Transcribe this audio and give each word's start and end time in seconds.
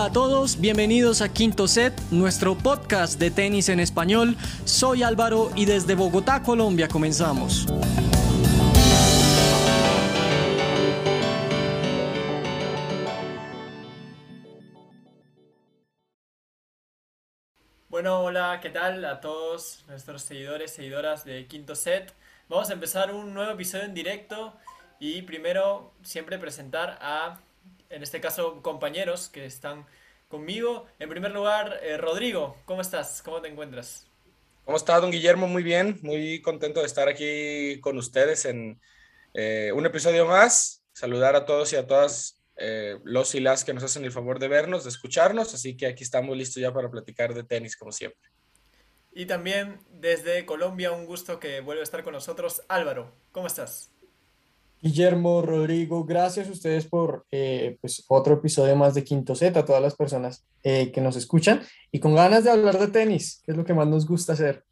A 0.00 0.12
todos, 0.12 0.60
bienvenidos 0.60 1.22
a 1.22 1.28
Quinto 1.28 1.66
Set, 1.66 1.92
nuestro 2.12 2.56
podcast 2.56 3.18
de 3.18 3.32
tenis 3.32 3.68
en 3.68 3.80
español. 3.80 4.36
Soy 4.64 5.02
Álvaro 5.02 5.50
y 5.56 5.64
desde 5.64 5.96
Bogotá, 5.96 6.40
Colombia, 6.44 6.86
comenzamos. 6.86 7.66
Bueno, 17.88 18.20
hola, 18.20 18.60
¿qué 18.62 18.70
tal 18.70 19.04
a 19.04 19.20
todos 19.20 19.84
nuestros 19.88 20.22
seguidores, 20.22 20.72
seguidoras 20.72 21.24
de 21.24 21.48
Quinto 21.48 21.74
Set? 21.74 22.14
Vamos 22.48 22.70
a 22.70 22.74
empezar 22.74 23.12
un 23.12 23.34
nuevo 23.34 23.50
episodio 23.50 23.84
en 23.84 23.94
directo 23.94 24.54
y 25.00 25.22
primero 25.22 25.92
siempre 26.02 26.38
presentar 26.38 27.00
a 27.02 27.40
en 27.90 28.02
este 28.02 28.20
caso 28.20 28.62
compañeros 28.62 29.28
que 29.28 29.46
están 29.46 29.86
conmigo. 30.28 30.86
En 30.98 31.08
primer 31.08 31.32
lugar, 31.32 31.80
eh, 31.82 31.96
Rodrigo, 31.96 32.56
¿cómo 32.64 32.80
estás? 32.80 33.22
¿Cómo 33.22 33.40
te 33.40 33.48
encuentras? 33.48 34.06
¿Cómo 34.64 34.76
está, 34.76 35.00
don 35.00 35.10
Guillermo? 35.10 35.48
Muy 35.48 35.62
bien, 35.62 35.98
muy 36.02 36.42
contento 36.42 36.80
de 36.80 36.86
estar 36.86 37.08
aquí 37.08 37.80
con 37.80 37.96
ustedes 37.96 38.44
en 38.44 38.80
eh, 39.32 39.72
un 39.74 39.86
episodio 39.86 40.26
más. 40.26 40.84
Saludar 40.92 41.36
a 41.36 41.46
todos 41.46 41.72
y 41.72 41.76
a 41.76 41.86
todas 41.86 42.42
eh, 42.56 42.98
los 43.04 43.34
y 43.34 43.40
las 43.40 43.64
que 43.64 43.72
nos 43.72 43.84
hacen 43.84 44.04
el 44.04 44.12
favor 44.12 44.38
de 44.38 44.48
vernos, 44.48 44.84
de 44.84 44.90
escucharnos. 44.90 45.54
Así 45.54 45.76
que 45.76 45.86
aquí 45.86 46.04
estamos 46.04 46.36
listos 46.36 46.60
ya 46.60 46.72
para 46.72 46.90
platicar 46.90 47.32
de 47.32 47.44
tenis, 47.44 47.76
como 47.76 47.92
siempre. 47.92 48.30
Y 49.12 49.26
también 49.26 49.80
desde 49.90 50.44
Colombia, 50.44 50.92
un 50.92 51.06
gusto 51.06 51.40
que 51.40 51.60
vuelva 51.60 51.80
a 51.80 51.84
estar 51.84 52.02
con 52.02 52.12
nosotros. 52.12 52.62
Álvaro, 52.68 53.14
¿cómo 53.32 53.46
estás? 53.46 53.90
Guillermo, 54.80 55.42
Rodrigo, 55.42 56.04
gracias 56.04 56.48
a 56.48 56.52
ustedes 56.52 56.86
por 56.86 57.26
eh, 57.32 57.78
pues, 57.80 58.04
otro 58.08 58.34
episodio 58.34 58.76
más 58.76 58.94
de 58.94 59.02
Quinto 59.02 59.34
Z, 59.34 59.58
a 59.58 59.64
todas 59.64 59.82
las 59.82 59.96
personas 59.96 60.44
eh, 60.62 60.92
que 60.92 61.00
nos 61.00 61.16
escuchan 61.16 61.62
y 61.90 61.98
con 61.98 62.14
ganas 62.14 62.44
de 62.44 62.50
hablar 62.50 62.78
de 62.78 62.88
tenis, 62.88 63.42
que 63.44 63.52
es 63.52 63.56
lo 63.56 63.64
que 63.64 63.74
más 63.74 63.88
nos 63.88 64.06
gusta 64.06 64.34
hacer. 64.34 64.64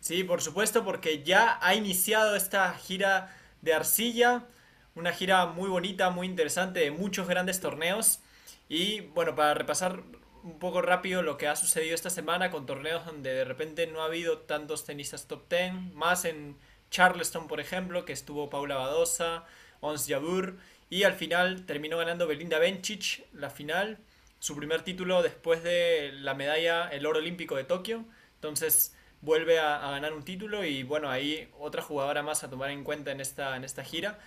Sí, 0.00 0.22
por 0.22 0.42
supuesto, 0.42 0.84
porque 0.84 1.24
ya 1.24 1.58
ha 1.60 1.74
iniciado 1.74 2.36
esta 2.36 2.72
gira 2.74 3.34
de 3.62 3.74
arcilla, 3.74 4.46
una 4.94 5.12
gira 5.12 5.46
muy 5.46 5.68
bonita, 5.68 6.10
muy 6.10 6.26
interesante, 6.26 6.80
de 6.80 6.90
muchos 6.90 7.26
grandes 7.26 7.58
torneos. 7.60 8.20
Y 8.68 9.00
bueno, 9.00 9.34
para 9.34 9.54
repasar 9.54 10.02
un 10.44 10.58
poco 10.58 10.82
rápido 10.82 11.22
lo 11.22 11.38
que 11.38 11.48
ha 11.48 11.56
sucedido 11.56 11.94
esta 11.94 12.10
semana 12.10 12.50
con 12.50 12.66
torneos 12.66 13.06
donde 13.06 13.30
de 13.30 13.44
repente 13.44 13.86
no 13.86 14.02
ha 14.02 14.06
habido 14.06 14.38
tantos 14.40 14.84
tenistas 14.84 15.26
top 15.26 15.48
10, 15.48 15.94
más 15.94 16.26
en 16.26 16.56
Charleston, 16.94 17.48
por 17.48 17.58
ejemplo, 17.58 18.04
que 18.04 18.12
estuvo 18.12 18.48
Paula 18.48 18.76
Badosa, 18.76 19.44
Ons 19.80 20.06
Jabur, 20.06 20.58
y 20.88 21.02
al 21.02 21.14
final 21.14 21.66
terminó 21.66 21.98
ganando 21.98 22.28
Belinda 22.28 22.60
Bencic 22.60 23.26
la 23.32 23.50
final, 23.50 23.98
su 24.38 24.54
primer 24.54 24.82
título 24.82 25.20
después 25.20 25.64
de 25.64 26.12
la 26.12 26.34
medalla, 26.34 26.86
el 26.86 27.04
oro 27.04 27.18
olímpico 27.18 27.56
de 27.56 27.64
Tokio. 27.64 28.04
Entonces 28.36 28.94
vuelve 29.22 29.58
a, 29.58 29.80
ganar 29.90 30.12
un 30.12 30.22
título 30.22 30.64
y 30.64 30.84
bueno, 30.84 31.10
ahí 31.10 31.50
otra 31.58 31.82
jugadora 31.82 32.22
más 32.22 32.44
a 32.44 32.50
tomar 32.50 32.70
en 32.70 32.84
cuenta 32.84 33.10
en 33.10 33.20
esta, 33.20 33.56
en 33.56 33.64
esta 33.64 33.82
gira. 33.82 34.20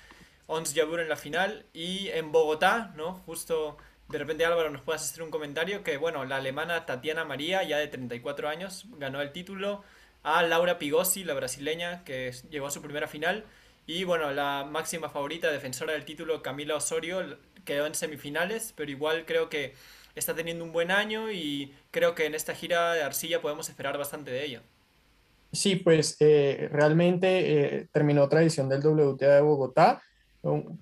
Ons 0.47 0.73
Jabur 0.75 0.99
en 0.99 1.07
la 1.07 1.15
final 1.15 1.65
y 1.73 2.09
en 2.09 2.33
Bogotá, 2.33 2.91
¿no? 2.97 3.13
Justo 3.25 3.77
de 4.09 4.17
repente 4.17 4.45
Álvaro 4.45 4.71
nos 4.71 4.81
puedas 4.81 5.09
hacer 5.09 5.23
un 5.23 5.31
comentario 5.31 5.83
que 5.85 5.95
bueno, 5.95 6.25
la 6.25 6.35
alemana 6.35 6.85
Tatiana 6.85 7.23
María, 7.23 7.63
ya 7.63 7.77
de 7.77 7.87
34 7.87 8.49
años, 8.49 8.87
ganó 8.97 9.21
el 9.21 9.31
título 9.31 9.85
a 10.27 10.43
Laura 10.43 10.77
Pigossi, 10.77 11.23
la 11.23 11.33
brasileña, 11.33 12.03
que 12.03 12.33
llegó 12.49 12.67
a 12.67 12.71
su 12.71 12.81
primera 12.81 13.07
final. 13.07 13.45
Y 13.85 14.03
bueno, 14.03 14.29
la 14.33 14.67
máxima 14.69 15.09
favorita, 15.09 15.49
defensora 15.49 15.93
del 15.93 16.03
título, 16.03 16.41
Camila 16.41 16.75
Osorio, 16.75 17.37
quedó 17.63 17.85
en 17.85 17.95
semifinales, 17.95 18.73
pero 18.75 18.91
igual 18.91 19.25
creo 19.25 19.47
que 19.47 19.73
está 20.15 20.35
teniendo 20.35 20.65
un 20.65 20.73
buen 20.73 20.91
año 20.91 21.31
y 21.31 21.73
creo 21.91 22.13
que 22.13 22.25
en 22.25 22.35
esta 22.35 22.53
gira 22.53 22.93
de 22.93 23.03
arcilla 23.03 23.41
podemos 23.41 23.69
esperar 23.69 23.97
bastante 23.97 24.31
de 24.31 24.43
ella. 24.43 24.61
Sí, 25.53 25.77
pues 25.77 26.17
eh, 26.19 26.67
realmente 26.73 27.77
eh, 27.77 27.87
terminó 27.93 28.23
otra 28.23 28.41
edición 28.41 28.67
del 28.67 28.85
WTA 28.85 29.35
de 29.35 29.41
Bogotá, 29.41 30.01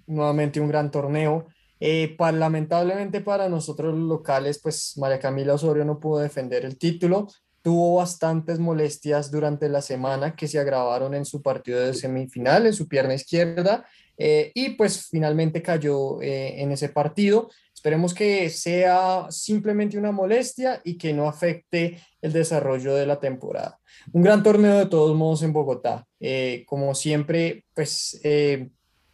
nuevamente 0.08 0.60
un 0.60 0.70
gran 0.70 0.90
torneo. 0.90 1.46
Eh, 1.80 2.16
lamentablemente 2.18 3.22
para 3.22 3.48
nosotros 3.48 3.94
locales, 3.96 4.58
pues 4.58 4.98
María 4.98 5.20
Camila 5.20 5.54
Osorio 5.54 5.86
no 5.86 6.00
pudo 6.00 6.22
defender 6.22 6.66
el 6.66 6.80
título, 6.80 7.28
tuvo 7.66 7.96
bastantes 7.96 8.60
molestias 8.60 9.32
durante 9.32 9.68
la 9.70 9.82
semana 9.82 10.36
que 10.36 10.48
se 10.48 10.60
agravaron 10.60 11.16
en 11.16 11.26
su 11.26 11.42
partido 11.42 11.80
de 11.80 11.96
semifinal, 11.96 12.68
en 12.68 12.74
su 12.74 12.88
pierna 12.88 13.16
izquierda, 13.16 13.88
eh, 14.20 14.52
y 14.54 14.76
pues 14.76 15.08
finalmente 15.10 15.64
cayó 15.64 16.22
eh, 16.22 16.62
en 16.62 16.72
ese 16.72 16.90
partido. 16.90 17.50
Esperemos 17.74 18.14
que 18.14 18.52
sea 18.52 19.26
simplemente 19.32 19.98
una 19.98 20.12
molestia 20.12 20.80
y 20.84 20.96
que 20.96 21.12
no 21.12 21.28
afecte 21.28 22.00
el 22.22 22.34
desarrollo 22.34 22.94
de 22.94 23.08
la 23.08 23.20
temporada. 23.20 23.80
Un 24.12 24.22
gran 24.22 24.44
torneo 24.44 24.78
de 24.78 24.86
todos 24.86 25.18
modos 25.18 25.42
en 25.42 25.52
Bogotá. 25.52 26.06
Eh, 26.20 26.66
como 26.68 26.94
siempre, 26.94 27.66
pues 27.74 28.22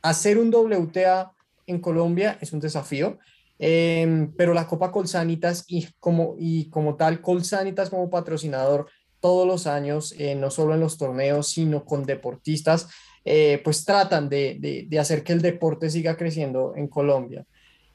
hacer 0.02 0.38
un 0.38 0.54
WTA 0.54 1.32
en 1.68 1.80
Colombia 1.80 2.38
es 2.42 2.52
un 2.52 2.60
desafío. 2.60 3.18
Em, 3.64 4.34
pero 4.36 4.56
la 4.56 4.66
Copa 4.66 4.92
Colsanitas 4.92 5.66
y 5.68 5.88
como, 6.00 6.34
y 6.40 6.68
como 6.72 6.96
tal, 6.96 7.22
Colsanitas 7.22 7.92
como 7.92 8.10
patrocinador 8.10 8.88
todos 9.20 9.46
los 9.46 9.68
años, 9.68 10.16
eh, 10.18 10.34
no 10.34 10.50
solo 10.50 10.74
en 10.74 10.80
los 10.80 10.98
torneos, 10.98 11.50
sino 11.50 11.86
con 11.86 12.04
deportistas, 12.04 12.90
eh, 13.24 13.62
pues 13.64 13.86
tratan 13.86 14.30
de, 14.30 14.88
de, 14.90 15.00
hacer 15.00 15.24
que 15.24 15.34
el 15.34 15.44
deporte 15.44 15.92
siga 15.92 16.18
creciendo 16.18 16.74
en 16.76 16.88
Colombia. 16.88 17.46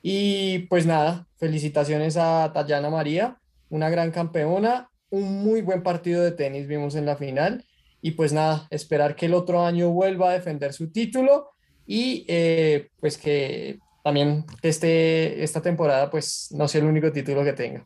Y 0.03 0.60
pues 0.71 0.87
nada, 0.87 1.26
felicitaciones 1.37 2.16
a 2.16 2.53
Tayana 2.55 2.88
María, 2.88 3.37
una 3.69 3.91
gran 3.91 4.12
campeona, 4.12 4.88
un 5.10 5.43
muy 5.43 5.62
buen 5.62 5.82
partido 5.82 6.22
de 6.22 6.31
tenis 6.31 6.69
vimos 6.69 6.94
en 6.94 7.06
la 7.06 7.16
final. 7.16 7.65
Y 8.00 8.12
pues 8.12 8.32
nada, 8.32 8.69
esperar 8.71 9.16
que 9.16 9.26
el 9.26 9.34
otro 9.34 9.66
año 9.66 9.91
vuelva 9.91 10.31
a 10.31 10.34
defender 10.34 10.72
su 10.72 10.93
título 10.93 11.49
y 11.88 12.25
eh, 12.28 12.91
pues 13.00 13.19
que 13.19 13.81
también 14.06 14.44
este, 14.62 15.43
esta 15.43 15.61
temporada 15.61 16.11
pues 16.11 16.53
no 16.53 16.69
sea 16.69 16.81
el 16.81 16.87
único 16.87 17.11
título 17.11 17.43
que 17.43 17.53
tenga. 17.55 17.84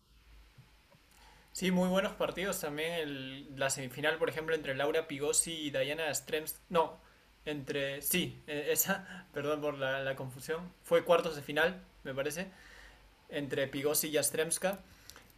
Sí, 1.52 1.70
muy 1.70 1.88
buenos 1.88 2.12
partidos 2.12 2.60
también. 2.60 3.56
la 3.58 3.70
semifinal, 3.70 4.18
por 4.18 4.28
ejemplo, 4.28 4.54
entre 4.54 4.74
Laura 4.74 5.08
Pigossi 5.08 5.50
y 5.50 5.70
Diana 5.70 6.14
Strems. 6.14 6.60
No, 6.68 7.00
entre. 7.46 8.02
Sí, 8.02 8.38
e, 8.46 8.70
esa, 8.70 9.26
perdón 9.32 9.62
por 9.62 9.78
la, 9.78 10.14
confusión. 10.14 10.70
Fue 10.84 11.04
cuartos 11.04 11.36
de 11.36 11.40
final, 11.40 11.80
me 12.04 12.12
parece. 12.12 12.48
Entre 13.30 13.66
Pigossi 13.66 14.08
y 14.08 14.18
Astremska. 14.18 14.78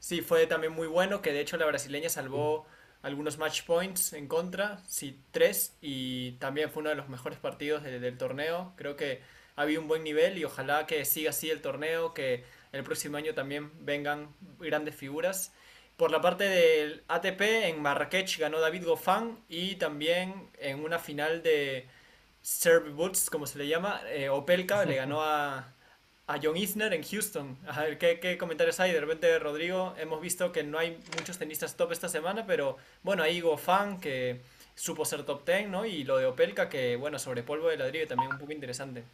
Sí, 0.01 0.21
fue 0.21 0.49
también 0.49 0.73
muy 0.73 0.89
bueno. 0.89 1.23
Que 1.23 1.33
de 1.33 1.43
hecho 1.43 1.59
la 1.59 1.67
brasileña 1.67 2.09
salvó 2.09 2.67
algunos 3.03 3.39
match 3.39 3.63
points 3.63 4.15
en 4.15 4.27
contra. 4.27 4.81
Sí, 4.89 5.17
tres. 5.31 5.77
Y 5.81 6.33
también 6.41 6.73
fue 6.73 6.81
uno 6.81 6.91
de 6.91 6.97
los 6.97 7.09
mejores 7.09 7.39
partidos 7.39 7.85
del 7.85 8.19
torneo. 8.19 8.73
Creo 8.75 8.97
que 8.97 9.23
había 9.57 9.81
un 9.81 9.89
buen 9.89 10.05
nivel 10.05 10.39
y 10.39 10.45
ojalá 10.45 10.87
que 10.87 11.05
siga 11.05 11.31
así 11.31 11.51
el 11.51 11.61
torneo, 11.61 12.15
que 12.15 12.45
el 12.73 12.83
próximo 12.85 13.17
año 13.17 13.35
también 13.35 13.71
vengan 13.85 14.35
grandes 14.59 14.95
figuras. 14.95 15.53
Por 15.97 16.11
la 16.11 16.21
parte 16.21 16.45
del 16.45 17.03
ATP, 17.09 17.41
en 17.67 17.83
Marrakech 17.83 18.39
ganó 18.39 18.61
David 18.61 18.85
Goffin 18.85 19.39
y 19.49 19.77
también 19.77 20.51
en 20.59 20.83
una 20.83 20.99
final 20.99 21.43
de 21.43 21.87
Serve 22.41 22.91
Boots, 22.91 23.31
como 23.31 23.47
se 23.47 23.59
le 23.59 23.69
llama, 23.69 24.01
eh, 24.09 24.29
Opelka 24.29 24.85
le 24.85 24.97
ganó 24.97 25.23
a, 25.23 25.73
a 26.27 26.41
John 26.43 26.57
Isner 26.57 26.93
en 26.95 27.05
Houston. 27.05 27.59
A 27.69 27.83
ver, 27.83 27.99
¿qué, 27.99 28.19
¿qué, 28.21 28.39
comentarios 28.39 28.81
hay? 28.81 28.93
De 28.93 29.01
repente, 29.01 29.39
Rodrigo, 29.39 29.95
hemos 29.99 30.21
visto 30.21 30.51
que 30.51 30.63
no 30.63 30.79
hay 30.79 30.99
muchos 31.17 31.39
tenistas 31.39 31.77
top 31.77 31.93
esta 31.93 32.09
semana, 32.09 32.47
pero 32.47 32.79
bueno, 33.03 33.23
ahí 33.23 33.41
Goffin 33.41 34.01
que 34.01 34.41
supo 34.75 35.05
ser 35.05 35.25
top 35.25 35.47
10, 35.47 35.69
¿no? 35.69 35.85
Y 35.85 36.05
lo 36.05 36.17
de 36.17 36.27
Opelka 36.27 36.69
que, 36.69 36.97
bueno, 36.97 37.19
sobre 37.19 37.43
polvo 37.43 37.69
de 37.69 37.77
ladrillo 37.77 38.09
también 38.09 38.33
un 38.33 38.39
poco 38.39 38.53
interesante. 38.53 39.05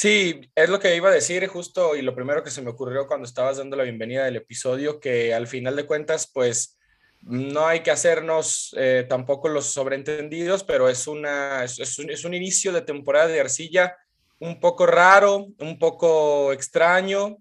Sí, 0.00 0.40
es 0.54 0.70
lo 0.70 0.80
que 0.80 0.96
iba 0.96 1.10
a 1.10 1.12
decir 1.12 1.46
justo 1.46 1.94
y 1.94 2.00
lo 2.00 2.14
primero 2.14 2.42
que 2.42 2.50
se 2.50 2.62
me 2.62 2.70
ocurrió 2.70 3.06
cuando 3.06 3.26
estabas 3.26 3.58
dando 3.58 3.76
la 3.76 3.82
bienvenida 3.82 4.24
del 4.24 4.36
episodio, 4.36 4.98
que 4.98 5.34
al 5.34 5.46
final 5.46 5.76
de 5.76 5.84
cuentas, 5.84 6.30
pues 6.32 6.78
no 7.20 7.66
hay 7.66 7.80
que 7.80 7.90
hacernos 7.90 8.74
eh, 8.78 9.04
tampoco 9.06 9.50
los 9.50 9.66
sobreentendidos, 9.66 10.64
pero 10.64 10.88
es, 10.88 11.06
una, 11.06 11.64
es, 11.64 11.98
un, 11.98 12.08
es 12.08 12.24
un 12.24 12.32
inicio 12.32 12.72
de 12.72 12.80
temporada 12.80 13.26
de 13.26 13.40
arcilla 13.40 13.94
un 14.38 14.58
poco 14.58 14.86
raro, 14.86 15.48
un 15.58 15.78
poco 15.78 16.54
extraño, 16.54 17.36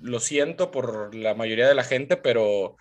lo 0.00 0.18
siento 0.18 0.72
por 0.72 1.14
la 1.14 1.36
mayoría 1.36 1.68
de 1.68 1.76
la 1.76 1.84
gente, 1.84 2.16
pero 2.16 2.76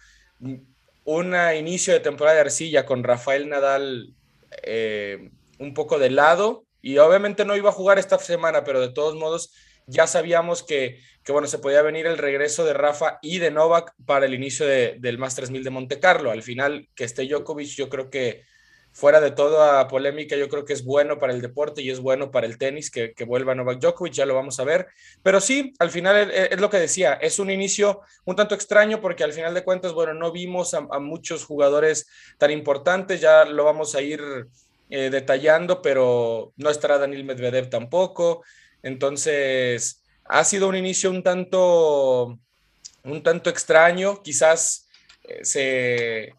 un 1.04 1.36
inicio 1.56 1.94
de 1.94 2.00
temporada 2.00 2.38
de 2.38 2.42
arcilla 2.42 2.88
con 2.88 3.04
Rafael 3.04 3.50
Nadal 3.50 4.16
eh, 4.64 5.30
un 5.60 5.76
poco 5.76 6.00
de 6.00 6.10
lado 6.10 6.65
y 6.86 7.00
obviamente 7.00 7.46
no 7.46 7.56
iba 7.56 7.72
a 7.72 7.74
jugar 7.74 7.98
esta 7.98 8.20
semana, 8.20 8.64
pero 8.64 8.80
de 8.80 8.90
todos 8.90 9.16
modos 9.16 9.52
ya 9.88 10.06
sabíamos 10.06 10.62
que, 10.62 11.00
bueno, 11.28 11.48
se 11.48 11.58
podía 11.58 11.82
venir 11.82 12.06
el 12.06 12.20
regreso 12.20 12.64
de 12.64 12.74
Rafa 12.74 13.18
y 13.24 13.40
de 13.40 13.50
Novak 13.50 13.96
para 14.06 14.28
el 14.28 14.36
inicio 14.36 14.68
del 14.68 15.18
Masters 15.18 15.50
1000 15.50 15.64
de 15.64 15.70
Monte 15.72 16.00
Carlo. 16.00 16.30
Al 16.30 16.44
final, 16.44 16.88
que 16.94 17.04
esté 17.04 17.26
Djokovic, 17.28 17.70
yo 17.70 17.90
creo 17.90 18.12
que 18.12 18.44
fuera 18.92 19.20
de 19.20 19.32
toda 19.32 19.88
polémica, 19.88 20.36
yo 20.36 20.48
creo 20.48 20.64
que 20.64 20.74
es 20.74 20.86
bueno 20.86 21.18
para 21.18 21.34
el 21.34 21.42
deporte 21.42 21.82
y 21.82 21.90
es 21.90 22.00
bueno 22.00 22.30
para 22.30 22.46
el 22.46 22.60
tenis 22.60 22.92
que, 22.92 23.14
que 23.14 23.26
vuelva 23.26 23.56
Novak 23.56 23.80
Djokovic, 23.80 24.14
ya 24.14 24.28
lo 24.28 24.36
vamos 24.36 24.60
a 24.60 24.64
ver. 24.64 24.86
Pero 25.24 25.42
sí, 25.42 25.74
al 25.80 25.90
final 25.90 26.30
es, 26.32 26.62
lo 26.62 26.70
que 26.70 26.78
decía, 26.78 27.16
es 27.16 27.40
un 27.40 27.50
inicio 27.50 28.02
un 28.26 28.36
tanto 28.36 28.54
extraño 28.54 29.02
porque 29.02 29.24
al 29.24 29.34
final 29.34 29.56
de 29.56 29.64
cuentas, 29.64 29.92
bueno, 29.92 30.14
no 30.14 30.32
vimos 30.32 30.76
a, 30.76 30.82
muchos 31.00 31.46
jugadores 31.46 32.08
tan 32.38 32.52
importantes, 32.52 33.22
ya 33.22 33.44
lo 33.44 33.64
vamos 33.64 33.96
a 33.96 34.04
ir 34.04 34.22
eh, 34.90 35.10
detallando, 35.10 35.82
pero 35.82 36.54
no 36.58 36.70
estará 36.70 36.98
Daniel 36.98 37.24
Medvedev 37.24 37.70
tampoco. 37.70 38.44
Entonces, 38.84 40.04
ha 40.26 40.44
sido 40.44 40.68
un 40.68 40.76
inicio 40.76 41.10
un 41.10 41.24
tanto, 41.24 42.38
un 43.04 43.24
tanto 43.24 43.50
extraño, 43.50 44.22
quizás 44.22 44.88
eh, 45.24 45.44
se 45.44 46.34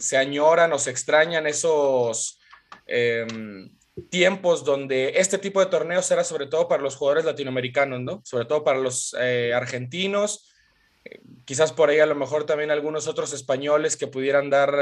se 0.00 0.16
añoran 0.16 0.72
o 0.72 0.78
se 0.78 0.90
extrañan 0.90 1.46
esos 1.46 2.40
em, 2.86 3.70
tiempos 4.08 4.64
donde 4.64 5.12
este 5.16 5.38
tipo 5.38 5.60
de 5.60 5.66
torneos 5.66 6.10
era 6.10 6.24
sobre 6.24 6.46
todo 6.46 6.66
para 6.66 6.82
los 6.82 6.96
jugadores 6.96 7.24
latinoamericanos, 7.24 8.00
¿no? 8.00 8.22
Sobre 8.24 8.46
todo 8.46 8.64
para 8.64 8.78
los 8.78 9.14
eh, 9.20 9.52
argentinos, 9.54 10.52
quizás 11.44 11.72
por 11.72 11.90
ahí 11.90 11.98
a 11.98 12.06
lo 12.06 12.14
mejor 12.14 12.44
también 12.44 12.70
algunos 12.70 13.06
otros 13.06 13.32
españoles 13.32 13.96
que 13.96 14.06
pudieran 14.06 14.50
dar 14.50 14.74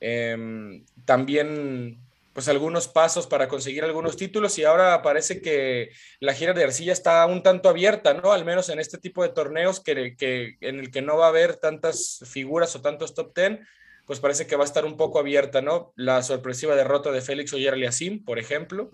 em, 0.00 0.84
también 1.04 2.00
pues 2.32 2.48
algunos 2.48 2.88
pasos 2.88 3.26
para 3.26 3.48
conseguir 3.48 3.84
algunos 3.84 4.16
títulos 4.16 4.58
y 4.58 4.64
ahora 4.64 5.02
parece 5.02 5.40
que 5.40 5.90
la 6.20 6.34
gira 6.34 6.52
de 6.52 6.64
arcilla 6.64 6.92
está 6.92 7.26
un 7.26 7.42
tanto 7.42 7.68
abierta, 7.68 8.14
¿no? 8.14 8.32
Al 8.32 8.44
menos 8.44 8.68
en 8.68 8.78
este 8.78 8.98
tipo 8.98 9.22
de 9.22 9.30
torneos 9.30 9.80
que, 9.80 10.16
que 10.16 10.56
en 10.60 10.78
el 10.78 10.90
que 10.90 11.02
no 11.02 11.16
va 11.16 11.26
a 11.26 11.30
haber 11.30 11.56
tantas 11.56 12.20
figuras 12.24 12.74
o 12.76 12.82
tantos 12.82 13.14
top 13.14 13.34
ten, 13.34 13.66
pues 14.06 14.18
parece 14.18 14.46
que 14.46 14.56
va 14.56 14.64
a 14.64 14.66
estar 14.66 14.84
un 14.84 14.96
poco 14.96 15.20
abierta, 15.20 15.62
¿no? 15.62 15.92
La 15.94 16.22
sorpresiva 16.22 16.74
derrota 16.74 17.12
de 17.12 17.20
Félix 17.20 17.52
Oyer 17.52 17.74
Aliasim, 17.74 18.24
por 18.24 18.40
ejemplo, 18.40 18.90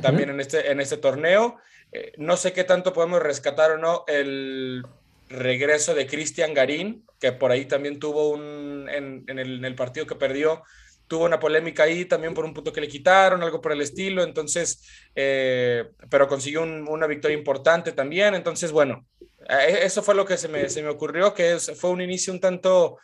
también 0.00 0.30
en 0.30 0.40
este, 0.40 0.70
en 0.70 0.80
este 0.80 0.96
torneo. 0.96 1.56
Eh, 1.90 2.12
no 2.18 2.36
sé 2.36 2.52
qué 2.52 2.62
tanto 2.62 2.92
podemos 2.92 3.20
rescatar 3.20 3.72
o 3.72 3.78
no 3.78 4.04
el 4.06 4.84
regreso 5.28 5.94
de 5.94 6.06
Cristian 6.06 6.54
Garín, 6.54 7.04
que 7.18 7.32
por 7.32 7.50
ahí 7.50 7.64
también 7.64 7.98
tuvo 7.98 8.30
un, 8.30 8.88
en, 8.88 9.24
el, 9.26 9.74
partido 9.74 10.06
que 10.06 10.14
perdió, 10.14 10.62
tuvo 11.10 11.24
una 11.24 11.40
polémica 11.40 11.82
ahí 11.82 12.04
también 12.04 12.34
por 12.34 12.44
un 12.44 12.54
punto 12.54 12.72
que 12.72 12.80
le 12.80 12.86
quitaron, 12.86 13.42
algo 13.42 13.60
por 13.60 13.72
el 13.72 13.80
estilo, 13.80 14.22
entonces, 14.22 14.80
eh, 15.16 15.90
pero 16.08 16.28
consiguió 16.28 16.62
una 16.62 17.08
victoria 17.08 17.36
importante 17.36 17.90
también, 17.90 18.36
entonces, 18.36 18.70
bueno, 18.70 19.04
eh, 19.48 19.80
eso 19.82 20.04
fue 20.04 20.14
lo 20.14 20.24
que 20.24 20.36
se 20.36 20.46
me, 20.46 20.68
se 20.70 20.84
me 20.84 20.88
ocurrió, 20.88 21.34
que 21.34 21.58
fue 21.58 21.90
un 21.90 22.00
inicio 22.00 22.32
un 22.32 22.38
tanto 22.38 22.98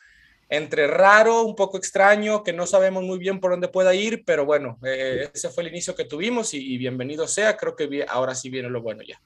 entre 0.49 0.87
raro, 0.87 1.43
un 1.43 1.57
poco 1.57 1.79
extraño, 1.79 2.45
que 2.45 2.53
no 2.53 2.65
sabemos 2.69 3.03
muy 3.03 3.19
bien 3.19 3.41
por 3.41 3.51
dónde 3.51 3.67
pueda 3.67 3.93
ir, 3.93 4.23
pero 4.25 4.45
bueno, 4.45 4.79
eh, 4.85 5.29
ese 5.35 5.51
fue 5.51 5.65
el 5.65 5.71
inicio 5.71 5.97
que 5.97 6.05
tuvimos 6.05 6.55
y, 6.55 6.79
bienvenido 6.79 7.27
sea, 7.27 7.57
creo 7.57 7.75
que 7.75 8.07
ahora 8.09 8.37
sí 8.37 8.51
viene 8.51 8.71
lo 8.71 8.83
bueno 8.83 9.03
ya. 9.03 9.21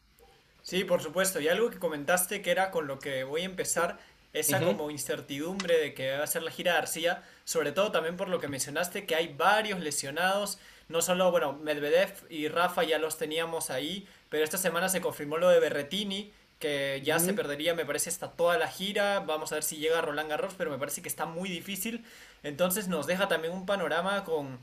Sí, 0.63 0.85
por 0.85 1.03
supuesto, 1.03 1.39
y 1.39 1.49
algo 1.49 1.69
que 1.69 1.79
comentaste 1.79 2.41
que 2.41 2.51
era 2.51 2.71
con 2.71 2.87
lo 2.87 2.99
que 2.99 3.25
voy 3.25 3.43
a 3.43 3.45
empezar, 3.45 3.99
esa 4.33 4.61
como 4.61 4.91
incertidumbre 4.91 5.79
de 5.79 5.95
que 5.95 6.17
va 6.17 6.25
a 6.25 6.27
ser 6.27 6.43
la 6.43 6.51
gira 6.51 6.73
de 6.73 6.79
Arcilla, 6.79 7.25
sobre 7.45 7.73
todo 7.73 7.91
también 7.91 8.17
por 8.17 8.29
lo 8.29 8.41
que 8.41 8.49
mencionaste, 8.49 9.07
que 9.07 9.15
hay 9.15 9.35
varios 9.37 9.81
lesionados, 9.81 10.59
no 10.89 11.03
solo, 11.03 11.31
bueno, 11.31 11.53
Medvedev 11.53 12.13
y 12.31 12.49
Rafa 12.49 12.83
ya 12.83 12.99
los 12.99 13.19
teníamos 13.19 13.71
ahí, 13.71 14.07
pero 14.29 14.45
esta 14.45 14.59
semana 14.59 14.89
se 14.89 15.01
confirmó 15.01 15.37
lo 15.37 15.49
de 15.49 15.61
Berretini, 15.61 16.33
que 16.61 17.01
ya 17.03 17.19
se 17.19 17.33
perdería, 17.33 17.75
me 17.75 17.87
parece, 17.87 18.11
hasta 18.11 18.33
toda 18.33 18.59
la 18.59 18.69
gira. 18.69 19.21
Vamos 19.21 19.51
a 19.51 19.55
ver 19.55 19.65
si 19.65 19.79
llega 19.79 20.03
Roland 20.03 20.29
Garros, 20.29 20.53
pero 20.59 20.71
me 20.71 20.77
parece 20.77 21.01
que 21.01 21.09
está 21.09 21.25
muy 21.25 21.49
difícil. 21.49 22.05
Entonces 22.43 22.87
nos 22.87 23.07
deja 23.07 23.29
también 23.29 23.55
un 23.55 23.65
panorama 23.65 24.25
con 24.25 24.59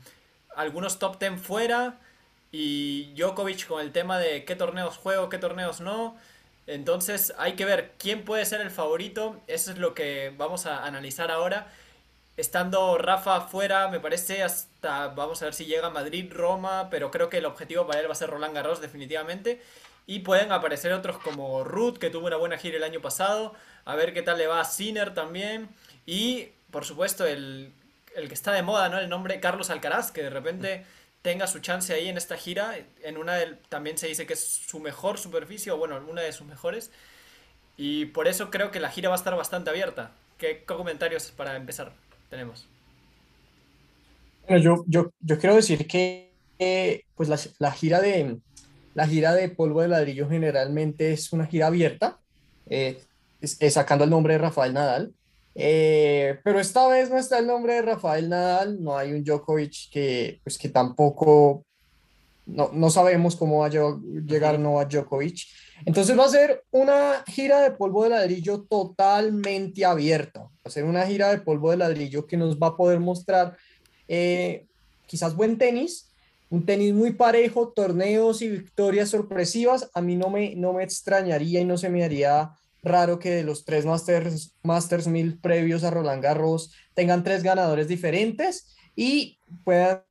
algunos 0.54 1.00
top 1.00 1.18
10 1.18 1.40
fuera 1.40 1.98
y 2.52 3.12
Djokovic 3.16 3.66
con 3.66 3.80
el 3.80 3.90
tema 3.90 4.18
de 4.18 4.44
qué 4.44 4.54
torneos 4.54 4.96
juego, 4.96 5.28
qué 5.28 5.38
torneos 5.38 5.80
no. 5.80 6.16
Entonces 6.68 7.32
hay 7.38 7.54
que 7.54 7.64
ver 7.64 7.94
quién 7.98 8.26
puede 8.26 8.44
ser 8.44 8.60
el 8.60 8.70
favorito. 8.70 9.40
Eso 9.46 9.72
es 9.72 9.78
lo 9.78 9.94
que 9.94 10.34
vamos 10.36 10.66
a 10.66 10.84
analizar 10.84 11.30
ahora. 11.30 11.72
Estando 12.36 12.98
Rafa 12.98 13.40
fuera, 13.40 13.88
me 13.88 14.00
parece 14.00 14.42
hasta, 14.42 15.08
vamos 15.08 15.40
a 15.40 15.46
ver 15.46 15.54
si 15.54 15.64
llega 15.64 15.86
a 15.86 15.90
Madrid, 15.90 16.30
Roma, 16.30 16.88
pero 16.90 17.10
creo 17.10 17.30
que 17.30 17.38
el 17.38 17.46
objetivo 17.46 17.86
para 17.86 18.00
él 18.00 18.06
va 18.06 18.12
a 18.12 18.16
ser 18.16 18.28
Roland 18.28 18.54
Garros 18.54 18.82
definitivamente. 18.82 19.62
Y 20.06 20.20
pueden 20.20 20.52
aparecer 20.52 20.92
otros 20.92 21.16
como 21.18 21.64
Ruth, 21.64 21.96
que 21.96 22.10
tuvo 22.10 22.26
una 22.26 22.36
buena 22.36 22.58
gira 22.58 22.76
el 22.76 22.84
año 22.84 23.00
pasado. 23.00 23.54
A 23.86 23.96
ver 23.96 24.12
qué 24.12 24.20
tal 24.20 24.36
le 24.36 24.46
va 24.46 24.60
a 24.60 24.64
Sinner 24.64 25.14
también. 25.14 25.70
Y, 26.04 26.50
por 26.70 26.84
supuesto, 26.84 27.24
el, 27.24 27.72
que 28.14 28.34
está 28.34 28.52
de 28.52 28.62
moda, 28.62 28.90
¿no? 28.90 28.98
El 28.98 29.08
nombre 29.08 29.40
Carlos 29.40 29.70
Alcaraz, 29.70 30.12
que 30.12 30.22
de 30.22 30.30
repente 30.30 30.84
tenga 31.22 31.46
su 31.46 31.60
chance 31.60 31.92
ahí 31.92 32.08
en 32.08 32.16
esta 32.16 32.36
gira. 32.36 32.76
En 33.02 33.16
una 33.16 33.34
del, 33.34 33.58
también 33.68 33.98
se 33.98 34.08
dice 34.08 34.26
que 34.26 34.34
es 34.34 34.44
su 34.66 34.80
mejor 34.80 35.18
superficie, 35.18 35.72
o 35.72 35.76
bueno, 35.76 36.00
una 36.08 36.22
de 36.22 36.32
sus 36.32 36.46
mejores. 36.46 36.90
Y 37.76 38.06
por 38.06 38.28
eso 38.28 38.50
creo 38.50 38.70
que 38.70 38.80
la 38.80 38.90
gira 38.90 39.08
va 39.08 39.14
a 39.14 39.18
estar 39.18 39.36
bastante 39.36 39.70
abierta. 39.70 40.12
¿Qué, 40.36 40.64
comentarios 40.64 41.30
para 41.30 41.56
empezar 41.56 41.92
tenemos? 42.30 42.66
Bueno, 44.46 44.62
yo, 44.62 44.84
yo, 44.86 45.12
yo 45.20 45.38
quiero 45.38 45.56
decir 45.56 45.86
que 45.86 46.28
pues 47.14 47.28
la, 47.28 47.38
la 47.58 47.72
gira 47.72 48.00
de, 48.00 48.38
la 48.98 49.06
gira 49.06 49.32
de 49.32 49.48
polvo 49.48 49.80
de 49.80 49.86
ladrillo 49.86 50.28
generalmente 50.28 51.12
es 51.12 51.32
una 51.32 51.46
gira 51.46 51.68
abierta, 51.68 52.18
eh, 52.68 53.00
sacando 53.70 54.02
el 54.02 54.10
nombre 54.10 54.34
de 54.34 54.38
Rafael 54.38 54.74
Nadal. 54.74 55.14
Eh, 55.60 56.38
pero 56.44 56.60
esta 56.60 56.86
vez 56.86 57.10
no 57.10 57.18
está 57.18 57.40
el 57.40 57.48
nombre 57.48 57.74
de 57.74 57.82
Rafael 57.82 58.28
Nadal, 58.28 58.80
no 58.80 58.96
hay 58.96 59.12
un 59.12 59.24
Djokovic 59.24 59.90
que, 59.90 60.40
pues, 60.44 60.56
que 60.56 60.68
tampoco, 60.68 61.64
no, 62.46 62.70
no 62.72 62.90
sabemos 62.90 63.34
cómo 63.34 63.58
va 63.58 63.66
a 63.66 63.70
llegar 63.70 64.60
Novak 64.60 64.88
Djokovic. 64.92 65.40
Entonces 65.84 66.16
va 66.16 66.26
a 66.26 66.28
ser 66.28 66.62
una 66.70 67.24
gira 67.26 67.60
de 67.60 67.72
polvo 67.72 68.04
de 68.04 68.10
ladrillo 68.10 68.62
totalmente 68.70 69.84
abierta, 69.84 70.42
va 70.42 70.50
a 70.64 70.70
ser 70.70 70.84
una 70.84 71.04
gira 71.06 71.30
de 71.30 71.38
polvo 71.38 71.72
de 71.72 71.78
ladrillo 71.78 72.28
que 72.28 72.36
nos 72.36 72.56
va 72.56 72.68
a 72.68 72.76
poder 72.76 73.00
mostrar 73.00 73.56
eh, 74.06 74.66
quizás 75.06 75.34
buen 75.34 75.58
tenis, 75.58 76.12
un 76.50 76.64
tenis 76.64 76.94
muy 76.94 77.14
parejo, 77.14 77.72
torneos 77.74 78.42
y 78.42 78.48
victorias 78.48 79.08
sorpresivas. 79.08 79.90
A 79.92 80.00
mí 80.00 80.14
no 80.14 80.30
me, 80.30 80.54
no 80.54 80.72
me 80.72 80.84
extrañaría 80.84 81.60
y 81.60 81.64
no 81.64 81.76
se 81.76 81.90
me 81.90 82.04
haría 82.04 82.52
raro 82.82 83.18
que 83.18 83.42
los 83.42 83.64
tres 83.64 83.84
Masters, 83.84 84.54
Masters 84.62 85.06
1000 85.06 85.38
previos 85.40 85.84
a 85.84 85.90
Roland 85.90 86.22
Garros 86.22 86.72
tengan 86.94 87.24
tres 87.24 87.42
ganadores 87.42 87.88
diferentes 87.88 88.76
y 88.94 89.38
puedan 89.64 90.02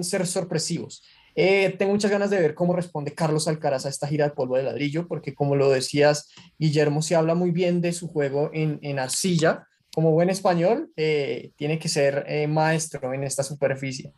ser 0.00 0.26
sorpresivos. 0.26 1.02
Eh, 1.34 1.76
tengo 1.78 1.92
muchas 1.92 2.10
ganas 2.10 2.30
de 2.30 2.40
ver 2.40 2.54
cómo 2.54 2.74
responde 2.74 3.14
Carlos 3.14 3.46
Alcaraz 3.46 3.86
a 3.86 3.88
esta 3.88 4.08
gira 4.08 4.24
de 4.24 4.34
polvo 4.34 4.56
de 4.56 4.64
ladrillo, 4.64 5.06
porque 5.06 5.34
como 5.34 5.54
lo 5.54 5.70
decías, 5.70 6.28
Guillermo 6.58 7.00
se 7.00 7.14
habla 7.14 7.36
muy 7.36 7.52
bien 7.52 7.80
de 7.80 7.92
su 7.92 8.08
juego 8.08 8.50
en, 8.52 8.80
en 8.82 8.98
arcilla. 8.98 9.64
Como 9.94 10.10
buen 10.10 10.30
español, 10.30 10.90
eh, 10.96 11.52
tiene 11.56 11.78
que 11.78 11.88
ser 11.88 12.24
eh, 12.26 12.48
maestro 12.48 13.14
en 13.14 13.22
esta 13.22 13.44
superficie. 13.44 14.12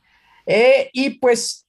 Eh, 0.47 0.89
y 0.93 1.11
pues 1.19 1.67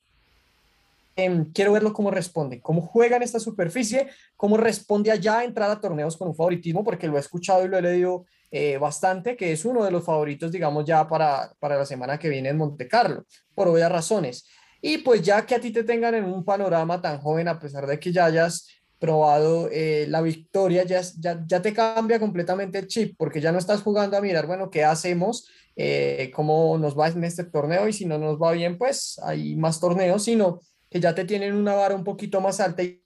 em, 1.23 1.51
quiero 1.51 1.73
verlo 1.73 1.93
cómo 1.93 2.11
responde, 2.11 2.61
cómo 2.61 2.81
juega 2.81 3.17
en 3.17 3.23
esta 3.23 3.39
superficie, 3.39 4.07
cómo 4.35 4.57
responde 4.57 5.11
allá 5.11 5.39
a 5.39 5.43
entrar 5.43 5.69
a 5.69 5.79
torneos 5.79 6.17
con 6.17 6.29
un 6.29 6.35
favoritismo, 6.35 6.83
porque 6.83 7.07
lo 7.07 7.17
he 7.17 7.19
escuchado 7.19 7.65
y 7.65 7.67
lo 7.67 7.77
he 7.77 7.81
leído 7.81 8.25
eh, 8.51 8.77
bastante, 8.77 9.35
que 9.35 9.51
es 9.51 9.63
uno 9.65 9.83
de 9.83 9.91
los 9.91 10.03
favoritos, 10.03 10.51
digamos, 10.51 10.85
ya 10.85 11.07
para, 11.07 11.53
para 11.59 11.77
la 11.77 11.85
semana 11.85 12.19
que 12.19 12.29
viene 12.29 12.49
en 12.49 12.57
Monte 12.57 12.87
Carlo, 12.87 13.25
por 13.55 13.67
obvias 13.67 13.91
razones. 13.91 14.45
Y 14.81 14.97
pues 14.99 15.21
ya 15.21 15.45
que 15.45 15.55
a 15.55 15.61
ti 15.61 15.71
te 15.71 15.83
tengan 15.83 16.15
en 16.15 16.25
un 16.25 16.43
panorama 16.43 17.01
tan 17.01 17.19
joven, 17.19 17.47
a 17.47 17.59
pesar 17.59 17.85
de 17.85 17.99
que 17.99 18.11
ya 18.11 18.25
hayas 18.25 18.67
probado 19.01 19.67
eh, 19.71 20.05
la 20.09 20.21
victoria, 20.21 20.83
ya, 20.83 21.01
ya, 21.19 21.43
ya, 21.47 21.61
te 21.61 21.73
cambia 21.73 22.19
completamente 22.19 22.77
el 22.77 22.87
chip, 22.87 23.15
porque 23.17 23.41
ya 23.41 23.51
no 23.51 23.57
estás 23.57 23.81
jugando 23.81 24.15
a 24.15 24.21
mirar, 24.21 24.45
bueno, 24.45 24.69
¿qué 24.69 24.83
hacemos? 24.83 25.47
Eh, 25.75 26.31
cómo 26.35 26.77
nos 26.77 26.97
va 26.97 27.07
en 27.07 27.23
este 27.23 27.45
torneo 27.45 27.87
y 27.87 27.93
si 27.93 28.05
no 28.05 28.17
nos 28.17 28.39
va 28.39 28.51
bien, 28.51 28.77
pues 28.77 29.19
hay 29.23 29.55
más 29.55 29.79
torneos, 29.79 30.23
sino 30.23 30.59
que 30.91 30.99
ya 30.99 31.15
te 31.15 31.23
tienen 31.23 31.55
una 31.55 31.73
vara 31.73 31.95
un 31.95 32.03
poquito 32.03 32.41
más 32.41 32.59
alta 32.59 32.83
y 32.83 32.99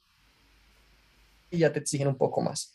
ya 1.52 1.72
te 1.72 1.80
exigen 1.80 2.08
un 2.08 2.18
poco 2.18 2.42
más. 2.42 2.74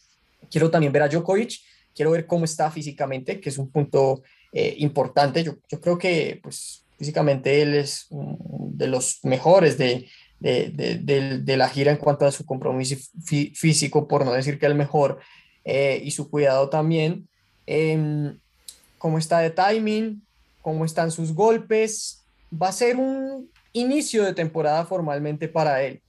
Quiero 0.49 0.71
también 0.71 0.93
ver 0.93 1.03
a 1.03 1.09
Djokovic, 1.09 1.59
quiero 1.95 2.13
ver 2.13 2.27
cómo 2.27 2.45
está 2.45 2.71
físicamente, 2.71 3.41
que 3.41 3.49
es 3.49 3.59
un 3.59 3.71
punto 3.71 4.23
eh, 4.53 4.77
importante. 4.79 5.43
Yo, 5.43 5.59
creo 5.81 5.99
que 5.99 6.39
pues 6.41 6.85
físicamente 6.97 7.61
él 7.61 7.75
es 7.75 8.07
de 8.11 8.87
los 8.87 9.19
mejores 9.25 9.77
de, 9.77 10.09
de, 10.39 10.71
de, 10.71 11.39
de, 11.41 11.57
la 11.57 11.69
gira 11.69 11.91
en 11.91 11.99
cuanto 11.99 12.25
a 12.25 12.33
su 12.33 12.47
compromiso 12.47 12.95
físico, 13.55 14.07
por 14.07 14.25
no 14.25 14.33
decir 14.33 14.61
que 14.61 14.67
el 14.67 14.77
mejor, 14.77 15.19
eh, 15.65 16.01
y 16.05 16.13
su 16.13 16.31
cuidado 16.31 16.71
también. 16.71 17.29
Eh, 17.67 18.33
cómo 18.99 19.19
está 19.19 19.41
de 19.41 19.51
timing, 19.51 20.23
cómo 20.63 20.85
están 20.85 21.11
sus 21.11 21.35
golpes. 21.35 22.23
Va 22.51 22.69
a 22.69 22.73
ser 22.73 22.97
un 22.97 23.51
inicio 23.73 24.25
de 24.25 24.35
temporada 24.35 24.85
formalmente 24.85 25.49
para 25.49 25.83
él. 25.83 26.03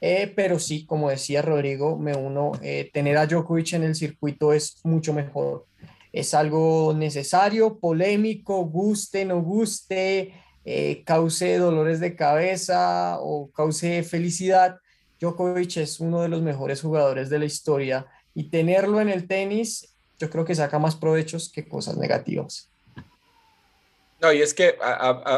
Eh, 0.00 0.32
pero 0.36 0.58
sí, 0.58 0.84
como 0.84 1.08
decía 1.08 1.40
Rodrigo, 1.40 1.98
me 1.98 2.14
uno, 2.14 2.52
eh, 2.62 2.90
tener 2.92 3.16
a 3.16 3.26
Djokovic 3.26 3.72
en 3.72 3.84
el 3.84 3.94
circuito 3.94 4.52
es 4.52 4.76
mucho 4.84 5.14
mejor. 5.14 5.64
Es 6.12 6.34
algo 6.34 6.92
necesario, 6.94 7.78
polémico, 7.78 8.64
guste, 8.66 9.24
no 9.24 9.40
guste, 9.40 10.34
eh, 10.64 11.02
cause 11.04 11.56
dolores 11.56 12.00
de 12.00 12.14
cabeza 12.16 13.16
o 13.20 13.50
cause 13.50 14.02
felicidad, 14.02 14.78
Djokovic 15.20 15.78
es 15.78 16.00
uno 16.00 16.20
de 16.20 16.28
los 16.28 16.42
mejores 16.42 16.82
jugadores 16.82 17.30
de 17.30 17.38
la 17.38 17.44
historia 17.46 18.06
y 18.34 18.50
tenerlo 18.50 19.00
en 19.00 19.08
el 19.08 19.26
tenis, 19.26 19.94
yo 20.18 20.28
creo 20.28 20.44
que 20.44 20.54
saca 20.54 20.78
más 20.78 20.96
provechos 20.96 21.50
que 21.50 21.66
cosas 21.66 21.96
negativas. 21.96 22.68
No, 24.20 24.32
y 24.32 24.42
es 24.42 24.54
que, 24.54 24.76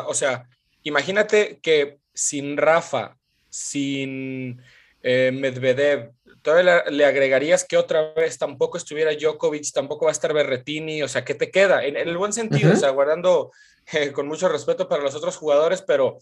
o 0.09 0.15
sea, 0.15 0.49
imagínate 0.87 1.59
que 1.61 1.99
sin 2.15 2.57
Rafa, 2.57 3.17
sin 3.51 4.63
eh, 5.03 5.31
Medvedev, 5.33 6.13
todavía 6.43 6.85
le, 6.89 7.05
agregarías 7.05 7.65
que 7.65 7.77
otra 7.77 8.13
vez 8.15 8.39
tampoco 8.39 8.79
estuviera 8.79 9.13
Djokovic, 9.13 9.73
tampoco 9.73 10.05
va 10.05 10.11
a 10.11 10.13
estar 10.13 10.33
Berretini, 10.33 11.03
o 11.03 11.09
sea, 11.09 11.25
¿qué 11.25 11.35
te 11.35 11.51
queda? 11.51 11.85
En, 11.85 11.97
el 11.97 12.17
buen 12.17 12.33
sentido, 12.33 12.73
o 12.73 12.77
sea, 12.77 12.91
guardando 12.91 13.51
eh, 13.93 14.13
con 14.13 14.29
mucho 14.29 14.49
respeto 14.49 14.89
para 14.89 15.03
los 15.03 15.15
otros 15.15 15.37
jugadores, 15.37 15.83
pero 15.83 16.19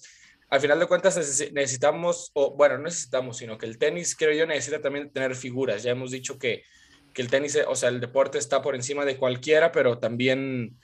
al 0.48 0.60
final 0.60 0.78
de 0.78 0.86
cuentas 0.86 1.16
necesitamos, 1.52 2.30
o 2.34 2.54
bueno, 2.54 2.78
no 2.78 2.84
necesitamos, 2.84 3.36
sino 3.36 3.58
que 3.58 3.66
el 3.66 3.78
tenis, 3.78 4.16
creo 4.16 4.32
yo, 4.32 4.46
necesita 4.46 4.80
también 4.80 5.10
tener 5.10 5.34
figuras. 5.34 5.82
Ya 5.82 5.90
hemos 5.90 6.10
dicho 6.10 6.38
que, 6.38 6.62
que 7.12 7.22
el 7.22 7.28
tenis, 7.28 7.58
o 7.66 7.74
sea, 7.74 7.88
el 7.88 8.00
deporte 8.00 8.38
está 8.38 8.62
por 8.62 8.74
encima 8.74 9.04
de 9.04 9.16
cualquiera, 9.16 9.72
pero 9.72 9.98
también, 9.98 10.78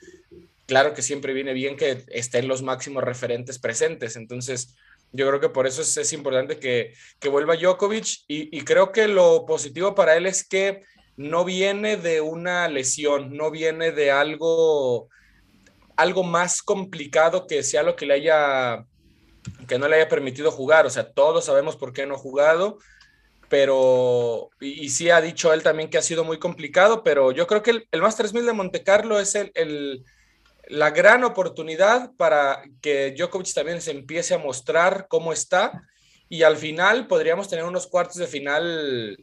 claro 0.71 0.93
que 0.93 1.01
siempre 1.01 1.33
viene 1.33 1.51
bien 1.51 1.75
que 1.75 2.05
estén 2.07 2.47
los 2.47 2.61
máximos 2.61 3.03
referentes 3.03 3.59
presentes. 3.59 4.15
Entonces, 4.15 4.73
yo 5.11 5.27
creo 5.27 5.41
que 5.41 5.49
por 5.49 5.67
eso 5.67 5.81
es, 5.81 5.97
es 5.97 6.13
importante 6.13 6.59
que, 6.59 6.93
que, 7.19 7.27
vuelva 7.27 7.57
Djokovic 7.57 8.23
y, 8.29 8.57
y, 8.57 8.61
creo 8.61 8.93
que 8.93 9.09
lo 9.09 9.45
positivo 9.45 9.93
para 9.95 10.15
él 10.15 10.27
es 10.27 10.47
que 10.47 10.81
no 11.17 11.43
viene 11.43 11.97
de 11.97 12.21
una 12.21 12.69
lesión, 12.69 13.35
no 13.35 13.51
viene 13.51 13.91
de 13.91 14.11
algo, 14.11 15.09
algo 15.97 16.23
más 16.23 16.61
complicado 16.61 17.47
que 17.47 17.63
sea 17.63 17.83
lo 17.83 17.97
que 17.97 18.05
le 18.05 18.13
haya, 18.13 18.85
que 19.67 19.77
no 19.77 19.89
le 19.89 19.97
haya 19.97 20.07
permitido 20.07 20.51
jugar. 20.51 20.85
O 20.85 20.89
sea, 20.89 21.11
todos 21.11 21.43
sabemos 21.43 21.75
por 21.75 21.91
qué 21.91 22.05
no 22.05 22.15
ha 22.15 22.17
jugado, 22.17 22.77
pero, 23.49 24.51
y, 24.61 24.87
sí 24.87 25.09
ha 25.09 25.19
dicho 25.19 25.51
él 25.51 25.63
también 25.63 25.89
que 25.89 25.97
ha 25.97 26.01
sido 26.01 26.23
muy 26.23 26.39
complicado, 26.39 27.03
pero 27.03 27.33
yo 27.33 27.45
creo 27.45 27.61
que 27.61 27.71
el, 27.71 27.87
el 27.91 28.01
Masters 28.01 28.33
1000 28.33 28.45
de 28.45 28.53
Monte 28.53 28.83
Carlo 28.83 29.19
es 29.19 29.35
el, 29.35 29.51
el 29.55 30.05
la 30.71 30.89
gran 30.91 31.23
oportunidad 31.25 32.11
para 32.15 32.63
que 32.81 33.13
Djokovic 33.17 33.53
también 33.53 33.81
se 33.81 33.91
empiece 33.91 34.33
a 34.33 34.37
mostrar 34.37 35.07
cómo 35.09 35.33
está. 35.33 35.83
Y 36.29 36.43
al 36.43 36.55
final 36.55 37.07
podríamos 37.07 37.49
tener 37.49 37.65
unos 37.65 37.87
cuartos 37.87 38.15
de 38.15 38.27
final 38.27 39.17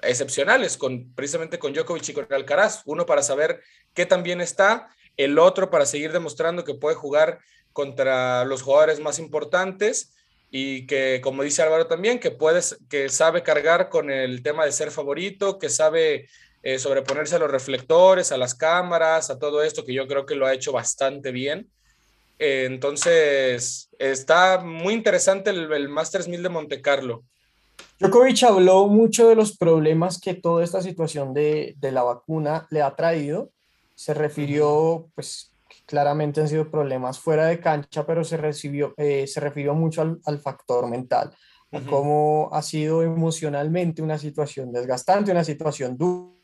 excepcionales 0.00 0.76
con 0.76 1.12
precisamente 1.14 1.58
con 1.58 1.72
Djokovic 1.72 2.08
y 2.08 2.12
con 2.12 2.26
Alcaraz, 2.30 2.82
uno 2.84 3.04
para 3.04 3.22
saber 3.22 3.60
qué 3.94 4.06
tan 4.06 4.22
bien 4.22 4.40
está, 4.40 4.88
el 5.16 5.38
otro 5.38 5.70
para 5.70 5.86
seguir 5.86 6.12
demostrando 6.12 6.64
que 6.64 6.74
puede 6.74 6.94
jugar 6.94 7.40
contra 7.72 8.44
los 8.44 8.62
jugadores 8.62 9.00
más 9.00 9.18
importantes 9.18 10.14
y 10.50 10.86
que 10.86 11.20
como 11.22 11.42
dice 11.42 11.62
Álvaro 11.62 11.86
también 11.86 12.20
que 12.20 12.30
puedes 12.30 12.78
que 12.88 13.08
sabe 13.08 13.42
cargar 13.42 13.88
con 13.88 14.10
el 14.10 14.42
tema 14.42 14.64
de 14.64 14.72
ser 14.72 14.90
favorito, 14.90 15.58
que 15.58 15.68
sabe 15.68 16.28
eh, 16.62 16.78
sobreponerse 16.78 17.36
a 17.36 17.38
los 17.40 17.50
reflectores, 17.50 18.30
a 18.30 18.36
las 18.36 18.54
cámaras, 18.54 19.30
a 19.30 19.38
todo 19.38 19.62
esto, 19.62 19.84
que 19.84 19.94
yo 19.94 20.06
creo 20.06 20.24
que 20.24 20.36
lo 20.36 20.46
ha 20.46 20.54
hecho 20.54 20.72
bastante 20.72 21.32
bien. 21.32 21.68
Eh, 22.38 22.64
entonces, 22.66 23.88
está 23.98 24.58
muy 24.58 24.94
interesante 24.94 25.50
el, 25.50 25.72
el 25.72 25.88
Masters 25.88 26.28
1000 26.28 26.42
de 26.42 26.48
Monte 26.48 26.80
Carlo. 26.80 27.24
Djokovic 27.98 28.42
habló 28.44 28.86
mucho 28.86 29.28
de 29.28 29.34
los 29.34 29.56
problemas 29.56 30.20
que 30.20 30.34
toda 30.34 30.64
esta 30.64 30.82
situación 30.82 31.34
de, 31.34 31.74
de 31.78 31.92
la 31.92 32.02
vacuna 32.02 32.66
le 32.70 32.82
ha 32.82 32.94
traído. 32.94 33.50
Se 33.94 34.14
refirió, 34.14 35.08
pues 35.14 35.52
claramente 35.86 36.40
han 36.40 36.48
sido 36.48 36.70
problemas 36.70 37.18
fuera 37.18 37.46
de 37.46 37.60
cancha, 37.60 38.06
pero 38.06 38.24
se, 38.24 38.36
recibió, 38.36 38.94
eh, 38.96 39.26
se 39.26 39.40
refirió 39.40 39.74
mucho 39.74 40.02
al, 40.02 40.20
al 40.24 40.38
factor 40.38 40.88
mental, 40.88 41.34
a 41.72 41.80
cómo 41.80 42.50
ha 42.52 42.62
sido 42.62 43.02
emocionalmente 43.02 44.02
una 44.02 44.18
situación 44.18 44.72
desgastante, 44.72 45.32
una 45.32 45.44
situación 45.44 45.96
dura 45.96 46.41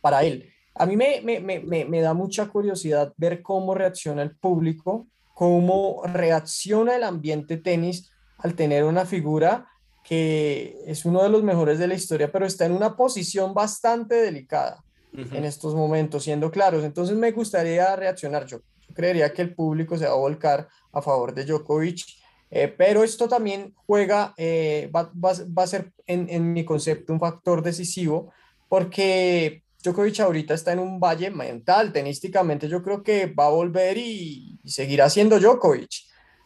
para 0.00 0.22
él. 0.24 0.48
A 0.74 0.86
mí 0.86 0.96
me, 0.96 1.20
me, 1.22 1.40
me, 1.40 1.84
me, 1.84 2.00
da 2.00 2.14
mucha 2.14 2.48
curiosidad 2.48 3.12
ver 3.16 3.42
cómo 3.42 3.74
reacciona 3.74 4.22
el 4.22 4.36
público, 4.36 5.06
cómo 5.34 6.02
reacciona 6.04 6.96
el 6.96 7.04
ambiente 7.04 7.58
tenis 7.58 8.10
al 8.38 8.54
tener 8.54 8.84
una 8.84 9.04
figura 9.04 9.68
que 10.02 10.82
es 10.86 11.04
uno 11.04 11.22
de 11.22 11.28
los 11.28 11.42
mejores 11.42 11.78
de 11.78 11.86
la 11.86 11.94
historia, 11.94 12.32
pero 12.32 12.46
está 12.46 12.66
en 12.66 12.72
una 12.72 12.96
posición 12.96 13.54
bastante 13.54 14.16
delicada 14.16 14.82
en 15.12 15.44
estos 15.44 15.74
momentos, 15.74 16.24
siendo 16.24 16.50
claros. 16.50 16.84
Entonces 16.84 17.16
me 17.16 17.32
gustaría 17.32 17.94
reaccionar. 17.94 18.46
Yo, 18.46 18.60
creería 18.92 19.32
que 19.32 19.42
el 19.42 19.54
público 19.54 19.96
se 19.96 20.06
va 20.06 20.12
a 20.12 20.16
volcar 20.16 20.68
a 20.92 21.02
favor 21.02 21.34
de 21.34 21.44
Djokovic, 21.44 22.04
eh, 22.50 22.68
pero 22.68 23.02
esto 23.02 23.28
también 23.28 23.74
juega, 23.86 24.34
eh, 24.36 24.90
va, 24.94 25.10
va, 25.12 25.32
va, 25.56 25.62
a 25.62 25.66
ser 25.66 25.92
en, 26.06 26.28
en 26.28 26.52
mi 26.52 26.64
concepto 26.64 27.12
un 27.12 27.20
factor 27.20 27.62
decisivo 27.62 28.32
porque 28.72 29.64
Djokovic 29.82 30.20
ahorita 30.20 30.54
está 30.54 30.72
en 30.72 30.78
un 30.78 30.98
valle 30.98 31.30
mental, 31.30 31.92
tenísticamente 31.92 32.70
yo 32.70 32.82
creo 32.82 33.02
que 33.02 33.26
va 33.26 33.44
a 33.44 33.50
volver 33.50 33.98
y, 33.98 34.58
seguirá 34.64 35.10
siendo 35.10 35.38
Djokovic. 35.38 35.90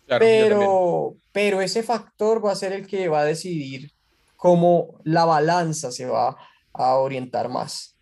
pero, 0.08 1.14
pero 1.30 1.60
ese 1.60 1.84
factor 1.84 2.44
va 2.44 2.50
a 2.50 2.56
ser 2.56 2.72
el 2.72 2.88
que 2.88 3.06
va 3.06 3.20
a 3.20 3.24
decidir 3.24 3.92
cómo 4.36 4.98
la 5.04 5.24
balanza 5.24 5.92
se 5.92 6.06
va 6.06 6.36
a 6.72 6.94
orientar 6.96 7.48
más. 7.48 7.94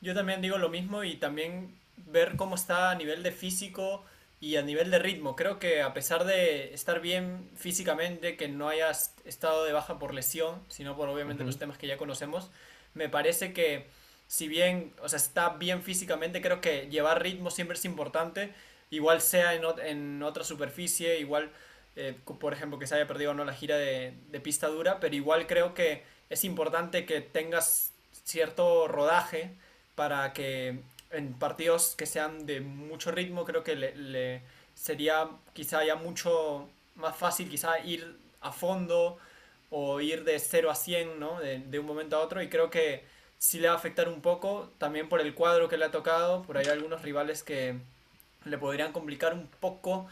Yo 0.00 0.12
también 0.12 0.42
digo 0.42 0.58
lo 0.58 0.68
mismo 0.68 1.04
y 1.04 1.14
también 1.14 1.78
ver 2.08 2.34
cómo 2.34 2.56
está 2.56 2.90
a 2.90 2.96
nivel 2.96 3.22
de 3.22 3.30
físico 3.30 4.02
y 4.40 4.56
a 4.56 4.62
nivel 4.62 4.90
de 4.90 4.98
ritmo. 4.98 5.36
Creo 5.36 5.60
que 5.60 5.82
a 5.82 5.94
pesar 5.94 6.24
de 6.24 6.74
estar 6.74 7.00
bien 7.00 7.48
físicamente, 7.54 8.36
que 8.36 8.48
no 8.48 8.68
haya 8.68 8.90
estado 8.90 9.64
de 9.64 9.72
baja 9.72 10.00
por 10.00 10.12
lesión, 10.12 10.60
sino 10.66 10.96
por 10.96 11.08
obviamente 11.08 11.44
los 11.44 11.58
temas 11.58 11.78
que 11.78 11.86
ya 11.86 11.96
conocemos, 11.96 12.50
me 12.94 13.08
parece 13.08 13.52
que 13.52 13.86
si 14.26 14.48
bien, 14.48 14.92
o 15.02 15.08
sea, 15.08 15.18
está 15.18 15.50
bien 15.50 15.82
físicamente, 15.82 16.40
creo 16.40 16.60
que 16.60 16.88
llevar 16.90 17.22
ritmo 17.22 17.50
siempre 17.50 17.76
es 17.76 17.84
importante, 17.84 18.52
igual 18.90 19.20
sea 19.20 19.54
en, 19.54 19.62
en 19.84 20.22
otra 20.22 20.44
superficie, 20.44 21.20
igual, 21.20 21.50
eh, 21.96 22.16
por 22.40 22.52
ejemplo, 22.52 22.78
que 22.78 22.86
se 22.86 22.94
haya 22.96 23.06
perdido 23.06 23.32
o 23.32 23.34
no 23.34 23.44
la 23.44 23.54
gira 23.54 23.76
de, 23.76 24.14
de, 24.30 24.40
pista 24.40 24.68
dura, 24.68 25.00
pero 25.00 25.14
igual 25.14 25.46
creo 25.46 25.74
que 25.74 26.02
es 26.30 26.44
importante 26.44 27.06
que 27.06 27.20
tengas 27.20 27.92
cierto 28.24 28.88
rodaje 28.88 29.50
para 29.94 30.32
que 30.32 30.80
en 31.10 31.34
partidos 31.34 31.94
que 31.96 32.06
sean 32.06 32.46
de 32.46 32.60
mucho 32.60 33.10
ritmo, 33.12 33.44
creo 33.44 33.62
que 33.62 33.76
le, 33.76 33.94
le 33.94 34.42
sería 34.74 35.28
quizá 35.52 35.84
ya 35.84 35.94
mucho 35.96 36.68
más 36.96 37.16
fácil 37.16 37.48
quizá 37.48 37.78
ir 37.80 38.16
a 38.40 38.52
fondo 38.52 39.18
o 39.76 40.00
ir 40.00 40.22
de 40.22 40.38
0 40.38 40.70
a 40.70 40.76
100, 40.76 41.18
¿no? 41.18 41.40
De, 41.40 41.58
de, 41.58 41.78
un 41.80 41.86
momento 41.86 42.16
a 42.16 42.20
otro 42.20 42.40
y 42.40 42.48
creo 42.48 42.70
que 42.70 43.02
sí 43.38 43.58
le 43.58 43.66
va 43.66 43.74
a 43.74 43.76
afectar 43.76 44.08
un 44.08 44.20
poco, 44.20 44.70
también 44.78 45.08
por 45.08 45.20
el 45.20 45.34
cuadro 45.34 45.68
que 45.68 45.76
le 45.76 45.84
ha 45.84 45.90
tocado, 45.90 46.42
por 46.44 46.56
ahí 46.58 46.66
algunos 46.66 47.02
rivales 47.02 47.42
que 47.42 47.76
le 48.44 48.56
podrían 48.56 48.92
complicar 48.92 49.34
un 49.34 49.48
poco, 49.48 50.06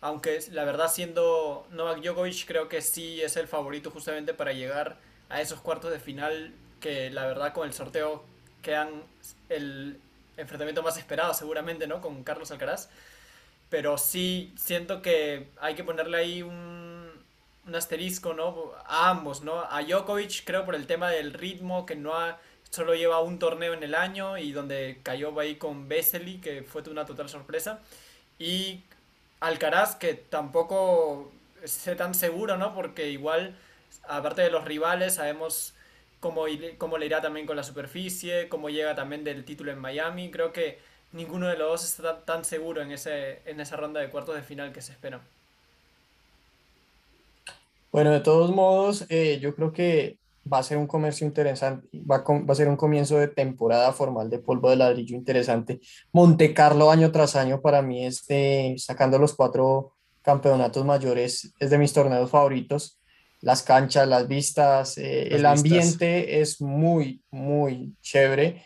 aunque 0.00 0.38
la 0.52 0.64
verdad 0.64 0.88
siendo 0.88 1.66
Novak 1.72 2.00
Djokovic 2.00 2.46
creo 2.46 2.68
que 2.68 2.80
sí 2.80 3.20
es 3.20 3.36
el 3.36 3.48
favorito 3.48 3.90
justamente 3.90 4.34
para 4.34 4.52
llegar 4.52 4.98
a 5.30 5.40
esos 5.40 5.60
cuartos 5.60 5.90
de 5.90 5.98
final 5.98 6.54
que 6.80 7.10
la 7.10 7.26
verdad 7.26 7.52
con 7.52 7.66
el 7.66 7.74
sorteo 7.74 8.24
quedan 8.62 9.02
el 9.48 9.98
enfrentamiento 10.36 10.84
más 10.84 10.96
esperado 10.96 11.34
seguramente, 11.34 11.88
¿no? 11.88 12.00
Con 12.00 12.22
Carlos 12.22 12.52
Alcaraz. 12.52 12.88
Pero 13.68 13.98
sí 13.98 14.54
siento 14.56 15.02
que 15.02 15.48
hay 15.60 15.74
que 15.74 15.82
ponerle 15.82 16.18
ahí 16.18 16.42
un 16.42 16.87
un 17.68 17.76
asterisco, 17.76 18.34
¿no? 18.34 18.72
A 18.86 19.10
ambos, 19.10 19.42
¿no? 19.42 19.60
A 19.70 19.82
Djokovic, 19.82 20.44
creo 20.44 20.64
por 20.64 20.74
el 20.74 20.86
tema 20.86 21.10
del 21.10 21.34
ritmo, 21.34 21.86
que 21.86 21.94
no 21.96 22.14
ha, 22.14 22.38
solo 22.70 22.94
lleva 22.94 23.20
un 23.20 23.38
torneo 23.38 23.74
en 23.74 23.82
el 23.82 23.94
año 23.94 24.38
y 24.38 24.52
donde 24.52 25.00
cayó 25.02 25.38
ahí 25.38 25.56
con 25.56 25.88
Vesely, 25.88 26.40
que 26.40 26.62
fue 26.62 26.82
una 26.88 27.06
total 27.06 27.28
sorpresa. 27.28 27.80
Y 28.38 28.82
Alcaraz, 29.40 29.96
que 29.96 30.14
tampoco 30.14 31.30
sé 31.64 31.94
tan 31.96 32.14
seguro, 32.14 32.56
¿no? 32.56 32.74
Porque 32.74 33.10
igual, 33.10 33.56
aparte 34.08 34.42
de 34.42 34.50
los 34.50 34.64
rivales, 34.64 35.14
sabemos 35.14 35.74
cómo, 36.20 36.44
cómo 36.78 36.98
le 36.98 37.06
irá 37.06 37.20
también 37.20 37.46
con 37.46 37.56
la 37.56 37.62
superficie, 37.62 38.48
cómo 38.48 38.70
llega 38.70 38.94
también 38.94 39.24
del 39.24 39.44
título 39.44 39.72
en 39.72 39.78
Miami. 39.78 40.30
Creo 40.30 40.52
que 40.52 40.78
ninguno 41.12 41.48
de 41.48 41.56
los 41.58 41.68
dos 41.68 41.84
está 41.84 42.24
tan 42.24 42.44
seguro 42.44 42.82
en, 42.82 42.92
ese, 42.92 43.42
en 43.44 43.60
esa 43.60 43.76
ronda 43.76 44.00
de 44.00 44.10
cuartos 44.10 44.34
de 44.36 44.42
final 44.42 44.72
que 44.72 44.82
se 44.82 44.92
espera. 44.92 45.20
Bueno, 47.90 48.10
de 48.10 48.20
todos 48.20 48.54
modos, 48.54 49.06
eh, 49.08 49.38
yo 49.40 49.54
creo 49.54 49.72
que 49.72 50.18
va 50.50 50.58
a 50.58 50.62
ser 50.62 50.78
un 50.78 50.86
comercio 50.86 51.26
interesante, 51.26 51.86
va 51.94 52.16
a, 52.16 52.22
va 52.22 52.52
a, 52.52 52.54
ser 52.54 52.68
un 52.68 52.76
comienzo 52.76 53.18
de 53.18 53.28
temporada 53.28 53.92
formal 53.92 54.30
de 54.30 54.38
polvo 54.38 54.70
de 54.70 54.76
ladrillo 54.76 55.16
interesante. 55.16 55.80
Monte 56.12 56.54
Carlo 56.54 56.90
año 56.90 57.12
tras 57.12 57.36
año 57.36 57.60
para 57.60 57.82
mí 57.82 58.06
es 58.06 58.24
sacando 58.76 59.18
los 59.18 59.34
cuatro 59.34 59.94
campeonatos 60.22 60.84
mayores, 60.84 61.52
es 61.58 61.70
de 61.70 61.78
mis 61.78 61.92
torneos 61.92 62.30
favoritos. 62.30 63.00
Las 63.40 63.62
canchas, 63.62 64.08
las 64.08 64.26
vistas, 64.26 64.98
eh, 64.98 65.28
las 65.30 65.38
el 65.38 65.46
ambiente 65.46 66.40
es 66.40 66.60
muy, 66.60 67.22
muy 67.30 67.94
chévere. 68.02 68.64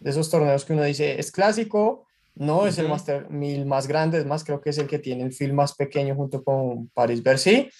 De 0.00 0.10
esos 0.10 0.30
torneos 0.30 0.64
que 0.64 0.72
uno 0.72 0.82
dice, 0.82 1.20
es 1.20 1.30
clásico, 1.30 2.06
No 2.34 2.66
es 2.66 2.78
el 2.78 2.88
Master 2.88 3.30
1000 3.30 3.64
más 3.64 3.86
grande, 3.86 4.18
es 4.18 4.26
más, 4.26 4.42
creo 4.42 4.60
que 4.60 4.70
es 4.70 4.78
el 4.78 4.88
que 4.88 4.98
tiene 4.98 5.22
el 5.22 5.32
film 5.32 5.54
más 5.54 5.74
pequeño 5.74 6.16
junto 6.16 6.42
con 6.42 6.88
Paris-Bercy, 6.88 7.70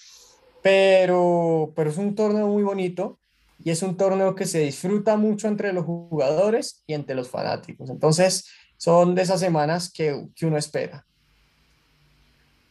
pero, 0.65 1.73
pero 1.75 1.91
es 1.91 1.97
un 1.97 2.15
torneo 2.15 2.47
muy 2.47 2.63
bonito 2.63 3.19
y 3.63 3.69
es 3.69 3.83
un 3.83 3.97
torneo 3.97 4.33
que 4.33 4.47
se 4.47 4.61
disfruta 4.61 5.15
mucho 5.15 5.47
entre 5.47 5.71
los 5.71 5.85
jugadores 5.85 6.83
y 6.87 6.95
entre 6.95 7.13
los 7.13 7.29
fanáticos. 7.29 7.91
Entonces, 7.91 8.49
son 8.75 9.13
de 9.13 9.21
esas 9.21 9.39
semanas 9.39 9.91
que, 9.93 10.25
que 10.35 10.47
uno 10.47 10.57
espera. 10.57 11.05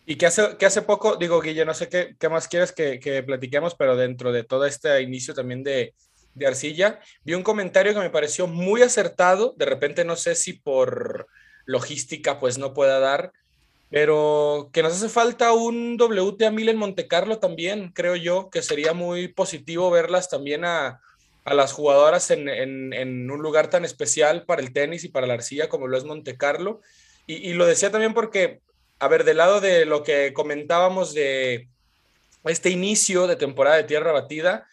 Y 0.07 0.17
que 0.17 0.27
hace, 0.27 0.57
que 0.57 0.67
hace 0.67 0.83
poco, 0.83 1.15
digo, 1.15 1.41
Guille, 1.41 1.65
no 1.65 1.73
sé 1.73 1.89
qué, 1.89 2.17
qué 2.19 2.29
más 2.29 2.49
quieres 2.49 2.73
que, 2.73 2.99
que, 2.99 3.23
platiquemos, 3.23 3.77
pero 3.77 3.95
dentro 3.95 4.33
de 4.33 4.43
todo 4.43 4.67
este 4.67 5.01
inicio 5.01 5.33
también 5.33 5.63
de, 5.63 5.95
de 6.35 6.47
Arcilla, 6.49 6.99
vi 7.23 7.35
un 7.35 7.45
comentario 7.45 7.95
que 7.95 8.01
me 8.01 8.11
pareció 8.11 8.49
muy 8.49 8.83
acertado, 8.83 9.55
de 9.57 9.67
repente 9.67 10.05
no 10.05 10.17
sé 10.17 10.35
si 10.35 10.55
por 10.55 11.29
logística 11.65 12.41
pues 12.41 12.59
no 12.59 12.75
pueda 12.75 12.99
dar, 12.99 13.31
pero 13.91 14.71
que 14.73 14.83
nos 14.83 14.95
hace 14.95 15.09
falta 15.09 15.53
un 15.53 15.97
WTA 16.01 16.51
1000 16.51 16.69
en 16.69 16.77
Monte 16.77 17.07
Carlo 17.07 17.39
también, 17.39 17.93
creo 17.93 18.17
yo, 18.17 18.51
que 18.51 18.63
sería 18.63 18.93
muy 18.93 19.29
positivo 19.29 19.91
verlas 19.91 20.29
también 20.29 20.65
a, 20.65 21.01
a 21.45 21.55
las 21.55 21.73
jugadoras 21.73 22.31
en, 22.31 22.49
en, 22.49 23.31
un 23.31 23.43
lugar 23.43 23.69
tan 23.69 23.85
especial 23.85 24.45
para 24.45 24.63
el 24.63 24.73
tenis 24.73 25.05
y 25.05 25.09
para 25.09 25.27
la 25.27 25.35
arcilla 25.35 25.69
como 25.69 25.87
lo 25.87 25.97
es 25.97 26.05
Monte 26.05 26.37
Carlo. 26.37 26.81
Y, 27.27 27.35
y, 27.35 27.53
lo 27.53 27.67
decía 27.67 27.91
también 27.91 28.15
porque, 28.15 28.61
a 28.99 29.09
ver, 29.09 29.25
del 29.25 29.37
lado 29.37 29.61
de 29.61 29.85
lo 29.85 30.03
que 30.03 30.33
comentábamos 30.33 31.15
de 31.15 31.69
este 32.45 32.71
inicio 32.71 33.27
de 33.27 33.37
temporada 33.37 33.77
de 33.77 33.85
tierra 33.85 34.13
batida, 34.13 34.67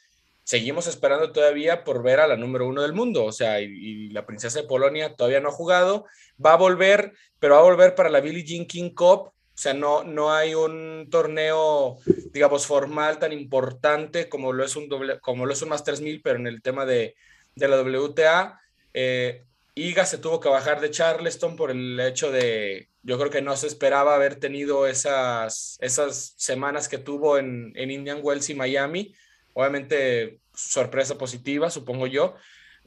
seguimos 0.51 0.85
esperando 0.85 1.31
todavía 1.31 1.85
por 1.85 2.03
ver 2.03 2.19
a 2.19 2.27
la 2.27 2.35
número 2.35 2.67
uno 2.67 2.81
del 2.81 2.91
mundo, 2.91 3.23
o 3.23 3.31
sea, 3.31 3.61
y, 3.61 3.67
y, 3.67 4.09
la 4.09 4.25
princesa 4.25 4.59
de 4.59 4.67
Polonia 4.67 5.15
todavía 5.15 5.39
no 5.39 5.47
ha 5.47 5.53
jugado, 5.53 6.07
va 6.45 6.51
a 6.51 6.57
volver, 6.57 7.13
pero 7.39 7.53
va 7.53 7.61
a 7.61 7.63
volver 7.63 7.95
para 7.95 8.09
la 8.09 8.19
Billie 8.19 8.43
Jean 8.43 8.65
King 8.65 8.89
Cup, 8.89 9.27
o 9.29 9.33
sea, 9.53 9.73
no, 9.73 10.03
no 10.03 10.33
hay 10.33 10.53
un 10.53 11.07
torneo, 11.09 11.99
digamos, 12.33 12.67
formal 12.67 13.17
tan 13.17 13.31
importante 13.31 14.27
como 14.27 14.51
lo 14.51 14.65
es 14.65 14.75
un, 14.75 14.89
doble, 14.89 15.21
como 15.21 15.45
lo 15.45 15.53
es 15.53 15.61
un 15.61 15.69
Masters 15.69 16.01
1000, 16.01 16.21
pero 16.21 16.37
en 16.37 16.47
el 16.47 16.61
tema 16.61 16.85
de, 16.85 17.15
de 17.55 17.67
la 17.69 17.81
WTA, 17.81 18.59
eh, 18.93 19.45
Iga 19.73 20.05
se 20.05 20.17
tuvo 20.17 20.41
que 20.41 20.49
bajar 20.49 20.81
de 20.81 20.91
Charleston 20.91 21.55
por 21.55 21.71
el 21.71 21.97
hecho 21.97 22.29
de, 22.29 22.89
yo 23.03 23.17
creo 23.17 23.31
que 23.31 23.41
no 23.41 23.55
se 23.55 23.67
esperaba 23.67 24.15
haber 24.15 24.35
tenido 24.35 24.85
esas, 24.85 25.77
esas 25.79 26.33
semanas 26.35 26.89
que 26.89 26.97
tuvo 26.97 27.37
en, 27.37 27.71
en 27.75 27.89
Indian 27.89 28.19
Wells 28.21 28.49
y 28.49 28.53
Miami, 28.53 29.15
obviamente 29.53 30.40
sorpresa 30.69 31.17
positiva, 31.17 31.69
supongo 31.69 32.07
yo. 32.07 32.35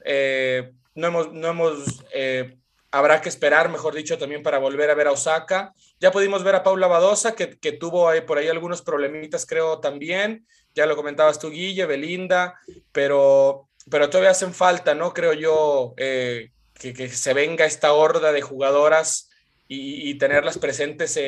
Eh, 0.03 0.71
no 0.93 1.07
hemos, 1.07 1.33
no 1.33 1.47
hemos 1.47 2.03
eh, 2.13 2.57
habrá 2.91 3.21
que 3.21 3.29
esperar, 3.29 3.69
mejor 3.69 3.93
dicho, 3.93 4.17
también 4.17 4.43
para 4.43 4.57
volver 4.57 4.89
a 4.89 4.95
ver 4.95 5.07
a 5.07 5.11
Osaka. 5.11 5.73
Ya 5.99 6.11
pudimos 6.11 6.43
ver 6.43 6.55
a 6.55 6.63
Paula 6.63 6.87
Badosa, 6.87 7.35
que, 7.35 7.57
que 7.57 7.73
tuvo 7.73 8.07
ahí, 8.07 8.21
por 8.21 8.37
ahí 8.37 8.47
algunos 8.47 8.81
problemitas, 8.81 9.45
creo, 9.45 9.79
también. 9.79 10.45
Ya 10.73 10.85
lo 10.85 10.95
comentabas 10.95 11.39
tú, 11.39 11.49
Guille, 11.49 11.85
Belinda, 11.85 12.55
pero, 12.91 13.67
pero 13.89 14.09
todavía 14.09 14.31
hacen 14.31 14.53
falta, 14.53 14.95
¿no? 14.95 15.13
Creo 15.13 15.33
yo, 15.33 15.93
eh, 15.97 16.51
que, 16.79 16.93
que, 16.93 17.09
se 17.09 17.33
venga 17.33 17.65
esta 17.65 17.93
horda 17.93 18.31
de 18.31 18.41
jugadoras 18.41 19.29
y, 19.67 20.17
tenerlas 20.17 20.57
presentes 20.57 21.19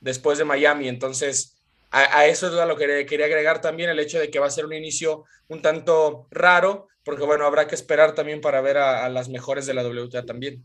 después 0.00 0.38
de 0.38 0.44
Miami. 0.44 0.88
Entonces, 0.88 1.55
a, 1.90 2.18
a, 2.18 2.26
eso 2.26 2.48
es 2.48 2.54
a 2.54 2.66
lo 2.66 2.76
que 2.76 3.06
quería 3.06 3.26
agregar 3.26 3.60
también 3.60 3.90
el 3.90 3.98
hecho 3.98 4.18
de 4.18 4.30
que 4.30 4.38
va 4.38 4.46
a 4.46 4.50
ser 4.50 4.66
un 4.66 4.72
inicio 4.72 5.24
un 5.48 5.62
tanto 5.62 6.26
raro, 6.30 6.88
porque 7.04 7.24
bueno, 7.24 7.46
habrá 7.46 7.68
que 7.68 7.74
esperar 7.74 8.14
también 8.14 8.40
para 8.40 8.60
ver 8.60 8.78
a, 8.78 9.04
a 9.04 9.08
las 9.08 9.28
mejores 9.28 9.66
de 9.66 9.74
la 9.74 9.86
WTA 9.86 10.24
también. 10.26 10.64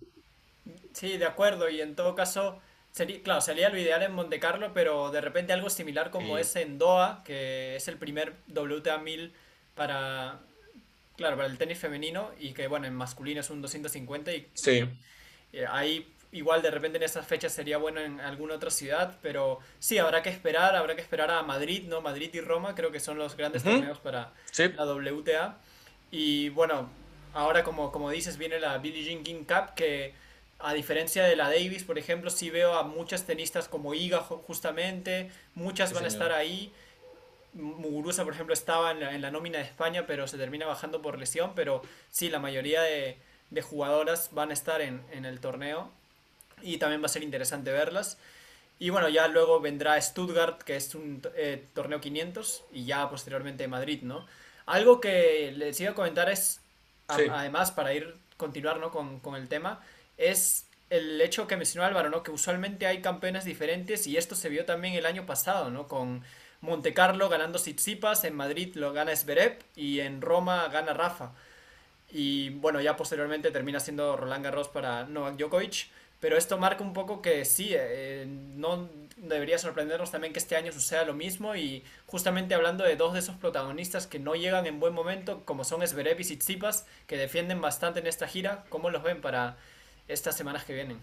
Sí, 0.94 1.18
de 1.18 1.26
acuerdo, 1.26 1.70
y 1.70 1.82
en 1.82 1.96
todo 1.96 2.16
caso, 2.16 2.60
sería, 2.92 3.22
claro, 3.24 3.42
sería 3.42 3.70
lo 3.70 3.80
ideal 3.80 4.04
en 4.04 4.14
Monte 4.14 4.40
Carlo, 4.40 4.72
pero 4.74 5.12
de 5.12 5.22
repente 5.22 5.54
algo 5.54 5.70
similar 5.70 6.12
como 6.12 6.36
sí. 6.36 6.42
es 6.42 6.56
en 6.56 6.78
Doha, 6.78 7.24
que 7.24 7.76
es 7.76 7.88
el 7.88 7.98
primer 7.98 8.34
WTA 8.48 8.98
1000 8.98 9.34
para, 9.76 10.40
claro, 11.16 11.38
para 11.38 11.48
el 11.48 11.58
tenis 11.58 11.80
femenino, 11.80 12.32
y 12.40 12.54
que 12.54 12.68
bueno, 12.68 12.88
en 12.88 12.96
masculino 12.96 13.40
es 13.40 13.50
un 13.50 13.62
250, 13.62 14.34
y, 14.34 14.48
sí. 14.54 14.84
y 15.54 15.60
ahí 15.60 16.12
igual 16.32 16.62
de 16.62 16.72
repente 16.72 16.98
en 16.98 17.04
esas 17.04 17.26
fechas 17.26 17.52
sería 17.54 17.78
bueno 17.78 18.00
en 18.00 18.20
alguna 18.22 18.56
otra 18.56 18.72
ciudad, 18.72 19.18
pero 19.22 19.60
sí, 19.80 19.98
habrá 19.98 20.24
que 20.24 20.30
esperar, 20.30 20.76
habrá 20.76 20.96
que 20.96 21.02
esperar 21.02 21.30
a 21.30 21.44
Madrid, 21.44 21.84
¿no? 21.88 22.02
Madrid 22.02 22.30
y 22.34 22.42
Roma 22.42 22.74
creo 22.76 22.92
que 22.92 23.00
son 23.00 23.18
los 23.18 23.36
grandes 23.36 23.64
uh 23.64 23.68
-huh. 23.68 23.76
torneos 23.76 24.00
para 24.00 24.32
sí. 24.52 24.70
la 24.70 24.86
WTA. 24.86 25.58
Y 26.10 26.50
bueno, 26.50 26.90
ahora 27.34 27.64
como, 27.64 27.92
como 27.92 28.10
dices, 28.10 28.38
viene 28.38 28.60
la 28.60 28.78
Billie 28.78 29.04
Jean 29.04 29.24
King 29.24 29.44
Cup, 29.44 29.74
que 29.76 30.14
a 30.60 30.74
diferencia 30.74 31.24
de 31.24 31.36
la 31.36 31.50
Davis, 31.50 31.84
por 31.84 31.98
ejemplo, 31.98 32.30
sí 32.30 32.50
veo 32.50 32.76
a 32.76 32.84
muchas 32.84 33.26
tenistas 33.26 33.68
como 33.68 33.94
Iga 33.94 34.20
justamente, 34.20 35.32
muchas 35.56 35.90
sí, 35.90 35.96
van 35.96 36.10
señor. 36.10 36.22
a 36.22 36.26
estar 36.26 36.40
ahí. 36.40 36.72
Muguruza, 37.54 38.24
por 38.24 38.34
ejemplo, 38.34 38.54
estaba 38.54 38.92
en 38.92 39.02
la, 39.02 39.14
en 39.14 39.22
la, 39.22 39.32
nómina 39.32 39.58
de 39.58 39.66
España, 39.66 40.06
pero 40.08 40.26
se 40.28 40.38
termina 40.38 40.66
bajando 40.66 41.02
por 41.02 41.18
lesión, 41.18 41.52
pero 41.56 41.82
sí, 42.10 42.30
la 42.30 42.40
mayoría 42.40 42.82
de, 42.82 43.18
de 43.50 43.62
jugadoras 43.62 44.30
van 44.32 44.52
a 44.52 44.54
estar 44.54 44.80
en, 44.80 45.02
en 45.12 45.26
el 45.26 45.42
torneo 45.42 45.92
y 46.62 46.78
también 46.78 47.02
va 47.02 47.06
a 47.06 47.10
ser 47.10 47.24
interesante 47.24 47.72
verlas. 47.72 48.18
Y 48.80 48.90
bueno, 48.90 49.10
ya 49.10 49.28
luego 49.28 49.60
vendrá 49.60 50.02
Stuttgart, 50.02 50.64
que 50.64 50.76
es 50.76 50.96
un 50.96 51.22
eh, 51.36 51.64
torneo 51.74 52.02
500, 52.02 52.64
y 52.74 52.86
ya 52.86 53.10
posteriormente 53.10 53.68
Madrid, 53.68 54.02
¿no? 54.02 54.26
Algo 54.66 55.00
que 55.00 55.54
les 55.56 55.80
iba 55.80 55.92
a 55.92 55.94
comentar 55.94 56.30
es, 56.30 56.62
sí. 57.16 57.30
a, 57.30 57.42
además, 57.42 57.72
para 57.72 57.94
ir, 57.94 58.16
continuar 58.38 58.80
¿no? 58.80 58.90
con, 58.90 59.20
con, 59.20 59.36
el 59.36 59.48
tema, 59.48 59.82
es 60.18 60.66
el 60.90 61.22
hecho 61.22 61.46
que 61.46 61.58
mencionó 61.58 61.86
Álvaro, 61.86 62.10
¿no? 62.10 62.24
Que 62.24 62.32
usualmente 62.32 62.88
hay 62.88 63.02
campeones 63.02 63.46
diferentes, 63.46 64.08
y 64.08 64.18
esto 64.18 64.34
se 64.34 64.50
vio 64.50 64.66
también 64.66 64.96
el 64.96 65.06
año 65.06 65.28
pasado, 65.28 65.70
¿no? 65.70 65.88
Con 65.88 66.24
Monte 66.62 66.94
Carlo 66.94 67.30
ganando 67.30 67.60
Tsitsipas, 67.60 68.24
en 68.24 68.36
Madrid 68.36 68.76
lo 68.76 68.94
gana 68.94 69.16
Zverev, 69.16 69.60
y 69.76 70.00
en 70.00 70.22
Roma 70.22 70.68
gana 70.70 70.94
Rafa. 70.94 71.34
Y 72.12 72.50
bueno, 72.50 72.82
ya 72.82 72.98
posteriormente 72.98 73.52
termina 73.52 73.80
siendo 73.80 74.18
Roland 74.18 74.44
Garros 74.44 74.68
para 74.68 75.06
Novak 75.06 75.38
Djokovic. 75.38 75.88
Pero 76.22 76.38
esto 76.38 76.60
marca 76.60 76.84
un 76.84 76.94
poco 76.94 77.22
que 77.22 77.44
sí, 77.46 77.72
eh, 77.72 78.28
no 78.56 78.88
debería 79.18 79.58
sorprendernos 79.58 80.12
también 80.12 80.34
que 80.34 80.40
este 80.40 80.56
año 80.56 80.72
suceda 80.72 81.04
lo 81.04 81.16
mismo 81.16 81.56
y 81.56 81.84
justamente 82.06 82.54
hablando 82.54 82.84
de 82.84 82.96
dos 82.96 83.14
de 83.14 83.20
esos 83.20 83.36
protagonistas 83.36 84.06
que 84.06 84.20
no 84.20 84.36
llegan 84.36 84.68
en 84.68 84.80
buen 84.80 84.94
momento, 84.94 85.42
como 85.46 85.64
son 85.64 85.86
Zverev 85.86 86.20
y 86.20 86.24
Tsitsipas, 86.24 86.86
que 87.08 87.18
defienden 87.18 87.60
bastante 87.60 88.00
en 88.00 88.08
esta 88.08 88.28
gira, 88.28 88.64
¿cómo 88.70 88.92
los 88.92 89.02
ven 89.02 89.20
para 89.20 89.58
estas 90.08 90.38
semanas 90.38 90.64
que 90.64 90.74
vienen? 90.74 91.00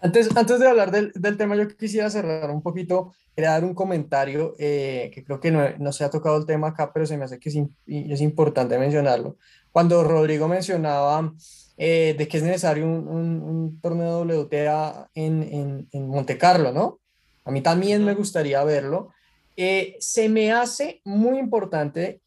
Antes, 0.00 0.34
antes 0.36 0.58
de 0.58 0.68
hablar 0.68 0.90
del, 0.90 1.12
del 1.14 1.36
tema, 1.36 1.54
yo 1.54 1.68
quisiera 1.68 2.08
cerrar 2.08 2.50
un 2.50 2.62
poquito, 2.62 3.14
quería 3.36 3.50
dar 3.50 3.64
un 3.64 3.74
comentario, 3.74 4.54
eh, 4.58 5.10
que 5.14 5.22
creo 5.22 5.38
que 5.38 5.50
no, 5.50 5.68
no, 5.78 5.92
se 5.92 6.04
ha 6.04 6.10
tocado 6.10 6.38
el 6.38 6.46
tema 6.46 6.68
acá, 6.68 6.92
pero 6.92 7.06
se 7.06 7.16
me 7.18 7.24
hace 7.24 7.38
que 7.38 7.50
es, 7.50 7.56
es 7.86 8.20
importante 8.22 8.78
mencionarlo. 8.78 9.36
Cuando 9.70 10.02
Rodrigo 10.02 10.48
mencionaba 10.48 11.32
eh, 11.76 12.14
de 12.16 12.28
que 12.28 12.36
es 12.36 12.42
necesario 12.42 12.84
un, 12.86 13.08
un, 13.08 13.42
un 13.42 13.80
torneo 13.80 14.22
WTA 14.22 15.08
en, 15.14 15.42
en, 15.42 15.88
en, 15.90 16.08
Monte 16.08 16.36
Carlo, 16.38 16.72
¿no? 16.72 17.00
A 17.44 17.50
mí 17.50 17.60
también 17.60 18.04
me 18.04 18.14
gustaría 18.14 18.62
verlo. 18.64 19.10
Eh, 19.56 19.96
se 19.98 20.28
me 20.28 20.52
hace 20.52 21.00
muy 21.04 21.38
importante 21.38 22.20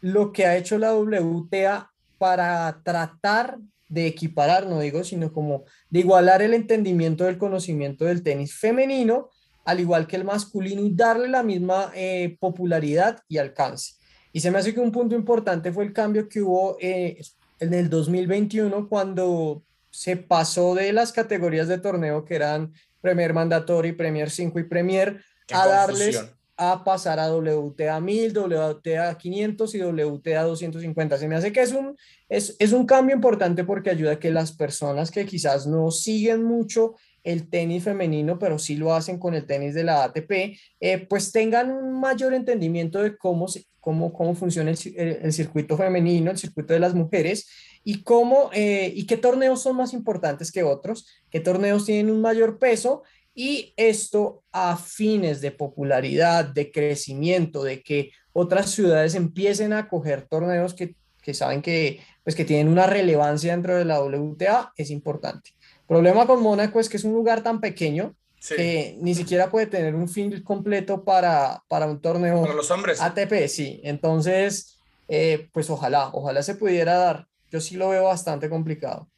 lo 0.00 0.32
que 0.32 0.46
ha 0.46 0.56
hecho 0.56 0.78
la 0.78 0.94
WTA 0.94 1.90
para 2.18 2.80
tratar 2.82 3.58
de 3.88 4.06
equiparar, 4.06 4.66
no 4.66 4.80
digo, 4.80 5.04
sino 5.04 5.32
como 5.32 5.64
de 5.90 6.00
igualar 6.00 6.42
el 6.42 6.54
entendimiento 6.54 7.24
del 7.24 7.38
conocimiento 7.38 8.04
del 8.04 8.22
tenis 8.22 8.54
femenino, 8.54 9.28
al 9.64 9.80
igual 9.80 10.06
que 10.06 10.16
el 10.16 10.24
masculino, 10.24 10.82
y 10.82 10.94
darle 10.94 11.28
la 11.28 11.42
misma 11.42 11.90
eh, 11.94 12.36
popularidad 12.40 13.20
y 13.28 13.38
alcance. 13.38 13.94
Y 14.32 14.40
se 14.40 14.50
me 14.50 14.58
hace 14.58 14.72
que 14.72 14.80
un 14.80 14.92
punto 14.92 15.14
importante 15.14 15.72
fue 15.72 15.84
el 15.84 15.92
cambio 15.92 16.28
que 16.28 16.40
hubo 16.40 16.76
eh, 16.80 17.20
en 17.60 17.74
el 17.74 17.88
2021 17.88 18.88
cuando 18.88 19.62
se 19.90 20.16
pasó 20.16 20.74
de 20.74 20.92
las 20.92 21.12
categorías 21.12 21.68
de 21.68 21.78
torneo 21.78 22.24
que 22.24 22.34
eran 22.34 22.72
Premier 23.00 23.32
Mandatory, 23.32 23.92
Premier 23.92 24.30
5 24.30 24.58
y 24.58 24.64
Premier 24.64 25.22
Qué 25.46 25.54
a 25.54 25.86
confusión. 25.86 26.14
darles 26.14 26.34
a 26.56 26.84
pasar 26.84 27.18
a 27.18 27.32
WTA 27.34 28.00
1000, 28.00 28.36
WTA 28.36 29.16
500 29.16 29.74
y 29.74 29.82
WTA 29.82 30.42
250. 30.42 31.16
Se 31.16 31.26
me 31.26 31.36
hace 31.36 31.52
que 31.52 31.62
es 31.62 31.72
un, 31.72 31.96
es, 32.28 32.54
es 32.58 32.72
un 32.72 32.84
cambio 32.84 33.16
importante 33.16 33.64
porque 33.64 33.88
ayuda 33.88 34.12
a 34.12 34.18
que 34.18 34.30
las 34.30 34.52
personas 34.52 35.10
que 35.10 35.24
quizás 35.24 35.66
no 35.66 35.90
siguen 35.90 36.44
mucho 36.44 36.96
el 37.24 37.48
tenis 37.48 37.84
femenino, 37.84 38.38
pero 38.38 38.58
sí 38.58 38.76
lo 38.76 38.94
hacen 38.94 39.18
con 39.18 39.34
el 39.34 39.46
tenis 39.46 39.74
de 39.74 39.84
la 39.84 40.04
ATP, 40.04 40.56
eh, 40.80 41.06
pues 41.08 41.32
tengan 41.32 41.70
un 41.70 42.00
mayor 42.00 42.34
entendimiento 42.34 43.02
de 43.02 43.16
cómo, 43.16 43.46
cómo, 43.80 44.12
cómo 44.12 44.34
funciona 44.34 44.70
el, 44.70 44.78
el, 44.96 45.32
circuito 45.32 45.76
femenino, 45.76 46.30
el 46.30 46.38
circuito 46.38 46.72
de 46.72 46.80
las 46.80 46.94
mujeres 46.94 47.48
y 47.84 48.02
cómo 48.02 48.50
eh, 48.52 48.92
y 48.94 49.06
qué 49.06 49.16
torneos 49.16 49.62
son 49.62 49.76
más 49.76 49.92
importantes 49.92 50.52
que 50.52 50.62
otros, 50.62 51.06
qué 51.30 51.40
torneos 51.40 51.86
tienen 51.86 52.10
un 52.10 52.20
mayor 52.20 52.58
peso 52.58 53.02
y 53.34 53.72
esto 53.76 54.42
a 54.52 54.76
fines 54.76 55.40
de 55.40 55.50
popularidad, 55.50 56.44
de 56.44 56.70
crecimiento, 56.70 57.62
de 57.62 57.82
que 57.82 58.10
otras 58.32 58.70
ciudades 58.70 59.14
empiecen 59.14 59.72
a 59.72 59.88
coger 59.88 60.26
torneos 60.28 60.74
que, 60.74 60.94
que 61.22 61.34
saben 61.34 61.62
que, 61.62 62.00
pues 62.24 62.36
que 62.36 62.44
tienen 62.44 62.68
una 62.68 62.86
relevancia 62.86 63.52
dentro 63.52 63.76
de 63.76 63.84
la 63.84 64.02
WTA, 64.02 64.72
es 64.76 64.90
importante. 64.90 65.52
Problema 65.90 66.24
con 66.24 66.40
Mónaco 66.40 66.78
es 66.78 66.88
que 66.88 66.98
es 66.98 67.04
un 67.04 67.14
lugar 67.14 67.42
tan 67.42 67.60
pequeño 67.60 68.14
que 68.48 68.96
ni 69.00 69.12
siquiera 69.16 69.50
puede 69.50 69.66
tener 69.66 69.92
un 69.96 70.08
fin 70.08 70.40
completo 70.42 71.04
para, 71.04 71.64
para 71.66 71.86
un 71.86 72.00
torneo 72.00 72.42
para 72.42 72.54
los 72.54 72.70
hombres. 72.70 73.00
ATP, 73.00 73.48
sí. 73.48 73.80
Entonces, 73.82 74.78
eh, 75.08 75.48
pues 75.52 75.68
ojalá, 75.68 76.10
ojalá 76.12 76.44
se 76.44 76.54
pudiera 76.54 76.94
dar. 76.94 77.26
Yo 77.50 77.60
sí 77.60 77.76
lo 77.76 77.88
veo 77.88 78.04
bastante 78.04 78.48
complicado. 78.48 79.08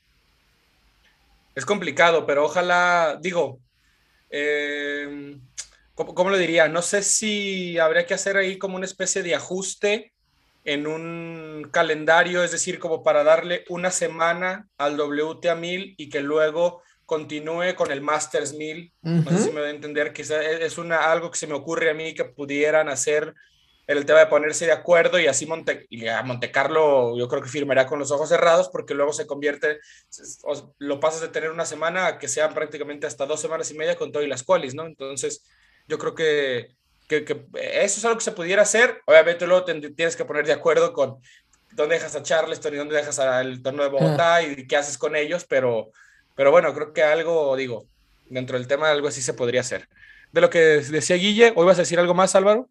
Es 1.55 1.67
complicado, 1.67 2.25
pero 2.25 2.47
ojalá, 2.47 3.19
digo, 3.21 3.61
eh, 4.31 5.37
¿cómo, 5.95 6.31
lo 6.31 6.39
diría? 6.39 6.69
No 6.69 6.81
sé 6.81 7.03
si 7.03 7.79
habría 7.79 8.07
que 8.07 8.15
hacer 8.15 8.39
ahí 8.39 8.57
como 8.57 8.77
una 8.77 8.87
especie 8.87 9.23
de 9.23 9.35
ajuste 9.35 10.15
en 10.65 10.87
un 10.87 11.69
calendario, 11.73 12.45
es 12.45 12.53
decir, 12.53 12.79
como 12.79 13.03
para 13.03 13.25
darle 13.25 13.65
una 13.69 13.91
semana 13.91 14.69
al 14.79 14.99
WTA 14.99 15.55
1000 15.55 15.95
y 15.97 16.09
que 16.09 16.21
luego 16.21 16.83
continúe 17.05 17.75
con 17.77 17.91
el 17.91 18.01
Masters 18.01 18.55
1000. 18.55 18.93
No 19.03 19.31
sé 19.31 19.39
si 19.39 19.51
me 19.51 19.61
voy 19.61 19.69
a 19.69 19.73
entender, 19.73 20.13
que 20.13 20.23
es 20.23 20.79
una, 20.79 21.11
algo 21.11 21.31
que 21.31 21.39
se 21.39 21.47
me 21.47 21.55
ocurre 21.55 21.91
a 21.91 21.95
mí 21.95 22.15
que 22.15 22.25
pudieran 22.25 22.89
hacer 22.89 23.35
el 23.87 24.07
tema 24.07 24.21
de 24.21 24.27
ponerse 24.27 24.67
de 24.67 24.73
acuerdo 24.73 25.19
y 25.19 25.27
así 25.27 25.45
Monte, 25.45 25.87
y 25.91 26.07
a 26.07 26.23
Monte 26.23 26.51
Carlo 26.51 27.19
yo 27.19 27.29
creo 27.29 27.43
que 27.43 27.49
firmará 27.49 27.87
con 27.87 27.99
los 27.99 28.13
ojos 28.13 28.29
cerrados 28.29 28.69
porque 28.69 28.95
luego 28.95 29.13
se 29.13 29.27
convierte, 29.27 29.81
lo 30.79 31.01
pasas 31.01 31.21
de 31.21 31.29
tener 31.29 31.51
una 31.51 31.67
semana 31.67 32.07
a 32.07 32.19
que 32.19 32.29
sean 32.29 32.55
prácticamente 32.55 33.07
hasta 33.07 33.27
dos 33.27 33.41
semanas 33.41 33.71
y 33.71 33.75
media 33.75 33.97
con 33.97 34.13
todo 34.13 34.23
y 34.23 34.29
las 34.29 34.45
cuales, 34.45 34.75
¿no? 34.75 34.87
Entonces 34.87 35.45
yo 35.89 35.99
creo 35.99 36.15
que, 36.15 36.69
que, 37.21 37.45
eso 37.55 37.99
es 37.99 38.05
algo 38.05 38.19
que 38.19 38.25
se 38.25 38.33
pudiera 38.33 38.63
hacer. 38.63 39.01
Obviamente 39.07 39.47
luego 39.47 39.65
tienes 39.65 40.17
que 40.17 40.25
poner 40.25 40.47
de 40.47 40.53
acuerdo 40.53 40.93
con 40.93 41.19
dónde 41.73 41.97
dejas 41.97 42.15
a 42.17 42.23
Charleston 42.23 42.75
y 42.75 42.77
dónde 42.77 42.97
dejas 42.97 43.19
al 43.19 43.63
torneo 43.63 43.85
de 43.85 43.91
Bogotá 43.91 44.43
y 44.43 44.67
qué 44.67 44.77
haces 44.77 44.99
con 44.99 45.17
ellos, 45.17 45.45
pero, 45.49 45.91
pero 46.35 46.51
bueno, 46.51 46.73
creo 46.75 46.93
que 46.93 47.03
algo, 47.03 47.57
digo, 47.57 47.87
dentro 48.29 48.59
del 48.59 48.67
tema 48.67 48.91
algo 48.91 49.09
así 49.09 49.23
se 49.23 49.35
podría 49.35 49.61
hacer. 49.61 49.89
De 50.33 50.41
lo 50.41 50.51
que 50.51 50.59
decía 50.59 51.17
Guille, 51.17 51.53
¿hoy 51.57 51.67
vas 51.67 51.79
a 51.79 51.83
decir 51.83 51.99
algo 51.99 52.15
más, 52.15 52.35
Álvaro? 52.35 52.69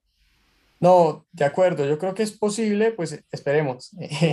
No, 0.79 1.25
de 1.31 1.45
acuerdo, 1.45 1.85
yo 1.85 1.99
creo 1.99 2.15
que 2.15 2.23
es 2.23 2.31
posible, 2.31 2.91
pues 2.91 3.23
esperemos. 3.31 3.91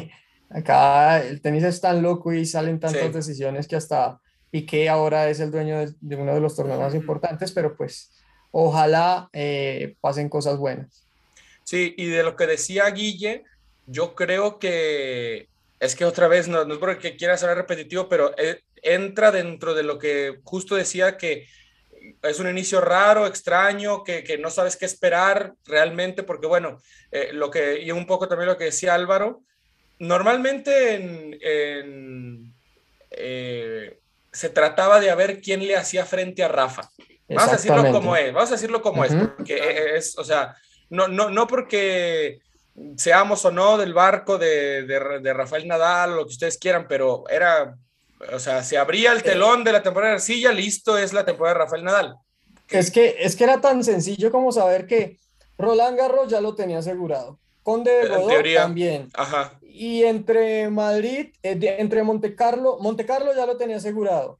Acá 0.50 1.22
el 1.22 1.42
tenis 1.42 1.64
es 1.64 1.80
tan 1.80 2.02
loco 2.02 2.32
y 2.32 2.46
salen 2.46 2.80
tantas 2.80 3.12
decisiones 3.12 3.68
que 3.68 3.76
hasta 3.76 4.18
Piqué 4.50 4.88
ahora 4.88 5.28
es 5.28 5.40
el 5.40 5.50
dueño 5.50 5.78
de, 6.00 6.16
uno 6.16 6.34
de 6.34 6.40
los 6.40 6.56
torneos 6.56 6.80
más 6.80 6.94
importantes, 6.94 7.52
pero 7.52 7.76
pues 7.76 8.10
ojalá 8.50 9.28
eh, 9.32 9.94
pasen 10.00 10.28
cosas 10.28 10.58
buenas. 10.58 11.06
Sí, 11.64 11.94
y 11.96 12.06
de 12.06 12.22
lo 12.22 12.36
que 12.36 12.46
decía 12.46 12.88
Guille, 12.90 13.44
yo 13.86 14.14
creo 14.14 14.58
que 14.58 15.48
es 15.80 15.94
que 15.94 16.04
otra 16.04 16.28
vez, 16.28 16.48
no, 16.48 16.64
no 16.64 16.74
es 16.74 16.80
porque 16.80 17.16
quiera 17.16 17.36
ser 17.36 17.54
repetitivo, 17.56 18.08
pero 18.08 18.34
eh, 18.38 18.62
entra 18.82 19.30
dentro 19.30 19.74
de 19.74 19.82
lo 19.82 19.98
que 19.98 20.40
justo 20.44 20.74
decía 20.74 21.16
que 21.16 21.46
es 22.22 22.40
un 22.40 22.48
inicio 22.48 22.80
raro, 22.80 23.26
extraño, 23.26 24.02
que, 24.02 24.38
no 24.40 24.50
sabes 24.50 24.76
qué 24.76 24.86
esperar 24.86 25.52
realmente, 25.66 26.22
porque 26.22 26.46
bueno, 26.46 26.80
eh, 27.12 27.30
lo 27.32 27.50
que, 27.50 27.82
y 27.82 27.90
un 27.90 28.06
poco 28.06 28.28
también 28.28 28.48
lo 28.48 28.56
que 28.56 28.64
decía 28.64 28.94
Álvaro, 28.94 29.42
normalmente 29.98 30.94
en, 30.94 32.54
se 34.32 34.48
trataba 34.48 35.00
de 35.00 35.14
ver 35.14 35.40
quién 35.40 35.66
le 35.66 35.76
hacía 35.76 36.04
frente 36.06 36.42
a 36.42 36.48
Rafa. 36.48 36.90
Vamos 37.28 37.48
a 37.48 37.56
decirlo 37.56 37.92
como 37.92 38.16
es, 38.16 38.32
vamos 38.32 38.50
a 38.50 38.54
decirlo 38.54 38.82
como 38.82 39.04
es, 39.04 39.14
porque 39.14 39.96
es, 39.96 40.16
o 40.16 40.24
sea, 40.24 40.56
no, 40.88 41.08
no, 41.08 41.28
no 41.28 41.46
porque 41.46 42.40
seamos 42.96 43.44
o 43.44 43.50
no 43.50 43.76
del 43.76 43.92
barco 43.92 44.38
de, 44.38 44.84
de, 44.84 45.20
de 45.20 45.34
Rafael 45.34 45.68
Nadal, 45.68 46.16
lo 46.16 46.24
que 46.24 46.32
ustedes 46.32 46.56
quieran, 46.56 46.86
pero 46.88 47.24
era 47.28 47.76
o 48.32 48.38
sea, 48.38 48.62
se 48.64 48.76
abría 48.76 49.12
el 49.12 49.22
telón 49.22 49.64
de 49.64 49.72
la 49.72 49.82
temporada 49.82 50.12
de 50.12 50.16
Arcilla, 50.16 50.52
listo, 50.52 50.98
es 50.98 51.12
la 51.12 51.24
temporada 51.24 51.54
de 51.54 51.64
Rafael 51.64 51.84
Nadal. 51.84 52.16
Es 52.68 52.90
que, 52.90 53.16
es 53.20 53.36
que 53.36 53.44
era 53.44 53.60
tan 53.60 53.84
sencillo 53.84 54.30
como 54.30 54.52
saber 54.52 54.86
que 54.86 55.18
Roland 55.56 55.96
Garros 55.96 56.28
ya 56.28 56.40
lo 56.40 56.54
tenía 56.54 56.78
asegurado. 56.78 57.38
Conde 57.62 57.90
de 57.90 58.08
Godó 58.08 58.30
también. 58.54 59.08
Ajá. 59.14 59.58
Y 59.62 60.02
entre 60.04 60.68
Madrid, 60.68 61.28
eh, 61.42 61.76
entre 61.78 62.02
Monte 62.02 62.34
Carlo, 62.34 62.78
Monte 62.80 63.06
Carlo 63.06 63.34
ya 63.34 63.46
lo 63.46 63.56
tenía 63.56 63.76
asegurado. 63.76 64.38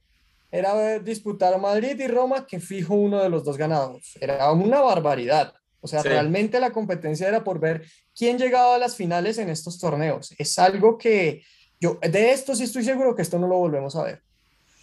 Era 0.51 0.99
disputar 0.99 1.59
Madrid 1.59 1.99
y 1.99 2.07
Roma, 2.07 2.45
que 2.45 2.59
fijo 2.59 2.95
uno 2.95 3.21
de 3.21 3.29
los 3.29 3.43
dos 3.43 3.57
ganados. 3.57 4.17
Era 4.19 4.51
una 4.51 4.81
barbaridad. 4.81 5.53
O 5.81 5.87
sea, 5.87 6.03
realmente 6.03 6.59
la 6.59 6.71
competencia 6.71 7.27
era 7.27 7.43
por 7.43 7.59
ver 7.59 7.85
quién 8.15 8.37
llegaba 8.37 8.75
a 8.75 8.79
las 8.79 8.95
finales 8.95 9.37
en 9.37 9.49
estos 9.49 9.79
torneos. 9.79 10.33
Es 10.37 10.59
algo 10.59 10.97
que, 10.97 11.43
yo 11.79 11.99
de 12.01 12.31
esto 12.31 12.55
sí 12.55 12.63
estoy 12.63 12.83
seguro 12.83 13.15
que 13.15 13.21
esto 13.21 13.39
no 13.39 13.47
lo 13.47 13.57
volvemos 13.57 13.95
a 13.95 14.03
ver. 14.03 14.21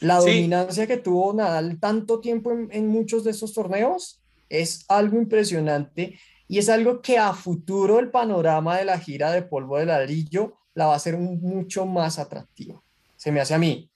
La 0.01 0.19
dominancia 0.19 0.87
que 0.87 0.99
tuvo 0.99 1.33
Nadal 1.33 1.79
tanto 1.81 2.21
tiempo 2.21 2.53
en, 2.53 2.89
muchos 2.89 3.25
de 3.25 3.31
estos 3.31 3.55
torneos 3.55 4.21
es 4.49 4.85
algo 4.89 5.19
impresionante 5.19 6.19
y 6.49 6.59
es 6.59 6.69
algo 6.69 7.01
que 7.01 7.19
a 7.19 7.33
futuro 7.33 7.99
el 7.99 8.11
panorama 8.11 8.79
de 8.79 8.85
la 8.85 8.99
gira 8.99 9.33
de 9.33 9.43
polvo 9.43 9.79
de 9.79 9.87
ladrillo 9.87 10.55
la 10.75 10.87
va 10.87 10.93
a 10.93 10.97
hacer 10.97 11.17
mucho 11.17 11.87
más 11.87 12.19
atractiva. 12.19 12.81
Se 13.17 13.33
me 13.33 13.41
hace 13.41 13.55
a 13.55 13.59
mí. 13.59 13.91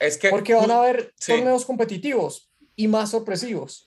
Es 0.00 0.18
que 0.18 0.30
porque 0.30 0.54
van 0.54 0.70
a 0.70 0.78
haber 0.78 1.14
torneos 1.24 1.64
competitivos 1.64 2.50
y 2.74 2.88
más 2.88 3.10
sorpresivos. 3.10 3.86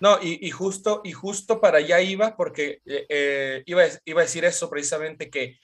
No, 0.00 0.18
y, 0.20 0.50
justo 0.50 1.00
y 1.04 1.12
justo 1.12 1.60
para 1.60 1.78
allá 1.78 2.00
iba 2.00 2.36
porque 2.36 2.80
eh, 2.86 3.06
eh, 3.08 3.62
iba, 3.66 3.82
iba 4.04 4.20
a 4.20 4.24
decir 4.24 4.44
eso 4.44 4.68
precisamente 4.70 5.30
que 5.30 5.58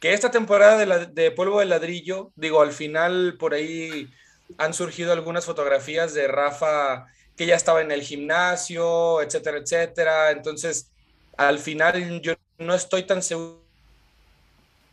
que 0.00 0.14
esta 0.14 0.30
temporada 0.30 0.78
de, 0.78 1.06
de 1.06 1.30
Polvo 1.30 1.60
de 1.60 1.66
Ladrillo, 1.66 2.32
digo, 2.34 2.62
al 2.62 2.72
final 2.72 3.36
por 3.38 3.52
ahí 3.52 4.08
han 4.56 4.72
surgido 4.72 5.12
algunas 5.12 5.44
fotografías 5.44 6.14
de 6.14 6.26
Rafa 6.26 7.06
que 7.36 7.46
ya 7.46 7.54
estaba 7.54 7.82
en 7.82 7.90
el 7.90 8.02
gimnasio, 8.02 9.20
etcétera, 9.20 9.58
etcétera. 9.58 10.30
Entonces, 10.30 10.90
al 11.36 11.58
final 11.58 12.20
yo 12.22 12.34
no 12.58 12.74
estoy 12.74 13.02
tan 13.04 13.22
seguro 13.22 13.60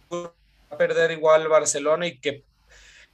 de 0.09 0.77
perder 0.77 1.11
igual 1.11 1.47
Barcelona 1.47 2.07
y 2.07 2.19
que 2.19 2.43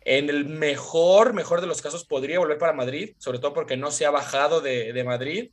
en 0.05 0.29
el 0.29 0.45
mejor, 0.45 1.33
mejor 1.33 1.61
de 1.61 1.67
los 1.67 1.81
casos 1.81 2.05
podría 2.05 2.39
volver 2.39 2.57
para 2.57 2.73
Madrid, 2.73 3.15
sobre 3.17 3.39
todo 3.39 3.53
porque 3.53 3.77
no 3.77 3.91
se 3.91 4.05
ha 4.05 4.11
bajado 4.11 4.61
de, 4.61 4.93
de 4.93 5.03
Madrid. 5.03 5.51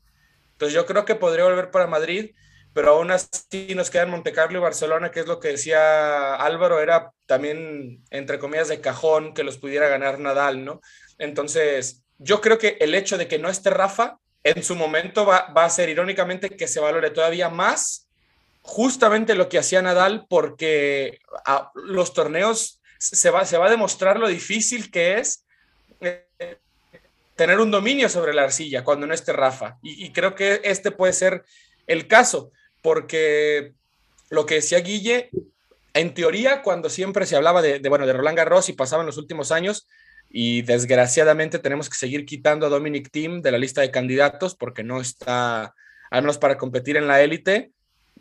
Entonces 0.53 0.75
yo 0.75 0.87
creo 0.87 1.05
que 1.05 1.15
podría 1.15 1.45
volver 1.45 1.71
para 1.71 1.87
Madrid 1.87 2.33
pero 2.73 2.93
aún 2.93 3.11
así 3.11 3.75
nos 3.75 3.91
quedan 3.91 4.11
Montecarlo 4.11 4.59
y 4.59 4.63
Barcelona, 4.63 5.11
que 5.11 5.21
es 5.21 5.27
lo 5.27 5.41
que 5.41 5.49
decía 5.49 6.37
Álvaro, 6.37 6.81
era 6.81 7.13
también, 7.27 8.05
entre 8.11 8.39
comillas, 8.39 8.69
de 8.69 8.81
cajón 8.81 9.35
que 9.35 9.43
los 9.43 9.59
pudiera 9.59 9.89
ganar 9.89 10.19
Nadal, 10.19 10.65
¿no? 10.65 10.81
Entonces, 11.19 12.05
yo 12.19 12.41
creo 12.41 12.59
que 12.59 12.77
el 12.81 12.95
hecho 12.95 13.19
de 13.19 13.27
que 13.27 13.39
no 13.39 13.49
esté 13.49 13.71
Rafa, 13.71 14.19
en 14.45 14.63
su 14.63 14.77
momento 14.77 15.27
va, 15.27 15.53
va 15.53 15.65
a 15.65 15.71
ser 15.71 15.89
irónicamente 15.89 16.57
que 16.57 16.69
se 16.69 16.81
valore 16.81 17.11
todavía 17.11 17.49
más 17.49 18.09
justamente 18.63 19.35
lo 19.35 19.49
que 19.49 19.59
hacía 19.59 19.83
Nadal, 19.83 20.27
porque 20.29 21.19
los 21.75 22.13
torneos 22.15 22.80
se 23.01 23.31
va, 23.31 23.47
se 23.47 23.57
va 23.57 23.67
a 23.67 23.71
demostrar 23.71 24.19
lo 24.19 24.29
difícil 24.29 24.91
que 24.91 25.19
es 25.19 25.47
eh, 26.01 26.27
tener 27.35 27.59
un 27.59 27.71
dominio 27.71 28.11
sobre 28.11 28.35
la 28.35 28.43
arcilla 28.43 28.85
cuando 28.85 29.07
no 29.07 29.15
esté 29.15 29.33
Rafa. 29.33 29.79
Y, 29.83 30.13
creo 30.13 30.35
que 30.35 30.61
este 30.63 30.91
puede 30.91 31.15
ser 31.15 31.43
el 31.87 32.07
caso 32.07 32.53
porque 32.83 33.73
lo 34.29 34.45
que 34.45 34.57
decía 34.57 34.81
Guille, 34.81 35.31
en 35.95 36.13
teoría, 36.13 36.61
cuando 36.61 36.91
siempre 36.91 37.25
se 37.25 37.37
hablaba 37.37 37.63
de, 37.63 37.81
bueno, 37.89 38.07
de 38.07 38.13
Roland 38.13 38.37
Garros 38.37 38.69
y 38.69 38.75
pasaban 38.75 39.07
los 39.07 39.17
últimos 39.17 39.51
años, 39.51 39.89
y 40.29 40.63
desgraciadamente 40.63 41.59
tenemos 41.59 41.89
que 41.89 41.97
seguir 41.97 42.25
quitando 42.25 42.67
a 42.67 42.69
Dominic 42.69 43.11
Thiem 43.11 43.41
de 43.41 43.51
la 43.51 43.59
lista 43.59 43.81
de 43.81 43.91
candidatos 43.91 44.55
porque 44.55 44.85
no 44.85 45.01
está, 45.01 45.75
al 46.11 46.23
menos 46.23 46.39
para 46.39 46.57
competir 46.57 46.97
en 46.97 47.09
la 47.09 47.21
élite. 47.21 47.73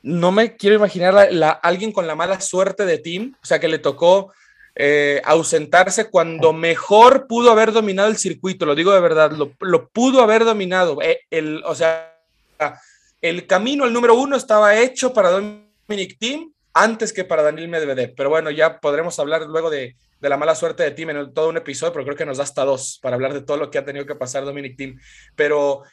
No 0.02 0.32
me 0.32 0.56
quiero 0.56 0.78
imaginar 0.78 1.16
a 1.16 1.52
alguien 1.52 1.92
con 1.92 2.08
la 2.08 2.16
mala 2.16 2.42
suerte 2.42 2.86
de 2.86 2.98
Thiem, 2.98 3.36
o 3.44 3.46
sea, 3.46 3.60
que 3.60 3.68
le 3.68 3.78
tocó 3.78 4.34
eh, 4.82 5.22
ausentarse 5.26 6.10
cuando 6.10 6.54
mejor 6.54 7.28
pudo 7.28 7.52
haber 7.52 7.74
dominado 7.74 8.08
el 8.08 8.16
circuito, 8.16 8.66
lo 8.66 8.76
digo 8.76 8.94
de 8.94 9.02
verdad, 9.02 9.30
lo, 9.34 9.90
pudo 9.90 10.22
haber 10.22 10.46
dominado. 10.46 11.02
Eh, 11.02 11.20
el, 11.30 11.62
o 11.66 11.76
sea, 11.76 12.18
el 13.22 13.46
camino 13.46 13.84
al 13.84 13.92
número 13.92 14.16
uno 14.16 14.38
estaba 14.38 14.78
hecho 14.78 15.12
para 15.12 15.32
Dominic 15.32 16.18
Thiem 16.18 16.54
antes 16.74 17.12
que 17.12 17.26
para 17.26 17.44
Daniel 17.44 17.68
Medvedev. 17.68 18.14
Pero 18.16 18.30
bueno, 18.30 18.52
ya 18.52 18.80
podremos 18.80 19.20
hablar 19.20 19.42
luego 19.48 19.70
de, 19.70 19.98
la 20.22 20.38
mala 20.38 20.56
suerte 20.56 20.84
de 20.84 20.92
Thiem 20.92 21.10
en 21.10 21.34
todo 21.34 21.50
un 21.50 21.58
episodio, 21.58 21.92
pero 21.92 22.06
creo 22.06 22.16
que 22.16 22.26
nos 22.26 22.38
da 22.38 22.46
hasta 22.46 22.64
dos 22.64 23.00
para 23.02 23.16
hablar 23.16 23.34
de 23.34 23.42
todo 23.42 23.58
lo 23.58 23.70
que 23.70 23.80
ha 23.80 23.86
tenido 23.86 24.06
que 24.06 24.16
pasar 24.16 24.46
Dominic 24.46 24.78
Thiem. 24.78 24.98
Pero 25.36 25.84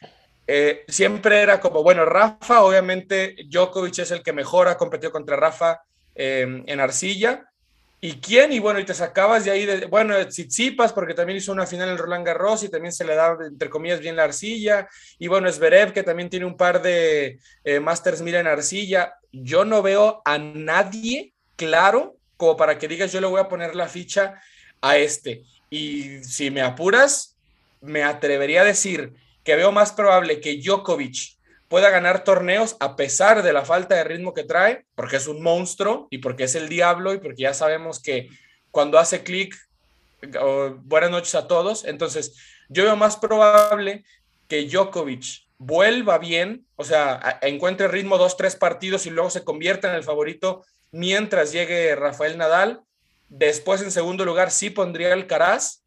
eh, 0.47 0.85
siempre 0.87 1.41
era 1.41 1.59
como, 1.59 1.83
bueno, 1.83 2.05
Rafa, 2.05 2.63
obviamente 2.63 3.35
Djokovic 3.49 3.99
es 3.99 4.13
el 4.13 4.23
que 4.23 4.33
mejor 4.33 4.69
ha 4.69 4.79
competido 4.79 5.11
contra 5.11 5.35
Rafa 5.35 5.81
eh, 6.15 6.63
en 6.65 6.79
arcilla. 6.79 7.51
¿Y 8.01 8.21
quién? 8.21 8.53
Y 8.53 8.59
bueno, 8.59 8.79
y 8.79 8.85
te 8.85 8.95
sacabas 8.95 9.45
de 9.45 9.51
ahí, 9.51 9.65
de, 9.65 9.87
bueno, 9.87 10.15
Tsitsipas, 10.25 10.93
porque 10.93 11.15
también 11.15 11.39
hizo 11.39 11.53
una 11.53 11.67
final 11.67 11.89
en 11.89 11.99
Roland 11.99 12.27
Garros 12.27 12.63
y 12.63 12.69
también 12.69 12.93
se 12.93 13.05
le 13.05 13.15
da, 13.15 13.37
entre 13.41 13.71
comillas, 13.71 14.01
bien 14.01 14.17
la 14.17 14.25
arcilla. 14.25 14.89
Y 15.19 15.29
bueno, 15.29 15.51
Zverev, 15.51 15.93
que 15.93 16.03
también 16.03 16.29
tiene 16.29 16.47
un 16.47 16.57
par 16.57 16.83
de 16.83 17.39
eh, 17.65 17.81
Masters 17.81 18.21
Mira 18.21 18.41
en 18.41 18.47
arcilla. 18.47 19.15
Yo 19.33 19.65
no 19.65 19.83
veo 19.83 20.23
a 20.25 20.39
nadie 20.39 21.33
claro 21.57 22.17
como 22.37 22.57
para 22.57 22.79
que 22.79 22.89
digas, 22.89 23.13
yo 23.13 23.21
le 23.21 23.27
voy 23.27 23.41
a 23.41 23.49
poner 23.49 23.75
la 23.75 23.89
ficha 23.89 24.41
a 24.81 24.97
este. 24.99 25.45
Y 25.71 26.23
si 26.23 26.51
me 26.51 26.63
apuras, 26.63 27.37
me 27.81 28.05
atrevería 28.05 28.63
a 28.63 28.65
decir 28.65 29.15
que 29.43 29.57
veo 29.57 29.73
más 29.73 29.93
probable 29.93 30.41
que 30.41 30.61
Djokovic 30.61 31.36
pueda 31.69 31.91
ganar 31.91 32.25
torneos 32.25 32.77
a 32.81 32.97
pesar 32.97 33.43
de 33.43 33.53
la 33.53 33.65
falta 33.65 33.95
de 33.95 34.05
ritmo 34.05 34.35
que 34.35 34.45
trae, 34.45 34.85
porque 34.95 35.17
es 35.17 35.27
un 35.27 35.43
monstruo 35.43 36.09
y 36.11 36.19
porque 36.19 36.45
es 36.45 36.55
el 36.55 36.69
diablo 36.69 37.13
y 37.13 37.19
porque 37.19 37.43
ya 37.43 37.55
sabemos 37.55 38.01
que 38.01 38.29
cuando 38.71 38.99
hace 38.99 39.23
clic, 39.23 39.55
buenas 40.83 41.11
noches 41.11 41.35
a 41.35 41.47
todos, 41.47 41.85
entonces 41.85 42.35
yo 42.69 42.85
veo 42.85 42.97
más 42.97 43.17
probable 43.17 44.05
que 44.49 44.67
Djokovic 44.67 45.47
vuelva 45.59 46.19
bien, 46.19 46.67
o 46.77 46.85
sea, 46.85 47.39
encuentre 47.43 47.89
ritmo 47.89 48.19
dos, 48.19 48.37
tres 48.37 48.57
partidos 48.57 49.07
y 49.07 49.11
luego 49.11 49.31
se 49.31 49.45
convierta 49.45 49.89
en 49.89 49.95
el 49.95 50.05
favorito 50.05 50.65
mientras 50.93 51.53
llegue 51.53 51.95
Rafael 51.97 52.39
Nadal. 52.39 52.83
Después, 53.29 53.83
en 53.83 53.91
segundo 53.91 54.25
lugar, 54.25 54.51
sí 54.51 54.71
pondría 54.71 55.13
el 55.13 55.27
Caraz. 55.27 55.83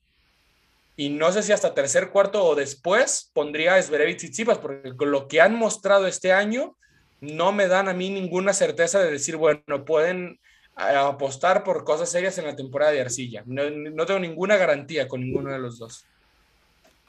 Y 1.00 1.08
no 1.08 1.32
sé 1.32 1.44
si 1.44 1.54
hasta 1.54 1.74
tercer, 1.74 2.10
cuarto 2.10 2.44
o 2.44 2.56
después 2.56 3.32
pondría 3.34 3.76
a 3.76 3.82
Zverev 3.82 4.10
y 4.10 4.16
Tsitsipas, 4.18 4.58
porque 4.58 4.98
con 4.98 5.12
lo 5.12 5.30
que 5.30 5.40
han 5.40 5.56
mostrado 5.56 6.08
este 6.08 6.34
año, 6.34 6.76
no 7.22 7.54
me 7.54 7.68
dan 7.70 7.88
a 7.88 7.94
mí 7.94 8.10
ninguna 8.10 8.52
certeza 8.52 9.00
de 9.00 9.10
decir, 9.10 9.38
bueno, 9.38 9.86
pueden 9.86 10.42
eh, 10.78 10.96
apostar 10.98 11.64
por 11.64 11.86
cosas 11.86 12.12
serias 12.12 12.38
en 12.38 12.48
la 12.48 12.58
temporada 12.58 12.92
de 12.92 13.00
arcilla. 13.00 13.44
No, 13.46 14.06
tengo 14.06 14.20
ninguna 14.20 14.58
garantía 14.58 15.08
con 15.08 15.22
ninguno 15.22 15.54
de 15.54 15.60
los 15.60 15.80
dos. 15.80 16.04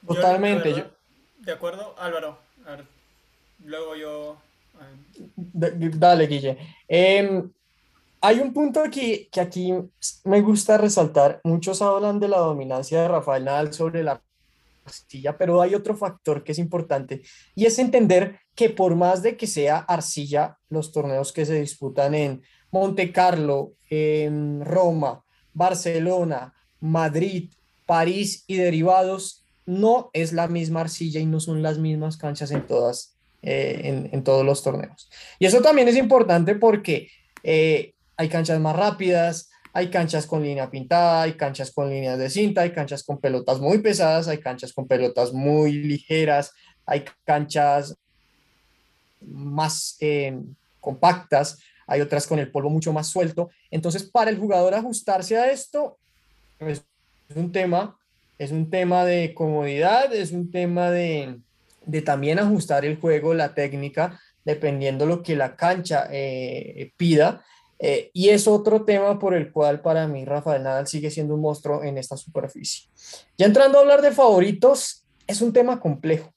Totalmente. 0.07 0.87
de 1.41 1.53
acuerdo, 1.53 1.97
Álvaro. 1.99 2.39
A 2.67 2.77
ver, 2.77 2.85
luego 3.65 3.97
yo. 3.97 4.41
Dale, 5.35 6.29
Guille. 6.29 6.59
Em, 6.87 7.51
hay 8.21 8.41
un 8.41 8.53
punto 8.53 8.81
aquí 8.81 9.29
que 9.33 9.41
aquí 9.41 9.73
me 10.25 10.41
gusta 10.43 10.77
resaltar. 10.77 11.41
Muchos 11.45 11.81
hablan 11.81 12.21
de 12.21 12.29
la 12.29 12.39
dominancia 12.39 13.03
de 13.03 13.09
Rafael 13.09 13.45
Nadal 13.45 13.73
sobre 13.73 14.03
la 14.03 14.23
arcilla, 14.85 15.37
pero 15.39 15.63
hay 15.63 15.75
otro 15.75 15.97
factor 15.97 16.45
que 16.45 16.53
es 16.53 16.59
importante 16.59 17.23
y 17.55 17.67
es 17.67 17.79
entender 17.79 18.41
que 18.55 18.71
por 18.71 18.95
más 18.95 19.23
de 19.23 19.37
que 19.37 19.47
sea 19.47 19.79
arcilla, 19.79 20.59
los 20.69 20.93
torneos 20.93 21.33
que 21.33 21.47
se 21.47 21.61
disputan 21.61 22.15
en 22.15 22.43
Monte 22.71 23.11
Carlo, 23.13 23.73
en 23.89 24.65
Roma, 24.65 25.25
Barcelona, 25.55 26.55
Madrid, 26.81 27.51
París 27.87 28.45
y 28.47 28.57
derivados, 28.57 29.45
no 29.67 30.11
es 30.13 30.33
la 30.33 30.49
misma 30.49 30.83
arcilla 30.83 31.21
y 31.21 31.27
no 31.27 31.41
son 31.41 31.63
las 31.63 31.79
mismas 31.79 32.17
canchas 32.17 32.51
en 32.51 32.67
todas, 32.67 33.15
eh, 33.43 34.09
en, 34.13 34.25
todos 34.25 34.45
los 34.45 34.63
torneos. 34.63 35.09
Y 35.39 35.47
eso 35.47 35.61
también 35.61 35.89
es 35.89 35.97
importante 35.97 36.55
porque 36.55 37.09
eh, 37.43 37.95
hay 38.21 38.29
canchas 38.29 38.61
más 38.61 38.77
rápidas, 38.77 39.49
hay 39.73 39.89
canchas 39.89 40.27
con 40.27 40.43
línea 40.43 40.71
pintada, 40.71 41.23
hay 41.23 41.33
canchas 41.39 41.71
con 41.71 41.89
líneas 41.89 42.19
de 42.19 42.29
cinta, 42.29 42.61
hay 42.61 42.71
canchas 42.71 43.03
con 43.03 43.19
pelotas 43.19 43.61
muy 43.61 43.79
pesadas, 43.79 44.29
hay 44.29 44.37
canchas 44.37 44.75
con 44.75 44.87
pelotas 44.87 45.33
muy 45.33 45.73
ligeras, 45.73 46.53
hay 46.85 47.03
canchas 47.25 47.97
más 49.23 49.97
eh, 50.01 50.39
compactas, 50.81 51.61
hay 51.87 52.03
otras 52.03 52.27
con 52.27 52.39
el 52.39 52.51
polvo 52.51 52.69
mucho 52.69 52.93
más 52.93 53.07
suelto. 53.07 53.49
Entonces, 53.71 54.03
para 54.03 54.31
el 54.31 54.39
jugador 54.39 54.75
ajustarse 54.75 55.39
a 55.39 55.51
esto 55.51 55.97
es 56.59 56.85
un 57.35 57.53
tema, 57.53 57.99
es 58.37 58.51
un 58.51 58.69
tema 58.69 59.07
de 59.07 59.33
comodidad, 59.33 60.15
es 60.15 60.33
un 60.33 60.51
tema 60.51 60.91
de, 60.91 61.39
de 61.87 62.03
también 62.03 62.39
ajustar 62.39 62.85
el 62.85 62.99
juego, 63.01 63.33
la 63.33 63.55
técnica, 63.55 64.21
dependiendo 64.45 65.07
lo 65.07 65.23
que 65.23 65.37
la 65.37 65.57
cancha 65.57 66.07
eh, 66.11 66.93
pida. 66.99 67.43
Eh, 67.83 68.11
y 68.13 68.29
es 68.29 68.47
otro 68.47 68.85
tema 68.85 69.19
por 69.19 69.35
el 69.35 69.51
cual 69.51 69.81
para 69.81 70.07
mí 70.07 70.27
Rafael 70.27 70.63
Nadal 70.63 70.87
sigue 70.87 71.11
siendo 71.11 71.35
un 71.35 71.41
monstruo 71.41 71.83
en 71.83 71.97
esta 71.97 72.17
superficie. 72.17 72.89
Ya 73.39 73.47
entrando 73.47 73.79
a 73.79 73.81
hablar 73.81 74.03
de 74.03 74.13
favoritos, 74.13 75.05
es 75.27 75.41
un 75.41 75.53
tema 75.53 75.81
complejo. 75.81 76.31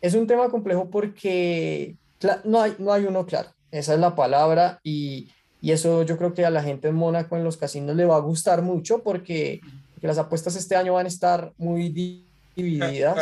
Es 0.00 0.14
un 0.14 0.26
tema 0.26 0.48
complejo 0.50 0.88
porque 0.90 1.96
no 2.44 2.60
hay, 2.60 2.76
no 2.78 2.92
hay 2.92 3.04
uno 3.04 3.26
claro. 3.26 3.50
Esa 3.72 3.94
es 3.94 4.00
la 4.00 4.14
palabra 4.14 4.78
y, 4.84 5.28
y 5.64 5.72
eso 5.72 6.02
yo 6.02 6.18
creo 6.18 6.34
que 6.34 6.44
a 6.44 6.50
la 6.50 6.62
gente 6.62 6.88
en 6.88 6.94
Mónaco 6.94 7.38
en 7.38 7.42
los 7.42 7.56
casinos 7.56 7.96
le 7.96 8.04
va 8.04 8.16
a 8.16 8.20
gustar 8.20 8.60
mucho 8.60 9.02
porque, 9.02 9.62
las 10.02 10.18
apuestas 10.18 10.54
este 10.56 10.76
año 10.76 10.92
van 10.92 11.06
a 11.06 11.08
estar 11.08 11.54
muy 11.56 11.88
divididas. 12.54 13.16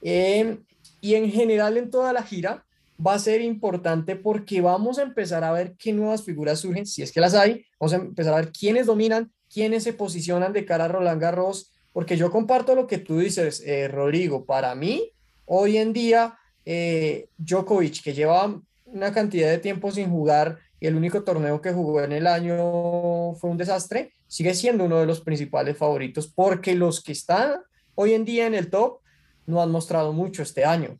Eh, 0.00 0.58
y 1.00 1.14
en 1.16 1.28
general 1.32 1.76
en 1.76 1.90
toda 1.90 2.12
la 2.12 2.22
gira, 2.22 2.64
va 3.04 3.14
a 3.14 3.18
ser 3.18 3.40
importante 3.40 4.16
porque 4.16 4.60
vamos 4.60 4.98
a 4.98 5.02
empezar 5.02 5.44
a 5.44 5.52
ver 5.52 5.74
qué 5.78 5.92
nuevas 5.92 6.22
figuras 6.22 6.60
surgen, 6.60 6.86
si 6.86 7.02
es 7.02 7.12
que 7.12 7.20
las 7.20 7.34
hay, 7.34 7.64
vamos 7.78 7.92
a 7.92 7.96
empezar 7.96 8.34
a 8.34 8.38
ver 8.38 8.52
quiénes 8.52 8.86
dominan, 8.86 9.32
quiénes 9.52 9.84
se 9.84 9.92
posicionan 9.92 10.52
de 10.52 10.64
cara 10.64 10.86
a 10.86 10.88
Roland 10.88 11.20
Garros, 11.20 11.72
porque 11.92 12.16
yo 12.16 12.30
comparto 12.30 12.74
lo 12.74 12.86
que 12.86 12.98
tú 12.98 13.18
dices, 13.18 13.62
eh, 13.64 13.88
Rodrigo, 13.88 14.44
para 14.44 14.74
mí, 14.74 15.12
hoy 15.44 15.78
en 15.78 15.92
día, 15.92 16.38
eh, 16.64 17.28
Djokovic, 17.38 18.02
que 18.02 18.14
lleva 18.14 18.60
una 18.86 19.12
cantidad 19.12 19.50
de 19.50 19.58
tiempo 19.58 19.90
sin 19.90 20.10
jugar 20.10 20.58
y 20.78 20.86
el 20.86 20.96
único 20.96 21.22
torneo 21.22 21.60
que 21.60 21.72
jugó 21.72 22.02
en 22.02 22.12
el 22.12 22.26
año 22.26 23.34
fue 23.34 23.50
un 23.50 23.56
desastre, 23.56 24.12
sigue 24.26 24.54
siendo 24.54 24.84
uno 24.84 24.98
de 24.98 25.06
los 25.06 25.20
principales 25.20 25.76
favoritos 25.76 26.26
porque 26.26 26.74
los 26.74 27.02
que 27.02 27.12
están 27.12 27.60
hoy 27.94 28.12
en 28.12 28.24
día 28.24 28.46
en 28.46 28.54
el 28.54 28.70
top 28.70 28.98
no 29.46 29.62
han 29.62 29.70
mostrado 29.70 30.12
mucho 30.12 30.42
este 30.42 30.64
año. 30.64 30.98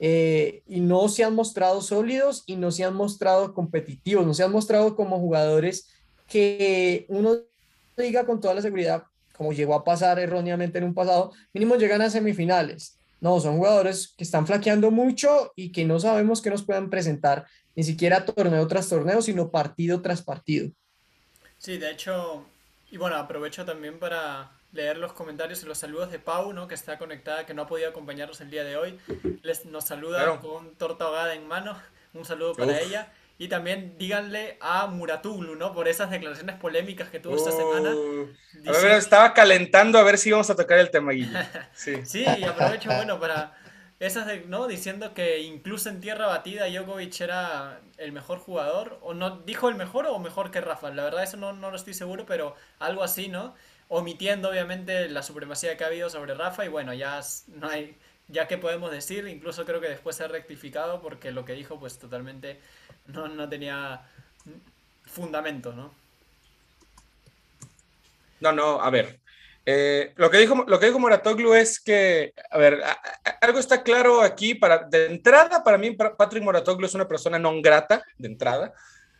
Eh, 0.00 0.62
y 0.66 0.80
no 0.80 1.08
se 1.08 1.24
han 1.24 1.34
mostrado 1.34 1.80
sólidos 1.80 2.42
y 2.46 2.56
no 2.56 2.70
se 2.70 2.84
han 2.84 2.94
mostrado 2.94 3.54
competitivos, 3.54 4.26
no 4.26 4.34
se 4.34 4.42
han 4.42 4.52
mostrado 4.52 4.96
como 4.96 5.20
jugadores 5.20 5.88
que 6.28 7.06
uno 7.08 7.36
diga 7.96 8.26
con 8.26 8.40
toda 8.40 8.54
la 8.54 8.62
seguridad, 8.62 9.04
como 9.36 9.52
llegó 9.52 9.74
a 9.74 9.84
pasar 9.84 10.18
erróneamente 10.18 10.78
en 10.78 10.84
un 10.84 10.94
pasado, 10.94 11.32
mínimo 11.52 11.76
llegan 11.76 12.02
a 12.02 12.10
semifinales. 12.10 12.98
No, 13.20 13.40
son 13.40 13.56
jugadores 13.56 14.14
que 14.18 14.24
están 14.24 14.46
flaqueando 14.46 14.90
mucho 14.90 15.52
y 15.56 15.72
que 15.72 15.84
no 15.84 15.98
sabemos 15.98 16.42
que 16.42 16.50
nos 16.50 16.62
puedan 16.62 16.90
presentar 16.90 17.46
ni 17.74 17.82
siquiera 17.82 18.24
torneo 18.24 18.66
tras 18.68 18.88
torneo, 18.88 19.22
sino 19.22 19.50
partido 19.50 20.02
tras 20.02 20.22
partido. 20.22 20.70
Sí, 21.58 21.78
de 21.78 21.92
hecho, 21.92 22.44
y 22.90 22.98
bueno, 22.98 23.16
aprovecho 23.16 23.64
también 23.64 23.98
para 23.98 24.52
leer 24.74 24.98
los 24.98 25.12
comentarios 25.12 25.62
y 25.62 25.66
los 25.66 25.78
saludos 25.78 26.10
de 26.10 26.18
Pau, 26.18 26.52
¿no? 26.52 26.68
que 26.68 26.74
está 26.74 26.98
conectada, 26.98 27.46
que 27.46 27.54
no 27.54 27.62
ha 27.62 27.66
podido 27.66 27.88
acompañarnos 27.88 28.40
el 28.40 28.50
día 28.50 28.64
de 28.64 28.76
hoy. 28.76 28.98
Les, 29.42 29.64
nos 29.64 29.84
saluda 29.84 30.40
con 30.40 30.74
torta 30.74 31.04
ahogada 31.04 31.34
en 31.34 31.46
mano. 31.46 31.78
Un 32.12 32.24
saludo 32.24 32.54
para 32.54 32.78
ella. 32.80 33.12
Y 33.36 33.48
también 33.48 33.96
díganle 33.98 34.58
a 34.60 34.86
Muratuglu, 34.86 35.56
¿no? 35.56 35.72
Por 35.72 35.88
esas 35.88 36.10
declaraciones 36.10 36.56
polémicas 36.56 37.08
que 37.08 37.18
tuvo 37.18 37.36
esta 37.36 37.50
semana. 37.50 37.90
A 37.90 38.72
ver, 38.80 38.92
estaba 38.92 39.32
calentando 39.34 39.98
a 39.98 40.04
ver 40.04 40.18
si 40.18 40.28
íbamos 40.28 40.50
a 40.50 40.54
tocar 40.54 40.78
el 40.78 40.90
tema, 40.90 41.12
Guille. 41.12 41.30
Sí, 41.74 42.04
sí 42.04 42.24
y 42.38 42.44
aprovecho, 42.44 42.90
bueno, 42.90 43.18
para 43.18 43.56
esas, 44.06 44.26
de, 44.26 44.40
¿no? 44.46 44.66
Diciendo 44.66 45.14
que 45.14 45.40
incluso 45.40 45.88
en 45.88 46.00
tierra 46.00 46.26
batida 46.26 46.66
Djokovic 46.66 47.20
era 47.20 47.80
el 47.98 48.12
mejor 48.12 48.38
jugador. 48.38 48.98
O 49.02 49.14
no, 49.14 49.38
¿Dijo 49.40 49.68
el 49.68 49.74
mejor 49.76 50.06
o 50.06 50.18
mejor 50.18 50.50
que 50.50 50.60
Rafa? 50.60 50.90
La 50.90 51.04
verdad, 51.04 51.22
eso 51.22 51.36
no, 51.36 51.52
no 51.52 51.70
lo 51.70 51.76
estoy 51.76 51.94
seguro, 51.94 52.26
pero 52.26 52.54
algo 52.78 53.02
así, 53.02 53.28
¿no? 53.28 53.54
omitiendo 53.88 54.48
obviamente 54.48 55.08
la 55.08 55.22
supremacía 55.22 55.76
que 55.76 55.84
ha 55.84 55.88
habido 55.88 56.08
sobre 56.10 56.34
Rafa 56.34 56.64
y 56.64 56.68
bueno, 56.68 56.94
ya 56.94 57.20
no 57.48 57.68
hay 57.68 57.96
ya 58.28 58.48
que 58.48 58.56
podemos 58.56 58.90
decir, 58.90 59.28
incluso 59.28 59.66
creo 59.66 59.80
que 59.80 59.88
después 59.88 60.16
se 60.16 60.24
ha 60.24 60.28
rectificado 60.28 61.02
porque 61.02 61.30
lo 61.30 61.44
que 61.44 61.52
dijo 61.52 61.78
pues 61.78 61.98
totalmente 61.98 62.58
no, 63.06 63.28
no 63.28 63.48
tenía 63.48 64.02
fundamento, 65.04 65.72
¿no? 65.72 65.92
No, 68.40 68.52
no, 68.52 68.80
a 68.80 68.90
ver. 68.90 69.20
Eh, 69.66 70.12
lo, 70.16 70.30
que 70.30 70.38
dijo, 70.38 70.64
lo 70.66 70.78
que 70.78 70.86
dijo 70.86 70.98
Moratoglu 70.98 71.54
es 71.54 71.80
que, 71.80 72.34
a 72.50 72.58
ver, 72.58 72.82
algo 73.40 73.58
está 73.58 73.82
claro 73.82 74.20
aquí. 74.20 74.54
Para, 74.54 74.78
de 74.84 75.06
entrada, 75.06 75.64
para 75.64 75.78
mí, 75.78 75.92
Patrick 75.92 76.42
Moratoglu 76.42 76.86
es 76.86 76.94
una 76.94 77.08
persona 77.08 77.38
no 77.38 77.52
grata, 77.62 78.02
de 78.18 78.28
entrada. 78.28 78.74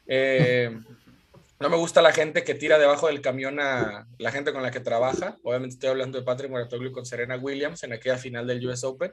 Eh, 0.06 0.76
no 1.60 1.70
me 1.70 1.76
gusta 1.76 2.02
la 2.02 2.12
gente 2.12 2.44
que 2.44 2.54
tira 2.54 2.78
debajo 2.78 3.06
del 3.06 3.22
camión 3.22 3.58
a 3.58 4.06
la 4.18 4.30
gente 4.30 4.52
con 4.52 4.62
la 4.62 4.70
que 4.70 4.80
trabaja. 4.80 5.38
Obviamente 5.42 5.74
estoy 5.74 5.90
hablando 5.90 6.18
de 6.18 6.24
Patrick 6.24 6.50
Moratoglu 6.50 6.92
con 6.92 7.06
Serena 7.06 7.36
Williams 7.36 7.82
en 7.84 7.94
aquella 7.94 8.18
final 8.18 8.46
del 8.46 8.66
US 8.66 8.84
Open. 8.84 9.12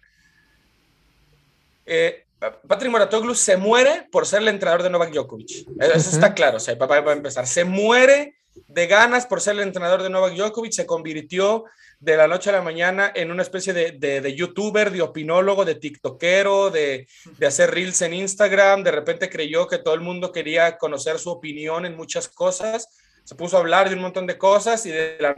Eh, 1.85 2.25
Patrick 2.67 2.91
Moratoglu 2.91 3.35
se 3.35 3.55
muere 3.55 4.07
por 4.11 4.25
ser 4.25 4.41
el 4.41 4.47
entrenador 4.49 4.83
de 4.83 4.89
Novak 4.89 5.11
Djokovic. 5.11 5.67
Eso 5.79 6.09
está 6.09 6.33
claro, 6.33 6.57
o 6.57 6.59
sea, 6.59 6.77
para 6.77 7.13
empezar. 7.13 7.45
Se 7.45 7.63
muere 7.63 8.40
de 8.53 8.87
ganas 8.87 9.25
por 9.25 9.41
ser 9.41 9.55
el 9.55 9.61
entrenador 9.61 10.03
de 10.03 10.09
Novak 10.09 10.33
Djokovic. 10.33 10.73
Se 10.73 10.85
convirtió 10.85 11.65
de 11.99 12.17
la 12.17 12.27
noche 12.27 12.49
a 12.49 12.53
la 12.53 12.61
mañana 12.61 13.11
en 13.13 13.31
una 13.31 13.43
especie 13.43 13.73
de, 13.73 13.91
de, 13.91 14.35
youtuber, 14.35 14.91
de 14.91 15.01
opinólogo, 15.01 15.65
de 15.65 15.75
tiktokero, 15.75 16.69
de, 16.69 17.07
de, 17.37 17.45
hacer 17.45 17.71
reels 17.71 18.01
en 18.01 18.13
Instagram. 18.13 18.83
De 18.83 18.91
repente 18.91 19.29
creyó 19.29 19.67
que 19.67 19.77
todo 19.77 19.93
el 19.93 20.01
mundo 20.01 20.31
quería 20.31 20.77
conocer 20.77 21.19
su 21.19 21.29
opinión 21.29 21.85
en 21.85 21.95
muchas 21.95 22.27
cosas. 22.27 22.87
Se 23.23 23.35
puso 23.35 23.57
a 23.57 23.59
hablar 23.59 23.89
de 23.89 23.95
un 23.95 24.01
montón 24.01 24.27
de 24.27 24.37
cosas 24.37 24.85
y 24.85 24.91
de 24.91 25.17
la 25.19 25.35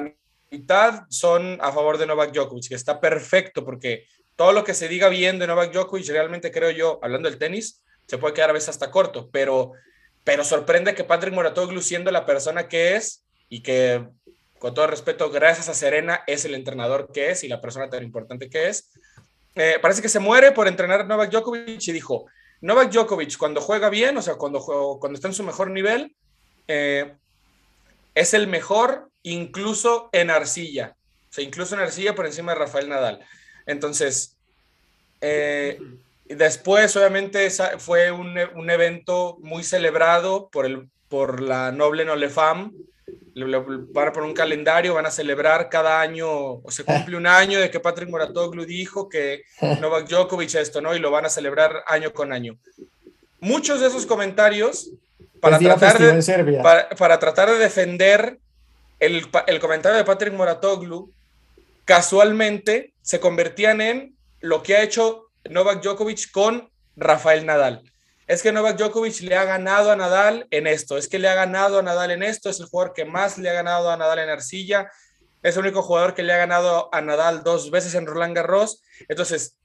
mitad 0.49 1.03
son 1.09 1.57
a 1.61 1.71
favor 1.71 1.97
de 1.97 2.05
Novak 2.05 2.31
Djokovic, 2.31 2.69
que 2.69 2.75
está 2.75 3.01
perfecto 3.01 3.65
porque 3.65 4.05
todo 4.35 4.51
lo 4.51 4.63
que 4.63 4.73
se 4.73 4.87
diga 4.87 5.09
bien 5.09 5.39
de 5.39 5.47
Novak 5.47 5.71
Djokovic, 5.71 6.07
realmente 6.07 6.51
creo 6.51 6.71
yo, 6.71 6.99
hablando 7.01 7.29
del 7.29 7.39
tenis, 7.39 7.83
se 8.07 8.17
puede 8.17 8.33
quedar 8.33 8.49
a 8.49 8.53
veces 8.53 8.69
hasta 8.69 8.91
corto, 8.91 9.29
pero, 9.31 9.73
pero 10.23 10.43
sorprende 10.43 10.95
que 10.95 11.03
Patrick 11.03 11.33
Moratoglu, 11.33 11.81
siendo 11.81 12.11
la 12.11 12.25
persona 12.25 12.67
que 12.67 12.95
es 12.95 13.23
y 13.49 13.61
que 13.61 14.07
con 14.59 14.73
todo 14.73 14.87
respeto, 14.87 15.29
gracias 15.29 15.67
a 15.67 15.73
Serena, 15.73 16.23
es 16.25 16.45
el 16.45 16.55
entrenador 16.55 17.09
que 17.13 17.31
es 17.31 17.43
y 17.43 17.49
la 17.49 17.59
persona 17.59 17.89
tan 17.89 18.03
importante 18.03 18.49
que 18.49 18.69
es. 18.69 18.91
Eh, 19.55 19.77
parece 19.81 20.01
que 20.01 20.09
se 20.09 20.19
muere 20.19 20.53
por 20.53 20.67
entrenar 20.67 21.01
a 21.01 21.03
Novak 21.03 21.31
Djokovic 21.31 21.85
y 21.87 21.91
dijo, 21.91 22.25
Novak 22.61 22.89
Djokovic 22.89 23.37
cuando 23.37 23.59
juega 23.59 23.89
bien, 23.89 24.15
o 24.15 24.21
sea, 24.21 24.35
cuando, 24.35 24.61
cuando 24.99 25.15
está 25.15 25.27
en 25.27 25.33
su 25.33 25.43
mejor 25.43 25.69
nivel, 25.69 26.15
eh, 26.69 27.13
es 28.15 28.33
el 28.33 28.47
mejor 28.47 29.09
incluso 29.21 30.09
en 30.13 30.29
arcilla, 30.29 30.95
o 31.29 31.33
sea, 31.33 31.43
incluso 31.43 31.75
en 31.75 31.81
arcilla 31.81 32.15
por 32.15 32.25
encima 32.25 32.53
de 32.53 32.59
Rafael 32.59 32.87
Nadal. 32.87 33.19
Entonces, 33.65 34.37
eh, 35.19 35.77
después 36.35 36.95
obviamente 36.95 37.49
fue 37.77 38.11
un, 38.11 38.37
un, 38.55 38.69
evento 38.69 39.37
muy 39.41 39.63
celebrado 39.63 40.49
por, 40.49 40.65
el, 40.65 40.87
por 41.09 41.41
la 41.41 41.71
noble 41.71 42.05
Nolefam, 42.05 42.71
van 43.35 44.07
a 44.07 44.13
poner 44.13 44.29
un 44.29 44.35
calendario, 44.35 44.93
van 44.93 45.05
a 45.05 45.11
celebrar 45.11 45.69
cada 45.69 45.99
año, 46.01 46.27
o 46.29 46.65
se 46.69 46.83
cumple 46.83 47.17
un 47.17 47.25
año 47.25 47.59
de 47.59 47.71
que 47.71 47.79
Patrick 47.79 48.09
Moratoglu 48.09 48.65
dijo 48.65 49.09
que 49.09 49.43
Novak 49.81 50.07
Djokovic 50.07 50.55
esto, 50.55 50.81
¿no? 50.81 50.95
Y 50.95 50.99
lo 50.99 51.11
van 51.11 51.25
a 51.25 51.29
celebrar 51.29 51.83
año 51.87 52.13
con 52.13 52.31
año. 52.31 52.57
Muchos 53.39 53.81
de 53.81 53.87
esos 53.87 54.05
comentarios, 54.05 54.91
para, 55.39 55.59
tratar 55.59 55.99
de, 55.99 56.61
para, 56.97 57.19
tratar 57.19 57.49
de 57.49 57.57
defender 57.57 58.37
el, 58.99 59.27
el 59.47 59.59
comentario 59.59 59.97
de 59.97 60.05
Patrick 60.05 60.33
Moratoglu, 60.33 61.11
casualmente 61.83 62.93
se 63.01 63.19
convertían 63.19 63.81
en 63.81 64.15
lo 64.39 64.63
que 64.63 64.77
ha 64.77 64.83
hecho 64.83 65.22
Novak 65.49 65.81
Djokovic 65.81 66.31
con 66.31 66.69
Rafael 66.95 67.45
Nadal 67.45 67.83
es 68.27 68.41
que 68.41 68.51
Novak 68.51 68.77
Djokovic 68.77 69.21
le 69.21 69.35
ha 69.35 69.43
ganado 69.43 69.91
a 69.91 69.95
Nadal 69.95 70.47
en 70.49 70.65
esto, 70.65 70.97
es 70.97 71.07
que 71.07 71.19
le 71.19 71.27
ha 71.27 71.35
ganado 71.35 71.79
a 71.79 71.83
Nadal 71.83 72.11
en 72.11 72.23
esto, 72.23 72.49
es 72.49 72.59
el 72.59 72.67
jugador 72.67 72.93
que 72.93 73.05
más 73.05 73.37
le 73.37 73.49
ha 73.49 73.53
ganado 73.53 73.91
a 73.91 73.97
Nadal 73.97 74.19
en 74.19 74.29
arcilla, 74.29 74.89
es 75.41 75.55
el 75.55 75.63
único 75.63 75.81
jugador 75.81 76.13
que 76.13 76.23
le 76.23 76.31
ha 76.33 76.37
ganado 76.37 76.89
a 76.93 77.01
Nadal 77.01 77.43
dos 77.43 77.69
veces 77.69 77.95
en 77.95 78.05
Roland 78.05 78.35
Garros. 78.35 78.81
Entonces, 79.09 79.57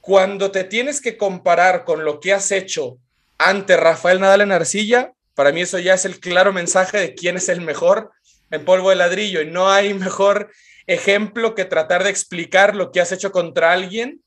cuando 0.00 0.52
te 0.52 0.62
tienes 0.62 1.00
que 1.00 1.16
comparar 1.16 1.84
con 1.84 2.04
lo 2.04 2.20
que 2.20 2.32
has 2.32 2.52
hecho 2.52 2.98
ante 3.36 3.76
Rafael 3.76 4.20
Nadal 4.20 4.42
en 4.42 4.52
arcilla, 4.52 5.12
para 5.34 5.50
mí 5.50 5.62
eso 5.62 5.80
ya 5.80 5.94
es 5.94 6.04
el 6.04 6.20
claro 6.20 6.52
mensaje 6.52 6.98
de 6.98 7.14
quién 7.14 7.36
es 7.36 7.48
el 7.48 7.60
mejor 7.60 8.12
en 8.52 8.64
polvo 8.64 8.90
de 8.90 8.96
ladrillo 8.96 9.40
y 9.40 9.50
no 9.50 9.70
hay 9.70 9.92
mejor 9.92 10.52
ejemplo 10.86 11.56
que 11.56 11.64
tratar 11.64 12.04
de 12.04 12.10
explicar 12.10 12.76
lo 12.76 12.92
que 12.92 13.00
has 13.00 13.10
hecho 13.10 13.32
contra 13.32 13.72
alguien 13.72 14.22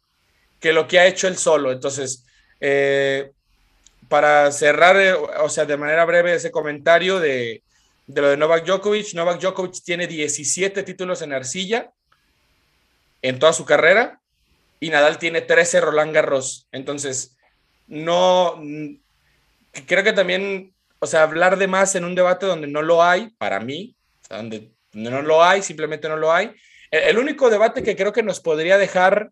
que 0.59 0.73
lo 0.73 0.87
que 0.87 0.99
ha 0.99 1.07
hecho 1.07 1.27
él 1.27 1.37
solo. 1.37 1.71
Entonces, 1.71 2.25
eh, 2.59 3.31
para 4.07 4.51
cerrar, 4.51 4.97
eh, 4.97 5.13
o 5.13 5.49
sea, 5.49 5.65
de 5.65 5.77
manera 5.77 6.05
breve 6.05 6.35
ese 6.35 6.51
comentario 6.51 7.19
de, 7.19 7.63
lo 8.07 8.29
de 8.29 8.37
Novak 8.37 8.65
Djokovic, 8.65 9.13
Novak 9.13 9.39
Djokovic 9.41 9.83
tiene 9.83 10.07
17 10.07 10.83
títulos 10.83 11.21
en 11.21 11.33
arcilla 11.33 11.91
en 13.21 13.39
toda 13.39 13.53
su 13.53 13.65
carrera 13.65 14.21
y 14.79 14.89
Nadal 14.89 15.17
tiene 15.17 15.41
13 15.41 15.81
Roland 15.81 16.13
Garros. 16.13 16.67
Entonces, 16.71 17.35
no, 17.87 18.61
creo 19.85 20.03
que 20.03 20.13
también, 20.13 20.73
o 20.99 21.07
sea, 21.07 21.23
hablar 21.23 21.57
de 21.57 21.67
más 21.67 21.95
en 21.95 22.05
un 22.05 22.15
debate 22.15 22.45
donde 22.45 22.67
no 22.67 22.81
lo 22.81 23.03
hay, 23.03 23.29
para 23.37 23.59
mí, 23.59 23.95
donde 24.29 24.71
no 24.93 25.21
lo 25.21 25.43
hay, 25.43 25.61
simplemente 25.61 26.07
no 26.07 26.15
lo 26.15 26.31
hay. 26.31 26.53
El, 26.91 27.17
único 27.17 27.49
debate 27.49 27.83
que 27.83 27.95
creo 27.95 28.13
que 28.13 28.23
nos 28.23 28.39
podría 28.39 28.77
dejar 28.77 29.31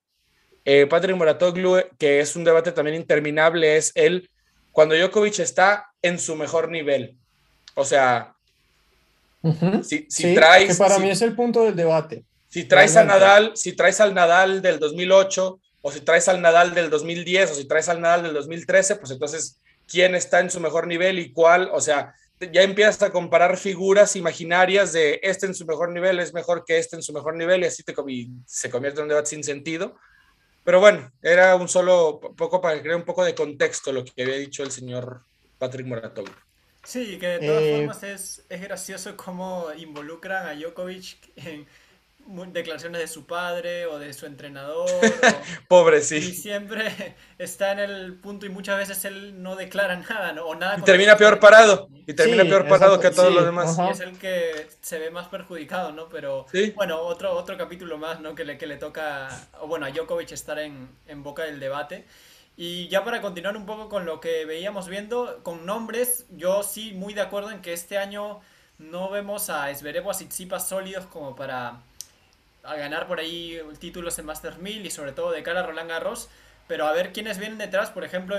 eh, 0.65 0.87
Patrick 0.87 1.15
Moratoglu, 1.15 1.77
que 1.97 2.19
es 2.19 2.35
un 2.35 2.43
debate 2.43 2.71
también 2.71 2.95
interminable, 2.95 3.77
es 3.77 3.91
el 3.95 4.29
cuando 4.71 4.95
Djokovic 4.95 5.39
está 5.39 5.91
en 6.01 6.19
su 6.19 6.35
mejor 6.35 6.69
nivel. 6.69 7.15
O 7.75 7.85
sea, 7.85 8.35
si, 9.83 10.35
traes... 10.35 10.71
Que 10.71 10.75
para 10.75 10.99
mí 10.99 11.09
es 11.09 11.21
el 11.21 11.35
punto 11.35 11.63
del 11.63 11.75
debate. 11.75 12.25
Si 12.49 12.63
traes 12.65 12.95
a 12.97 13.03
Nadal, 13.03 13.51
si 13.55 13.73
traes 13.73 14.01
al 14.01 14.13
Nadal 14.13 14.61
del 14.61 14.79
2008, 14.79 15.59
o 15.81 15.91
si 15.91 16.01
traes 16.01 16.27
al 16.27 16.41
Nadal 16.41 16.73
del 16.73 16.89
2010, 16.89 17.51
o 17.51 17.53
si 17.55 17.65
traes 17.65 17.87
al 17.89 18.01
Nadal 18.01 18.23
del 18.23 18.33
2013, 18.33 18.95
pues 18.95 19.11
entonces, 19.11 19.61
¿quién 19.87 20.15
está 20.15 20.39
en 20.39 20.49
su 20.49 20.59
mejor 20.59 20.87
nivel 20.87 21.19
y 21.19 21.31
cuál? 21.31 21.69
O 21.71 21.79
sea, 21.79 22.13
ya 22.51 22.63
empiezas 22.63 23.01
a 23.03 23.11
comparar 23.11 23.57
figuras 23.57 24.15
imaginarias 24.15 24.93
de 24.93 25.19
este 25.23 25.45
en 25.45 25.55
su 25.55 25.65
mejor 25.65 25.91
nivel 25.91 26.19
es 26.19 26.33
mejor 26.33 26.65
que 26.65 26.77
este 26.77 26.95
en 26.95 27.01
su 27.01 27.13
mejor 27.13 27.35
nivel 27.35 27.61
y 27.61 27.67
así 27.67 27.83
te, 27.83 27.95
se 28.45 28.69
convierte 28.69 28.99
en 28.99 29.03
un 29.03 29.09
debate 29.09 29.29
sin 29.29 29.43
sentido. 29.43 29.95
Pero 30.65 30.79
bueno, 30.79 31.11
era 31.21 31.55
un 31.55 31.69
solo 31.69 32.19
poco 32.19 32.59
para 32.59 32.81
crear 32.81 32.97
un 32.97 33.05
poco 33.05 33.23
de 33.23 33.35
contexto 33.35 33.93
lo 33.93 34.03
que 34.03 34.23
había 34.23 34.37
dicho 34.37 34.63
el 34.63 34.71
señor 34.71 35.21
Patrick 35.59 35.85
Moratón. 35.85 36.25
Sí, 36.83 37.17
que 37.19 37.27
de 37.27 37.47
todas 37.47 37.61
eh, 37.61 37.77
formas 37.77 38.03
es, 38.03 38.45
es 38.49 38.61
gracioso 38.61 39.15
cómo 39.15 39.67
involucran 39.77 40.47
a 40.47 40.55
Djokovic 40.55 41.17
en 41.35 41.67
declaraciones 42.25 43.01
de 43.01 43.07
su 43.07 43.25
padre 43.25 43.85
o 43.85 43.99
de 43.99 44.13
su 44.13 44.25
entrenador. 44.25 44.89
Pobre, 45.67 46.01
sí. 46.01 46.17
Y 46.17 46.33
siempre 46.33 47.15
está 47.37 47.71
en 47.71 47.79
el 47.79 48.13
punto 48.15 48.45
y 48.45 48.49
muchas 48.49 48.77
veces 48.77 49.05
él 49.05 49.41
no 49.41 49.55
declara 49.55 49.95
nada, 49.95 50.33
¿no? 50.33 50.45
O 50.45 50.55
nada 50.55 50.77
y 50.79 50.81
termina 50.81 51.15
peor 51.15 51.39
parado. 51.39 51.87
Y 52.07 52.13
termina 52.13 52.43
peor 52.43 52.67
parado 52.67 52.99
que 52.99 53.11
todos 53.11 53.33
los 53.33 53.45
demás. 53.45 53.77
Y 53.77 53.91
es 53.91 53.99
el 53.99 54.17
que 54.17 54.67
se 54.81 54.99
ve 54.99 55.11
más 55.11 55.27
perjudicado, 55.27 55.91
¿no? 55.91 56.09
Pero 56.09 56.45
bueno, 56.75 56.99
otro, 56.99 57.33
otro 57.33 57.57
capítulo 57.57 57.97
más, 57.97 58.19
¿no? 58.19 58.35
Que 58.35 58.45
le, 58.45 58.57
que 58.57 58.67
le 58.67 58.77
toca, 58.77 59.29
o 59.61 59.67
bueno, 59.67 59.85
a 59.85 59.91
Djokovic 59.91 60.31
estar 60.31 60.59
en, 60.59 60.89
en 61.07 61.23
boca 61.23 61.43
del 61.43 61.59
debate. 61.59 62.05
Y 62.57 62.87
ya 62.87 63.03
para 63.03 63.21
continuar 63.21 63.57
un 63.57 63.65
poco 63.65 63.89
con 63.89 64.05
lo 64.05 64.21
que 64.21 64.45
veíamos 64.45 64.87
viendo, 64.87 65.41
con 65.43 65.65
nombres, 65.65 66.25
yo 66.29 66.63
sí 66.63 66.93
muy 66.93 67.13
de 67.13 67.21
acuerdo 67.21 67.51
en 67.51 67.61
que 67.61 67.73
este 67.73 67.97
año 67.97 68.39
no 68.77 69.09
vemos 69.09 69.49
a 69.49 69.69
Esverebo 69.71 70.09
a 70.09 70.13
Tsitsipas 70.13 70.67
sólidos 70.67 71.05
como 71.05 71.35
para 71.35 71.81
a 72.65 72.75
ganar 72.75 73.07
por 73.07 73.19
ahí 73.19 73.59
títulos 73.79 74.17
en 74.19 74.25
Masters 74.25 74.57
1000 74.57 74.85
y 74.85 74.91
sobre 74.91 75.11
todo 75.11 75.31
de 75.31 75.43
cara 75.43 75.61
a 75.61 75.63
Roland 75.63 75.89
Garros. 75.89 76.29
Pero 76.67 76.87
a 76.87 76.91
ver 76.91 77.13
quiénes 77.13 77.37
vienen 77.37 77.57
detrás. 77.57 77.91
Por 77.91 78.03
ejemplo, 78.03 78.35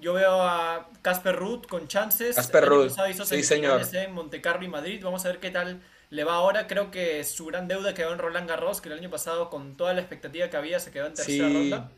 yo 0.00 0.12
veo 0.12 0.42
a 0.42 0.88
Casper 1.02 1.36
Ruth 1.36 1.66
con 1.66 1.88
chances. 1.88 2.36
Casper 2.36 2.64
Ruth, 2.66 2.92
sí 3.24 3.42
señor. 3.42 3.82
En 3.92 4.12
Monte 4.12 4.40
Carlo 4.40 4.64
y 4.64 4.68
Madrid. 4.68 5.00
Vamos 5.02 5.24
a 5.24 5.28
ver 5.28 5.38
qué 5.38 5.50
tal 5.50 5.80
le 6.10 6.24
va 6.24 6.34
ahora. 6.34 6.66
Creo 6.66 6.90
que 6.90 7.24
su 7.24 7.46
gran 7.46 7.68
deuda 7.68 7.94
quedó 7.94 8.12
en 8.12 8.18
Roland 8.18 8.48
Garros, 8.48 8.80
que 8.80 8.88
el 8.88 8.98
año 8.98 9.10
pasado 9.10 9.50
con 9.50 9.76
toda 9.76 9.94
la 9.94 10.00
expectativa 10.00 10.48
que 10.50 10.56
había 10.56 10.80
se 10.80 10.90
quedó 10.90 11.06
en 11.06 11.14
tercera 11.14 11.48
ronda. 11.48 11.90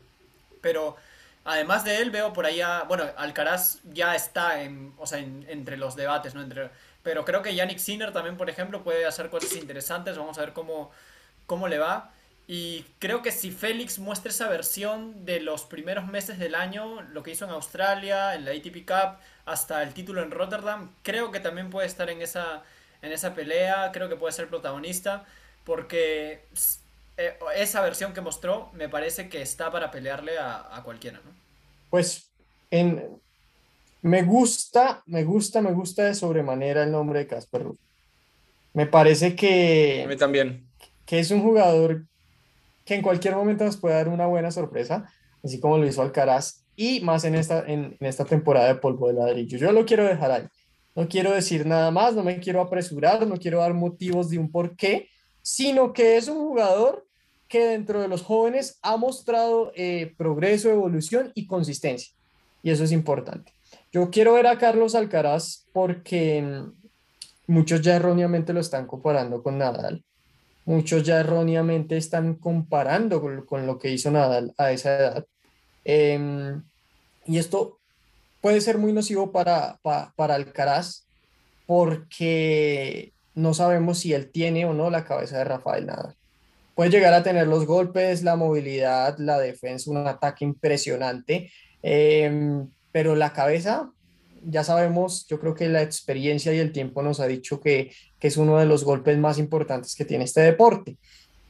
Pero 0.61 0.95
además 1.43 1.83
de 1.83 1.97
él 1.97 2.11
veo 2.11 2.33
por 2.33 2.45
ahí 2.45 2.61
a, 2.61 2.83
bueno, 2.83 3.05
Alcaraz 3.17 3.79
ya 3.83 4.15
está 4.15 4.61
en, 4.61 4.93
o 4.97 5.05
sea, 5.07 5.19
entre 5.19 5.77
los 5.77 5.95
debates, 5.95 6.35
¿no? 6.35 6.41
Entre, 6.41 6.69
pero 7.03 7.25
creo 7.25 7.41
que 7.41 7.55
Yannick 7.55 7.79
Sinner 7.79 8.11
también, 8.11 8.37
por 8.37 8.49
ejemplo, 8.49 8.83
puede 8.83 9.05
hacer 9.05 9.29
cosas 9.29 9.55
interesantes. 9.55 10.17
Vamos 10.17 10.37
a 10.37 10.41
ver 10.41 10.53
cómo 10.53 10.91
cómo 11.49 11.67
le 11.67 11.79
va. 11.79 12.13
Y 12.47 12.85
creo 12.99 13.21
que 13.21 13.31
si 13.31 13.51
Félix 13.51 13.99
muestra 13.99 14.31
esa 14.31 14.47
versión 14.47 15.25
de 15.25 15.39
los 15.39 15.63
primeros 15.63 16.07
meses 16.07 16.39
del 16.39 16.55
año, 16.55 17.01
lo 17.01 17.21
que 17.21 17.31
hizo 17.31 17.45
en 17.45 17.51
Australia, 17.51 18.33
en 18.33 18.45
la 18.45 18.51
ATP 18.51 18.87
Cup, 18.87 19.19
hasta 19.45 19.83
el 19.83 19.93
título 19.93 20.23
en 20.23 20.31
Rotterdam, 20.31 20.91
creo 21.03 21.31
que 21.31 21.39
también 21.39 21.69
puede 21.69 21.87
estar 21.87 22.09
en 22.09 22.21
esa, 22.21 22.63
en 23.01 23.11
esa 23.11 23.35
pelea, 23.35 23.91
creo 23.91 24.09
que 24.09 24.15
puede 24.15 24.33
ser 24.33 24.47
protagonista, 24.47 25.25
porque 25.63 26.43
eh, 27.17 27.37
esa 27.55 27.81
versión 27.81 28.13
que 28.13 28.21
mostró 28.21 28.71
me 28.73 28.89
parece 28.89 29.29
que 29.29 29.41
está 29.41 29.71
para 29.71 29.91
pelearle 29.91 30.39
a, 30.39 30.81
cualquiera, 30.83 31.19
¿no? 31.23 31.31
Pues 31.91 32.31
en, 32.71 33.21
me 34.01 34.23
gusta, 34.23 35.03
me 35.05 35.23
gusta, 35.23 35.61
me 35.61 35.71
gusta 35.71 36.05
de 36.05 36.15
sobremanera 36.15 36.83
el 36.83 36.91
nombre 36.91 37.19
de 37.19 37.27
Casper 37.27 37.63
Ruud. 37.63 37.77
Me 38.73 38.87
parece 38.87 39.35
que... 39.35 40.03
A 40.03 40.07
mí 40.07 40.15
también 40.15 40.68
que 41.09 41.17
es 41.17 41.31
un 41.31 41.41
jugador 41.41 42.05
que 42.85 42.93
en 42.93 43.01
cualquier 43.01 43.35
momento 43.35 43.65
nos 43.65 43.77
puede 43.77 43.95
dar 43.95 44.09
una 44.09 44.27
buena 44.27 44.51
sorpresa, 44.51 45.11
así 45.43 45.59
como 45.59 45.79
lo 45.79 45.87
hizo 45.87 46.03
Alcaraz, 46.03 46.65
y 46.75 46.99
más 47.01 47.23
en 47.23 47.33
esta, 47.33 47.65
en, 47.65 47.97
esta 47.99 48.25
temporada 48.25 48.67
de 48.67 48.75
polvo 48.75 49.07
de 49.07 49.15
ladrillo. 49.15 49.57
Yo 49.57 49.71
lo 49.71 49.87
quiero 49.87 50.05
dejar 50.05 50.31
ahí. 50.31 50.43
No 50.95 51.07
quiero 51.07 51.31
decir 51.31 51.65
nada 51.65 51.89
más, 51.89 52.13
no 52.13 52.23
me 52.23 52.39
quiero 52.39 52.61
apresurar, 52.61 53.25
no 53.25 53.37
quiero 53.37 53.57
dar 53.57 53.73
motivos 53.73 54.29
de 54.29 54.37
un 54.37 54.51
por 54.51 54.75
qué, 54.75 55.09
sino 55.41 55.93
que 55.93 56.15
es 56.15 56.27
un 56.27 56.37
jugador 56.37 57.07
que 57.47 57.65
dentro 57.65 58.01
de 58.01 58.07
los 58.07 58.21
jóvenes 58.21 58.77
ha 58.83 58.95
mostrado 58.95 59.71
eh, 59.75 60.13
progreso, 60.15 60.69
evolución 60.69 61.31
y 61.33 61.47
consistencia. 61.47 62.13
Y 62.61 62.69
eso 62.69 62.83
es 62.83 62.91
importante. 62.91 63.51
Yo 63.91 64.11
quiero 64.11 64.33
ver 64.33 64.45
a 64.45 64.59
Carlos 64.59 64.93
Alcaraz 64.93 65.65
porque 65.73 66.43
mm, 66.43 67.51
muchos 67.51 67.81
ya 67.81 67.95
erróneamente 67.95 68.53
lo 68.53 68.59
están 68.59 68.85
comparando 68.85 69.41
con 69.41 69.57
Nadal 69.57 70.05
muchos 70.69 71.01
ya 71.01 71.19
erróneamente 71.19 71.97
están 71.97 72.35
comparando 72.35 73.19
con, 73.47 73.65
lo 73.65 73.79
que 73.79 73.89
hizo 73.89 74.11
Nadal 74.11 74.53
a 74.55 74.71
esa 74.71 74.97
edad. 74.97 75.25
Em, 75.83 76.61
y 77.25 77.39
esto 77.39 77.79
puede 78.39 78.61
ser 78.61 78.77
muy 78.77 78.93
nocivo 78.93 79.31
para, 79.31 79.79
para, 79.81 80.35
Alcaraz 80.35 81.07
porque 81.65 83.13
no 83.33 83.55
sabemos 83.55 83.97
si 83.97 84.13
él 84.13 84.29
tiene 84.29 84.65
o 84.65 84.73
no 84.75 84.91
la 84.91 85.05
cabeza 85.05 85.39
de 85.39 85.45
Rafael 85.45 85.87
Nadal. 85.87 86.15
Puede 86.75 86.91
llegar 86.91 87.15
a 87.15 87.23
tener 87.23 87.47
los 87.47 87.65
golpes, 87.65 88.21
la 88.21 88.35
movilidad, 88.35 89.17
la 89.17 89.39
defensa, 89.39 89.89
un 89.89 90.05
ataque 90.05 90.45
impresionante, 90.45 91.51
em, 91.81 92.69
pero 92.91 93.15
la 93.15 93.33
cabeza 93.33 93.91
ya 94.43 94.63
sabemos, 94.63 95.25
yo 95.27 95.39
creo 95.39 95.55
que 95.55 95.67
la 95.67 95.81
experiencia 95.81 96.53
y 96.53 96.59
el 96.59 96.71
tiempo 96.71 97.01
nos 97.01 97.19
ha 97.19 97.25
dicho 97.25 97.59
que, 97.59 97.91
que 98.19 98.27
es 98.27 98.37
uno 98.37 98.57
de 98.57 98.65
los 98.65 98.83
golpes 98.83 99.17
más 99.17 99.37
importantes 99.37 99.95
que 99.95 100.05
tiene 100.05 100.25
este 100.25 100.41
deporte. 100.41 100.97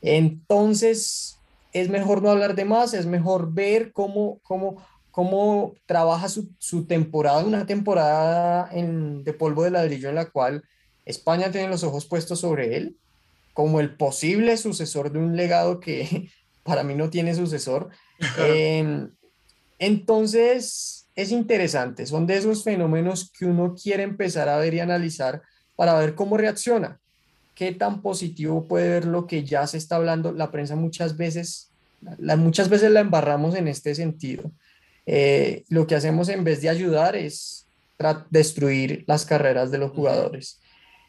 Entonces, 0.02 1.38
es 1.74 1.90
mejor 1.90 2.22
no 2.22 2.30
hablar 2.30 2.56
de 2.56 2.66
más, 2.66 2.94
es 2.94 3.06
mejor 3.06 3.54
ver 3.54 3.92
cómo, 3.92 4.40
cómo, 4.44 4.84
cómo 5.12 5.74
trabaja 5.86 6.30
su, 6.30 6.50
su 6.58 6.86
temporada, 6.86 7.44
una 7.44 7.66
temporada 7.66 8.70
en, 8.72 9.24
de 9.24 9.34
polvo 9.34 9.64
de 9.64 9.72
ladrillo 9.72 10.10
en 10.10 10.16
la 10.16 10.30
cual 10.30 10.64
España 11.06 11.52
tiene 11.52 11.70
los 11.70 11.84
ojos 11.84 12.06
puestos 12.06 12.40
sobre 12.40 12.78
él 12.78 12.96
como 13.60 13.82
el 13.82 13.96
posible 13.96 14.56
sucesor 14.56 15.12
de 15.12 15.20
un 15.20 15.36
legado 15.36 15.82
que 15.82 16.30
para 16.64 16.82
mí 16.84 16.96
no 16.96 17.10
tiene 17.10 17.36
sucesor. 17.36 17.90
Em, 18.38 19.12
entonces, 19.80 21.10
es 21.14 21.32
interesante, 21.32 22.06
son 22.06 22.26
de 22.26 22.38
esos 22.38 22.64
fenómenos 22.64 23.32
que 23.38 23.46
uno 23.46 23.76
quiere 23.76 24.04
empezar 24.04 24.48
a 24.48 24.58
ver 24.58 24.76
y 24.76 24.80
analizar 24.80 25.42
para 25.80 25.98
ver 25.98 26.14
cómo 26.14 26.36
reacciona, 26.36 27.00
qué 27.56 27.72
tan 27.72 28.02
positivo 28.02 28.68
puede 28.68 28.90
ver 28.90 29.06
lo 29.06 29.26
que 29.26 29.46
ya 29.46 29.66
se 29.66 29.78
está 29.78 29.96
hablando. 29.96 30.34
La 30.34 30.52
prensa 30.52 30.76
muchas 30.76 31.16
veces, 31.16 31.70
la, 32.18 32.36
muchas 32.36 32.68
veces 32.68 32.92
la 32.92 33.00
embarramos 33.00 33.56
en 33.56 33.70
este 33.70 33.96
sentido. 33.96 34.52
Eh, 35.06 35.64
lo 35.70 35.88
que 35.88 35.96
hacemos 35.96 36.28
en 36.28 36.44
vez 36.44 36.62
de 36.62 36.68
ayudar 36.68 37.16
es 37.16 37.66
destruir 38.30 39.06
las 39.08 39.26
carreras 39.26 39.72
de 39.72 39.78
los 39.78 39.92
jugadores. 39.92 40.60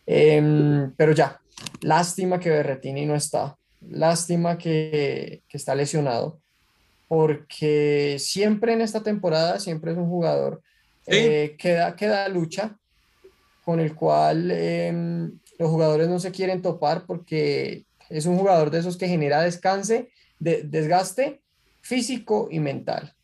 Em, 0.06 0.92
pero 0.96 1.10
ya, 1.10 1.40
lástima 1.80 2.38
que 2.38 2.50
Berretini 2.50 3.06
no 3.06 3.16
está, 3.16 3.56
lástima 3.80 4.56
que, 4.56 5.42
que 5.48 5.56
está 5.56 5.74
lesionado 5.74 6.38
porque 7.08 8.18
siempre 8.20 8.72
en 8.72 8.82
esta 8.82 9.02
temporada, 9.02 9.58
siempre 9.58 9.90
es 9.90 9.98
un 9.98 10.08
jugador 10.08 10.62
eh, 11.08 11.56
que, 11.58 12.06
da, 12.06 12.28
lucha, 12.28 12.78
con 13.64 13.80
el 13.80 13.94
cual 13.94 14.50
em, 14.50 15.38
los 15.58 15.70
jugadores 15.70 16.08
no 16.08 16.18
se 16.18 16.32
quieren 16.32 16.62
topar 16.62 17.06
porque 17.06 17.84
es 18.08 18.26
un 18.26 18.38
jugador 18.38 18.70
de 18.70 18.80
esos 18.80 18.96
que 18.96 19.08
genera 19.08 19.42
descanse, 19.42 20.11
de, 20.38 20.62
desgaste 20.62 21.42
físico 21.80 22.48
y 22.50 22.61
mental. 22.61 23.14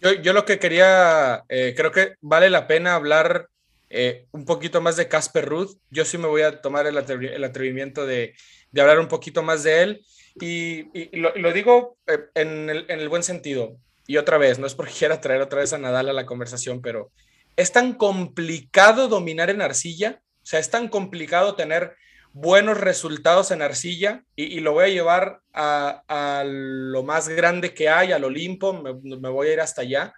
Yo, 0.00 0.32
lo 0.32 0.44
que 0.44 0.58
quería, 0.58 1.44
eh, 1.48 1.74
creo 1.76 1.90
que 1.90 2.14
vale 2.20 2.50
la 2.50 2.68
pena 2.68 2.94
hablar 2.94 3.48
eh, 3.90 4.26
un 4.30 4.44
poquito 4.44 4.80
más 4.80 4.96
de 4.96 5.08
Casper 5.08 5.44
Ruth. 5.44 5.76
Yo 5.90 6.04
sí 6.04 6.18
me 6.18 6.28
voy 6.28 6.42
a 6.42 6.60
tomar 6.60 6.86
el, 6.86 6.96
atrevimiento 6.96 8.06
de, 8.06 8.34
de 8.70 8.80
hablar 8.80 9.00
un 9.00 9.08
poquito 9.08 9.42
más 9.42 9.64
de 9.64 9.82
él. 9.82 10.02
Y, 10.40 11.16
lo, 11.18 11.52
digo 11.52 11.98
eh, 12.06 12.18
en 12.34 12.70
el, 12.70 13.08
buen 13.08 13.22
sentido. 13.22 13.76
Y 14.06 14.16
otra 14.16 14.38
vez, 14.38 14.58
no 14.58 14.66
es 14.66 14.74
porque 14.74 14.92
quiera 14.98 15.20
traer 15.20 15.42
otra 15.42 15.60
vez 15.60 15.72
a 15.72 15.78
Nadal 15.78 16.08
a 16.08 16.12
la 16.12 16.26
conversación, 16.26 16.80
pero 16.80 17.10
es 17.58 17.72
tan 17.72 17.94
complicado 17.94 19.08
dominar 19.08 19.50
en 19.50 19.60
arcilla, 19.60 20.22
o 20.44 20.46
sea, 20.46 20.60
es 20.60 20.70
tan 20.70 20.86
complicado 20.86 21.56
tener 21.56 21.96
buenos 22.32 22.78
resultados 22.78 23.50
en 23.50 23.62
arcilla 23.62 24.22
y, 24.36 24.60
lo 24.60 24.74
voy 24.74 24.84
a 24.84 24.94
llevar 24.94 25.40
a, 25.52 26.44
lo 26.46 27.02
más 27.02 27.28
grande 27.28 27.74
que 27.74 27.88
hay, 27.88 28.12
al 28.12 28.22
Olimpo, 28.22 28.72
me, 28.74 29.28
voy 29.28 29.48
a 29.48 29.52
ir 29.54 29.60
hasta 29.60 29.82
allá. 29.82 30.14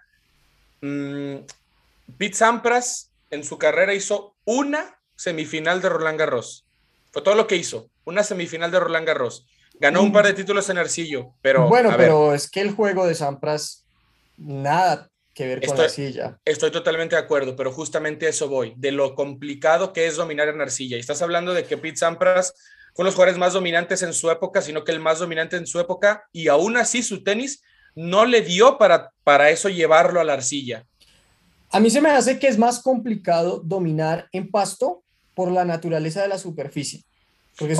Mm, 0.81 1.37
Pete 2.15 2.35
Sampras 2.35 3.09
en 3.31 3.43
su 3.43 3.57
carrera 3.57 3.95
hizo 3.95 4.35
una 4.45 4.99
semifinal 5.15 5.81
de 5.81 5.89
Roland 5.89 6.19
Garros. 6.19 6.67
Fue 7.11 7.23
todo 7.23 7.33
lo 7.33 7.47
que 7.47 7.55
hizo, 7.55 7.89
una 8.05 8.23
semifinal 8.23 8.69
de 8.69 8.81
Roland 8.81 9.07
Garros. 9.07 9.47
Ganó 9.79 10.03
un 10.03 10.13
par 10.13 10.27
de 10.27 10.33
títulos 10.33 10.69
en 10.69 10.77
Arcillo, 10.77 11.33
pero. 11.41 11.67
Bueno, 11.67 11.91
pero 11.97 12.35
es 12.35 12.47
que 12.47 12.61
el 12.61 12.75
juego 12.75 13.07
de 13.07 13.15
Sampras, 13.15 13.83
nada 14.37 15.10
que 15.33 15.47
ver 15.47 15.65
con 15.65 15.79
arcilla. 15.79 16.39
Estoy 16.45 16.71
totalmente 16.71 17.15
de 17.15 17.21
acuerdo, 17.21 17.55
pero 17.55 17.71
justamente 17.71 18.27
eso 18.27 18.47
voy, 18.47 18.73
de 18.77 18.91
lo 18.91 19.15
complicado 19.15 19.93
que 19.93 20.07
es 20.07 20.15
dominar 20.15 20.47
en 20.49 20.61
arcilla. 20.61 20.97
Y 20.97 20.99
estás 20.99 21.21
hablando 21.21 21.53
de 21.53 21.63
que 21.63 21.77
Pete 21.77 21.97
Sampras 21.97 22.53
fue 22.93 23.03
uno 23.03 23.07
los 23.07 23.15
jugadores 23.15 23.39
más 23.39 23.53
dominantes 23.53 24.01
en 24.03 24.13
su 24.13 24.29
época, 24.29 24.61
sino 24.61 24.83
que 24.83 24.91
el 24.91 24.99
más 24.99 25.19
dominante 25.19 25.55
en 25.55 25.65
su 25.65 25.79
época, 25.79 26.27
y 26.31 26.47
aún 26.47 26.77
así 26.77 27.03
su 27.03 27.23
tenis 27.23 27.63
no 27.95 28.25
le 28.25 28.41
dio 28.41 28.77
para, 28.77 29.11
para 29.23 29.49
eso 29.49 29.69
llevarlo 29.69 30.19
a 30.19 30.23
la 30.23 30.33
arcilla. 30.33 30.85
A 31.71 31.79
mí 31.79 31.89
se 31.89 32.01
me 32.01 32.09
hace 32.09 32.37
que 32.37 32.47
es 32.47 32.57
más 32.57 32.81
complicado 32.81 33.61
dominar 33.63 34.27
en 34.33 34.51
pasto 34.51 35.03
por 35.33 35.51
la 35.51 35.63
naturaleza 35.63 36.21
de 36.21 36.27
la 36.27 36.37
superficie. 36.37 37.03
Porque 37.57 37.73
es 37.73 37.79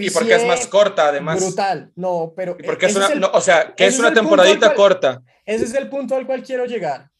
y, 0.00 0.10
porque, 0.10 0.34
es 0.34 0.46
más 0.46 0.66
corta, 0.66 1.08
además. 1.08 1.40
Brutal, 1.40 1.92
no, 1.94 2.32
pero. 2.36 2.56
porque 2.58 2.86
es 2.86 2.96
una, 2.96 3.28
o 3.28 3.40
sea, 3.40 3.74
que 3.74 3.86
es 3.86 3.98
una 3.98 4.12
temporadita 4.12 4.74
corta. 4.74 5.22
Ese 5.46 5.64
es 5.64 5.74
el 5.74 5.88
punto 5.88 6.14
al 6.16 6.26
cual 6.26 6.42
quiero 6.42 6.66
llegar. 6.66 7.10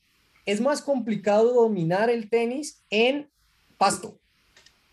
Es 0.44 0.60
más 0.60 0.82
complicado 0.82 1.52
dominar 1.52 2.10
el 2.10 2.28
tenis 2.28 2.84
en 2.90 3.30
pasto, 3.78 4.18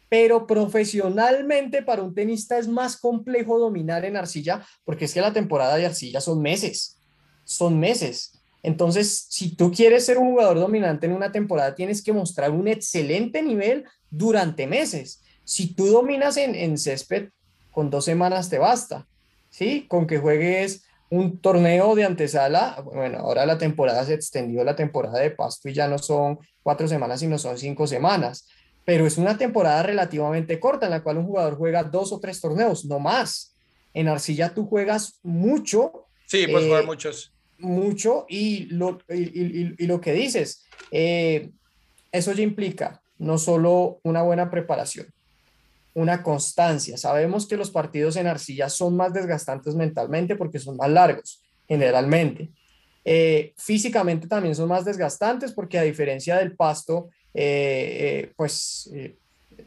pero 0.09 0.47
profesionalmente 0.47 1.81
para 1.81 2.03
un 2.03 2.13
tenista 2.13 2.57
es 2.57 2.67
más 2.67 2.97
complejo 2.97 3.59
dominar 3.59 4.05
en 4.05 4.15
arcilla, 4.15 4.65
porque 4.83 5.05
es 5.05 5.13
que 5.13 5.21
la 5.21 5.33
temporada 5.33 5.75
de 5.75 5.85
arcilla 5.85 6.21
son 6.21 6.41
meses, 6.41 6.97
son 7.43 7.79
meses. 7.79 8.41
Entonces, 8.63 9.25
si 9.29 9.55
tú 9.55 9.71
quieres 9.71 10.05
ser 10.05 10.17
un 10.17 10.31
jugador 10.31 10.59
dominante 10.59 11.07
en 11.07 11.13
una 11.13 11.31
temporada, 11.31 11.73
tienes 11.73 12.03
que 12.03 12.13
mostrar 12.13 12.51
un 12.51 12.67
excelente 12.67 13.41
nivel 13.41 13.85
durante 14.09 14.67
meses. 14.67 15.23
Si 15.51 15.73
tú 15.73 15.87
dominas 15.87 16.37
en, 16.37 16.77
césped, 16.77 17.27
con 17.71 17.89
dos 17.89 18.05
semanas 18.05 18.49
te 18.49 18.57
basta, 18.57 19.05
¿sí? 19.49 19.85
Con 19.89 20.07
que 20.07 20.17
juegues 20.17 20.85
un 21.09 21.39
torneo 21.39 21.93
de 21.93 22.05
antesala, 22.05 22.81
bueno, 22.85 23.17
ahora 23.17 23.45
la 23.45 23.57
temporada 23.57 24.05
se 24.05 24.13
extendió 24.13 24.63
la 24.63 24.77
temporada 24.77 25.19
de 25.19 25.31
pasto 25.31 25.67
y 25.67 25.73
ya 25.73 25.89
no 25.89 25.97
son 25.97 26.39
cuatro 26.63 26.87
semanas, 26.87 27.19
sino 27.19 27.37
son 27.37 27.57
cinco 27.57 27.85
semanas, 27.85 28.47
pero 28.85 29.05
es 29.05 29.17
una 29.17 29.37
temporada 29.37 29.83
relativamente 29.83 30.57
corta 30.57 30.85
en 30.85 30.91
la 30.91 31.03
cual 31.03 31.17
un 31.17 31.25
jugador 31.25 31.57
juega 31.57 31.83
dos 31.83 32.13
o 32.13 32.21
tres 32.21 32.39
torneos, 32.39 32.85
no 32.85 32.99
más. 32.99 33.53
En 33.93 34.07
arcilla 34.07 34.53
tú 34.53 34.65
juegas 34.67 35.19
mucho. 35.21 36.05
Sí, 36.27 36.47
puedes 36.47 36.69
jugar 36.69 36.83
eh, 36.83 36.87
muchos. 36.87 37.33
Mucho 37.57 38.25
y 38.29 38.67
lo, 38.67 38.99
y, 39.09 39.85
lo 39.85 39.99
que 39.99 40.13
dices, 40.13 40.63
eh, 40.91 41.49
eso 42.13 42.31
ya 42.31 42.41
implica 42.41 43.01
no 43.17 43.37
solo 43.37 43.99
una 44.03 44.21
buena 44.21 44.49
preparación, 44.49 45.07
una 45.93 46.23
constancia. 46.23 46.97
Sabemos 46.97 47.47
que 47.47 47.57
los 47.57 47.71
partidos 47.71 48.15
en 48.15 48.27
arcilla 48.27 48.69
son 48.69 48.95
más 48.95 49.13
desgastantes 49.13 49.75
mentalmente 49.75 50.35
porque 50.35 50.59
son 50.59 50.77
más 50.77 50.89
largos, 50.89 51.43
generalmente. 51.67 52.51
Eh, 53.03 53.53
físicamente 53.57 54.27
también 54.27 54.55
son 54.55 54.69
más 54.69 54.85
desgastantes 54.85 55.51
porque 55.53 55.79
a 55.79 55.83
diferencia 55.83 56.37
del 56.37 56.55
pasto, 56.55 57.09
eh, 57.33 58.27
eh, 58.27 58.33
pues 58.35 58.89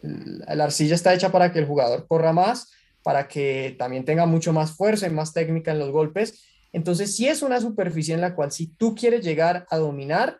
la 0.02 0.64
arcilla 0.64 0.94
está 0.94 1.12
hecha 1.12 1.32
para 1.32 1.52
que 1.52 1.58
el 1.58 1.66
jugador 1.66 2.06
corra 2.06 2.32
más, 2.32 2.72
para 3.02 3.28
que 3.28 3.74
también 3.78 4.04
tenga 4.04 4.24
mucho 4.24 4.52
más 4.52 4.72
fuerza 4.72 5.06
y 5.06 5.10
más 5.10 5.32
técnica 5.32 5.72
en 5.72 5.78
los 5.78 5.90
golpes. 5.90 6.42
Entonces, 6.72 7.14
sí 7.14 7.28
es 7.28 7.42
una 7.42 7.60
superficie 7.60 8.14
en 8.14 8.20
la 8.20 8.34
cual 8.34 8.50
si 8.50 8.66
tú 8.66 8.94
quieres 8.94 9.24
llegar 9.24 9.66
a 9.70 9.76
dominar, 9.76 10.38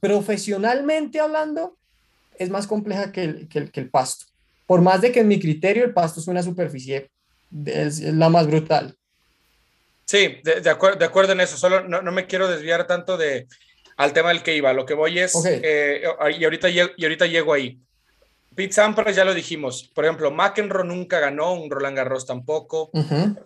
profesionalmente 0.00 1.18
hablando, 1.18 1.78
es 2.38 2.48
más 2.48 2.68
compleja 2.68 3.10
que 3.10 3.48
que 3.48 3.80
el 3.80 3.90
pasto 3.90 4.26
por 4.68 4.82
más 4.82 5.00
de 5.00 5.10
que 5.10 5.20
en 5.20 5.28
mi 5.28 5.40
criterio 5.40 5.82
el 5.82 5.94
pasto 5.94 6.20
es 6.20 6.28
una 6.28 6.42
superficie, 6.42 7.08
es, 7.64 8.00
la 8.00 8.28
más 8.28 8.46
brutal. 8.46 8.94
Sí, 10.04 10.36
de, 10.44 10.60
de, 10.60 10.68
acuerdo, 10.70 10.98
de 10.98 11.06
acuerdo 11.06 11.32
en 11.32 11.40
eso, 11.40 11.56
solo 11.56 11.88
no, 11.88 12.02
no, 12.02 12.12
me 12.12 12.26
quiero 12.26 12.48
desviar 12.48 12.86
tanto 12.86 13.16
de, 13.16 13.46
al 13.96 14.12
tema 14.12 14.28
del 14.28 14.42
que 14.42 14.54
iba, 14.54 14.74
lo 14.74 14.84
que 14.84 14.92
voy 14.92 15.20
es, 15.20 15.34
eh, 15.46 16.02
y, 16.38 16.44
ahorita, 16.44 16.68
y 16.68 16.80
ahorita 16.80 17.24
llego 17.24 17.54
ahí. 17.54 17.80
Pete 18.54 18.74
Sampras 18.74 19.16
ya 19.16 19.24
lo 19.24 19.32
dijimos, 19.32 19.90
por 19.94 20.04
ejemplo, 20.04 20.30
McEnroe 20.30 20.84
nunca 20.84 21.18
ganó, 21.18 21.54
un 21.54 21.70
Roland 21.70 21.96
Garros 21.96 22.26
tampoco. 22.26 22.90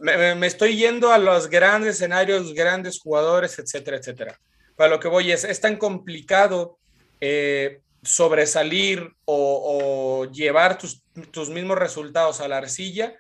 me, 0.01 0.35
me, 0.35 0.47
estoy 0.49 0.77
yendo 0.77 1.13
a 1.13 1.19
los 1.19 1.49
grandes 1.49 1.97
escenarios, 1.97 2.53
grandes 2.53 2.99
jugadores, 2.99 3.61
etcétera, 3.61 3.99
etcétera. 3.99 4.41
Para 4.75 4.91
lo 4.91 4.99
que 4.99 5.07
voy 5.07 5.31
es, 5.31 5.45
es 5.45 5.61
tan 5.61 5.77
complicado 5.77 6.79
eh, 7.21 7.81
sobresalir 8.03 9.15
o, 9.25 10.27
llevar 10.33 10.79
tus, 10.79 11.02
mismos 11.51 11.79
resultados 11.79 12.41
a 12.41 12.49
la 12.49 12.59
arcilla, 12.59 13.15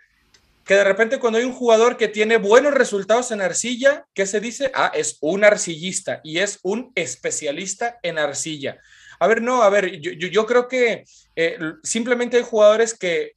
que 0.64 0.74
de 0.74 0.84
repente 0.84 1.18
cuando 1.18 1.38
hay 1.38 1.44
un 1.44 1.52
jugador 1.52 1.96
que 1.96 2.08
tiene 2.08 2.36
buenos 2.36 2.72
resultados 2.72 3.30
en 3.30 3.40
arcilla, 3.40 4.06
¿qué 4.14 4.26
se 4.26 4.40
dice? 4.40 4.70
Ah, 4.74 4.92
es 4.94 5.18
un 5.20 5.44
arcillista 5.44 6.20
y 6.22 6.38
es 6.38 6.60
un 6.62 6.92
especialista 6.94 7.98
en 8.02 8.18
arcilla. 8.18 8.78
A 9.18 9.26
ver, 9.26 9.42
no, 9.42 9.62
a 9.62 9.70
ver, 9.70 10.00
yo, 10.00 10.46
creo 10.46 10.68
que 10.68 11.04
eh, 11.36 11.58
simplemente 11.82 12.36
hay 12.36 12.42
jugadores 12.42 12.94
que 12.94 13.32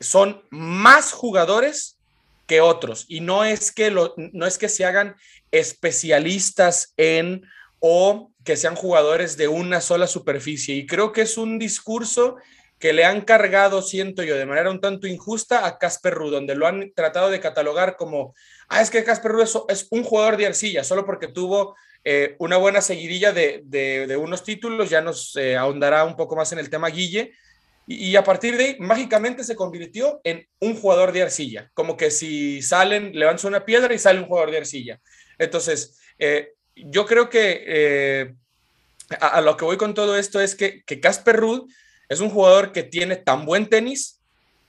son 0.00 0.42
más 0.50 1.12
jugadores 1.12 1.98
que 2.46 2.60
otros 2.60 3.04
y 3.08 3.20
no 3.20 3.44
es 3.44 3.72
que, 3.72 3.90
lo, 3.90 4.14
no 4.16 4.46
es 4.46 4.58
que 4.58 4.68
se 4.68 4.84
hagan 4.84 5.16
especialistas 5.50 6.92
en 6.96 7.42
o 7.80 8.32
que 8.44 8.56
sean 8.56 8.74
jugadores 8.74 9.36
de 9.36 9.48
una 9.48 9.80
sola 9.80 10.06
superficie. 10.06 10.74
Y 10.74 10.86
creo 10.86 11.12
que 11.12 11.22
es 11.22 11.38
un 11.38 11.58
discurso 11.58 12.36
que 12.78 12.92
le 12.92 13.04
han 13.04 13.22
cargado, 13.22 13.82
siento 13.82 14.22
yo, 14.22 14.36
de 14.36 14.46
manera 14.46 14.70
un 14.70 14.80
tanto 14.80 15.06
injusta 15.06 15.66
a 15.66 15.78
Casper 15.78 16.14
Ruud, 16.14 16.32
donde 16.32 16.54
lo 16.54 16.66
han 16.66 16.92
tratado 16.92 17.28
de 17.28 17.40
catalogar 17.40 17.96
como, 17.96 18.34
ah, 18.68 18.80
es 18.80 18.90
que 18.90 19.02
Casper 19.02 19.32
Ruud 19.32 19.66
es, 19.68 19.88
un 19.90 20.04
jugador 20.04 20.36
de 20.36 20.46
arcilla, 20.46 20.84
solo 20.84 21.04
porque 21.04 21.26
tuvo 21.28 21.76
eh, 22.04 22.36
una 22.38 22.56
buena 22.56 22.80
seguidilla 22.80 23.32
de, 23.32 23.62
de, 23.64 24.16
unos 24.16 24.44
títulos, 24.44 24.90
ya 24.90 25.00
nos 25.00 25.34
eh, 25.36 25.56
ahondará 25.56 26.04
un 26.04 26.16
poco 26.16 26.36
más 26.36 26.52
en 26.52 26.60
el 26.60 26.70
tema 26.70 26.88
Guille, 26.88 27.32
y, 27.90 28.14
a 28.16 28.22
partir 28.22 28.56
de 28.56 28.64
ahí 28.64 28.76
mágicamente 28.78 29.42
se 29.42 29.56
convirtió 29.56 30.20
en 30.22 30.46
un 30.60 30.76
jugador 30.76 31.10
de 31.10 31.22
arcilla, 31.22 31.70
como 31.72 31.96
que 31.96 32.10
si 32.10 32.60
salen, 32.60 33.12
levantas 33.18 33.44
una 33.44 33.64
piedra 33.64 33.94
y 33.94 33.98
sale 33.98 34.20
un 34.20 34.26
jugador 34.26 34.50
de 34.50 34.58
arcilla. 34.58 35.00
Entonces, 35.38 35.98
eh, 36.18 36.52
yo 36.76 37.06
creo 37.06 37.30
que 37.30 38.34
a, 39.18 39.40
lo 39.40 39.56
que 39.56 39.64
voy 39.64 39.78
con 39.78 39.94
todo 39.94 40.18
esto 40.18 40.38
es 40.38 40.54
que 40.54 40.84
Casper 41.00 41.36
Ruud 41.36 41.70
es 42.08 42.20
un 42.20 42.30
jugador 42.30 42.72
que 42.72 42.82
tiene 42.82 43.16
tan 43.16 43.44
buen 43.44 43.68
tenis 43.68 44.20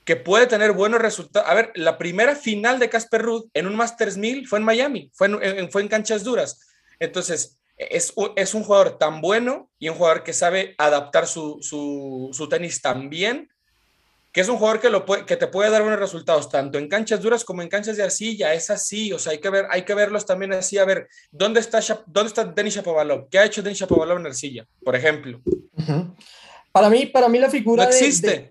que 0.05 0.15
puede 0.15 0.47
tener 0.47 0.71
buenos 0.71 1.01
resultados. 1.01 1.47
A 1.49 1.53
ver, 1.53 1.71
la 1.75 1.97
primera 1.97 2.35
final 2.35 2.79
de 2.79 2.89
Casper 2.89 3.21
Ruud 3.21 3.45
en 3.53 3.67
un 3.67 3.75
Masters 3.75 4.17
1000 4.17 4.47
fue 4.47 4.59
en 4.59 4.65
Miami, 4.65 5.11
fue 5.13 5.27
en, 5.27 5.71
fue 5.71 5.83
en 5.83 5.87
canchas 5.87 6.23
duras. 6.23 6.59
Entonces, 6.99 7.59
es, 7.77 8.13
es, 8.35 8.53
un 8.53 8.63
jugador 8.63 8.97
tan 8.97 9.21
bueno 9.21 9.69
y 9.79 9.87
un 9.87 9.95
jugador 9.95 10.23
que 10.23 10.33
sabe 10.33 10.75
adaptar 10.77 11.27
su, 11.27 11.59
su, 11.61 12.29
su 12.33 12.49
tenis 12.49 12.81
tan 12.81 13.09
bien, 13.09 13.49
que 14.31 14.41
es 14.41 14.49
un 14.49 14.57
jugador 14.57 14.79
que, 14.79 14.89
lo 14.89 15.05
que 15.05 15.37
te 15.37 15.47
puede 15.47 15.71
dar 15.71 15.81
buenos 15.81 15.99
resultados, 15.99 16.49
tanto 16.49 16.77
en 16.77 16.87
canchas 16.87 17.21
duras 17.21 17.43
como 17.43 17.61
en 17.61 17.69
canchas 17.69 17.97
de 17.97 18.03
arcilla, 18.03 18.53
es 18.53 18.69
así, 18.69 19.11
o 19.13 19.17
sea, 19.17 19.31
hay 19.31 19.39
que, 19.39 19.49
ver, 19.49 19.67
hay 19.71 19.83
que 19.83 19.95
verlos 19.95 20.25
también 20.25 20.53
así, 20.53 20.77
a 20.77 20.85
ver, 20.85 21.07
¿dónde 21.31 21.59
está, 21.59 21.79
dónde 22.05 22.27
está 22.27 22.43
Denis 22.43 22.75
Shapovalov? 22.75 23.29
¿Qué 23.29 23.39
ha 23.39 23.45
hecho 23.45 23.63
Denis 23.63 23.79
Shapovalov 23.79 24.19
en 24.19 24.27
arcilla, 24.27 24.67
por 24.83 24.95
ejemplo? 24.95 25.41
Para 26.71 26.89
mí, 26.89 27.07
para 27.07 27.29
mí 27.29 27.39
la 27.39 27.49
figura 27.49 27.89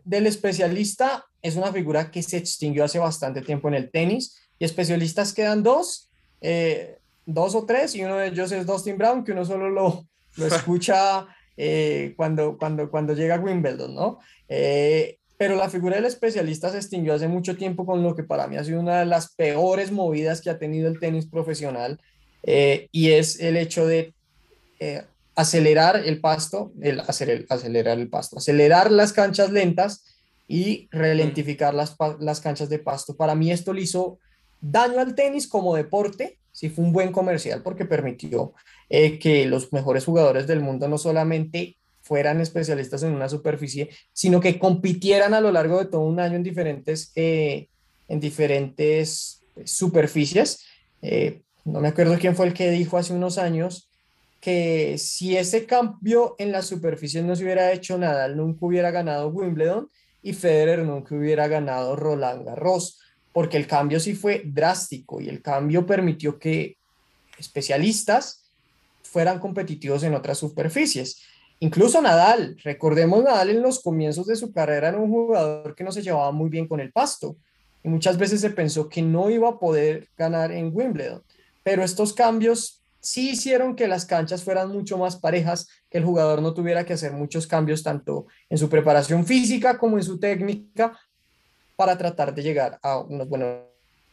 del 0.04 0.26
especialista 0.26 1.24
es 1.40 1.56
una 1.56 1.72
figura 1.72 2.10
que 2.10 2.22
se 2.22 2.36
extinguió 2.36 2.84
hace 2.84 2.98
bastante 2.98 3.42
tiempo 3.42 3.68
en 3.68 3.74
el 3.74 3.90
tenis 3.90 4.36
y 4.58 4.64
especialistas 4.64 5.32
quedan 5.32 5.62
dos, 5.62 6.10
eh, 6.40 6.98
dos 7.26 7.54
o 7.54 7.64
tres 7.64 7.94
y 7.94 8.04
uno 8.04 8.16
de 8.16 8.28
ellos 8.28 8.50
es 8.50 8.66
Dustin 8.66 8.98
Brown, 8.98 9.22
que 9.22 9.32
uno 9.32 9.44
solo 9.44 9.70
lo, 9.70 10.06
lo 10.36 10.46
escucha 10.54 11.26
eh, 11.56 12.14
cuando, 12.16 12.58
cuando, 12.58 12.90
cuando 12.90 13.14
llega 13.14 13.36
a 13.36 13.40
Wimbledon, 13.40 13.94
¿no? 13.94 14.18
Eh, 14.48 15.18
pero 15.36 15.54
la 15.54 15.70
figura 15.70 15.94
del 15.94 16.06
especialista 16.06 16.70
se 16.70 16.78
extinguió 16.78 17.14
hace 17.14 17.28
mucho 17.28 17.56
tiempo 17.56 17.86
con 17.86 18.02
lo 18.02 18.16
que 18.16 18.24
para 18.24 18.48
mí 18.48 18.56
ha 18.56 18.64
sido 18.64 18.80
una 18.80 18.98
de 18.98 19.06
las 19.06 19.34
peores 19.36 19.92
movidas 19.92 20.40
que 20.40 20.50
ha 20.50 20.58
tenido 20.58 20.88
el 20.88 20.98
tenis 20.98 21.26
profesional 21.26 22.00
y 22.42 23.10
es 23.10 23.38
el 23.38 23.56
hecho 23.56 23.86
de 23.86 24.14
acelerar 25.38 26.02
el 26.04 26.20
pasto, 26.20 26.72
el, 26.82 26.98
acelerar 26.98 27.96
el 27.96 28.08
pasto, 28.08 28.38
acelerar 28.38 28.90
las 28.90 29.12
canchas 29.12 29.52
lentas 29.52 30.04
y 30.48 30.88
ralentificar 30.90 31.74
las, 31.74 31.94
las 32.18 32.40
canchas 32.40 32.68
de 32.68 32.80
pasto. 32.80 33.16
Para 33.16 33.36
mí 33.36 33.52
esto 33.52 33.72
le 33.72 33.82
hizo 33.82 34.18
daño 34.60 34.98
al 34.98 35.14
tenis 35.14 35.46
como 35.46 35.76
deporte, 35.76 36.40
sí 36.50 36.70
fue 36.70 36.84
un 36.84 36.92
buen 36.92 37.12
comercial 37.12 37.62
porque 37.62 37.84
permitió 37.84 38.52
eh, 38.88 39.20
que 39.20 39.46
los 39.46 39.72
mejores 39.72 40.04
jugadores 40.06 40.48
del 40.48 40.58
mundo 40.58 40.88
no 40.88 40.98
solamente 40.98 41.76
fueran 42.02 42.40
especialistas 42.40 43.04
en 43.04 43.12
una 43.12 43.28
superficie, 43.28 43.90
sino 44.12 44.40
que 44.40 44.58
compitieran 44.58 45.34
a 45.34 45.40
lo 45.40 45.52
largo 45.52 45.78
de 45.78 45.86
todo 45.86 46.00
un 46.00 46.18
año 46.18 46.34
en 46.34 46.42
diferentes, 46.42 47.12
eh, 47.14 47.68
en 48.08 48.18
diferentes 48.18 49.44
superficies. 49.64 50.64
Eh, 51.00 51.42
no 51.64 51.80
me 51.80 51.88
acuerdo 51.88 52.18
quién 52.18 52.34
fue 52.34 52.48
el 52.48 52.54
que 52.54 52.72
dijo 52.72 52.98
hace 52.98 53.12
unos 53.12 53.38
años 53.38 53.87
que 54.40 54.98
si 54.98 55.36
ese 55.36 55.66
cambio 55.66 56.36
en 56.38 56.52
la 56.52 56.62
superficie 56.62 57.22
no 57.22 57.34
se 57.34 57.44
hubiera 57.44 57.72
hecho 57.72 57.98
nada, 57.98 58.28
nunca 58.28 58.66
hubiera 58.66 58.90
ganado 58.90 59.28
Wimbledon 59.28 59.88
y 60.22 60.32
Federer 60.32 60.80
nunca 60.80 61.14
hubiera 61.14 61.48
ganado 61.48 61.96
Roland 61.96 62.44
Garros, 62.44 63.00
porque 63.32 63.56
el 63.56 63.66
cambio 63.66 64.00
sí 64.00 64.14
fue 64.14 64.42
drástico 64.44 65.20
y 65.20 65.28
el 65.28 65.42
cambio 65.42 65.86
permitió 65.86 66.38
que 66.38 66.76
especialistas 67.38 68.44
fueran 69.02 69.38
competitivos 69.38 70.02
en 70.02 70.14
otras 70.14 70.38
superficies. 70.38 71.22
Incluso 71.60 72.00
Nadal, 72.00 72.56
recordemos 72.62 73.24
Nadal 73.24 73.50
en 73.50 73.62
los 73.62 73.80
comienzos 73.80 74.26
de 74.26 74.36
su 74.36 74.52
carrera 74.52 74.88
era 74.88 74.98
un 74.98 75.10
jugador 75.10 75.74
que 75.74 75.84
no 75.84 75.90
se 75.90 76.02
llevaba 76.02 76.30
muy 76.30 76.48
bien 76.48 76.68
con 76.68 76.78
el 76.78 76.92
pasto 76.92 77.36
y 77.82 77.88
muchas 77.88 78.18
veces 78.18 78.40
se 78.40 78.50
pensó 78.50 78.88
que 78.88 79.02
no 79.02 79.30
iba 79.30 79.48
a 79.48 79.58
poder 79.58 80.08
ganar 80.16 80.52
en 80.52 80.70
Wimbledon, 80.72 81.22
pero 81.64 81.82
estos 81.82 82.12
cambios 82.12 82.77
sí 83.00 83.30
hicieron 83.30 83.76
que 83.76 83.88
las 83.88 84.04
canchas 84.04 84.44
fueran 84.44 84.70
mucho 84.70 84.98
más 84.98 85.16
parejas, 85.16 85.68
que 85.90 85.98
el 85.98 86.04
jugador 86.04 86.42
no 86.42 86.54
tuviera 86.54 86.84
que 86.84 86.94
hacer 86.94 87.12
muchos 87.12 87.46
cambios 87.46 87.82
tanto 87.82 88.26
en 88.48 88.58
su 88.58 88.68
preparación 88.68 89.24
física 89.26 89.78
como 89.78 89.96
en 89.96 90.04
su 90.04 90.18
técnica 90.18 90.98
para 91.76 91.96
tratar 91.96 92.34
de 92.34 92.42
llegar 92.42 92.78
a 92.82 92.98
unos 92.98 93.28
buenos 93.28 93.58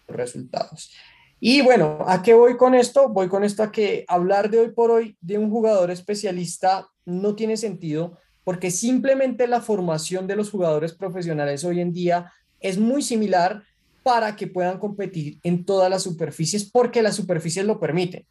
resultados. 0.08 0.92
Y 1.40 1.62
bueno, 1.62 2.00
¿a 2.08 2.22
qué 2.22 2.34
voy 2.34 2.58
con 2.58 2.76
esto? 2.76 3.10
Voy 3.10 3.28
con 3.28 3.44
esto 3.44 3.64
a 3.64 3.72
que 3.72 4.06
hablar 4.08 4.50
de 4.50 4.60
hoy 4.60 4.72
por 4.72 4.92
hoy 4.92 5.18
de 5.22 5.38
un 5.38 5.50
jugador 5.50 5.92
especialista 5.92 6.88
no 7.06 7.36
tiene 7.36 7.58
sentido 7.58 8.18
porque 8.44 8.72
simplemente 8.72 9.48
la 9.48 9.62
formación 9.62 10.28
de 10.28 10.36
los 10.36 10.52
jugadores 10.52 10.94
profesionales 10.94 11.64
hoy 11.64 11.82
en 11.82 11.92
día 11.92 12.32
es 12.60 12.78
muy 12.78 13.02
similar 13.02 13.64
para 14.04 14.36
que 14.36 14.48
puedan 14.48 14.78
competir 14.78 15.40
en 15.44 15.66
todas 15.66 15.90
las 15.90 16.04
superficies 16.04 16.70
porque 16.70 17.02
las 17.02 17.16
superficies 17.16 17.66
lo 17.66 17.80
permiten. 17.80 18.26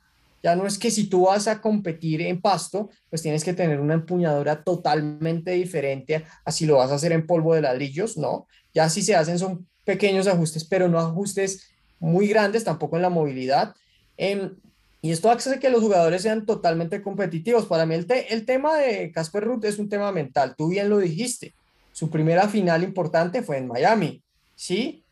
Ya 0.44 0.54
no 0.54 0.66
es 0.66 0.78
que 0.78 0.90
si 0.90 1.04
tú 1.04 1.24
vas 1.24 1.48
a 1.48 1.62
competir 1.62 2.20
en 2.20 2.38
pasto, 2.38 2.90
pues 3.08 3.22
tienes 3.22 3.42
que 3.42 3.54
tener 3.54 3.80
una 3.80 3.94
empuñadura 3.94 4.62
totalmente 4.62 5.52
diferente 5.52 6.22
a 6.44 6.52
si 6.52 6.66
lo 6.66 6.76
vas 6.76 6.90
a 6.90 6.96
hacer 6.96 7.12
en 7.12 7.26
polvo 7.26 7.54
de 7.54 7.62
ladrillos, 7.62 8.18
no. 8.18 8.46
Ya 8.74 8.90
si 8.90 9.00
se 9.00 9.16
hacen 9.16 9.38
son 9.38 9.66
pequeños 9.84 10.26
ajustes, 10.26 10.66
pero 10.66 10.86
no 10.86 10.98
ajustes 10.98 11.70
muy 11.98 12.28
grandes 12.28 12.62
tampoco 12.62 12.96
en 12.96 13.02
la 13.02 13.08
movilidad. 13.08 13.74
Em, 14.18 14.54
y 15.00 15.12
esto 15.12 15.30
hace 15.30 15.58
que 15.58 15.70
los 15.70 15.80
jugadores 15.80 16.20
sean 16.20 16.44
totalmente 16.44 17.00
competitivos. 17.00 17.64
Para 17.64 17.86
mí 17.86 17.94
el, 17.94 18.06
el 18.28 18.44
tema 18.44 18.76
de 18.76 19.12
Casper 19.12 19.44
Ruth 19.44 19.64
es 19.64 19.78
un 19.78 19.88
tema 19.88 20.12
mental. 20.12 20.56
Tú 20.58 20.68
bien 20.68 20.90
lo 20.90 20.98
dijiste. 20.98 21.54
Su 21.92 22.10
primera 22.10 22.50
final 22.50 22.82
importante 22.82 23.42
fue 23.42 23.56
en 23.56 23.68
Miami, 23.68 24.22
¿sí? 24.54 25.03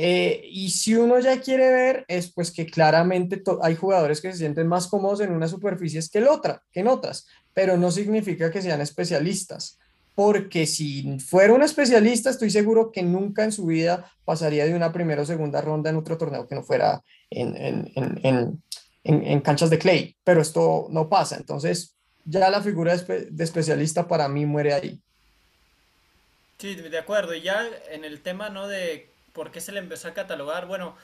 Eh, 0.00 0.42
y 0.44 0.70
si 0.70 0.94
uno 0.94 1.18
ya 1.18 1.40
quiere 1.40 1.72
ver, 1.72 2.04
es 2.06 2.30
pues 2.32 2.52
que 2.52 2.66
claramente 2.66 3.42
hay 3.60 3.74
jugadores 3.74 4.20
que 4.20 4.30
se 4.30 4.38
sienten 4.38 4.68
más 4.68 4.86
cómodos 4.86 5.18
en 5.18 5.32
unas 5.32 5.50
superficies 5.50 6.08
que, 6.08 6.18
en 6.18 6.28
otra, 6.28 6.62
que 6.70 6.78
en 6.80 6.86
otras, 6.86 7.26
pero 7.52 7.76
no 7.76 7.90
significa 7.90 8.48
que 8.48 8.62
sean 8.62 8.80
especialistas, 8.80 9.76
porque 10.14 10.68
si 10.68 11.18
fuera 11.18 11.52
un 11.52 11.64
especialista, 11.64 12.30
estoy 12.30 12.50
seguro 12.50 12.92
que 12.92 13.02
nunca 13.02 13.42
en 13.42 13.50
su 13.50 13.66
vida 13.66 14.08
pasaría 14.24 14.66
de 14.66 14.74
una 14.76 14.92
primera 14.92 15.22
o 15.22 15.26
segunda 15.26 15.60
ronda 15.60 15.90
en 15.90 15.96
otro 15.96 16.16
torneo 16.16 16.46
que 16.46 16.54
no 16.54 16.62
fuera 16.62 17.02
en, 17.28 17.56
en, 17.56 17.90
en, 18.22 18.62
en 19.02 19.40
canchas 19.40 19.68
de 19.68 19.80
clay, 19.80 20.16
pero 20.22 20.42
esto 20.42 20.86
no 20.90 21.08
pasa, 21.08 21.34
entonces 21.38 21.96
ya 22.24 22.48
la 22.50 22.62
figura 22.62 22.96
de, 22.96 23.26
de 23.32 23.44
especialista 23.44 24.06
para 24.06 24.28
mí 24.28 24.46
muere 24.46 24.74
ahí. 24.74 25.00
Sí, 26.58 26.76
de 26.76 26.98
acuerdo, 26.98 27.34
y 27.34 27.42
ya 27.42 27.68
en 27.90 28.04
el 28.04 28.20
tema 28.20 28.48
¿no? 28.48 28.68
de 28.68 29.17
¿Por 29.38 29.52
qué 29.52 29.60
se 29.60 29.70
le 29.70 29.78
empezó 29.78 30.08
a 30.08 30.14
catalogar? 30.14 30.66
Bueno, 30.66 30.96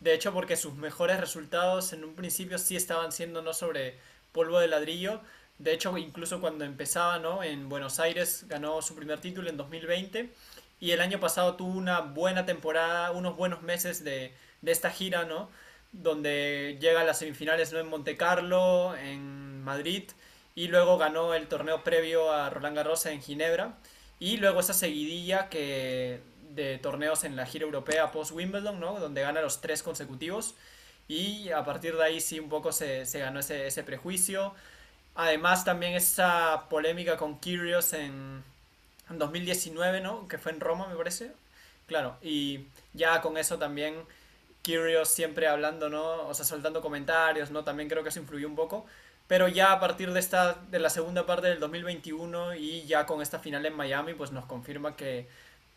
de 0.00 0.14
hecho 0.14 0.32
porque 0.32 0.56
sus 0.56 0.72
mejores 0.72 1.20
resultados 1.20 1.92
en 1.92 2.02
un 2.02 2.14
principio 2.14 2.56
sí 2.56 2.76
estaban 2.76 3.12
siendo 3.12 3.42
no 3.42 3.52
sobre 3.52 3.98
polvo 4.32 4.58
de 4.58 4.68
ladrillo. 4.68 5.20
De 5.58 5.74
hecho, 5.74 5.98
incluso 5.98 6.40
cuando 6.40 6.64
empezaba 6.64 7.18
¿no? 7.18 7.42
en 7.42 7.68
Buenos 7.68 8.00
Aires 8.00 8.46
ganó 8.48 8.80
su 8.80 8.96
primer 8.96 9.20
título 9.20 9.50
en 9.50 9.58
2020 9.58 10.32
y 10.80 10.92
el 10.92 11.02
año 11.02 11.20
pasado 11.20 11.56
tuvo 11.56 11.76
una 11.76 12.00
buena 12.00 12.46
temporada, 12.46 13.10
unos 13.10 13.36
buenos 13.36 13.60
meses 13.60 14.02
de, 14.02 14.32
de 14.62 14.72
esta 14.72 14.90
gira, 14.90 15.26
¿no? 15.26 15.50
donde 15.92 16.78
llega 16.80 17.02
a 17.02 17.04
las 17.04 17.18
semifinales 17.18 17.70
¿no? 17.74 17.80
en 17.80 17.88
Monte 17.90 18.16
Carlo, 18.16 18.96
en 18.96 19.62
Madrid, 19.62 20.04
y 20.54 20.68
luego 20.68 20.96
ganó 20.96 21.34
el 21.34 21.48
torneo 21.48 21.84
previo 21.84 22.32
a 22.32 22.48
Roland 22.48 22.76
Garros 22.76 23.04
en 23.04 23.20
Ginebra, 23.20 23.76
y 24.18 24.38
luego 24.38 24.60
esa 24.60 24.72
seguidilla 24.72 25.50
que 25.50 26.22
de 26.54 26.78
torneos 26.78 27.24
en 27.24 27.36
la 27.36 27.46
gira 27.46 27.64
europea 27.64 28.12
post-Wimbledon, 28.12 28.78
¿no? 28.80 28.98
Donde 29.00 29.22
gana 29.22 29.40
los 29.40 29.60
tres 29.60 29.82
consecutivos. 29.82 30.54
Y 31.08 31.50
a 31.50 31.64
partir 31.64 31.96
de 31.96 32.04
ahí 32.04 32.20
sí 32.20 32.40
un 32.40 32.48
poco 32.48 32.72
se, 32.72 33.06
se 33.06 33.18
ganó 33.18 33.40
ese, 33.40 33.66
ese, 33.66 33.82
prejuicio. 33.82 34.54
Además 35.14 35.64
también 35.64 35.94
esa 35.94 36.66
polémica 36.70 37.16
con 37.16 37.38
Kyrgios 37.38 37.92
en, 37.92 38.42
en 39.10 39.18
2019, 39.18 40.00
¿no? 40.00 40.26
Que 40.28 40.38
fue 40.38 40.52
en 40.52 40.60
Roma, 40.60 40.88
me 40.88 40.96
parece. 40.96 41.32
Claro, 41.86 42.16
y 42.22 42.66
ya 42.94 43.20
con 43.20 43.36
eso 43.36 43.58
también 43.58 43.94
Kyrgios 44.62 45.08
siempre 45.08 45.46
hablando, 45.46 45.88
¿no? 45.90 46.26
O 46.28 46.34
sea, 46.34 46.44
soltando 46.44 46.80
comentarios, 46.80 47.50
¿no? 47.50 47.64
También 47.64 47.88
creo 47.88 48.02
que 48.02 48.08
eso 48.08 48.20
influyó 48.20 48.48
un 48.48 48.56
poco. 48.56 48.86
Pero 49.26 49.48
ya 49.48 49.72
a 49.72 49.80
partir 49.80 50.12
de, 50.12 50.20
esta, 50.20 50.54
de 50.70 50.78
la 50.78 50.90
segunda 50.90 51.26
parte 51.26 51.46
del 51.48 51.60
2021 51.60 52.54
y 52.56 52.84
ya 52.86 53.06
con 53.06 53.22
esta 53.22 53.38
final 53.38 53.64
en 53.64 53.74
Miami, 53.74 54.14
pues 54.14 54.32
nos 54.32 54.44
confirma 54.46 54.96
que 54.96 55.28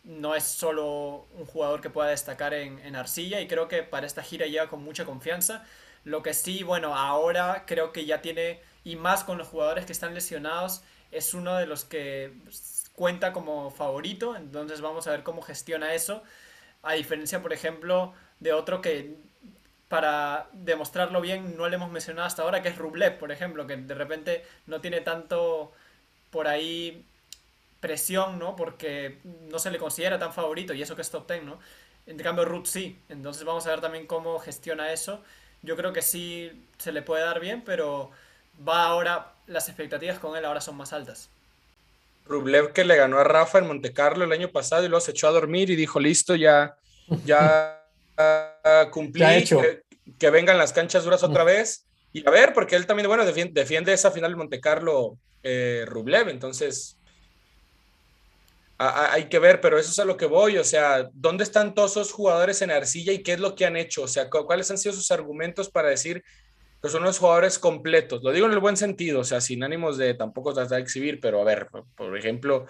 no 0.04 0.34
es 0.34 0.44
solo 0.44 1.26
un 1.34 1.46
jugador 1.46 1.80
que 1.80 1.90
pueda 1.90 2.10
destacar 2.10 2.54
en, 2.54 2.78
en, 2.80 2.96
arcilla 2.96 3.40
y 3.40 3.48
creo 3.48 3.68
que 3.68 3.82
para 3.82 4.06
esta 4.06 4.22
gira 4.22 4.46
llega 4.46 4.68
con 4.68 4.82
mucha 4.82 5.04
confianza. 5.04 5.64
Lo 6.04 6.22
que 6.22 6.34
sí, 6.34 6.62
bueno, 6.62 6.96
ahora 6.96 7.64
creo 7.66 7.92
que 7.92 8.06
ya 8.06 8.22
tiene, 8.22 8.60
y 8.84 8.96
más 8.96 9.24
con 9.24 9.38
los 9.38 9.48
jugadores 9.48 9.84
que 9.84 9.92
están 9.92 10.14
lesionados, 10.14 10.82
es 11.10 11.34
uno 11.34 11.56
de 11.56 11.66
los 11.66 11.84
que 11.84 12.32
cuenta 12.94 13.32
como 13.32 13.70
favorito, 13.70 14.36
entonces 14.36 14.80
vamos 14.80 15.06
a 15.06 15.12
ver 15.12 15.22
cómo 15.22 15.42
gestiona 15.42 15.94
eso, 15.94 16.22
a 16.82 16.94
diferencia, 16.94 17.42
por 17.42 17.52
ejemplo, 17.52 18.12
de 18.40 18.52
otro 18.52 18.80
que 18.80 19.16
para 19.88 20.48
demostrarlo 20.52 21.20
bien, 21.20 21.56
no 21.56 21.68
le 21.68 21.76
hemos 21.76 21.90
mencionado 21.90 22.26
hasta 22.26 22.42
ahora, 22.42 22.62
que 22.62 22.68
es 22.68 22.76
Rublev, 22.76 23.18
por 23.18 23.32
ejemplo, 23.32 23.66
que 23.66 23.76
de 23.76 23.94
repente 23.94 24.44
no 24.66 24.80
tiene 24.80 25.00
tanto 25.00 25.72
por 26.30 26.46
ahí 26.46 27.06
presión, 27.80 28.38
¿no? 28.38 28.56
Porque 28.56 29.18
no 29.24 29.58
se 29.58 29.70
le 29.70 29.78
considera 29.78 30.18
tan 30.18 30.32
favorito 30.32 30.74
y 30.74 30.82
eso 30.82 30.96
que 30.96 31.02
es 31.02 31.10
top 31.10 31.30
10, 31.30 31.44
¿no? 31.44 31.58
En 32.06 32.16
cambio, 32.18 32.44
Ruth 32.44 32.66
sí. 32.66 32.98
Entonces 33.08 33.44
vamos 33.44 33.66
a 33.66 33.70
ver 33.70 33.80
también 33.80 34.06
cómo 34.06 34.38
gestiona 34.38 34.92
eso. 34.92 35.22
Yo 35.62 35.76
creo 35.76 35.92
que 35.92 36.02
sí 36.02 36.66
se 36.78 36.92
le 36.92 37.02
puede 37.02 37.24
dar 37.24 37.40
bien, 37.40 37.62
pero 37.64 38.10
va 38.66 38.84
ahora, 38.84 39.34
las 39.46 39.68
expectativas 39.68 40.18
con 40.18 40.36
él 40.36 40.44
ahora 40.44 40.60
son 40.60 40.76
más 40.76 40.92
altas. 40.92 41.30
Rublev 42.24 42.72
que 42.72 42.84
le 42.84 42.96
ganó 42.96 43.18
a 43.18 43.24
Rafa 43.24 43.58
en 43.58 43.66
Monte 43.66 43.92
Carlo 43.92 44.24
el 44.24 44.32
año 44.32 44.50
pasado 44.50 44.84
y 44.84 44.88
luego 44.88 45.00
se 45.00 45.12
echó 45.12 45.28
a 45.28 45.32
dormir 45.32 45.70
y 45.70 45.76
dijo, 45.76 45.98
listo, 45.98 46.34
ya, 46.34 46.76
ya 47.24 47.82
cumplí, 48.90 49.24
Que, 50.18 50.30
vengan 50.30 50.58
las 50.58 50.72
canchas 50.72 51.04
duras 51.04 51.22
otra 51.22 51.44
vez. 51.44 51.86
Y 52.12 52.26
a 52.26 52.30
ver, 52.30 52.52
porque 52.52 52.76
él 52.76 52.86
también, 52.86 53.08
bueno, 53.08 53.24
defiende, 53.24 53.92
esa 53.92 54.10
final 54.10 54.32
de 54.32 54.36
Monte 54.36 54.60
Carlo 54.60 55.16
eh, 55.42 55.84
Rublev, 55.86 56.28
entonces 56.28 56.97
hay 58.78 59.28
que 59.28 59.40
ver, 59.40 59.60
pero 59.60 59.76
eso 59.78 59.90
es 59.90 59.98
a 59.98 60.04
lo 60.04 60.16
que 60.16 60.26
voy, 60.26 60.56
o 60.56 60.64
sea, 60.64 61.08
¿dónde 61.12 61.42
están 61.42 61.74
todos 61.74 61.92
esos 61.92 62.12
jugadores 62.12 62.62
en 62.62 62.70
arcilla 62.70 63.12
y 63.12 63.24
qué 63.24 63.32
es 63.32 63.40
lo 63.40 63.56
que 63.56 63.66
han 63.66 63.76
hecho? 63.76 64.02
O 64.02 64.08
sea, 64.08 64.30
¿cuáles 64.30 64.70
han 64.70 64.78
sido 64.78 64.94
sus 64.94 65.10
argumentos 65.10 65.68
para 65.68 65.88
decir 65.88 66.22
que 66.80 66.88
son 66.88 67.02
unos 67.02 67.18
jugadores 67.18 67.58
completos? 67.58 68.22
Lo 68.22 68.30
digo 68.30 68.46
en 68.46 68.52
el 68.52 68.60
buen 68.60 68.76
sentido, 68.76 69.20
o 69.20 69.24
sea, 69.24 69.40
sin 69.40 69.64
ánimos 69.64 69.98
de 69.98 70.14
tampoco 70.14 70.54
tratar 70.54 70.76
de 70.76 70.82
exhibir, 70.84 71.18
pero 71.20 71.40
a 71.40 71.44
ver, 71.44 71.66
por 71.96 72.16
ejemplo, 72.16 72.66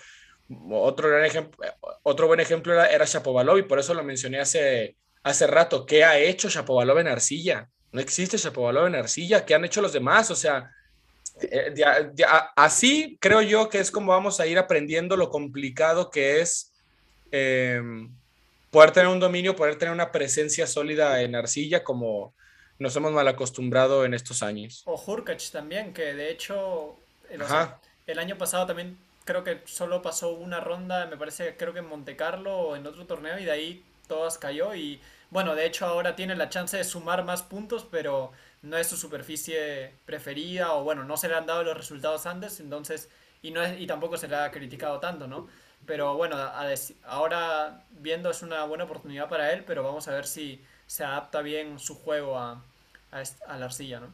otro, 0.71 1.11
gran 1.11 1.27
ejemplo, 1.27 1.59
otro 2.03 2.27
buen 2.27 2.41
ejemplo 2.41 2.73
era, 2.73 2.87
era 2.87 3.05
Shapovalov 3.05 3.59
y 3.59 3.65
por 3.65 3.79
eso 3.79 3.93
lo 3.93 4.03
mencioné 4.03 4.41
hace, 4.41 4.97
hace 5.23 5.47
rato. 5.47 5.85
¿Qué 5.85 6.05
ha 6.05 6.19
hecho 6.19 6.49
Shapovalov 6.49 7.01
en 7.01 7.09
arcilla? 7.09 7.69
No 7.93 8.01
existe 8.01 8.39
Shapovalov 8.39 8.87
en 8.87 8.95
arcilla. 8.95 9.45
¿Qué 9.45 9.55
han 9.55 9.67
hecho 9.67 9.83
los 9.83 9.93
demás? 9.93 10.31
O 10.31 10.37
sea, 10.37 10.71
eh, 11.43 11.75
así 12.57 13.19
creo 13.21 13.43
yo 13.43 13.69
que 13.69 13.79
es 13.79 13.91
como 13.91 14.13
vamos 14.13 14.41
a 14.41 14.47
ir 14.47 14.59
aprendiendo 14.59 15.17
lo 15.17 15.31
complicado 15.31 16.11
que 16.11 16.41
es 16.41 16.73
em, 17.31 18.11
poder 18.71 18.91
tener 18.93 19.09
un 19.09 19.21
dominio, 19.21 19.57
poder 19.57 19.77
tener 19.77 19.93
una 19.93 20.13
presencia 20.13 20.67
sólida 20.67 21.23
en 21.23 21.35
arcilla 21.35 21.85
como 21.85 22.35
nos 22.79 22.95
hemos 22.97 23.13
mal 23.13 23.27
acostumbrado 23.27 24.05
en 24.05 24.15
estos 24.15 24.43
años. 24.43 24.83
O 24.87 24.95
Hurkacz 24.95 25.51
también, 25.51 25.93
que 25.93 26.15
de 26.15 26.31
hecho 26.31 26.97
el, 27.29 28.19
año 28.19 28.39
pasado 28.39 28.67
también 28.67 28.97
creo 29.25 29.45
que 29.45 29.61
solo 29.67 30.01
pasó 30.01 30.31
una 30.31 30.61
ronda, 30.61 31.07
me 31.07 31.17
parece, 31.17 31.57
creo 31.57 31.73
que 31.73 31.81
en 31.81 31.89
Monte 31.89 32.17
Carlo 32.17 32.57
o 32.57 32.77
en 32.77 32.87
otro 32.87 33.07
torneo 33.07 33.39
y 33.39 33.45
de 33.45 33.51
ahí 33.51 33.85
todas 34.07 34.39
cayó 34.39 34.75
y 34.75 35.01
bueno, 35.31 35.55
de 35.55 35.67
hecho 35.67 35.85
ahora 35.87 36.17
tiene 36.17 36.35
la 36.37 36.49
chance 36.49 36.77
de 36.77 36.85
sumar 36.85 37.25
más 37.25 37.43
puntos, 37.43 37.87
pero 37.91 38.33
no 38.63 38.77
es 38.77 38.87
su 38.87 38.97
superficie 38.97 39.93
preferida 40.05 40.73
o 40.75 40.85
bueno, 40.85 41.05
no 41.05 41.17
se 41.17 41.29
le 41.29 41.35
han 41.35 41.47
dado 41.47 41.63
los 41.63 41.77
resultados 41.77 42.27
antes, 42.27 42.61
entonces, 42.61 43.09
y, 43.43 43.51
no 43.51 43.63
es, 43.63 43.81
y 43.81 43.87
tampoco 43.87 44.17
se 44.17 44.29
le 44.29 44.37
ha 44.37 44.51
criticado 44.51 44.99
tanto, 44.99 45.27
¿no? 45.27 45.49
Pero 45.87 46.17
bueno, 46.17 46.37
ahora 47.05 47.85
viendo 47.91 48.31
es 48.31 48.43
una 48.43 48.65
buena 48.65 48.85
oportunidad 48.85 49.29
para 49.29 49.53
él, 49.53 49.65
pero 49.65 49.83
vamos 49.83 50.09
a 50.09 50.13
ver 50.13 50.27
si 50.27 50.61
se 50.87 51.05
adapta 51.05 51.41
bien 51.41 51.79
su 51.79 51.95
juego 51.95 52.37
a, 52.37 52.63
a, 53.11 53.57
la 53.57 53.65
arcilla, 53.67 54.01
¿no? 54.01 54.13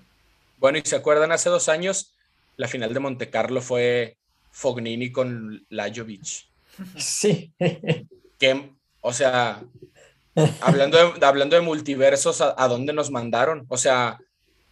Bueno, 0.59 0.79
y 0.79 0.83
se 0.83 0.97
acuerdan, 0.97 1.33
hace 1.33 1.49
dos 1.49 1.69
años 1.69 2.15
la 2.57 2.69
final 2.69 2.95
de 2.95 3.01
Monte 3.01 3.31
Carlo 3.31 3.61
fue 3.61 4.17
Fognini 4.51 5.11
con 5.11 5.65
Lajovic. 5.71 6.47
Sí. 6.97 7.53
Que, 8.37 8.73
o 9.01 9.13
sea, 9.13 9.63
hablando 10.61 10.99
de, 10.99 11.25
hablando 11.25 11.55
de 11.55 11.63
multiversos, 11.63 12.41
¿a, 12.41 12.53
¿a, 12.59 12.67
dónde 12.67 12.93
nos 12.93 13.13
mandaron? 13.13 13.65
O 13.69 13.79
sea, 13.79 14.19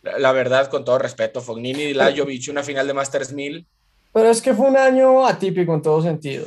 la 0.03 0.33
verdad, 0.33 0.69
con 0.69 0.85
todo 0.85 0.99
respeto, 0.99 1.41
Fognini 1.41 1.83
y 1.83 1.95
Lajovic, 1.95 2.49
una 2.51 2.63
final 2.63 2.87
de 2.87 2.95
Masters 2.95 3.33
1000. 3.33 3.67
Pero 4.13 4.29
es 4.29 4.43
que 4.43 4.53
fue 4.53 4.69
un 4.69 4.77
año 4.77 5.27
atípico 5.27 5.75
en 5.75 5.83
todo 5.83 6.03
sentido. 6.03 6.47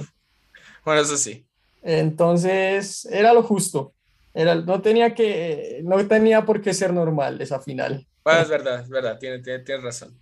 Bueno, 0.83 1.01
eso 1.01 1.17
sí. 1.17 1.45
Entonces, 1.81 3.05
era 3.05 3.33
lo 3.33 3.43
justo. 3.43 3.93
Era, 4.33 4.55
no, 4.55 4.81
tenía 4.81 5.15
que, 5.15 5.81
no 5.83 6.05
tenía 6.07 6.45
por 6.45 6.61
qué 6.61 6.73
ser 6.73 6.91
normal 6.93 7.41
esa 7.41 7.61
final. 7.61 8.05
Bueno, 8.23 8.41
es 8.41 8.49
verdad, 8.49 8.81
es 8.81 8.89
verdad, 8.89 9.17
tienes 9.17 9.43
tiene, 9.43 9.81
razón. 9.81 10.13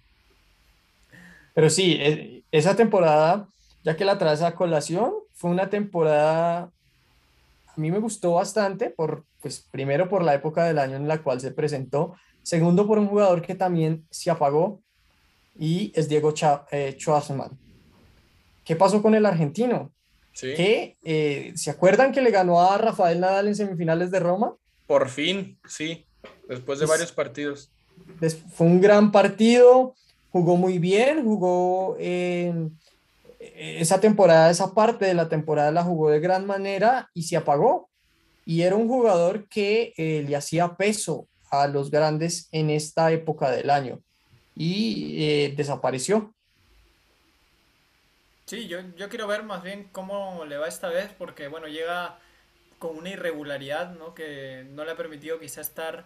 Pero 1.55 1.69
sí, 1.69 1.97
e, 1.99 2.43
esa 2.51 2.75
temporada, 2.75 3.47
ya 3.83 3.95
que 3.95 4.05
la 4.05 4.17
traes 4.17 4.41
a 4.41 4.55
colación, 4.55 5.13
fue 5.33 5.49
una 5.49 5.69
temporada, 5.69 6.69
a 7.67 7.73
mí 7.75 7.89
me 7.89 7.99
gustó 7.99 8.33
bastante, 8.33 8.91
por, 8.91 9.23
pues 9.41 9.65
primero 9.71 10.07
por 10.09 10.23
la 10.23 10.35
época 10.35 10.65
del 10.65 10.77
año 10.77 10.95
en 10.95 11.07
la 11.07 11.23
cual 11.23 11.41
se 11.41 11.51
presentó, 11.51 12.15
Segundo, 12.43 12.85
por 12.85 12.99
un 12.99 13.07
jugador 13.07 13.41
que 13.41 13.55
también 13.55 14.05
se 14.09 14.29
apagó 14.29 14.81
y 15.57 15.91
es 15.95 16.09
Diego 16.09 16.33
eh, 16.71 16.95
Schwarzman. 16.97 17.57
¿Qué 18.63 18.75
pasó 18.75 19.01
con 19.01 19.15
el 19.15 19.25
argentino? 19.25 19.91
Sí. 20.33 20.53
Que, 20.55 20.97
eh, 21.03 21.53
¿Se 21.55 21.69
acuerdan 21.69 22.11
que 22.11 22.21
le 22.21 22.31
ganó 22.31 22.61
a 22.61 22.77
Rafael 22.77 23.19
Nadal 23.19 23.47
en 23.47 23.55
semifinales 23.55 24.11
de 24.11 24.19
Roma? 24.19 24.55
Por 24.87 25.09
fin, 25.09 25.57
sí, 25.67 26.05
después 26.47 26.79
de 26.79 26.85
varios 26.85 27.11
partidos. 27.11 27.71
Fue 28.53 28.67
un 28.67 28.81
gran 28.81 29.11
partido, 29.11 29.95
jugó 30.31 30.57
muy 30.57 30.79
bien, 30.79 31.23
jugó 31.23 31.95
en 31.99 32.77
esa 33.55 33.99
temporada, 33.99 34.49
esa 34.49 34.73
parte 34.73 35.05
de 35.05 35.13
la 35.13 35.29
temporada 35.29 35.71
la 35.71 35.83
jugó 35.83 36.09
de 36.09 36.19
gran 36.19 36.45
manera 36.45 37.09
y 37.13 37.23
se 37.23 37.37
apagó. 37.37 37.89
Y 38.45 38.61
era 38.61 38.75
un 38.75 38.87
jugador 38.87 39.47
que 39.47 39.93
eh, 39.97 40.25
le 40.27 40.35
hacía 40.35 40.75
peso 40.75 41.27
a 41.53 41.67
los 41.67 41.91
grandes 41.91 42.49
en 42.51 42.71
esta 42.71 43.11
época 43.11 43.51
del 43.51 43.69
año 43.69 44.01
y 44.55 45.23
eh, 45.23 45.53
desapareció. 45.55 46.33
Sí, 48.45 48.67
yo, 48.67 48.79
yo 48.97 49.07
quiero 49.07 49.27
ver 49.27 49.43
más 49.43 49.61
bien 49.61 49.87
cómo 49.91 50.45
le 50.45 50.57
va 50.57 50.67
esta 50.67 50.89
vez, 50.89 51.11
porque 51.17 51.47
bueno, 51.47 51.67
llega 51.67 52.17
con 52.79 52.97
una 52.97 53.11
irregularidad, 53.11 53.91
¿no? 53.91 54.15
Que 54.15 54.65
no 54.71 54.83
le 54.83 54.91
ha 54.91 54.97
permitido 54.97 55.39
quizá 55.39 55.61
estar 55.61 56.05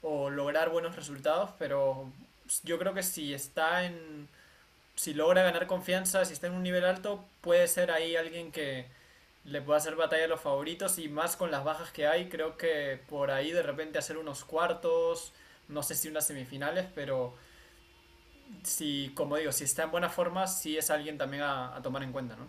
o 0.00 0.30
lograr 0.30 0.70
buenos 0.70 0.94
resultados, 0.94 1.50
pero 1.58 2.10
yo 2.62 2.78
creo 2.78 2.94
que 2.94 3.02
si 3.02 3.34
está 3.34 3.84
en, 3.84 4.28
si 4.94 5.12
logra 5.12 5.42
ganar 5.42 5.66
confianza, 5.66 6.24
si 6.24 6.34
está 6.34 6.46
en 6.46 6.54
un 6.54 6.62
nivel 6.62 6.84
alto, 6.84 7.24
puede 7.40 7.66
ser 7.66 7.90
ahí 7.90 8.14
alguien 8.14 8.52
que, 8.52 8.86
le 9.44 9.60
puede 9.60 9.78
hacer 9.78 9.94
batalla 9.96 10.24
a 10.24 10.28
los 10.28 10.40
favoritos 10.40 10.98
y 10.98 11.08
más 11.08 11.36
con 11.36 11.50
las 11.50 11.64
bajas 11.64 11.90
que 11.92 12.06
hay, 12.06 12.28
creo 12.28 12.56
que 12.56 12.98
por 13.08 13.30
ahí 13.30 13.52
de 13.52 13.62
repente 13.62 13.98
hacer 13.98 14.16
unos 14.16 14.44
cuartos, 14.44 15.32
no 15.68 15.82
sé 15.82 15.94
si 15.94 16.08
unas 16.08 16.26
semifinales, 16.26 16.86
pero 16.94 17.34
si, 18.62 19.12
como 19.14 19.36
digo, 19.36 19.52
si 19.52 19.64
está 19.64 19.84
en 19.84 19.90
buena 19.90 20.08
forma, 20.08 20.46
sí 20.46 20.76
es 20.76 20.90
alguien 20.90 21.18
también 21.18 21.42
a, 21.42 21.78
tomar 21.82 22.02
en 22.02 22.12
cuenta, 22.12 22.36
¿no? 22.36 22.46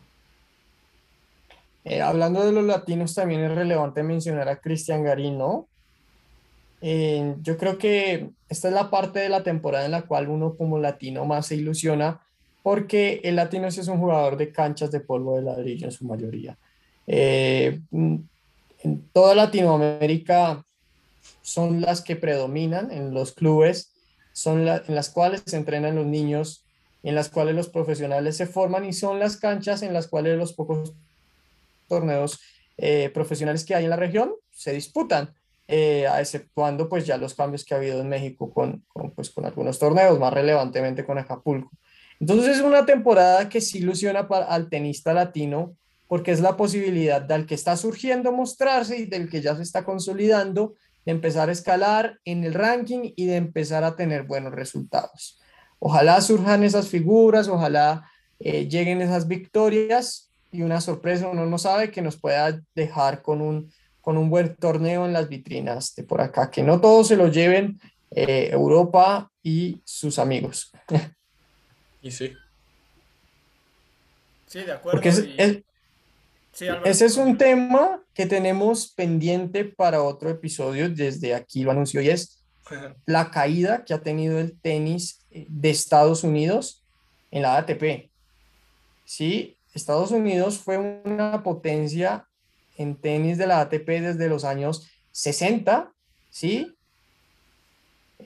Eh, 1.83 2.01
hablando 2.01 2.43
de 2.43 2.51
los 2.51 2.63
latinos, 2.63 3.13
también 3.13 3.43
es 3.43 3.51
relevante 3.53 4.01
mencionar 4.01 4.49
a 4.49 4.59
Cristian 4.59 5.03
Garín, 5.03 5.37
¿no? 5.37 5.67
Eh, 6.81 7.35
yo 7.41 7.57
creo 7.57 7.77
que 7.77 8.29
esta 8.49 8.67
es 8.69 8.73
la 8.73 8.89
parte 8.89 9.19
de 9.19 9.29
la 9.29 9.43
temporada 9.43 9.85
en 9.85 9.91
la 9.91 10.03
cual 10.03 10.29
uno 10.29 10.55
como 10.55 10.79
latino 10.79 11.25
más 11.25 11.47
se 11.47 11.55
ilusiona 11.55 12.21
porque 12.63 13.21
el 13.23 13.35
latino 13.35 13.67
es 13.67 13.87
un 13.87 13.99
jugador 13.99 14.37
de 14.37 14.51
canchas 14.51 14.91
de 14.91 14.99
polvo 14.99 15.35
de 15.35 15.43
ladrillo 15.43 15.85
en 15.85 15.91
su 15.91 16.05
mayoría. 16.05 16.57
Eh, 17.07 17.79
en 17.91 19.09
toda 19.13 19.35
Latinoamérica 19.35 20.63
son 21.41 21.81
las 21.81 22.01
que 22.01 22.15
predominan 22.15 22.91
en 22.91 23.13
los 23.13 23.33
clubes, 23.33 23.93
son 24.33 24.67
en 24.67 24.95
las 24.95 25.09
cuales 25.09 25.43
se 25.45 25.57
entrenan 25.57 25.95
los 25.95 26.05
niños, 26.05 26.65
en 27.03 27.15
las 27.15 27.29
cuales 27.29 27.55
los 27.55 27.69
profesionales 27.69 28.35
se 28.35 28.47
forman 28.47 28.85
y 28.85 28.93
son 28.93 29.19
las 29.19 29.37
canchas 29.37 29.81
en 29.83 29.93
las 29.93 30.07
cuales 30.07 30.37
los 30.37 30.53
pocos 30.53 30.93
torneos 31.87 32.39
eh, 32.77 33.09
profesionales 33.13 33.63
que 33.63 33.75
hay 33.75 33.83
en 33.83 33.91
la 33.91 33.95
región 33.95 34.33
se 34.51 34.73
disputan, 34.73 35.33
eh, 35.67 36.07
exceptuando 36.19 36.89
pues 36.89 37.05
ya 37.05 37.17
los 37.17 37.33
cambios 37.33 37.63
que 37.63 37.73
ha 37.73 37.77
habido 37.77 38.01
en 38.01 38.09
México 38.09 38.51
con, 38.51 38.83
con, 38.87 39.11
pues, 39.11 39.29
con 39.29 39.45
algunos 39.45 39.77
torneos, 39.79 40.19
más 40.19 40.33
relevantemente 40.33 41.05
con 41.05 41.17
Acapulco. 41.17 41.71
Entonces 42.19 42.57
es 42.57 42.63
una 42.63 42.85
temporada 42.85 43.49
que 43.49 43.61
sí 43.61 43.79
ilusiona 43.79 44.27
para, 44.27 44.45
al 44.45 44.69
tenista 44.69 45.13
latino 45.13 45.75
porque 46.07 46.31
es 46.31 46.39
la 46.39 46.55
posibilidad 46.55 47.21
del 47.21 47.45
que 47.45 47.55
está 47.55 47.77
surgiendo 47.77 48.31
mostrarse 48.31 48.97
y 48.97 49.05
del 49.05 49.29
que 49.29 49.41
ya 49.41 49.55
se 49.55 49.63
está 49.63 49.83
consolidando, 49.83 50.75
de 51.05 51.11
empezar 51.11 51.49
a 51.49 51.51
escalar 51.51 52.19
en 52.25 52.43
el 52.43 52.53
ranking 52.53 53.11
y 53.15 53.25
de 53.25 53.35
empezar 53.35 53.83
a 53.83 53.95
tener 53.95 54.23
buenos 54.23 54.53
resultados. 54.53 55.39
Ojalá 55.79 56.19
surjan 56.21 56.63
esas 56.63 56.87
figuras, 56.87 57.47
ojalá 57.47 58.09
eh, 58.39 58.67
lleguen 58.67 59.01
esas 59.01 59.27
victorias 59.27 60.31
y 60.51 60.61
una 60.61 60.81
sorpresa, 60.81 61.27
uno 61.27 61.45
no 61.45 61.57
sabe, 61.57 61.91
que 61.91 62.01
nos 62.01 62.17
pueda 62.17 62.59
dejar 62.73 63.21
con 63.21 63.41
un, 63.41 63.71
con 64.01 64.17
un 64.17 64.29
buen 64.29 64.55
torneo 64.55 65.05
en 65.05 65.13
las 65.13 65.29
vitrinas 65.29 65.93
de 65.95 66.03
por 66.03 66.21
acá, 66.21 66.49
que 66.49 66.63
no 66.63 66.79
todos 66.81 67.07
se 67.07 67.17
lo 67.17 67.27
lleven 67.27 67.79
eh, 68.11 68.49
Europa 68.51 69.29
y 69.43 69.81
sus 69.83 70.19
amigos. 70.19 70.71
Y 72.01 72.11
sí. 72.11 72.33
Sí, 74.45 74.59
de 74.59 74.73
acuerdo. 74.73 75.01
Porque 75.01 75.09
es, 75.09 75.63
ese 76.59 77.05
es 77.05 77.17
un 77.17 77.37
tema 77.37 78.01
que 78.13 78.25
tenemos 78.25 78.93
pendiente 78.93 79.65
para 79.65 80.01
otro 80.01 80.29
episodio, 80.29 80.89
desde 80.89 81.35
aquí 81.35 81.63
lo 81.63 81.71
anuncio, 81.71 82.01
y 82.01 82.09
es 82.09 82.43
la 83.05 83.31
caída 83.31 83.83
que 83.83 83.93
ha 83.93 84.01
tenido 84.01 84.39
el 84.39 84.59
tenis 84.59 85.25
eh, 85.31 85.45
de 85.49 85.69
Estados 85.69 86.23
Unidos 86.23 86.83
en 87.31 87.41
la 87.41 87.57
ATP. 87.57 88.09
Sí, 89.03 89.57
Estados 89.73 90.11
Unidos 90.11 90.57
fue 90.57 90.77
una 90.77 91.43
potencia 91.43 92.27
en 92.77 92.95
tenis 92.95 93.37
de 93.37 93.47
la 93.47 93.61
ATP 93.61 93.87
desde 93.87 94.29
los 94.29 94.43
años 94.43 94.89
60, 95.11 95.91
¿sí? 96.29 96.74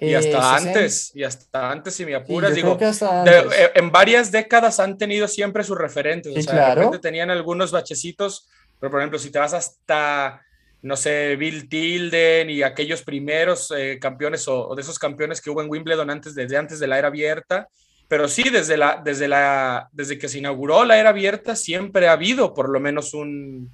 Y 0.02 0.14
hasta 0.14 0.30
eh, 0.30 0.68
antes, 0.68 1.12
y 1.14 1.24
hasta 1.24 1.72
antes, 1.72 1.94
si 1.94 2.06
me 2.06 2.16
apuras, 2.16 2.56
digo, 2.56 2.78
eh, 2.80 3.72
en 3.76 3.92
varias 3.92 4.32
décadas 4.32 4.80
han 4.80 4.98
tenido 4.98 5.28
siempre 5.28 5.64
sus 5.64 5.78
referentes, 5.78 6.36
o 6.36 6.42
sea, 6.42 6.70
de 6.70 6.76
repente 6.76 7.00
tenían 7.00 7.30
algunos 7.30 7.72
bachecitos, 7.72 8.48
pero 8.80 8.92
por 8.92 9.02
ejemplo, 9.02 9.20
si 9.20 9.30
te 9.30 9.40
vas 9.40 9.54
hasta, 9.54 10.42
no 10.82 10.96
sé, 10.96 11.36
Bill 11.36 11.68
Tilden 11.68 12.50
y 12.50 12.64
aquellos 12.64 13.02
primeros 13.02 13.74
eh, 13.76 14.00
campeones 14.00 14.48
o, 14.48 14.74
de 14.74 14.82
esos 14.82 14.98
campeones 14.98 15.42
que 15.42 15.50
hubo 15.50 15.62
en 15.62 15.70
Wimbledon 15.70 16.10
antes, 16.10 16.34
desde 16.34 16.56
antes 16.56 16.80
de 16.80 16.88
la 16.88 16.98
era 16.98 17.10
abierta, 17.10 17.68
pero 18.08 18.28
sí, 18.30 18.50
desde, 18.50 18.78
la, 18.78 19.02
desde, 19.04 19.28
la, 19.28 19.90
desde 19.92 20.18
que 20.18 20.30
se 20.30 20.40
inauguró 20.40 20.86
la 20.86 20.98
era 20.98 21.10
abierta, 21.10 21.56
siempre 21.56 22.08
ha 22.08 22.14
habido 22.14 22.54
por 22.54 22.70
lo 22.70 22.80
menos 22.80 23.14
un, 23.14 23.70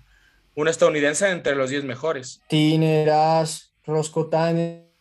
un 0.56 0.68
estadounidense 0.68 1.30
entre 1.30 1.56
los 1.56 1.70
10 1.70 1.84
mejores. 1.84 2.42
Tineras, 2.50 3.74
Roscoe 3.86 4.26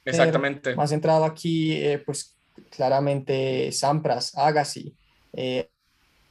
Exactamente. 0.05 0.75
Más 0.75 0.93
entrado 0.93 1.25
aquí, 1.25 1.73
eh, 1.73 1.99
pues 1.99 2.35
claramente 2.71 3.73
Sampras, 3.73 4.37
Agassi, 4.37 4.95
eh, 5.33 5.69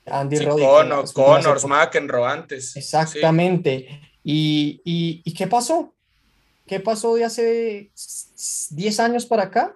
Andy 0.06 0.38
sí, 0.38 0.46
Roddick. 0.46 1.14
Connors, 1.14 1.66
McEnroe 1.66 2.28
antes. 2.28 2.76
Exactamente. 2.76 3.88
Y, 4.24 4.82
y, 4.84 5.34
qué 5.34 5.48
pasó? 5.48 5.94
¿Qué 6.66 6.80
pasó 6.80 7.16
de 7.16 7.26
hace 7.26 7.92
10 8.72 9.00
años 9.00 9.26
para 9.26 9.44
acá? 9.44 9.76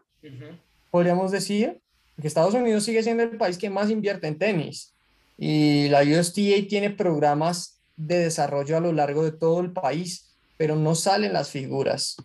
Podríamos 0.90 1.32
decir 1.32 1.82
que 2.20 2.28
Estados 2.28 2.54
Unidos 2.54 2.84
sigue 2.84 3.04
siendo 3.04 3.24
el 3.24 3.38
país 3.38 3.58
que 3.58 3.70
más 3.70 3.90
invierte 3.90 4.28
en 4.28 4.38
tenis. 4.38 4.94
Y 5.38 5.90
la 5.90 6.02
USTA 6.02 6.68
tiene 6.68 6.90
programas 6.90 7.80
de 7.96 8.20
desarrollo 8.20 8.78
a 8.78 8.80
lo 8.80 8.92
largo 8.92 9.24
de 9.24 9.32
todo 9.32 9.60
el 9.60 9.72
país, 9.72 10.36
pero 10.58 10.76
no 10.76 10.96
salen 10.96 11.34
las 11.34 11.50
figuras. 11.52 12.18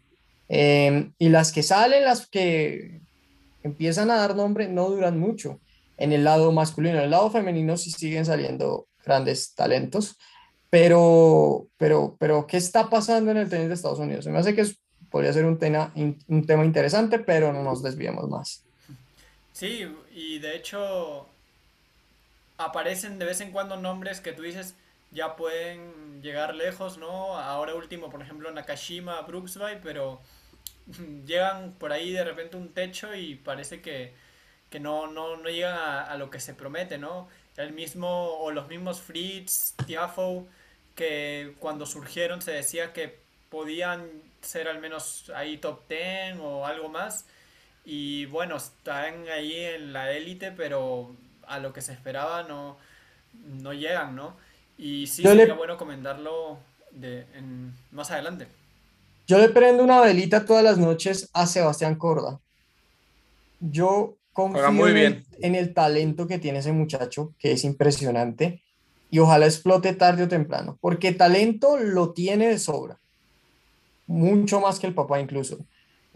Em, 0.55 1.15
y 1.19 1.31
las 1.31 1.51
que 1.51 1.63
salen, 1.63 2.05
las 2.05 2.27
que 2.27 3.01
empiezan 3.63 4.11
a 4.11 4.17
dar 4.17 4.37
nombre, 4.37 4.69
no 4.69 4.91
duran 4.91 5.19
mucho 5.19 5.61
en 5.97 6.13
el 6.13 6.25
lado 6.25 6.53
masculino. 6.53 6.99
En 6.99 7.05
el 7.05 7.11
lado 7.11 7.31
femenino 7.31 7.79
sí 7.79 7.91
siguen 7.91 8.27
saliendo 8.27 8.87
grandes 9.03 9.55
talentos. 9.55 10.19
Pero, 10.69 11.69
pero, 11.79 12.17
pero, 12.19 12.47
¿qué 12.47 12.59
está 12.59 12.91
pasando 12.91 13.31
en 13.31 13.39
el 13.39 13.49
tenis 13.49 13.69
de 13.69 13.75
Estados 13.75 13.99
Unidos? 13.99 14.27
Se 14.27 14.31
me 14.31 14.41
hace 14.41 14.55
que 14.55 14.67
podría 15.11 15.33
ser 15.33 15.47
un 15.47 15.59
un 16.29 16.47
tema 16.47 16.67
interesante, 16.67 17.19
pero 17.19 17.51
no 17.55 17.63
nos 17.63 17.83
desviemos 17.83 18.29
más. 18.29 18.63
Sí, 19.55 19.87
y 20.15 20.39
de 20.39 20.55
hecho 20.55 21.29
aparecen 22.59 23.19
de 23.19 23.25
vez 23.25 23.41
en 23.41 23.53
cuando 23.53 23.79
nombres 23.79 24.21
que 24.21 24.33
tú 24.33 24.43
dices 24.43 24.75
ya 25.13 25.35
pueden 25.35 26.21
llegar 26.21 26.55
lejos, 26.55 26.99
¿no? 26.99 27.39
Ahora 27.39 27.75
último, 27.75 28.11
por 28.11 28.21
ejemplo, 28.21 28.51
Nakashima, 28.51 29.23
Brooksby, 29.23 29.81
pero 29.83 30.21
llegan 31.27 31.73
por 31.73 31.93
ahí 31.93 32.13
de 32.13 32.25
repente 32.25 32.57
un 32.57 32.73
techo 32.73 33.15
y 33.15 33.37
parece 33.37 33.81
que, 33.81 34.15
no, 34.81 35.07
no, 35.07 35.37
no 35.37 35.49
llegan 35.49 35.77
a, 35.77 36.17
lo 36.17 36.31
que 36.31 36.41
se 36.41 36.55
promete, 36.55 36.99
¿no? 36.99 37.29
El 37.57 37.73
mismo, 37.73 38.39
o 38.39 38.51
los 38.51 38.69
mismos 38.69 39.01
Fritz, 39.01 39.75
Tiafo, 39.87 40.47
que 40.95 41.55
cuando 41.59 41.87
surgieron 41.87 42.41
se 42.41 42.53
decía 42.53 42.93
que 42.93 43.19
podían 43.51 44.09
ser 44.41 44.69
al 44.69 44.81
menos 44.81 45.31
ahí 45.35 45.59
top 45.59 45.87
10 45.89 46.39
o 46.41 46.67
algo 46.67 46.89
más. 46.89 47.27
Y 47.85 48.27
bueno, 48.27 48.57
están 48.57 49.29
ahí 49.29 49.65
en 49.65 49.93
la 49.93 50.13
élite, 50.13 50.53
pero 50.53 51.15
a 51.47 51.59
lo 51.59 51.73
que 51.73 51.83
se 51.83 51.93
esperaba 51.93 52.45
no, 52.45 52.79
no 53.45 53.73
llegan, 53.73 54.15
¿no? 54.15 54.37
Y 54.79 55.07
sí 55.07 55.23
sería 55.23 55.55
bueno 55.55 55.77
comentarlo 55.77 56.59
de, 56.91 57.27
más 57.91 58.11
adelante. 58.11 58.47
Yo 59.27 59.39
le 59.39 59.49
prendo 59.49 59.83
una 59.83 60.01
velita 60.01 60.45
todas 60.45 60.65
las 60.65 60.79
noches 60.79 61.31
a 61.33 61.47
Sebastián 61.47 61.95
Corda. 61.95 62.41
Yo 63.61 64.17
confío 64.33 64.73
muy 64.73 64.93
bien. 64.93 65.25
En, 65.41 65.55
el, 65.55 65.73
talento 65.73 66.27
que 66.27 66.39
tiene 66.39 66.59
ese 66.59 66.73
muchacho, 66.73 67.33
que 67.39 67.53
es 67.53 67.65
impresionante, 67.65 68.63
y 69.11 69.19
ojalá 69.19 69.47
explote 69.47 69.93
tarde 69.93 70.25
o 70.25 70.29
temprano, 70.29 70.79
porque 70.81 71.13
talento 71.13 71.77
lo 71.77 72.13
tiene 72.13 72.49
de 72.49 72.59
sobra, 72.59 72.99
mucho 74.07 74.61
más 74.61 74.81
que 74.81 74.87
el 74.87 74.95
papá 74.95 75.21
incluso. 75.21 75.59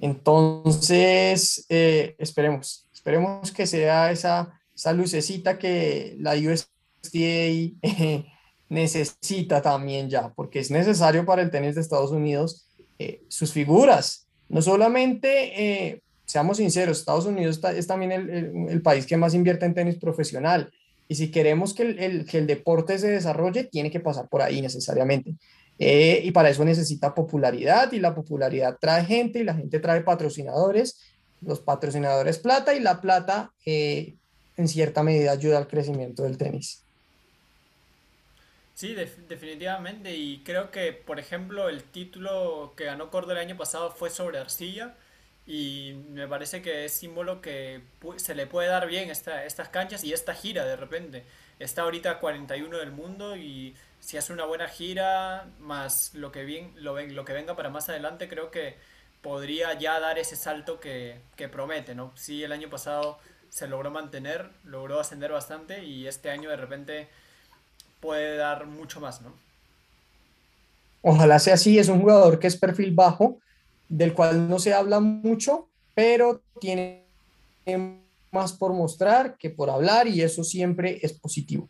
Entonces, 0.01 1.65
eh, 1.69 2.17
esperemos, 2.19 2.89
esperemos 2.93 3.53
que 3.53 3.67
sea 3.67 4.11
esa, 4.11 4.59
esa 4.75 4.93
lucecita 4.93 5.59
que 5.59 6.17
la 6.19 6.35
USDA 6.35 6.67
eh, 7.83 8.27
necesita 8.69 9.63
también 9.63 10.11
ya, 10.11 10.33
porque 10.35 10.59
es 10.59 10.71
necesario 10.71 11.25
para 11.25 11.43
el 11.43 11.51
tenis 11.51 11.75
de 11.75 11.83
Estados 11.83 12.11
Unidos 12.11 12.66
eh, 12.99 13.23
sus 13.29 13.53
figuras. 13.53 14.27
No 14.49 14.63
solamente, 14.63 15.89
eh, 15.89 16.03
seamos 16.25 16.59
sinceros, 16.59 16.99
Estados 16.99 17.27
Unidos 17.27 17.61
es 17.75 17.87
también 17.87 18.13
el, 18.13 18.83
país 18.83 19.07
que 19.07 19.17
más 19.17 19.35
invierte 19.35 19.67
en 19.67 19.75
tenis 19.75 19.97
profesional. 19.97 20.71
Y 21.09 21.15
si 21.15 21.31
queremos 21.31 21.75
que 21.75 21.83
el, 21.83 22.27
que 22.27 22.39
el 22.39 22.47
deporte 22.47 22.99
se 22.99 23.09
desarrolle, 23.09 23.65
tiene 23.65 23.91
que 23.91 24.01
pasar 24.01 24.29
por 24.29 24.43
ahí 24.43 24.61
necesariamente. 24.61 25.35
Eh, 25.79 26.23
y 26.25 26.31
para 26.31 26.49
eso 26.49 26.65
necesita 26.65 27.15
popularidad 27.15 27.93
y 27.93 28.01
la 28.01 28.15
popularidad 28.15 28.79
trae 28.81 29.05
gente 29.05 29.41
y 29.41 29.45
la 29.45 29.55
gente 29.55 29.79
trae 29.79 30.01
patrocinadores, 30.01 31.01
los 31.43 31.61
patrocinadores 31.61 32.39
plata 32.39 32.75
y 32.75 32.81
la 32.81 33.01
plata 33.01 33.53
en 33.67 34.69
cierta 34.69 35.03
medida 35.03 35.33
ayuda 35.33 35.59
al 35.59 35.69
crecimiento 35.69 36.23
del 36.23 36.39
tenis. 36.39 36.86
Sí, 38.77 38.95
definitivamente. 38.95 40.15
Y 40.15 40.43
creo 40.45 40.71
que, 40.71 40.93
por 40.93 41.19
ejemplo, 41.19 41.71
el 41.71 41.83
título 41.85 42.75
que 42.77 42.85
ganó 42.85 43.11
Cordo 43.11 43.33
el 43.33 43.39
año 43.39 43.57
pasado 43.57 43.91
fue 43.91 44.11
sobre 44.11 44.39
arcilla. 44.39 44.95
Y 45.47 45.95
me 46.11 46.29
parece 46.29 46.61
que 46.61 46.85
es 46.85 46.93
símbolo 46.93 47.41
que 47.41 47.81
se 48.17 48.35
le 48.35 48.47
puede 48.47 48.69
dar 48.69 48.87
bien 48.87 49.11
esta, 49.11 49.45
estas 49.47 49.71
canchas 49.71 50.05
y 50.05 50.13
esta 50.13 50.35
gira 50.35 50.67
de 50.67 50.77
repente. 50.77 51.25
Está 51.59 51.83
ahorita 51.83 52.19
41 52.21 52.77
del 52.79 52.93
mundo 52.93 53.37
y 53.37 53.75
si 54.01 54.19
hace 54.19 54.33
una 54.35 54.45
buena 54.45 54.69
gira, 54.69 55.49
más 55.61 56.15
lo 56.15 56.31
que, 56.33 56.45
bien, 56.45 56.75
lo, 56.77 57.01
lo 57.01 57.25
que 57.25 57.33
venga 57.33 57.57
para 57.57 57.71
más 57.71 57.89
adelante, 57.89 58.29
creo 58.29 58.51
que 58.51 58.77
podría 59.23 59.73
ya 59.75 59.99
dar 60.01 60.19
ese 60.19 60.37
salto 60.37 60.81
que, 60.81 61.21
que 61.37 61.49
promete, 61.49 61.95
¿no? 61.95 62.13
Sí, 62.17 62.45
el 62.45 62.53
año 62.53 62.69
pasado 62.69 63.19
se 63.49 63.69
logró 63.69 63.91
mantener, 63.91 64.51
logró 64.65 65.01
ascender 65.01 65.33
bastante 65.33 65.85
y 65.85 66.07
este 66.07 66.31
año 66.31 66.51
de 66.51 66.57
repente 66.57 67.09
puede 68.01 68.37
dar 68.37 68.67
mucho 68.67 69.01
más, 69.01 69.21
¿no? 69.23 69.33
Ojalá 71.03 71.39
sea 71.39 71.55
así, 71.55 71.79
es 71.79 71.89
un 71.89 72.01
jugador 72.01 72.39
que 72.39 72.47
es 72.47 72.57
perfil 72.57 72.93
bajo, 72.93 73.39
del 73.89 74.13
cual 74.13 74.49
no 74.49 74.59
se 74.59 74.75
habla 74.75 75.01
mucho, 75.01 75.69
pero 75.95 76.43
tiene 76.61 77.05
más 78.33 78.53
por 78.53 78.73
mostrar 78.73 79.37
que 79.37 79.51
por 79.51 79.71
hablar 79.71 80.09
y 80.09 80.23
eso 80.23 80.45
siempre 80.45 80.99
es 81.03 81.13
positivo. 81.13 81.69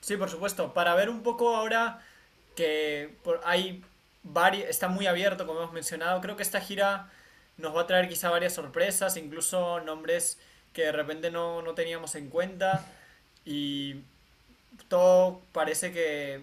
Sí, 0.00 0.16
por 0.16 0.30
supuesto. 0.30 0.72
Para 0.72 0.94
ver 0.94 1.08
un 1.08 1.22
poco 1.22 1.54
ahora 1.54 2.00
que 2.56 3.16
hay 3.44 3.84
varios, 4.22 4.68
está 4.68 4.88
muy 4.88 5.06
abierto, 5.06 5.46
como 5.46 5.60
hemos 5.60 5.72
mencionado, 5.72 6.20
creo 6.20 6.36
que 6.36 6.42
esta 6.42 6.60
gira 6.60 7.10
nos 7.56 7.76
va 7.76 7.82
a 7.82 7.86
traer 7.86 8.08
quizá 8.08 8.30
varias 8.30 8.54
sorpresas, 8.54 9.16
incluso 9.16 9.80
nombres 9.80 10.38
que 10.72 10.82
de 10.82 10.92
repente 10.92 11.30
no, 11.30 11.62
no 11.62 11.74
teníamos 11.74 12.14
en 12.14 12.30
cuenta. 12.30 12.86
Y 13.48 14.02
todo 14.88 15.40
parece 15.52 15.90
que 15.90 16.42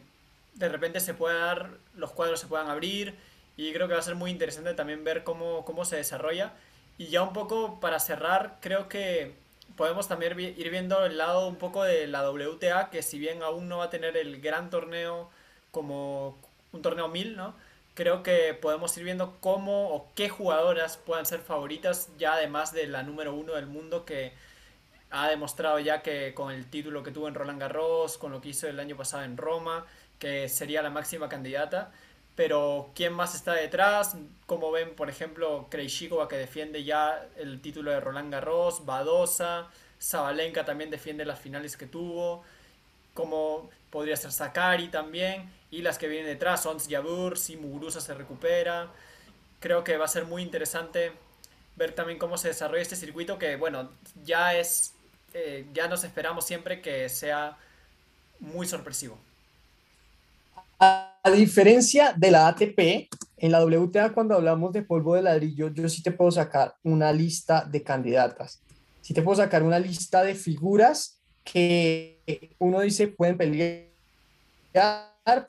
de 0.55 0.69
repente 0.69 0.99
se 0.99 1.13
puede 1.13 1.37
dar, 1.37 1.69
los 1.95 2.11
cuadros 2.11 2.39
se 2.39 2.47
puedan 2.47 2.67
abrir 2.67 3.13
y 3.57 3.71
creo 3.73 3.87
que 3.87 3.93
va 3.93 3.99
a 3.99 4.03
ser 4.03 4.15
muy 4.15 4.31
interesante 4.31 4.73
también 4.73 5.03
ver 5.03 5.23
cómo, 5.23 5.63
cómo 5.65 5.85
se 5.85 5.97
desarrolla. 5.97 6.53
Y 6.97 7.07
ya 7.09 7.21
un 7.21 7.31
poco 7.31 7.79
para 7.79 7.99
cerrar, 7.99 8.57
creo 8.59 8.89
que 8.89 9.35
podemos 9.77 10.07
también 10.07 10.39
ir 10.39 10.69
viendo 10.71 11.05
el 11.05 11.19
lado 11.19 11.47
un 11.47 11.57
poco 11.57 11.83
de 11.83 12.07
la 12.07 12.27
WTA, 12.27 12.89
que 12.89 13.03
si 13.03 13.19
bien 13.19 13.43
aún 13.43 13.69
no 13.69 13.77
va 13.77 13.85
a 13.85 13.89
tener 13.91 14.17
el 14.17 14.41
gran 14.41 14.71
torneo 14.71 15.29
como 15.69 16.35
un 16.71 16.81
torneo 16.81 17.07
1000, 17.07 17.35
¿no? 17.35 17.53
Creo 17.93 18.23
que 18.23 18.55
podemos 18.55 18.97
ir 18.97 19.03
viendo 19.03 19.37
cómo 19.41 19.89
o 19.93 20.07
qué 20.15 20.27
jugadoras 20.27 20.97
puedan 20.97 21.27
ser 21.27 21.41
favoritas, 21.41 22.09
ya 22.17 22.33
además 22.33 22.73
de 22.73 22.87
la 22.87 23.03
número 23.03 23.35
uno 23.35 23.53
del 23.53 23.67
mundo 23.67 24.05
que 24.05 24.33
ha 25.15 25.29
demostrado 25.29 25.79
ya 25.79 26.01
que 26.01 26.33
con 26.33 26.51
el 26.51 26.65
título 26.69 27.01
que 27.01 27.11
tuvo 27.11 27.29
en 27.29 27.35
Roland 27.35 27.59
Garros, 27.59 28.17
con 28.17 28.33
lo 28.33 28.41
que 28.41 28.49
hizo 28.49 28.67
el 28.67 28.79
año 28.79 28.97
pasado 28.97 29.23
en 29.23 29.37
Roma, 29.37 29.85
que 30.19 30.49
sería 30.49 30.81
la 30.81 30.89
máxima 30.89 31.29
candidata. 31.29 31.91
Pero 32.35 32.91
¿quién 32.95 33.13
más 33.13 33.33
está 33.33 33.53
detrás? 33.53 34.17
Como 34.45 34.71
ven, 34.71 34.93
por 34.93 35.09
ejemplo, 35.09 35.67
Krejcikova 35.69 36.27
que 36.27 36.35
defiende 36.35 36.83
ya 36.83 37.25
el 37.37 37.61
título 37.61 37.91
de 37.91 38.01
Roland 38.01 38.31
Garros, 38.31 38.85
Badosa, 38.85 39.69
Zabalenka 40.01 40.65
también 40.65 40.89
defiende 40.89 41.23
las 41.23 41.39
finales 41.39 41.77
que 41.77 41.85
tuvo, 41.85 42.43
como 43.13 43.69
podría 43.91 44.17
ser 44.17 44.33
Sakari 44.33 44.89
también, 44.89 45.49
y 45.71 45.81
las 45.81 45.97
que 45.97 46.09
vienen 46.09 46.27
detrás, 46.27 46.65
Ons 46.65 46.87
Jabur, 46.89 47.37
si 47.37 47.55
Muguruza 47.55 48.01
se 48.01 48.13
recupera. 48.13 48.89
creo 49.61 49.85
que 49.85 49.97
va 49.97 50.05
a 50.05 50.09
ser 50.09 50.25
muy 50.25 50.43
interesante 50.43 51.13
ver 51.77 51.93
también 51.93 52.19
cómo 52.19 52.37
se 52.37 52.49
desarrolla 52.49 52.81
este 52.81 52.95
circuito 52.95 53.37
que, 53.39 53.55
bueno, 53.55 53.89
ya 54.23 54.55
es, 54.55 54.93
eh, 55.37 55.65
ya 55.73 55.89
nos 55.89 56.01
esperamos 56.05 56.45
siempre 56.45 56.81
que 56.81 57.09
sea 57.09 57.57
muy 58.39 58.65
sorpresivo. 58.65 59.19
A, 60.79 61.11
diferencia 61.35 62.13
de 62.15 62.31
la 62.31 62.47
ATP, 62.47 63.09
en 63.37 63.51
la 63.51 63.65
WTA 63.65 64.13
cuando 64.13 64.35
hablamos 64.35 64.71
de 64.71 64.83
polvo 64.83 65.15
de 65.15 65.23
ladrillo, 65.23 65.73
yo 65.73 65.89
sí 65.89 66.01
te 66.01 66.11
puedo 66.11 66.31
sacar 66.31 66.75
una 66.83 67.11
lista 67.11 67.65
de 67.65 67.83
candidatas. 67.83 68.61
Sí 69.01 69.13
te 69.13 69.21
puedo 69.21 69.35
sacar 69.35 69.61
una 69.61 69.77
lista 69.77 70.23
de 70.23 70.35
figuras 70.35 71.19
que 71.43 72.21
uno 72.57 72.79
dice 72.79 73.07
pueden 73.07 73.37
pelear, 73.37 73.87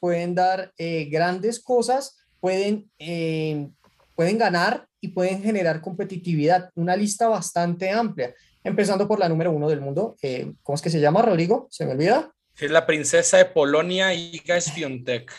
pueden 0.00 0.34
dar 0.34 0.72
eh, 0.78 1.04
grandes 1.04 1.60
cosas, 1.60 2.16
pueden, 2.40 2.90
eh, 2.98 3.68
pueden 4.16 4.36
ganar 4.36 4.88
y 5.00 5.08
pueden 5.08 5.42
generar 5.44 5.80
competitividad. 5.80 6.70
Una 6.74 6.96
lista 6.96 7.28
bastante 7.28 7.90
amplia, 7.90 8.34
empezando 8.66 9.06
por 9.06 9.18
la 9.18 9.28
número 9.28 9.52
uno 9.52 9.68
del 9.68 9.80
mundo. 9.80 10.16
Eh, 10.20 10.52
¿Cómo 10.62 10.74
es 10.74 10.82
que 10.82 10.90
se 10.90 11.00
llama, 11.00 11.22
Rodrigo? 11.22 11.68
¿Se 11.70 11.86
me 11.86 11.92
olvida? 11.92 12.32
Es 12.58 12.70
la 12.70 12.86
princesa 12.86 13.38
de 13.38 13.44
Polonia, 13.46 14.12
Iga 14.12 14.60
Swiatek. 14.60 15.32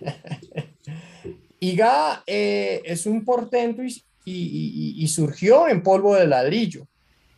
Iga 1.60 2.22
eh, 2.26 2.82
es 2.84 3.06
un 3.06 3.24
portento 3.24 3.82
y, 4.24 5.06
surgió 5.08 5.68
en 5.68 5.82
polvo 5.82 6.14
de 6.14 6.26
ladrillo. 6.26 6.86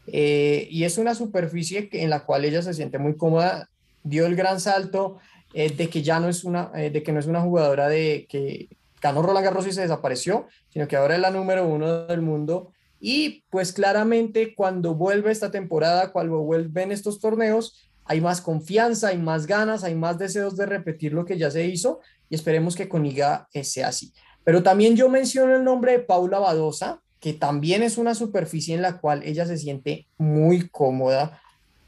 Eh, 0.06 0.68
y 0.70 0.84
es 0.84 0.96
una 0.98 1.14
superficie 1.14 1.88
en 1.92 2.10
la 2.10 2.24
cual 2.24 2.44
ella 2.44 2.62
se 2.62 2.74
siente 2.74 2.98
muy 2.98 3.16
cómoda. 3.16 3.68
Dio 4.02 4.26
el 4.26 4.36
gran 4.36 4.60
salto 4.60 5.18
de 5.52 5.88
que 5.88 6.02
ya 6.02 6.20
no 6.20 6.28
es 6.28 6.44
una, 6.44 6.70
de 6.70 7.02
que 7.02 7.10
no 7.10 7.18
es 7.18 7.26
una 7.26 7.40
jugadora 7.40 7.88
de 7.88 8.26
que 8.28 8.68
ganó 9.00 9.22
Roland 9.22 9.44
Garros 9.44 9.66
y 9.66 9.72
se 9.72 9.80
desapareció, 9.80 10.46
sino 10.72 10.86
que 10.86 10.96
ahora 10.96 11.14
es 11.14 11.20
la 11.20 11.30
número 11.30 11.66
uno 11.66 12.06
del 12.06 12.22
mundo. 12.22 12.72
Y 13.00 13.44
pues 13.50 13.72
claramente 13.72 14.54
cuando 14.54 14.94
vuelve 14.94 15.30
esta 15.30 15.50
temporada, 15.50 16.10
cuando 16.12 16.38
vuelven 16.38 16.92
estos 16.92 17.20
torneos, 17.20 17.88
hay 18.04 18.20
más 18.20 18.40
confianza, 18.40 19.08
hay 19.08 19.18
más 19.18 19.46
ganas, 19.46 19.84
hay 19.84 19.94
más 19.94 20.18
deseos 20.18 20.56
de 20.56 20.66
repetir 20.66 21.12
lo 21.12 21.24
que 21.24 21.38
ya 21.38 21.50
se 21.50 21.66
hizo 21.66 22.00
y 22.30 22.34
esperemos 22.34 22.74
que 22.74 22.88
con 22.88 23.04
IGA 23.04 23.48
sea 23.62 23.88
así. 23.88 24.12
Pero 24.44 24.62
también 24.62 24.96
yo 24.96 25.08
menciono 25.08 25.54
el 25.54 25.64
nombre 25.64 25.92
de 25.92 25.98
Paula 26.00 26.38
Badosa, 26.38 27.00
que 27.20 27.34
también 27.34 27.82
es 27.82 27.98
una 27.98 28.14
superficie 28.14 28.74
en 28.74 28.82
la 28.82 28.98
cual 28.98 29.22
ella 29.24 29.44
se 29.46 29.58
siente 29.58 30.06
muy 30.16 30.68
cómoda. 30.68 31.42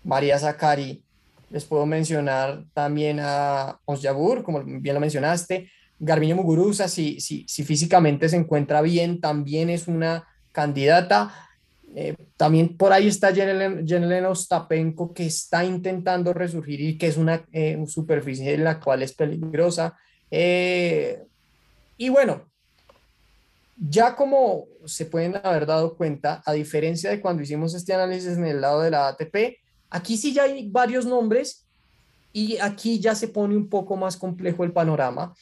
María 0.04 0.38
Zacari, 0.38 1.02
les 1.50 1.64
puedo 1.64 1.86
mencionar 1.86 2.64
también 2.74 3.18
a 3.20 3.80
Onsjabur, 3.84 4.42
como 4.42 4.62
bien 4.62 4.94
lo 4.94 5.00
mencionaste, 5.00 5.70
Garbiño 5.98 6.36
Muguruza, 6.36 6.88
si, 6.88 7.20
si, 7.20 7.44
si 7.48 7.64
físicamente 7.64 8.28
se 8.28 8.36
encuentra 8.36 8.80
bien, 8.80 9.20
también 9.20 9.68
es 9.68 9.88
una 9.88 10.26
candidata. 10.52 11.32
Eh, 11.94 12.16
también 12.36 12.76
por 12.76 12.92
ahí 12.92 13.08
está 13.08 13.34
Jenelena 13.34 14.28
Ostapenko, 14.28 15.12
que 15.12 15.26
está 15.26 15.64
intentando 15.64 16.32
resurgir 16.32 16.80
y 16.80 16.98
que 16.98 17.08
es 17.08 17.16
una 17.16 17.44
eh, 17.52 17.82
superficie 17.86 18.54
en 18.54 18.64
la 18.64 18.78
cual 18.78 19.02
es 19.02 19.12
peligrosa. 19.12 19.98
Eh, 20.30 21.24
y 21.96 22.08
bueno, 22.08 22.48
ya 23.76 24.14
como 24.14 24.66
se 24.84 25.06
pueden 25.06 25.36
haber 25.42 25.66
dado 25.66 25.96
cuenta, 25.96 26.42
a 26.44 26.52
diferencia 26.52 27.10
de 27.10 27.20
cuando 27.20 27.42
hicimos 27.42 27.74
este 27.74 27.94
análisis 27.94 28.36
en 28.36 28.46
el 28.46 28.60
lado 28.60 28.82
de 28.82 28.90
la 28.90 29.08
ATP, 29.08 29.58
aquí 29.90 30.16
sí 30.16 30.32
ya 30.32 30.44
hay 30.44 30.68
varios 30.70 31.06
nombres 31.06 31.66
y 32.32 32.58
aquí 32.58 33.00
ya 33.00 33.14
se 33.14 33.28
pone 33.28 33.56
un 33.56 33.68
poco 33.68 33.96
más 33.96 34.16
complejo 34.16 34.62
el 34.62 34.72
panorama 34.72 35.34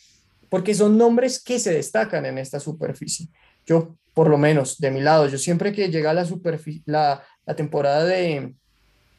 porque 0.48 0.74
son 0.74 0.96
nombres 0.96 1.42
que 1.42 1.58
se 1.58 1.72
destacan 1.72 2.24
en 2.26 2.38
esta 2.38 2.60
superficie. 2.60 3.28
Yo, 3.68 3.96
por 4.14 4.30
lo 4.30 4.38
menos, 4.38 4.78
de 4.78 4.90
mi 4.90 5.00
lado, 5.00 5.28
yo 5.28 5.36
siempre 5.36 5.72
que 5.72 5.90
llega 5.90 6.14
la, 6.14 6.26
la, 6.86 7.22
la 7.44 7.56
temporada 7.56 8.04
de, 8.04 8.54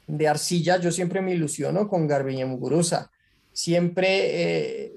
de, 0.07 0.27
arcilla, 0.27 0.77
yo 0.77 0.91
siempre 0.91 1.21
me 1.21 1.33
ilusiono 1.33 1.87
con 1.87 2.07
Garbiñe 2.07 2.45
Muguruza. 2.45 3.11
Siempre 3.53 4.07
eh, 4.87 4.95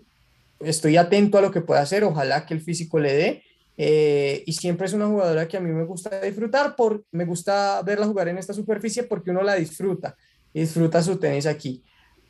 estoy 0.61 0.97
atento 0.97 1.37
a 1.37 1.43
lo 1.43 1.51
que 1.51 1.61
puede 1.61 1.83
hacer, 1.83 2.03
ojalá 2.03 2.47
que 2.47 2.55
el 2.55 2.63
físico 2.63 2.99
le 2.99 3.13
dé. 3.13 3.43
Eh, 3.77 4.43
y 4.47 4.53
siempre 4.55 4.87
es 4.87 4.95
una 4.95 5.07
jugadora 5.07 5.47
que 5.47 5.59
a 5.59 5.61
mí 5.61 5.71
me 5.71 5.85
gusta 5.85 6.21
disfrutar, 6.21 6.75
por, 6.75 7.05
me 7.11 7.27
gusta 7.27 7.83
verla 7.83 8.07
jugar 8.07 8.29
en 8.29 8.39
esta 8.39 8.55
superficie 8.55 9.03
porque 9.03 9.31
uno 9.31 9.43
la 9.43 9.55
disfruta, 9.55 10.17
disfruta 10.55 11.03
su 11.03 11.19
tenis 11.19 11.47
aquí. 11.47 11.83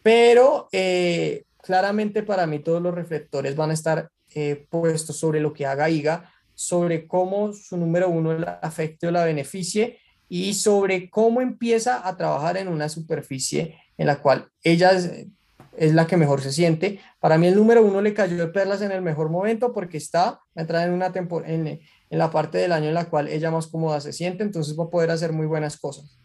Pero 0.02 0.68
eh, 0.72 1.44
claramente 1.62 2.22
para 2.22 2.46
mí 2.46 2.58
todos 2.58 2.82
los 2.82 2.94
reflectores 2.94 3.54
van 3.54 3.70
a 3.70 3.74
estar 3.74 4.10
eh, 4.34 4.66
puestos 4.70 5.16
sobre 5.16 5.40
lo 5.40 5.52
que 5.52 5.66
haga 5.66 5.90
IGA, 5.90 6.31
sobre 6.54 7.06
cómo 7.06 7.52
su 7.52 7.76
número 7.76 8.08
uno 8.08 8.38
la 8.38 8.52
afecte 8.62 9.06
o 9.06 9.10
la 9.10 9.24
beneficie 9.24 9.98
y 10.28 10.54
sobre 10.54 11.10
cómo 11.10 11.40
empieza 11.40 12.06
a 12.06 12.16
trabajar 12.16 12.56
en 12.56 12.68
una 12.68 12.88
superficie 12.88 13.78
en 13.98 14.06
la 14.06 14.20
cual 14.20 14.48
ella 14.62 14.92
es, 14.92 15.94
la 15.94 16.06
que 16.06 16.16
mejor 16.16 16.40
se 16.40 16.52
siente. 16.52 17.00
Para 17.20 17.38
mí 17.38 17.46
el 17.46 17.56
número 17.56 17.82
uno 17.82 18.00
le 18.00 18.14
cayó 18.14 18.36
de 18.36 18.48
perlas 18.48 18.82
en 18.82 18.92
el 18.92 19.02
mejor 19.02 19.30
momento 19.30 19.72
porque 19.72 19.96
está 19.96 20.40
entrada 20.54 20.84
en 20.84 20.92
una 20.92 21.12
en, 21.14 21.80
en 22.10 22.18
la 22.18 22.30
parte 22.30 22.58
del 22.58 22.72
año 22.72 22.88
en 22.88 22.94
la 22.94 23.08
cual 23.08 23.28
ella 23.28 23.50
más 23.50 23.66
cómoda 23.66 24.00
se 24.00 24.12
siente, 24.12 24.42
entonces 24.42 24.78
va 24.78 24.84
a 24.84 24.90
poder 24.90 25.10
hacer 25.10 25.32
muy 25.32 25.46
buenas 25.46 25.78
cosas. 25.78 26.18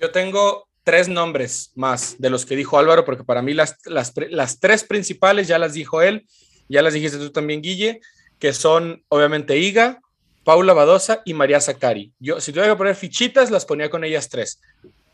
Yo 0.00 0.10
tengo 0.10 0.66
tres 0.84 1.08
nombres 1.08 1.70
más 1.74 2.16
de 2.18 2.30
los 2.30 2.44
que 2.44 2.56
dijo 2.56 2.78
Álvaro, 2.78 3.04
porque 3.04 3.24
para 3.24 3.42
mí 3.42 3.54
las, 3.54 3.78
las, 3.84 4.58
tres 4.60 4.84
principales 4.84 5.48
ya 5.48 5.58
las 5.58 5.74
dijo 5.74 6.02
él, 6.02 6.26
ya 6.68 6.82
las 6.82 6.94
dijiste 6.94 7.18
tú 7.18 7.30
también, 7.30 7.62
Guille, 7.62 8.00
que 8.42 8.52
son 8.52 9.04
obviamente 9.06 9.56
Iga, 9.56 10.00
Paula 10.42 10.72
Badosa 10.72 11.22
y 11.24 11.32
María 11.32 11.60
Zacari. 11.60 12.12
Yo, 12.18 12.40
si 12.40 12.50
tuviera 12.50 12.72
que 12.72 12.76
poner 12.76 12.96
fichitas, 12.96 13.52
las 13.52 13.64
ponía 13.64 13.88
con 13.88 14.02
ellas 14.02 14.28
tres. 14.28 14.60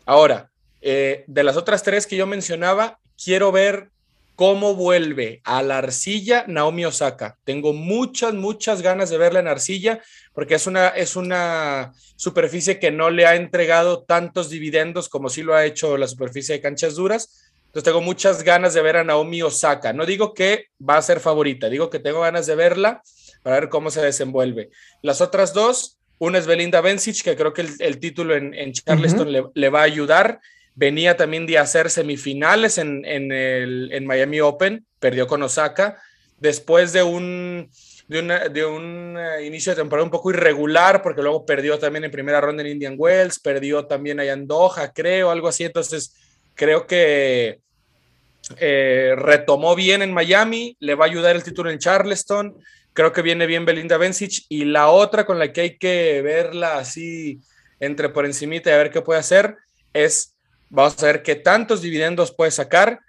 Ahora, 0.07 0.49
eh, 0.81 1.25
de 1.27 1.43
las 1.43 1.55
otras 1.55 1.83
tres 1.83 2.07
que 2.07 2.15
yo 2.15 2.25
mencionaba, 2.25 2.97
quiero 3.23 3.51
ver 3.51 3.91
cómo 4.33 4.73
vuelve 4.73 5.41
a 5.43 5.61
la 5.61 5.77
arcilla 5.77 6.45
Naomi 6.47 6.85
Osaka. 6.85 7.37
Tengo 7.43 7.71
muchas, 7.71 8.33
muchas 8.33 8.81
ganas 8.81 9.11
de 9.11 9.19
verla 9.19 9.41
en 9.41 9.47
arcilla 9.47 10.01
porque 10.33 10.55
es 10.55 10.65
una, 10.65 10.87
es 10.87 11.15
una 11.15 11.93
superficie 12.15 12.79
que 12.79 12.89
no 12.89 13.11
le 13.11 13.27
ha 13.27 13.35
entregado 13.35 14.05
tantos 14.05 14.49
dividendos 14.49 15.07
como 15.07 15.29
sí 15.29 15.43
lo 15.43 15.53
ha 15.53 15.65
hecho 15.65 15.97
la 15.97 16.07
superficie 16.07 16.55
de 16.55 16.61
canchas 16.61 16.95
duras. 16.95 17.48
Entonces 17.69 17.83
tengo 17.83 18.01
muchas 18.01 18.43
ganas 18.43 18.73
de 18.73 18.81
ver 18.81 18.97
a 18.97 19.03
Naomi 19.03 19.41
Osaka. 19.41 19.93
No 19.93 20.05
digo 20.05 20.33
que 20.33 20.67
va 20.87 20.97
a 20.97 21.01
ser 21.01 21.19
favorita, 21.19 21.69
digo 21.69 21.89
que 21.89 21.99
tengo 21.99 22.21
ganas 22.21 22.45
de 22.45 22.55
verla 22.55 23.01
para 23.43 23.59
ver 23.59 23.69
cómo 23.69 23.91
se 23.91 24.01
desenvuelve. 24.01 24.69
Las 25.01 25.21
otras 25.21 25.53
dos, 25.53 25.99
una 26.17 26.37
es 26.37 26.47
Belinda 26.47 26.81
Bencic, 26.81 27.23
que 27.23 27.35
creo 27.35 27.53
que 27.53 27.65
el, 27.79 27.99
título 27.99 28.35
en, 28.35 28.73
Charleston 28.73 29.31
le, 29.31 29.43
le 29.53 29.69
va 29.69 29.81
a 29.81 29.83
ayudar 29.83 30.39
venía 30.79 31.17
también 31.17 31.45
de 31.45 31.57
hacer 31.57 31.89
semifinales 31.89 32.77
en, 32.77 33.03
el, 33.05 34.03
Miami 34.05 34.39
Open, 34.39 34.85
perdió 34.97 35.27
con 35.27 35.43
Osaka, 35.43 36.01
después 36.37 36.93
de 36.93 37.03
un, 37.03 37.69
de, 38.07 38.65
un 38.65 39.17
eh, 39.19 39.45
inicio 39.45 39.73
de 39.73 39.81
temporada 39.81 40.05
un 40.05 40.09
poco 40.09 40.29
irregular, 40.31 41.01
porque 41.01 41.21
luego 41.21 41.45
perdió 41.45 41.77
también 41.77 42.05
en 42.05 42.11
primera 42.11 42.39
ronda 42.39 42.63
en 42.63 42.69
Indian 42.69 42.95
Wells, 42.97 43.41
perdió 43.41 43.87
también 43.87 44.21
allá 44.21 44.31
en 44.31 44.47
Doha, 44.47 44.93
creo, 44.93 45.31
algo 45.31 45.49
así, 45.49 45.65
entonces 45.65 46.15
creo 46.59 46.85
que 46.85 47.61
eh, 48.57 49.13
retomó 49.15 49.73
bien 49.75 50.01
en 50.01 50.13
Miami, 50.13 50.75
le 50.81 50.95
va 50.95 51.05
a 51.05 51.07
ayudar 51.07 51.37
el 51.37 51.43
título 51.43 51.71
en 51.71 51.79
Charleston, 51.79 52.57
creo 52.91 53.13
que 53.13 53.21
viene 53.21 53.45
bien 53.45 53.63
Belinda 53.63 53.95
Bencic, 53.95 54.43
y 54.49 54.65
la 54.65 54.89
otra 54.89 55.25
con 55.25 55.39
la 55.39 55.53
que 55.53 55.61
hay 55.61 55.77
que 55.77 56.21
verla 56.21 56.77
así 56.77 57.39
entre 57.79 58.09
por 58.09 58.25
encimita 58.25 58.69
y 58.69 58.73
a 58.73 58.77
ver 58.77 58.91
qué 58.91 59.01
puede 59.01 59.21
hacer 59.21 59.55
es 59.93 60.35
Vamos 60.69 61.01
a 61.01 61.07
ver 61.07 61.23
qué 61.23 61.35
tantos 61.35 61.81
dividendos 61.81 62.31
puede 62.31 62.51
sacar 62.51 62.99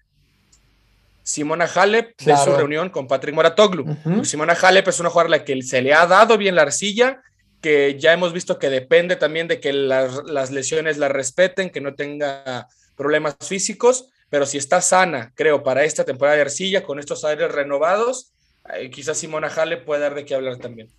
Simona 1.23 1.67
Halep 1.67 2.19
de 2.23 2.37
su 2.39 2.53
reunión 2.57 2.89
con 2.89 3.07
Patrick 3.07 3.35
Moratoglu. 3.35 4.25
Simona 4.25 4.55
Halep 4.55 4.89
es 4.89 4.99
una 4.99 5.11
jugadora 5.11 5.37
a 5.37 5.39
la 5.39 5.45
que 5.45 5.63
se 5.63 5.83
le 5.83 5.93
ha 5.93 6.07
dado 6.07 6.39
bien 6.39 6.55
la 6.55 6.63
arcilla, 6.63 7.21
que 7.61 7.99
ya 7.99 8.15
hemos 8.15 8.33
visto 8.33 8.59
que 8.59 8.71
depende 8.71 9.17
también 9.17 9.47
de 9.47 9.61
que 9.61 9.75
las, 9.75 10.51
lesiones 10.51 10.97
la 10.97 11.09
respeten, 11.09 11.69
que 11.69 11.83
no 11.83 11.95
tenga 11.95 12.67
problemas 13.01 13.35
físicos, 13.41 14.11
pero 14.29 14.45
si 14.45 14.59
está 14.59 14.83
sana, 14.83 15.33
creo, 15.35 15.63
para 15.63 15.85
esta 15.85 16.05
temporada 16.05 16.37
de 16.37 16.43
arcilla, 16.43 16.83
con 16.83 16.99
estos 16.99 17.25
aires 17.25 17.51
renovados, 17.51 18.35
eh, 18.75 18.91
quizás 18.91 19.17
Simona 19.17 19.49
Halep 19.49 19.87
puede 19.87 20.03
dar 20.03 20.15
de 20.15 20.27
qué 20.27 20.35
hablar 20.35 20.59
también. 20.59 20.91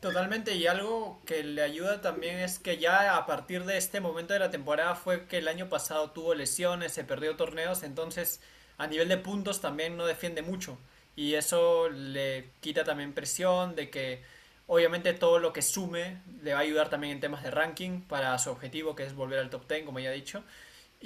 Totalmente, 0.00 0.56
y 0.56 0.66
algo 0.66 1.22
que 1.24 1.44
le 1.44 1.62
ayuda 1.62 2.00
también 2.00 2.40
es 2.40 2.58
que 2.58 2.78
ya 2.78 3.16
a 3.16 3.26
partir 3.26 3.64
de 3.64 3.76
este 3.78 4.00
momento 4.00 4.32
de 4.32 4.40
la 4.40 4.50
temporada 4.50 4.96
fue 4.96 5.26
que 5.26 5.38
el 5.38 5.46
año 5.46 5.68
pasado 5.68 6.10
tuvo 6.10 6.34
lesiones, 6.34 6.92
se 6.92 7.04
perdió 7.04 7.36
torneos, 7.36 7.84
entonces 7.84 8.40
a 8.76 8.88
nivel 8.88 9.08
de 9.08 9.16
puntos 9.16 9.60
también 9.60 9.96
no 9.96 10.06
defiende 10.06 10.42
mucho. 10.42 10.76
Y 11.14 11.34
eso 11.34 11.88
le 11.90 12.50
quita 12.60 12.82
también 12.82 13.12
presión 13.12 13.76
de 13.76 13.88
que 13.88 14.20
obviamente 14.66 15.12
todo 15.12 15.38
lo 15.38 15.52
que 15.52 15.62
sume 15.62 16.18
le 16.42 16.54
va 16.54 16.58
a 16.58 16.62
ayudar 16.62 16.90
también 16.90 17.12
en 17.12 17.20
temas 17.20 17.44
de 17.44 17.52
ranking 17.52 18.00
para 18.00 18.36
su 18.40 18.50
objetivo 18.50 18.96
que 18.96 19.04
es 19.04 19.14
volver 19.14 19.38
al 19.38 19.48
top 19.48 19.68
10, 19.68 19.84
como 19.84 20.00
ya 20.00 20.10
he 20.10 20.14
dicho. 20.16 20.42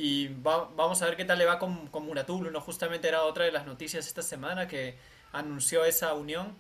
Y 0.01 0.29
vamos 0.29 1.03
a 1.03 1.07
ver 1.07 1.17
qué 1.17 1.25
tal 1.25 1.39
le 1.39 1.45
va 1.45 1.59
con, 1.59 1.89
con 1.89 2.07
¿no? 2.07 2.61
Justamente 2.61 3.09
era 3.09 3.25
otra 3.25 3.47
de 3.47 3.51
las 3.51 3.67
noticias 3.67 4.07
esta 4.07 4.23
semana 4.23 4.69
que 4.69 4.97
anunció 5.33 5.85
esa 5.85 6.15
unión 6.15 6.55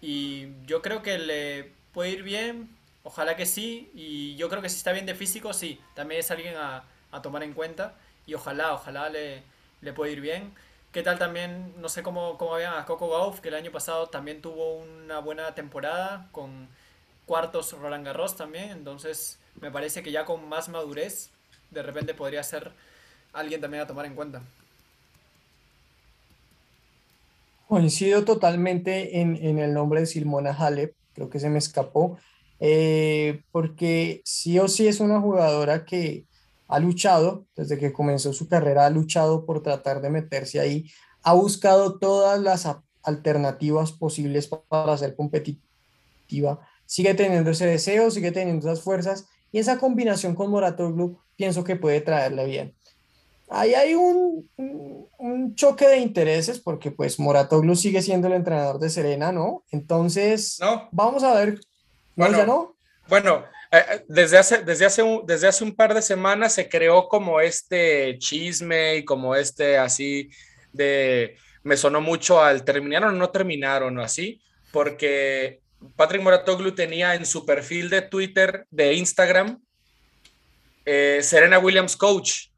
y 0.00 0.48
yo 0.66 0.82
creo 0.82 1.00
que 1.00 1.16
le 1.18 1.70
puede 1.92 2.10
ir 2.10 2.24
bien, 2.24 2.68
ojalá 3.04 3.36
que 3.36 3.46
sí, 3.46 3.92
y 3.94 4.34
yo 4.34 4.48
creo 4.48 4.60
que 4.60 4.68
si 4.68 4.78
está 4.78 4.90
bien 4.90 5.06
de 5.06 5.14
físico, 5.14 5.52
sí, 5.52 5.80
también 5.94 6.18
es 6.18 6.32
alguien 6.32 6.56
a, 6.56 6.82
a 7.12 7.22
tomar 7.22 7.44
en 7.44 7.52
cuenta, 7.52 7.94
y 8.26 8.34
ojalá, 8.34 8.74
ojalá 8.74 9.08
le, 9.08 9.44
le 9.80 9.92
puede 9.92 10.10
ir 10.10 10.20
bien. 10.20 10.52
¿Qué 10.90 11.04
tal 11.04 11.16
también, 11.16 11.80
no 11.80 11.88
sé 11.88 12.02
cómo, 12.02 12.36
cómo 12.38 12.56
habían 12.56 12.74
a 12.74 12.86
Coco 12.86 13.08
Gauff, 13.08 13.38
que 13.38 13.50
el 13.50 13.54
año 13.54 13.70
pasado 13.70 14.08
también 14.08 14.42
tuvo 14.42 14.78
una 14.78 15.20
buena 15.20 15.54
temporada 15.54 16.28
con 16.32 16.68
cuartos 17.24 17.70
Roland 17.72 18.04
Garros 18.04 18.36
también, 18.36 18.70
entonces 18.70 19.38
me 19.60 19.70
parece 19.70 20.02
que 20.02 20.10
ya 20.10 20.24
con 20.24 20.48
más 20.48 20.68
madurez 20.68 21.30
de 21.74 21.82
repente 21.82 22.14
podría 22.14 22.42
ser 22.42 22.72
alguien 23.32 23.60
también 23.60 23.82
a 23.82 23.86
tomar 23.86 24.06
en 24.06 24.14
cuenta. 24.14 24.42
Coincido 27.68 28.24
totalmente 28.24 29.20
en, 29.20 29.58
el 29.58 29.74
nombre 29.74 30.00
de 30.00 30.06
Simona 30.06 30.52
Halep, 30.52 30.94
creo 31.14 31.28
que 31.28 31.40
se 31.40 31.50
me 31.50 31.58
escapó, 31.58 32.18
eh, 32.60 33.42
porque 33.50 34.22
sí 34.24 34.58
o 34.58 34.68
sí 34.68 34.86
es 34.86 35.00
una 35.00 35.20
jugadora 35.20 35.84
que 35.84 36.24
ha 36.68 36.78
luchado, 36.78 37.46
desde 37.56 37.78
que 37.78 37.92
comenzó 37.92 38.32
su 38.32 38.48
carrera, 38.48 38.86
ha 38.86 38.90
luchado 38.90 39.44
por 39.44 39.62
tratar 39.62 40.00
de 40.00 40.10
meterse 40.10 40.60
ahí, 40.60 40.90
ha 41.22 41.32
buscado 41.32 41.98
todas 41.98 42.40
las 42.40 42.68
alternativas 43.02 43.92
posibles 43.92 44.46
para 44.46 44.96
ser 44.96 45.16
competitiva, 45.16 46.60
sigue 46.86 47.14
teniendo 47.14 47.50
ese 47.50 47.66
deseo, 47.66 48.10
sigue 48.10 48.30
teniendo 48.30 48.70
esas 48.70 48.84
fuerzas 48.84 49.26
y 49.52 49.58
esa 49.58 49.78
combinación 49.78 50.34
con 50.34 50.50
Moratoglu 50.50 51.18
pienso 51.36 51.64
que 51.64 51.76
puede 51.76 52.00
traerle 52.00 52.46
bien. 52.46 52.74
Ahí 53.48 53.74
hay 53.74 53.94
un, 53.94 54.48
un, 55.18 55.54
choque 55.54 55.86
de 55.86 55.98
intereses 55.98 56.58
porque 56.58 56.90
pues 56.90 57.20
Moratoglu 57.20 57.76
sigue 57.76 58.00
siendo 58.02 58.26
el 58.26 58.34
entrenador 58.34 58.78
de 58.78 58.88
Serena, 58.88 59.32
¿no? 59.32 59.64
Entonces, 59.70 60.58
no. 60.60 60.88
vamos 60.90 61.22
a 61.22 61.34
ver. 61.34 61.60
¿No, 62.16 62.26
bueno, 62.26 62.38
ya 62.38 62.46
no? 62.46 62.76
Bueno, 63.08 63.44
eh, 63.70 63.84
eh, 63.90 64.04
desde, 64.08 64.38
hace, 64.38 64.62
desde, 64.62 64.86
hace 64.86 65.02
un, 65.02 65.26
desde 65.26 65.48
hace 65.48 65.62
un 65.62 65.74
par 65.74 65.94
de 65.94 66.02
semanas 66.02 66.54
se 66.54 66.68
creó 66.68 67.08
como 67.08 67.40
este 67.40 68.18
chisme 68.18 68.96
y 68.96 69.04
como 69.04 69.34
este 69.34 69.78
así 69.78 70.30
de, 70.72 71.36
me 71.62 71.76
sonó 71.76 72.00
mucho 72.00 72.42
al 72.42 72.64
terminaron 72.64 73.14
o 73.14 73.18
no 73.18 73.30
terminaron 73.30 73.98
o 73.98 74.02
así, 74.02 74.40
porque 74.72 75.60
Patrick 75.96 76.22
Moratoglu 76.22 76.74
tenía 76.74 77.14
en 77.14 77.26
su 77.26 77.44
perfil 77.44 77.90
de 77.90 78.02
Twitter, 78.02 78.66
de 78.70 78.94
Instagram, 78.94 79.63
eh, 80.84 81.20
Serena 81.22 81.58
Williams 81.58 81.96
Coach. 81.96 82.48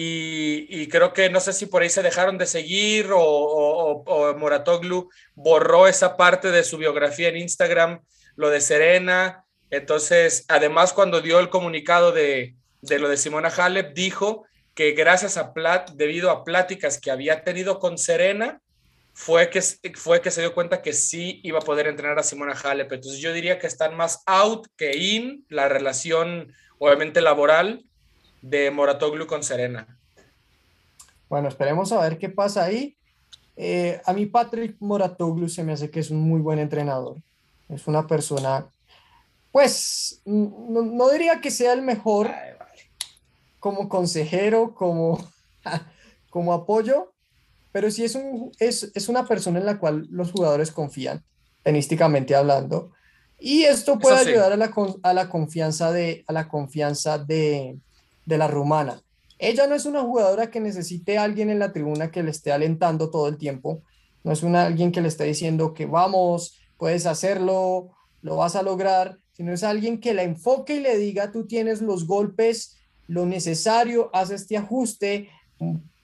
Y, 0.00 0.86
creo 0.88 1.12
que 1.12 1.28
no 1.28 1.40
sé 1.40 1.52
si 1.52 1.66
por 1.66 1.82
ahí 1.82 1.90
se 1.90 2.04
dejaron 2.04 2.38
de 2.38 2.46
seguir 2.46 3.08
o, 3.12 4.34
Moratoglu 4.38 5.10
borró 5.34 5.88
esa 5.88 6.16
parte 6.16 6.52
de 6.52 6.62
su 6.62 6.78
biografía 6.78 7.28
en 7.28 7.38
Instagram, 7.38 8.00
lo 8.36 8.48
de 8.48 8.60
Serena. 8.60 9.44
Entonces, 9.70 10.44
además, 10.46 10.92
cuando 10.92 11.20
dio 11.20 11.40
el 11.40 11.48
comunicado 11.48 12.12
de, 12.12 12.54
de 12.80 12.98
lo 13.00 13.08
de 13.08 13.16
Simona 13.16 13.48
Halep, 13.48 13.92
dijo 13.92 14.46
que 14.74 14.92
gracias 14.92 15.36
a 15.36 15.52
Plat, 15.52 15.90
debido 15.90 16.30
a 16.30 16.44
pláticas 16.44 17.00
que 17.00 17.10
había 17.10 17.42
tenido 17.42 17.80
con 17.80 17.98
Serena, 17.98 18.60
fue 19.18 19.50
que, 19.50 19.60
fue 19.96 20.22
que 20.22 20.30
se 20.30 20.42
dio 20.42 20.54
cuenta 20.54 20.80
que 20.80 20.92
sí 20.92 21.40
iba 21.42 21.58
a 21.58 21.62
poder 21.62 21.88
entrenar 21.88 22.16
a 22.20 22.22
Simona 22.22 22.52
Halep. 22.52 22.92
Entonces 22.92 23.20
yo 23.20 23.32
diría 23.32 23.58
que 23.58 23.66
están 23.66 23.96
más 23.96 24.22
out 24.26 24.68
que 24.76 24.96
in 24.96 25.44
la 25.48 25.68
relación, 25.68 26.54
obviamente 26.78 27.20
laboral, 27.20 27.84
de 28.42 28.70
Moratoglu 28.70 29.26
con 29.26 29.42
Serena. 29.42 29.98
Bueno, 31.28 31.48
esperemos 31.48 31.92
a 31.92 32.00
ver 32.00 32.18
qué 32.18 32.28
pasa 32.28 32.64
ahí. 32.64 32.96
Eh, 33.56 34.00
a 34.04 34.12
mí 34.12 34.26
Patrick 34.26 34.76
Moratoglu 34.78 35.48
se 35.48 35.64
me 35.64 35.72
hace 35.72 35.90
que 35.90 36.00
es 36.00 36.10
un 36.10 36.20
muy 36.20 36.40
buen 36.40 36.58
entrenador. 36.58 37.16
Es 37.68 37.86
una 37.86 38.06
persona, 38.06 38.66
pues, 39.52 40.22
no, 40.24 41.10
diría 41.10 41.40
que 41.40 41.50
sea 41.50 41.72
el 41.72 41.82
mejor 41.82 42.30
como 43.58 43.88
consejero, 43.88 44.74
como, 44.74 45.18
como 46.30 46.52
apoyo, 46.52 47.12
pero 47.72 47.90
sí 47.90 48.04
es, 48.04 48.14
un, 48.14 48.52
es, 48.58 48.90
es 48.94 49.08
una 49.08 49.26
persona 49.26 49.58
en 49.58 49.66
la 49.66 49.78
cual 49.78 50.06
los 50.10 50.32
jugadores 50.32 50.70
confían, 50.70 51.22
tenísticamente 51.62 52.34
hablando, 52.34 52.92
y 53.38 53.64
esto 53.64 53.98
puede 53.98 54.16
ayudar 54.16 54.52
a 54.52 54.56
la, 54.56 54.72
a 55.02 55.14
la 55.14 55.28
confianza, 55.28 55.92
de, 55.92 56.24
a 56.26 56.32
la, 56.32 56.48
confianza 56.48 57.18
de, 57.18 57.78
de 58.26 58.38
la 58.38 58.48
rumana. 58.48 59.00
Ella 59.38 59.66
no 59.66 59.74
es 59.74 59.86
una 59.86 60.02
jugadora 60.02 60.50
que 60.50 60.60
necesite 60.60 61.18
a 61.18 61.22
alguien 61.22 61.48
en 61.48 61.60
la 61.60 61.72
tribuna 61.72 62.10
que 62.10 62.22
le 62.22 62.32
esté 62.32 62.50
alentando 62.50 63.10
todo 63.10 63.28
el 63.28 63.38
tiempo, 63.38 63.82
no 64.24 64.32
es 64.32 64.42
una, 64.42 64.66
alguien 64.66 64.90
que 64.90 65.00
le 65.00 65.08
esté 65.08 65.24
diciendo 65.24 65.72
que 65.72 65.86
vamos, 65.86 66.58
puedes 66.76 67.06
hacerlo, 67.06 67.90
lo 68.22 68.36
vas 68.36 68.56
a 68.56 68.62
lograr, 68.62 69.18
sino 69.32 69.52
es 69.52 69.62
alguien 69.62 70.00
que 70.00 70.14
la 70.14 70.24
enfoque 70.24 70.76
y 70.76 70.80
le 70.80 70.98
diga, 70.98 71.30
tú 71.30 71.46
tienes 71.46 71.80
los 71.80 72.06
golpes, 72.06 72.76
lo 73.06 73.24
necesario, 73.24 74.10
haz 74.12 74.30
este 74.30 74.56
ajuste, 74.56 75.28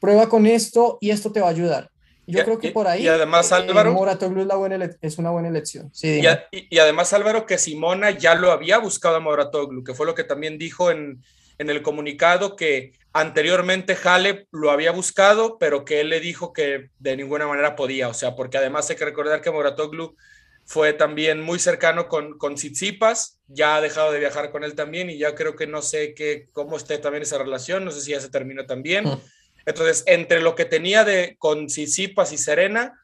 prueba 0.01 0.29
con 0.29 0.47
esto 0.47 0.99
y 1.01 1.11
esto 1.11 1.33
te 1.33 1.41
va 1.41 1.49
a 1.49 1.51
ayudar. 1.51 1.91
Yo 2.27 2.45
creo 2.45 2.59
que 2.59 2.71
por 2.71 2.87
ahí. 2.87 3.05
Y 3.05 3.09
además, 3.09 3.51
eh, 3.53 3.57
Álvaro. 3.57 3.93
Moratoglu 3.93 4.41
es, 4.41 4.47
la 4.47 4.57
buena 4.57 4.91
es 5.01 5.19
una 5.19 5.31
buena 5.31 5.49
elección. 5.49 5.91
Sí, 5.93 6.23
y, 6.51 6.79
además, 6.79 7.13
Álvaro, 7.13 7.47
que 7.47 7.59
Simona 7.59 8.11
ya 8.11 8.35
lo 8.35 8.51
había 8.51 8.79
buscado 8.79 9.17
a 9.17 9.21
Moratoglu, 9.21 9.85
que 9.85 9.95
fue 9.95 10.07
lo 10.07 10.15
que 10.15 10.25
también 10.25 10.59
dijo 10.59 10.91
en, 10.91 11.23
en 11.59 11.71
el 11.71 11.83
comunicado, 11.83 12.57
que 12.57 12.93
anteriormente 13.13 13.97
Halep 14.03 14.49
lo 14.53 14.71
había 14.71 14.93
buscado, 14.93 15.59
pero 15.59 15.85
que 15.85 16.01
él 16.01 16.09
le 16.09 16.21
dijo 16.21 16.53
que 16.53 16.91
de 16.99 17.17
ninguna 17.17 17.47
manera 17.47 17.77
podía. 17.77 18.09
O 18.09 18.15
sea, 18.15 18.35
porque 18.35 18.59
además 18.59 18.89
hay 18.91 18.97
que 18.97 19.05
recordar 19.05 19.41
que 19.41 19.51
Moratoglu 19.51 20.17
fue 20.65 20.95
también 20.95 21.43
muy 21.43 21.59
cercano 21.59 22.09
con, 22.09 22.39
con 22.39 22.55
Tsitsipas, 22.55 23.39
ya 23.49 23.77
ha 23.77 23.81
dejado 23.81 24.13
de 24.13 24.19
viajar 24.19 24.51
con 24.51 24.65
él 24.65 24.75
también 24.75 25.11
y 25.11 25.19
ya 25.19 25.35
creo 25.35 25.57
que 25.57 25.67
no 25.67 25.83
sé 25.83 26.15
qué, 26.15 26.49
cómo 26.53 26.77
esté 26.77 26.99
también 26.99 27.23
esa 27.23 27.39
relación, 27.39 27.85
no 27.85 27.91
sé 27.91 28.01
si 28.01 28.13
ya 28.13 28.21
se 28.21 28.31
terminó 28.31 28.65
también. 28.65 29.05
Mm. 29.05 29.21
Entonces, 29.67 30.05
entre 30.07 30.41
lo 30.41 30.55
que 30.55 30.65
tenía 30.65 31.05
de 31.05 31.37
con 31.39 31.69
Sisipas 31.71 32.33
y 32.33 32.39
Serena, 32.39 33.01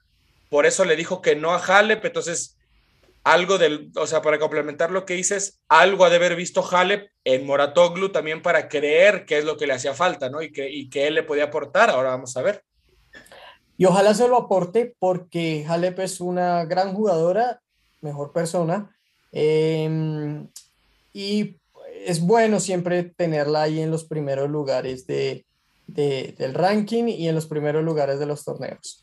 por 0.49 0.67
eso 0.67 0.85
le 0.85 0.97
dijo 0.97 1.23
que 1.23 1.37
no 1.37 1.53
a 1.53 1.59
Halep. 1.59 2.05
Entonces, 2.05 2.59
algo 3.25 3.59
del, 3.59 3.91
o 3.97 4.07
sea, 4.07 4.23
para 4.23 4.39
complementar 4.39 4.91
lo 4.91 5.05
que 5.05 5.15
dices, 5.15 5.61
algo 5.69 6.05
ha 6.05 6.11
de 6.11 6.17
haber 6.17 6.37
visto 6.37 6.67
Halep 6.69 7.11
en 7.25 7.47
Moratoglu 7.47 8.11
también 8.11 8.43
para 8.43 8.69
creer 8.69 9.25
que 9.27 9.39
es 9.39 9.45
lo 9.45 9.57
que 9.57 9.67
le 9.67 9.75
hacía 9.75 9.95
falta, 9.95 10.29
¿no? 10.29 10.43
Y 10.43 10.53
que, 10.53 10.71
y 10.71 10.89
que 10.89 11.07
él 11.07 11.15
le 11.15 11.23
podía 11.23 11.45
aportar. 11.45 11.91
Ahora 11.91 12.11
vamos 12.11 12.37
a 12.37 12.43
ver. 12.43 12.65
Y 13.77 13.87
ojalá 13.87 14.13
se 14.13 14.29
lo 14.29 14.37
aporte 14.37 14.95
porque 14.99 15.65
Halep 15.67 16.01
es 16.01 16.21
una 16.21 16.65
gran 16.67 16.93
jugadora, 16.95 17.61
mejor 18.03 18.33
persona. 18.33 18.95
Em, 19.33 20.49
y 21.13 21.57
es 22.05 22.21
bueno 22.21 22.61
siempre 22.61 23.05
tenerla 23.05 23.63
ahí 23.63 23.81
en 23.81 23.91
los 23.91 24.05
primeros 24.05 24.51
lugares 24.51 25.07
de, 25.07 25.47
del 25.95 26.55
ranking 26.55 27.05
y 27.09 27.29
en 27.29 27.35
los 27.35 27.47
primeros 27.47 27.85
lugares 27.85 28.19
de 28.19 28.27
los 28.27 28.45
torneos. 28.45 29.03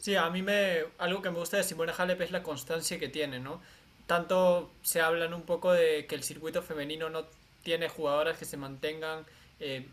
Sí, 0.00 0.16
a 0.16 0.30
mí 0.30 0.42
me 0.42 0.84
algo 0.98 1.22
que 1.22 1.30
me 1.30 1.38
gusta 1.38 1.56
de 1.56 1.64
Simona 1.64 1.92
Halep 1.96 2.20
es 2.20 2.30
la 2.30 2.42
constancia 2.42 2.98
que 2.98 3.08
tiene, 3.08 3.40
¿no? 3.40 3.60
Tanto 4.06 4.70
se 4.82 5.00
hablan 5.00 5.34
un 5.34 5.42
poco 5.42 5.72
de 5.72 6.06
que 6.06 6.14
el 6.14 6.22
circuito 6.22 6.62
femenino 6.62 7.10
no 7.10 7.26
tiene 7.62 7.88
jugadoras 7.88 8.38
que 8.38 8.44
se 8.44 8.56
mantengan 8.56 9.26
eh, 9.60 9.86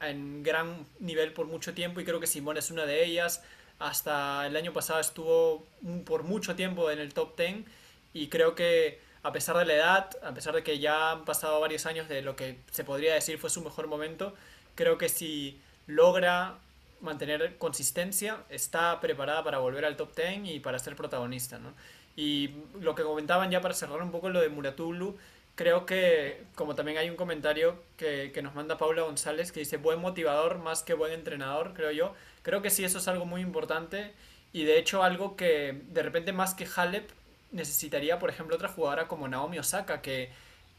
en 0.00 0.42
gran 0.42 0.86
nivel 1.00 1.32
por 1.32 1.46
mucho 1.46 1.74
tiempo 1.74 2.00
y 2.00 2.04
creo 2.04 2.20
que 2.20 2.26
Simona 2.26 2.58
es 2.58 2.70
una 2.70 2.84
de 2.84 3.04
ellas. 3.04 3.42
Hasta 3.78 4.46
el 4.46 4.56
año 4.56 4.72
pasado 4.72 5.00
estuvo 5.00 5.66
por 6.04 6.24
mucho 6.24 6.56
tiempo 6.56 6.90
en 6.90 6.98
el 6.98 7.14
top 7.14 7.36
10 7.38 7.64
y 8.12 8.28
creo 8.28 8.54
que 8.54 9.00
a 9.22 9.32
pesar 9.32 9.56
de 9.56 9.64
la 9.64 9.74
edad, 9.74 10.10
a 10.22 10.32
pesar 10.32 10.54
de 10.54 10.62
que 10.62 10.78
ya 10.78 11.12
han 11.12 11.24
pasado 11.24 11.60
varios 11.60 11.86
años 11.86 12.08
de 12.08 12.22
lo 12.22 12.36
que 12.36 12.58
se 12.70 12.84
podría 12.84 13.14
decir 13.14 13.38
fue 13.38 13.50
su 13.50 13.62
mejor 13.62 13.86
momento, 13.86 14.34
creo 14.78 14.96
que 14.96 15.08
si 15.08 15.60
logra 15.88 16.54
mantener 17.00 17.58
consistencia, 17.58 18.44
está 18.48 19.00
preparada 19.00 19.42
para 19.42 19.58
volver 19.58 19.84
al 19.84 19.96
top 19.96 20.14
10 20.14 20.46
y 20.54 20.60
para 20.60 20.78
ser 20.78 20.94
protagonista, 20.94 21.58
¿no? 21.58 21.74
Y 22.14 22.50
lo 22.80 22.94
que 22.94 23.02
comentaban 23.02 23.50
ya 23.50 23.60
para 23.60 23.74
cerrar 23.74 24.00
un 24.00 24.12
poco 24.12 24.30
lo 24.30 24.40
de 24.40 24.48
Muratulu, 24.48 25.16
creo 25.56 25.84
que, 25.84 26.44
como 26.54 26.76
también 26.76 26.96
hay 26.98 27.10
un 27.10 27.16
comentario 27.16 27.82
que, 27.96 28.30
que, 28.32 28.40
nos 28.40 28.54
manda 28.54 28.78
Paula 28.78 29.02
González 29.02 29.50
que 29.50 29.58
dice 29.58 29.78
buen 29.78 29.98
motivador 29.98 30.58
más 30.58 30.84
que 30.84 30.94
buen 30.94 31.12
entrenador, 31.12 31.74
creo 31.74 31.90
yo. 31.90 32.14
Creo 32.42 32.62
que 32.62 32.70
sí, 32.70 32.84
eso 32.84 32.98
es 32.98 33.08
algo 33.08 33.26
muy 33.26 33.40
importante 33.40 34.12
y 34.52 34.62
de 34.62 34.78
hecho 34.78 35.02
algo 35.02 35.34
que 35.34 35.82
de 35.88 36.02
repente 36.04 36.32
más 36.32 36.54
que 36.54 36.68
Halep 36.72 37.10
necesitaría, 37.50 38.20
por 38.20 38.30
ejemplo, 38.30 38.54
otra 38.54 38.68
jugadora 38.68 39.08
como 39.08 39.26
Naomi 39.26 39.58
Osaka, 39.58 40.02
que 40.02 40.30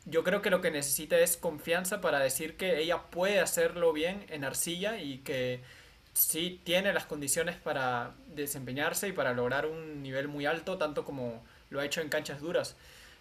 yo 0.10 0.24
creo 0.24 0.41
que 0.41 0.49
lo 0.49 0.62
que 0.62 0.72
necesita 0.72 1.18
es 1.20 1.38
confianza 1.38 2.01
para 2.01 2.20
decir 2.20 2.57
que 2.57 2.80
ella 2.80 3.03
puede 3.10 3.39
hacerlo 3.39 3.93
bien 3.93 4.26
en 4.30 4.43
arcilla 4.43 4.97
y 4.97 5.20
que 5.20 5.62
sí 6.14 6.62
tiene 6.64 6.93
las 6.93 7.05
condiciones 7.05 7.55
para 7.55 8.16
desempeñarse 8.28 9.07
y 9.07 9.12
para 9.12 9.34
lograr 9.34 9.66
un 9.66 10.01
nivel 10.03 10.28
muy 10.28 10.45
alto, 10.45 10.78
tanto 10.78 11.05
como 11.05 11.43
lo 11.70 11.80
ha 11.80 11.86
hecho 11.86 12.01
en 12.01 12.10
canchas 12.10 12.41
duras. 12.41 12.76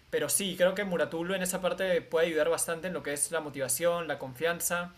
Pero 0.09 0.29
sí, 0.29 0.55
creo 0.57 0.73
que 0.75 0.83
Muratulu 0.83 1.35
en 1.35 1.43
esa 1.43 1.61
parte 1.61 2.01
puede 2.01 2.27
ayudar 2.27 2.49
bastante 2.49 2.87
en 2.87 2.93
lo 2.93 3.03
que 3.03 3.13
es 3.13 3.31
la 3.31 3.41
motivación, 3.41 4.07
la 4.07 4.17
confianza. 4.17 4.93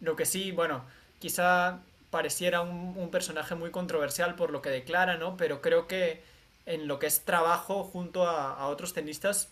Lo 0.00 0.16
que 0.16 0.26
sí, 0.26 0.52
bueno, 0.52 0.84
quizá 1.18 1.80
pareciera 2.10 2.60
un, 2.60 2.94
un 2.96 3.10
personaje 3.10 3.54
muy 3.56 3.70
controversial 3.70 4.36
por 4.36 4.50
lo 4.50 4.62
que 4.62 4.70
declara, 4.70 5.16
¿no? 5.16 5.36
Pero 5.36 5.60
creo 5.60 5.88
que 5.88 6.22
en 6.68 6.86
lo 6.86 6.98
que 6.98 7.06
es 7.06 7.24
trabajo 7.24 7.82
junto 7.82 8.26
a, 8.26 8.66
otros 8.68 8.92
tenistas, 8.92 9.48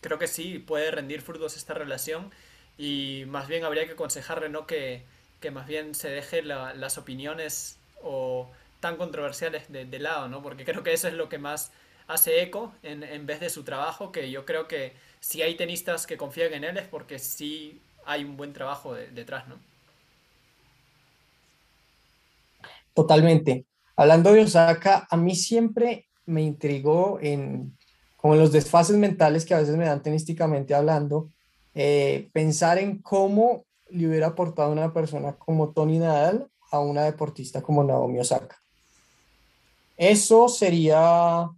creo 0.00 0.18
que 0.18 0.26
sí 0.26 0.58
puede 0.58 0.90
rendir 0.90 1.22
frutos 1.22 1.56
esta 1.56 1.74
relación 1.74 2.30
y 2.76 3.24
más 3.26 3.48
bien 3.48 3.64
habría 3.64 3.86
que 3.86 3.92
aconsejarle 3.92 4.48
¿no? 4.48 4.66
que, 4.66 5.02
que 5.40 5.50
más 5.50 5.66
bien 5.66 5.94
se 5.94 6.08
deje 6.08 6.42
las 6.42 6.98
opiniones 6.98 7.78
o 8.02 8.50
tan 8.80 8.96
controversiales 8.96 9.64
de, 9.70 9.98
lado, 9.98 10.28
¿no? 10.28 10.42
porque 10.42 10.64
creo 10.64 10.82
que 10.82 10.92
eso 10.92 11.08
es 11.08 11.14
lo 11.14 11.28
que 11.28 11.38
más 11.38 11.72
hace 12.06 12.42
eco 12.42 12.72
en, 12.82 13.02
en 13.02 13.26
vez 13.26 13.40
de 13.40 13.50
su 13.50 13.64
trabajo, 13.64 14.12
que 14.12 14.30
yo 14.30 14.46
creo 14.46 14.68
que 14.68 14.92
si 15.20 15.42
hay 15.42 15.56
tenistas 15.56 16.06
que 16.06 16.16
confían 16.16 16.54
en 16.54 16.64
él 16.64 16.78
es 16.78 16.86
porque 16.86 17.18
sí 17.18 17.80
hay 18.06 18.24
un 18.24 18.36
buen 18.36 18.52
trabajo 18.52 18.94
detrás, 18.94 19.46
¿no? 19.48 19.56
Totalmente. 22.94 23.66
Hablando 23.94 24.32
de 24.32 24.42
Osaka, 24.42 25.06
a 25.10 25.16
mí 25.16 25.36
siempre 25.36 26.08
me 26.26 26.42
intrigó 26.42 27.18
en 27.20 27.77
como 28.18 28.34
los 28.34 28.50
desfases 28.50 28.96
mentales 28.96 29.44
que 29.44 29.54
a 29.54 29.60
veces 29.60 29.76
me 29.76 29.86
dan 29.86 30.02
tenísticamente 30.02 30.74
hablando, 30.74 31.30
eh, 31.74 32.28
pensar 32.32 32.78
en 32.78 33.00
cómo 33.00 33.64
le 33.90 34.08
hubiera 34.08 34.26
aportado 34.26 34.72
una 34.72 34.92
persona 34.92 35.34
como 35.34 35.70
Tony 35.70 35.98
Nadal 35.98 36.48
a 36.72 36.80
una 36.80 37.04
deportista 37.04 37.62
como 37.62 37.84
Naomi 37.84 38.18
Osaka. 38.18 38.60
Eso 39.96 40.48
sería... 40.48 41.48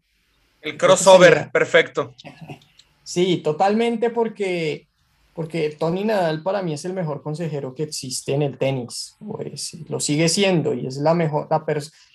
El 0.61 0.76
crossover, 0.76 1.50
perfecto. 1.50 2.14
Sí, 3.02 3.38
totalmente 3.38 4.11
porque, 4.11 4.86
porque 5.32 5.70
Tony 5.70 6.04
Nadal 6.04 6.42
para 6.42 6.61
mí 6.61 6.74
es 6.74 6.84
el 6.84 6.92
mejor 6.92 7.22
consejero 7.22 7.74
que 7.74 7.84
existe 7.84 8.34
en 8.34 8.42
el 8.42 8.58
tenis. 8.58 9.16
Pues, 9.18 9.78
lo 9.88 9.98
sigue 9.98 10.28
siendo 10.28 10.74
y 10.74 10.86
es 10.86 10.98
la 10.98 11.14
mejor, 11.14 11.48
la, 11.50 11.64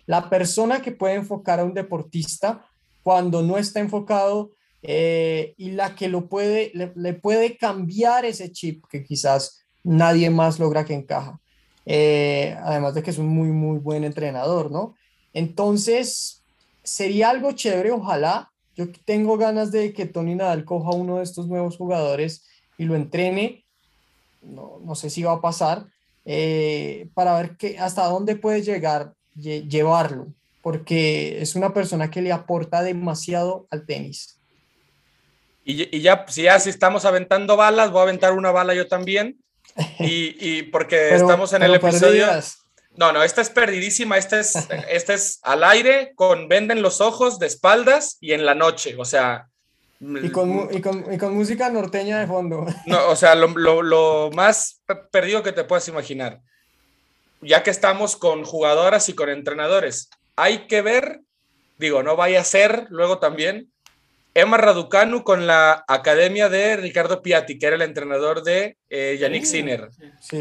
la 0.05 0.29
persona 0.29 0.83
que 0.83 0.91
puede 0.91 1.15
enfocar 1.15 1.59
a 1.59 1.63
un 1.63 1.73
deportista 1.73 2.63
cuando 3.05 3.43
no 3.43 3.59
está 3.59 3.81
enfocado 3.81 4.49
eh, 4.81 5.53
y 5.57 5.73
la 5.73 5.93
que 5.93 6.07
lo 6.09 6.27
puede, 6.27 6.71
le, 6.73 7.13
puede 7.13 7.55
cambiar 7.55 8.25
ese 8.25 8.51
chip 8.51 8.83
que 8.89 9.03
quizás 9.03 9.63
nadie 9.83 10.31
más 10.31 10.57
logra 10.57 10.85
que 10.85 10.95
encaja. 10.95 11.39
Eh, 11.85 12.57
además 12.63 12.95
de 12.95 13.03
que 13.03 13.11
es 13.11 13.19
un 13.19 13.27
muy, 13.27 13.49
muy 13.49 13.77
buen 13.77 14.05
entrenador, 14.05 14.71
¿no? 14.71 14.95
Entonces, 15.33 16.41
sería 16.81 17.29
algo 17.29 17.51
chévere, 17.51 17.91
ojalá 17.91 18.51
yo 18.75 18.87
tengo 19.05 19.37
ganas 19.37 19.71
de 19.71 19.93
que 19.93 20.07
Tony 20.07 20.33
Nadal 20.33 20.65
coja 20.65 20.89
uno 20.89 21.17
de 21.17 21.25
estos 21.25 21.47
nuevos 21.47 21.77
jugadores 21.77 22.47
y 22.75 22.85
lo 22.85 22.95
entrene. 22.95 23.63
No, 24.41 24.79
no 24.83 24.95
sé 24.95 25.11
si 25.11 25.21
va 25.21 25.33
a 25.33 25.41
pasar. 25.41 25.85
Eh, 26.25 27.07
para 27.13 27.37
ver 27.37 27.55
que, 27.55 27.77
hasta 27.77 28.07
dónde 28.07 28.35
puede 28.35 28.63
llegar, 28.63 29.13
llevarlo, 29.35 30.33
porque 30.66 31.43
es 31.43 31.53
una 31.53 31.76
persona 31.76 32.09
que 32.09 32.24
le 32.24 32.32
aporta 32.32 32.82
demasiado 32.82 33.68
al 33.70 33.86
tenis. 33.86 34.39
Y, 35.63 36.01
ya, 36.01 36.26
si 36.28 36.41
ya 36.41 36.59
si 36.59 36.72
estamos 36.72 37.05
aventando 37.05 37.55
balas, 37.55 37.91
voy 37.91 37.99
a 37.99 38.03
aventar 38.05 38.34
una 38.34 38.49
bala 38.49 38.74
yo 38.74 38.88
también. 38.88 39.38
Y, 39.99 40.36
y 40.39 40.63
porque 40.63 41.13
estamos 41.13 41.53
en 41.53 41.61
el 41.61 41.76
episodio. 41.76 42.26
No, 42.97 43.11
no, 43.11 43.22
esta 43.22 43.41
es 43.41 43.51
perdidísima. 43.51 44.18
Esta 44.18 44.39
es, 44.39 44.55
esta 44.89 45.13
es 45.13 45.39
al 45.43 45.63
aire, 45.63 46.13
con 46.16 46.47
venden 46.47 46.82
los 46.82 46.99
ojos, 46.99 47.38
de 47.38 47.45
espaldas 47.45 48.18
y 48.20 48.32
en 48.32 48.43
la 48.43 48.55
noche. 48.55 48.95
O 48.97 49.05
sea. 49.05 49.49
Y 49.99 50.32
con, 50.32 50.70
y 50.72 50.82
con, 50.82 51.13
y 51.13 51.20
con 51.20 51.36
música 51.36 51.70
norteña 51.70 52.20
de 52.20 52.26
fondo. 52.26 52.66
No, 52.88 53.09
o 53.09 53.16
sea, 53.16 53.36
lo, 53.36 53.49
lo, 53.49 53.84
lo, 53.84 54.32
más 54.34 54.82
perdido 55.11 55.43
que 55.43 55.51
te 55.51 55.63
puedas 55.63 55.88
imaginar. 55.89 56.41
Ya 57.41 57.61
que 57.61 57.70
estamos 57.70 58.16
con 58.16 58.43
jugadoras 58.43 59.09
y 59.09 59.13
con 59.13 59.30
entrenadores, 59.30 60.09
hay 60.36 60.67
que 60.67 60.81
ver, 60.81 61.21
digo, 61.77 62.03
no 62.03 62.15
vaya 62.15 62.41
a 62.41 62.43
ser 62.43 62.88
luego 62.89 63.19
también, 63.19 63.71
Emma 64.38 64.57
Raducanu 64.57 65.23
con 65.23 65.47
la 65.47 65.86
academia 65.88 66.49
de 66.49 66.75
Ricardo 66.75 67.21
Piatti, 67.21 67.57
que 67.57 67.67
era 67.67 67.77
el 67.77 67.81
entrenador 67.81 68.43
de 68.43 68.77
eh, 68.89 69.17
Yannick 69.17 69.45
Sinner. 69.45 69.88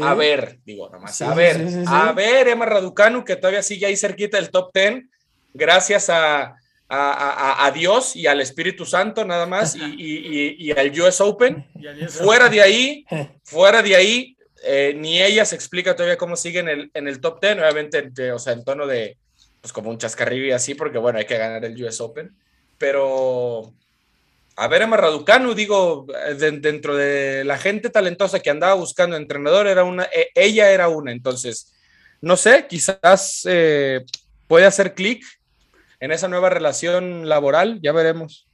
A 0.01 0.13
ver, 0.13 0.59
digo, 0.65 0.89
nomás, 0.89 1.21
a 1.21 1.33
ver, 1.33 1.65
a 1.87 2.11
ver, 2.11 2.49
Emma 2.49 2.65
Raducanu, 2.65 3.23
que 3.23 3.37
todavía 3.37 3.63
sigue 3.63 3.85
ahí 3.85 3.95
cerquita 3.95 4.35
del 4.35 4.51
top 4.51 4.71
10, 4.73 5.05
gracias 5.53 6.09
a, 6.09 6.57
a, 6.89 7.65
a, 7.65 7.71
Dios 7.71 8.17
y 8.17 8.27
al 8.27 8.41
Espíritu 8.41 8.85
Santo 8.85 9.23
nada 9.23 9.45
más, 9.45 9.77
y, 9.77 9.85
y, 9.97 10.55
y, 10.59 10.71
al 10.71 10.91
US 10.99 11.21
Open. 11.21 11.65
fuera 12.09 12.49
de 12.49 12.61
ahí, 12.61 13.05
fuera 13.45 13.81
de 13.81 13.95
ahí, 13.95 14.35
eh, 14.65 14.93
ni 14.93 15.21
ella 15.21 15.45
se 15.45 15.55
explica 15.55 15.95
todavía 15.95 16.17
cómo 16.17 16.35
sigue 16.35 16.59
en 16.59 16.67
el, 16.67 16.91
en 16.93 17.07
el 17.07 17.21
top 17.21 17.39
10, 17.39 17.59
obviamente, 17.59 18.31
o 18.33 18.39
sea, 18.39 18.51
en 18.51 18.65
tono 18.65 18.87
de, 18.87 19.17
pues 19.65 19.73
como 19.73 19.89
un 19.89 19.97
chascarrillo 19.97 20.45
y 20.45 20.51
así, 20.51 20.75
porque 20.75 20.99
bueno, 20.99 21.17
hay 21.17 21.25
que 21.25 21.39
ganar 21.39 21.65
el 21.65 21.83
US 21.83 21.99
Open, 21.99 22.37
pero 22.77 23.73
a 24.55 24.67
ver, 24.67 24.83
Emma 24.83 24.95
Raducanu, 24.95 25.55
digo, 25.55 26.05
dentro 26.37 26.95
de 26.95 27.43
la 27.45 27.57
gente 27.57 27.89
talentosa 27.89 28.41
que 28.41 28.51
andaba 28.51 28.75
buscando 28.75 29.15
entrenador, 29.15 29.65
era 29.65 29.83
una, 29.83 30.03
e, 30.03 30.29
ella 30.35 30.69
era 30.69 30.87
una, 30.87 31.11
entonces, 31.11 31.73
no 32.21 32.37
sé, 32.37 32.67
quizás 32.69 33.41
eh, 33.49 34.05
puede 34.47 34.67
hacer 34.67 34.93
clic 34.93 35.25
en 35.99 36.11
esa 36.11 36.27
nueva 36.27 36.51
relación 36.51 37.27
laboral, 37.27 37.79
ya 37.81 37.91
veremos. 37.91 38.45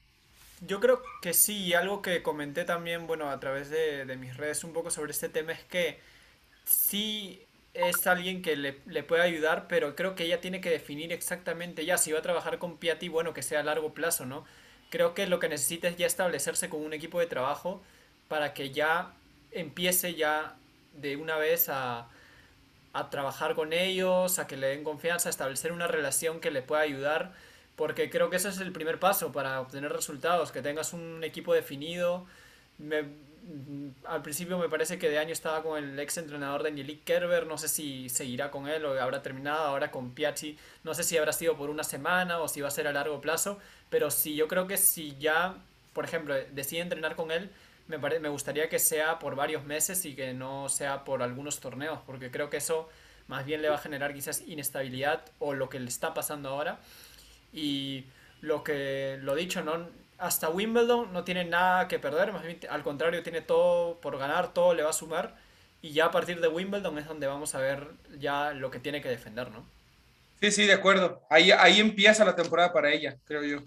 Yo 0.65 0.79
creo 0.79 1.01
que 1.21 1.33
sí, 1.33 1.57
y 1.57 1.73
algo 1.73 2.01
que 2.01 2.23
comenté 2.23 2.63
también, 2.63 3.05
bueno, 3.05 3.29
a 3.29 3.37
través 3.41 3.69
de, 3.69 4.05
de 4.05 4.15
mis 4.15 4.37
redes 4.37 4.63
un 4.63 4.71
poco 4.71 4.89
sobre 4.91 5.11
este 5.11 5.27
tema 5.27 5.51
es 5.51 5.65
que 5.65 5.99
sí 6.63 7.45
es 7.73 8.05
alguien 8.07 8.41
que 8.41 8.55
le, 8.55 8.79
le, 8.85 9.03
puede 9.03 9.21
ayudar, 9.21 9.67
pero 9.67 9.95
creo 9.95 10.15
que 10.15 10.25
ella 10.25 10.41
tiene 10.41 10.61
que 10.61 10.69
definir 10.69 11.13
exactamente 11.13 11.85
ya 11.85 11.97
si 11.97 12.11
va 12.11 12.19
a 12.19 12.21
trabajar 12.21 12.59
con 12.59 12.77
Piatti, 12.77 13.07
bueno, 13.09 13.33
que 13.33 13.41
sea 13.41 13.61
a 13.61 13.63
largo 13.63 13.93
plazo, 13.93 14.25
¿no? 14.25 14.45
creo 14.91 15.15
que 15.15 15.25
lo 15.25 15.39
que 15.39 15.49
necesita 15.49 15.87
es 15.87 15.95
ya 15.97 16.05
establecerse 16.05 16.69
con 16.69 16.81
un 16.81 16.93
equipo 16.93 17.19
de 17.19 17.25
trabajo 17.25 17.81
para 18.27 18.53
que 18.53 18.71
ya 18.71 19.13
empiece 19.51 20.13
ya 20.13 20.55
de 20.93 21.15
una 21.15 21.37
vez 21.37 21.69
a, 21.69 22.07
a 22.93 23.09
trabajar 23.09 23.55
con 23.55 23.73
ellos, 23.73 24.37
a 24.37 24.47
que 24.47 24.57
le 24.57 24.67
den 24.67 24.83
confianza, 24.83 25.29
a 25.29 25.31
establecer 25.31 25.71
una 25.71 25.87
relación 25.87 26.41
que 26.41 26.51
le 26.51 26.61
pueda 26.61 26.81
ayudar, 26.81 27.33
porque 27.77 28.09
creo 28.09 28.29
que 28.29 28.35
ese 28.35 28.49
es 28.49 28.59
el 28.59 28.73
primer 28.73 28.99
paso 28.99 29.31
para 29.31 29.61
obtener 29.61 29.91
resultados, 29.93 30.51
que 30.51 30.61
tengas 30.61 30.93
un 30.93 31.23
equipo 31.23 31.53
definido. 31.53 32.27
Al 34.05 34.21
principio 34.21 34.57
me 34.57 34.69
parece 34.69 34.99
que 34.99 35.09
de 35.09 35.17
año 35.17 35.33
estaba 35.33 35.63
con 35.63 35.83
el 35.83 35.99
ex 35.99 36.17
entrenador 36.17 36.63
Danielik 36.63 37.03
Kerber, 37.03 37.47
no 37.47 37.57
sé 37.57 37.67
si 37.67 38.09
seguirá 38.09 38.51
con 38.51 38.67
él 38.67 38.85
o 38.85 38.99
habrá 39.01 39.21
terminado 39.21 39.65
ahora 39.65 39.91
con 39.91 40.11
Piazzi, 40.11 40.57
no 40.83 40.93
sé 40.93 41.03
si 41.03 41.17
habrá 41.17 41.33
sido 41.33 41.57
por 41.57 41.69
una 41.69 41.83
semana 41.83 42.39
o 42.39 42.47
si 42.47 42.61
va 42.61 42.67
a 42.67 42.71
ser 42.71 42.87
a 42.87 42.93
largo 42.93 43.19
plazo, 43.21 43.59
pero 43.89 44.11
sí, 44.11 44.35
yo 44.35 44.47
creo 44.47 44.67
que 44.67 44.77
si 44.77 45.17
ya, 45.17 45.55
por 45.93 46.05
ejemplo, 46.05 46.35
decide 46.51 46.81
entrenar 46.81 47.15
con 47.15 47.31
él, 47.31 47.49
me, 47.87 47.97
me 47.97 48.29
gustaría 48.29 48.69
que 48.69 48.79
sea 48.79 49.19
por 49.19 49.35
varios 49.35 49.63
meses 49.63 50.05
y 50.05 50.15
que 50.15 50.33
no 50.33 50.69
sea 50.69 51.03
por 51.03 51.23
algunos 51.23 51.59
torneos, 51.59 51.99
porque 52.05 52.31
creo 52.31 52.49
que 52.49 52.57
eso 52.57 52.89
más 53.27 53.45
bien 53.45 53.61
le 53.61 53.69
va 53.69 53.75
a 53.75 53.79
generar 53.79 54.13
quizás 54.13 54.41
inestabilidad 54.47 55.23
o 55.39 55.53
lo 55.53 55.69
que 55.69 55.79
le 55.79 55.87
está 55.87 56.13
pasando 56.13 56.49
ahora. 56.49 56.79
Y 57.53 58.05
lo 58.41 58.63
que, 58.63 59.19
lo 59.21 59.35
dicho, 59.35 59.63
no, 59.63 59.87
hasta 60.21 60.49
Wimbledon 60.49 61.11
no 61.11 61.23
tiene 61.23 61.45
nada 61.45 61.87
que 61.87 61.99
perder, 61.99 62.31
más 62.31 62.43
bien 62.43 62.59
al 62.69 62.83
contrario 62.83 63.23
tiene 63.23 63.41
todo 63.41 63.99
por 63.99 64.17
ganar, 64.17 64.53
todo 64.53 64.73
le 64.73 64.83
va 64.83 64.91
a 64.91 64.93
sumar 64.93 65.35
y 65.81 65.93
ya 65.93 66.05
a 66.05 66.11
partir 66.11 66.39
de 66.39 66.47
Wimbledon 66.47 66.99
es 66.99 67.07
donde 67.07 67.25
vamos 67.27 67.55
a 67.55 67.59
ver 67.59 67.87
ya 68.19 68.53
lo 68.53 68.69
que 68.69 68.79
tiene 68.79 69.01
que 69.01 69.09
defender, 69.09 69.49
¿no? 69.49 69.65
Sí, 70.39 70.51
sí, 70.51 70.65
de 70.65 70.73
acuerdo. 70.73 71.21
Ahí, 71.29 71.51
ahí 71.51 71.79
empieza 71.79 72.23
la 72.23 72.35
temporada 72.35 72.71
para 72.71 72.91
ella, 72.91 73.17
creo 73.25 73.43
yo. 73.43 73.63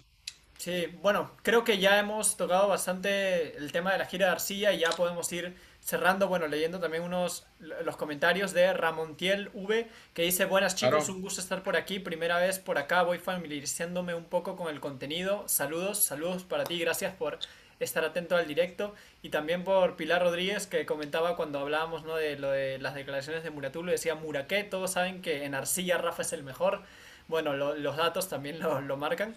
Sí, 0.57 0.87
bueno, 1.01 1.31
creo 1.43 1.63
que 1.65 1.77
ya 1.77 1.99
hemos 1.99 2.37
tocado 2.37 2.69
bastante 2.69 3.57
el 3.57 3.71
tema 3.71 3.91
de 3.91 3.97
la 3.97 4.05
gira 4.05 4.27
de 4.27 4.31
Arcilla 4.31 4.71
y 4.71 4.79
ya 4.79 4.89
podemos 4.91 5.31
ir 5.33 5.55
cerrando, 5.85 6.27
bueno, 6.27 6.47
leyendo 6.47 6.79
también 6.79 7.03
unos 7.03 7.45
los 7.59 7.95
comentarios 7.95 8.53
de 8.53 8.73
Ramontiel 8.73 9.51
V, 9.53 9.87
que 10.15 10.23
dice, 10.23 10.45
buenas 10.45 10.75
chicos, 10.75 11.09
un 11.09 11.21
gusto 11.21 11.39
estar 11.39 11.61
por 11.61 11.77
aquí, 11.77 11.99
primera 11.99 12.39
vez 12.39 12.57
por 12.57 12.79
acá, 12.79 13.03
voy 13.03 13.19
familiarizándome 13.19 14.15
un 14.15 14.25
poco 14.25 14.55
con 14.55 14.73
el 14.73 14.79
contenido, 14.79 15.47
saludos, 15.47 15.99
saludos 15.99 16.43
para 16.43 16.63
ti, 16.63 16.79
gracias 16.79 17.13
por 17.13 17.37
estar 17.79 18.03
atento 18.03 18.35
al 18.35 18.47
directo, 18.47 18.95
y 19.21 19.29
también 19.29 19.63
por 19.63 19.95
Pilar 19.95 20.23
Rodríguez, 20.23 20.65
que 20.65 20.87
comentaba 20.87 21.35
cuando 21.35 21.59
hablábamos 21.59 22.03
¿no? 22.03 22.15
de 22.15 22.39
lo 22.39 22.49
de 22.49 22.79
las 22.79 22.95
declaraciones 22.95 23.43
de 23.43 23.51
Muratulo, 23.51 23.91
decía 23.91 24.15
Muraqué, 24.15 24.63
todos 24.63 24.93
saben 24.93 25.21
que 25.21 25.43
en 25.43 25.53
Arcilla 25.53 25.99
Rafa 25.99 26.23
es 26.23 26.33
el 26.33 26.41
mejor, 26.41 26.81
bueno, 27.27 27.53
los 27.53 27.95
datos 27.95 28.27
también 28.27 28.59
lo, 28.59 28.81
lo 28.81 28.97
marcan, 28.97 29.35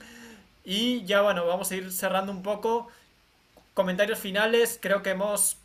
y 0.65 1.05
ya 1.05 1.21
bueno, 1.21 1.47
vamos 1.47 1.71
a 1.71 1.77
ir 1.77 1.93
cerrando 1.93 2.33
un 2.33 2.43
poco, 2.43 2.89
comentarios 3.75 4.19
finales, 4.19 4.79
creo 4.81 5.03
que 5.03 5.11
hemos 5.11 5.59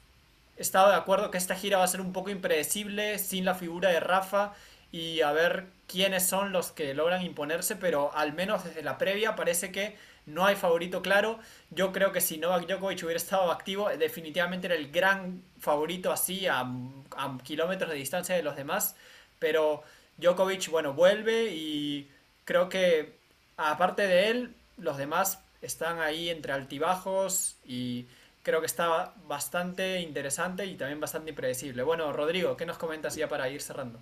estado 0.57 0.89
de 0.89 0.95
acuerdo 0.95 1.31
que 1.31 1.37
esta 1.37 1.55
gira 1.55 1.77
va 1.77 1.83
a 1.83 1.87
ser 1.87 2.01
un 2.01 2.13
poco 2.13 2.29
impredecible 2.29 3.19
sin 3.19 3.45
la 3.45 3.55
figura 3.55 3.89
de 3.89 3.99
Rafa 3.99 4.53
y 4.91 5.21
a 5.21 5.31
ver 5.31 5.67
quiénes 5.87 6.27
son 6.27 6.51
los 6.51 6.71
que 6.71 6.93
logran 6.93 7.23
imponerse, 7.23 7.75
pero 7.75 8.15
al 8.15 8.33
menos 8.33 8.63
desde 8.63 8.83
la 8.83 8.97
previa 8.97 9.35
parece 9.35 9.71
que 9.71 9.97
no 10.25 10.45
hay 10.45 10.55
favorito 10.55 11.01
claro. 11.01 11.39
Yo 11.71 11.91
creo 11.91 12.11
que 12.11 12.21
si 12.21 12.37
Novak 12.37 12.67
Djokovic 12.67 13.03
hubiera 13.03 13.17
estado 13.17 13.51
activo, 13.51 13.89
definitivamente 13.89 14.67
era 14.67 14.75
el 14.75 14.91
gran 14.91 15.43
favorito 15.59 16.11
así 16.11 16.47
a, 16.47 16.61
a 16.61 17.37
kilómetros 17.43 17.89
de 17.89 17.97
distancia 17.97 18.35
de 18.35 18.43
los 18.43 18.55
demás, 18.55 18.95
pero 19.39 19.83
Djokovic, 20.17 20.69
bueno, 20.69 20.93
vuelve 20.93 21.47
y 21.51 22.09
creo 22.45 22.69
que 22.69 23.17
aparte 23.57 24.07
de 24.07 24.29
él, 24.29 24.55
los 24.77 24.97
demás 24.97 25.39
están 25.61 25.99
ahí 25.99 26.29
entre 26.29 26.53
altibajos 26.53 27.57
y 27.65 28.07
creo 28.43 28.59
que 28.59 28.67
está 28.67 29.13
bastante 29.25 30.01
interesante 30.01 30.65
y 30.65 30.75
también 30.75 30.99
bastante 30.99 31.31
impredecible. 31.31 31.81
Bueno, 31.81 32.11
Rodrigo, 32.11 32.55
¿qué 32.57 32.65
nos 32.65 32.77
comentas 32.77 33.15
ya 33.15 33.27
para 33.27 33.49
ir 33.49 33.61
cerrando? 33.61 33.99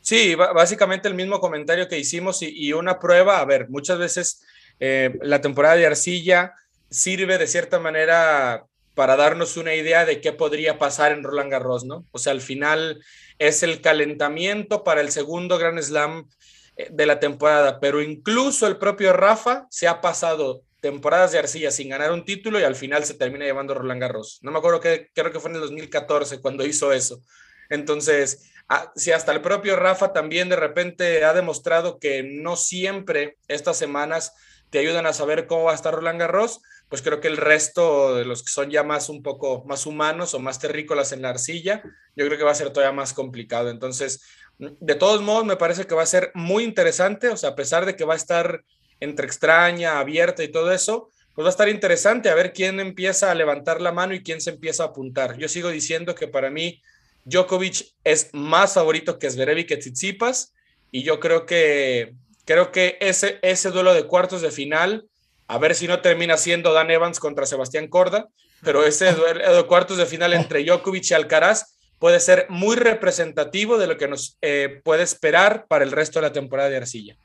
Sí, 0.00 0.34
básicamente 0.34 1.08
el 1.08 1.14
mismo 1.14 1.38
comentario 1.40 1.88
que 1.88 1.98
hicimos 1.98 2.42
y, 2.42 2.72
una 2.72 2.98
prueba, 2.98 3.38
a 3.38 3.44
ver, 3.44 3.68
muchas 3.68 3.98
veces 3.98 4.42
eh, 4.80 5.16
la 5.22 5.40
temporada 5.40 5.76
de 5.76 5.86
arcilla 5.86 6.54
sirve 6.90 7.38
de 7.38 7.46
cierta 7.46 7.78
manera 7.78 8.64
para 8.94 9.16
darnos 9.16 9.56
una 9.56 9.74
idea 9.74 10.04
de 10.04 10.20
qué 10.20 10.32
podría 10.32 10.78
pasar 10.78 11.12
en 11.12 11.22
Roland 11.22 11.50
Garros, 11.50 11.84
¿no? 11.84 12.04
O 12.10 12.18
sea, 12.18 12.32
al 12.32 12.40
final 12.40 13.02
es 13.38 13.62
el 13.62 13.80
calentamiento 13.80 14.84
para 14.84 15.00
el 15.00 15.10
segundo 15.10 15.58
Grand 15.58 15.80
Slam 15.80 16.28
eh, 16.76 16.88
de 16.90 17.06
la 17.06 17.20
temporada, 17.20 17.80
pero 17.80 18.02
incluso 18.02 18.66
el 18.66 18.76
propio 18.76 19.12
Rafa 19.12 19.66
se 19.70 19.88
ha 19.88 20.00
pasado 20.00 20.62
temporadas 20.82 21.30
de 21.30 21.38
arcilla 21.38 21.70
sin 21.70 21.88
ganar 21.88 22.10
un 22.10 22.24
título 22.24 22.58
y 22.58 22.64
al 22.64 22.74
final 22.74 23.04
se 23.04 23.14
termina 23.14 23.44
llevando 23.44 23.72
Roland 23.72 24.00
Garros. 24.00 24.40
No 24.42 24.50
me 24.50 24.58
acuerdo 24.58 24.80
que 24.80 25.10
creo 25.14 25.30
que 25.30 25.38
fue 25.38 25.50
en 25.50 25.56
el 25.56 25.62
2014 25.62 26.40
cuando 26.40 26.66
hizo 26.66 26.92
eso. 26.92 27.22
Entonces, 27.70 28.50
ah, 28.68 28.92
si 28.96 29.12
hasta 29.12 29.30
el 29.32 29.40
propio 29.40 29.76
Rafa 29.76 30.12
también 30.12 30.48
de 30.48 30.56
repente 30.56 31.24
ha 31.24 31.32
demostrado 31.34 32.00
que 32.00 32.24
no 32.24 32.56
siempre 32.56 33.38
estas 33.46 33.78
semanas 33.78 34.34
te 34.70 34.80
ayudan 34.80 35.06
a 35.06 35.12
saber 35.12 35.46
cómo 35.46 35.64
va 35.64 35.72
a 35.72 35.76
estar 35.76 35.94
Roland 35.94 36.18
Garros, 36.18 36.60
pues 36.88 37.00
creo 37.00 37.20
que 37.20 37.28
el 37.28 37.36
resto 37.36 38.16
de 38.16 38.24
los 38.24 38.42
que 38.42 38.50
son 38.50 38.68
ya 38.70 38.82
más 38.82 39.08
un 39.08 39.22
poco 39.22 39.64
más 39.66 39.86
humanos 39.86 40.34
o 40.34 40.40
más 40.40 40.58
terrícolas 40.58 41.12
en 41.12 41.22
la 41.22 41.30
arcilla, 41.30 41.80
yo 42.16 42.26
creo 42.26 42.36
que 42.36 42.44
va 42.44 42.50
a 42.50 42.56
ser 42.56 42.70
todavía 42.70 42.92
más 42.92 43.12
complicado. 43.12 43.70
Entonces, 43.70 44.20
de 44.58 44.94
todos 44.96 45.22
modos, 45.22 45.44
me 45.44 45.56
parece 45.56 45.86
que 45.86 45.94
va 45.94 46.02
a 46.02 46.06
ser 46.06 46.32
muy 46.34 46.64
interesante, 46.64 47.28
o 47.28 47.36
sea, 47.36 47.50
a 47.50 47.54
pesar 47.54 47.86
de 47.86 47.94
que 47.94 48.04
va 48.04 48.14
a 48.14 48.16
estar 48.16 48.64
entre 49.02 49.26
extraña, 49.26 49.98
abierta 49.98 50.44
y 50.44 50.48
todo 50.48 50.72
eso, 50.72 51.10
pues 51.34 51.44
va 51.44 51.48
a 51.48 51.50
estar 51.50 51.68
interesante 51.68 52.28
a 52.28 52.34
ver 52.34 52.52
quién 52.52 52.78
empieza 52.78 53.30
a 53.30 53.34
levantar 53.34 53.80
la 53.80 53.90
mano 53.90 54.14
y 54.14 54.22
quién 54.22 54.40
se 54.40 54.50
empieza 54.50 54.84
a 54.84 54.86
apuntar. 54.86 55.36
Yo 55.38 55.48
sigo 55.48 55.70
diciendo 55.70 56.14
que 56.14 56.28
para 56.28 56.50
mí 56.50 56.80
Djokovic 57.24 57.86
es 58.04 58.30
más 58.32 58.74
favorito 58.74 59.18
que 59.18 59.30
Zverev 59.30 59.58
y 59.58 59.66
que 59.66 59.76
Tsitsipas 59.76 60.52
y 60.90 61.02
yo 61.02 61.20
creo 61.20 61.46
que 61.46 62.14
creo 62.44 62.70
que 62.70 62.98
ese 63.00 63.38
ese 63.42 63.70
duelo 63.70 63.94
de 63.94 64.06
cuartos 64.06 64.42
de 64.42 64.50
final 64.50 65.06
a 65.48 65.58
ver 65.58 65.74
si 65.74 65.86
no 65.86 66.00
termina 66.00 66.36
siendo 66.36 66.72
Dan 66.72 66.90
Evans 66.90 67.18
contra 67.18 67.46
Sebastián 67.46 67.88
Corda, 67.88 68.28
pero 68.62 68.84
ese 68.84 69.12
duelo 69.14 69.66
cuartos 69.66 69.96
de 69.96 70.06
final 70.06 70.32
entre 70.32 70.64
Djokovic 70.64 71.10
y 71.10 71.14
Alcaraz 71.14 71.76
puede 71.98 72.20
ser 72.20 72.46
muy 72.48 72.76
representativo 72.76 73.78
de 73.78 73.86
lo 73.86 73.96
que 73.96 74.08
nos 74.08 74.36
eh, 74.42 74.80
puede 74.84 75.02
esperar 75.02 75.66
para 75.66 75.84
el 75.84 75.92
resto 75.92 76.20
de 76.20 76.26
la 76.26 76.32
temporada 76.32 76.68
de 76.68 76.76
Arcilla. 76.76 77.16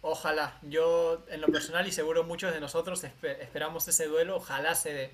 Ojalá, 0.00 0.58
yo 0.62 1.24
en 1.28 1.40
lo 1.40 1.48
personal 1.48 1.86
y 1.86 1.92
seguro 1.92 2.22
muchos 2.22 2.52
de 2.52 2.60
nosotros 2.60 3.02
esperamos 3.22 3.88
ese 3.88 4.06
duelo, 4.06 4.36
ojalá 4.36 4.76
se 4.76 4.92
dé, 4.92 5.10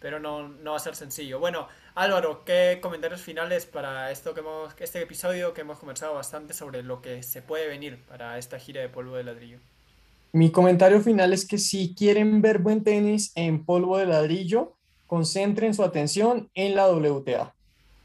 pero 0.00 0.20
no, 0.20 0.48
no 0.48 0.72
va 0.72 0.76
a 0.76 0.80
ser 0.80 0.94
sencillo. 0.96 1.38
Bueno, 1.40 1.66
Álvaro, 1.94 2.44
¿qué 2.44 2.78
comentarios 2.82 3.22
finales 3.22 3.64
para 3.64 4.10
esto 4.10 4.34
que 4.34 4.40
hemos, 4.40 4.74
este 4.78 5.00
episodio 5.00 5.54
que 5.54 5.62
hemos 5.62 5.78
conversado 5.78 6.14
bastante 6.14 6.52
sobre 6.52 6.82
lo 6.82 7.00
que 7.00 7.22
se 7.22 7.40
puede 7.40 7.68
venir 7.68 8.04
para 8.06 8.36
esta 8.38 8.58
gira 8.58 8.82
de 8.82 8.90
polvo 8.90 9.16
de 9.16 9.24
ladrillo? 9.24 9.58
Mi 10.32 10.52
comentario 10.52 11.00
final 11.00 11.32
es 11.32 11.46
que 11.46 11.56
si 11.56 11.94
quieren 11.94 12.42
ver 12.42 12.58
buen 12.58 12.84
tenis 12.84 13.32
en 13.34 13.64
polvo 13.64 13.96
de 13.96 14.06
ladrillo, 14.06 14.76
concentren 15.06 15.72
su 15.72 15.82
atención 15.82 16.50
en 16.54 16.74
la 16.74 16.86
WTA. 16.90 17.54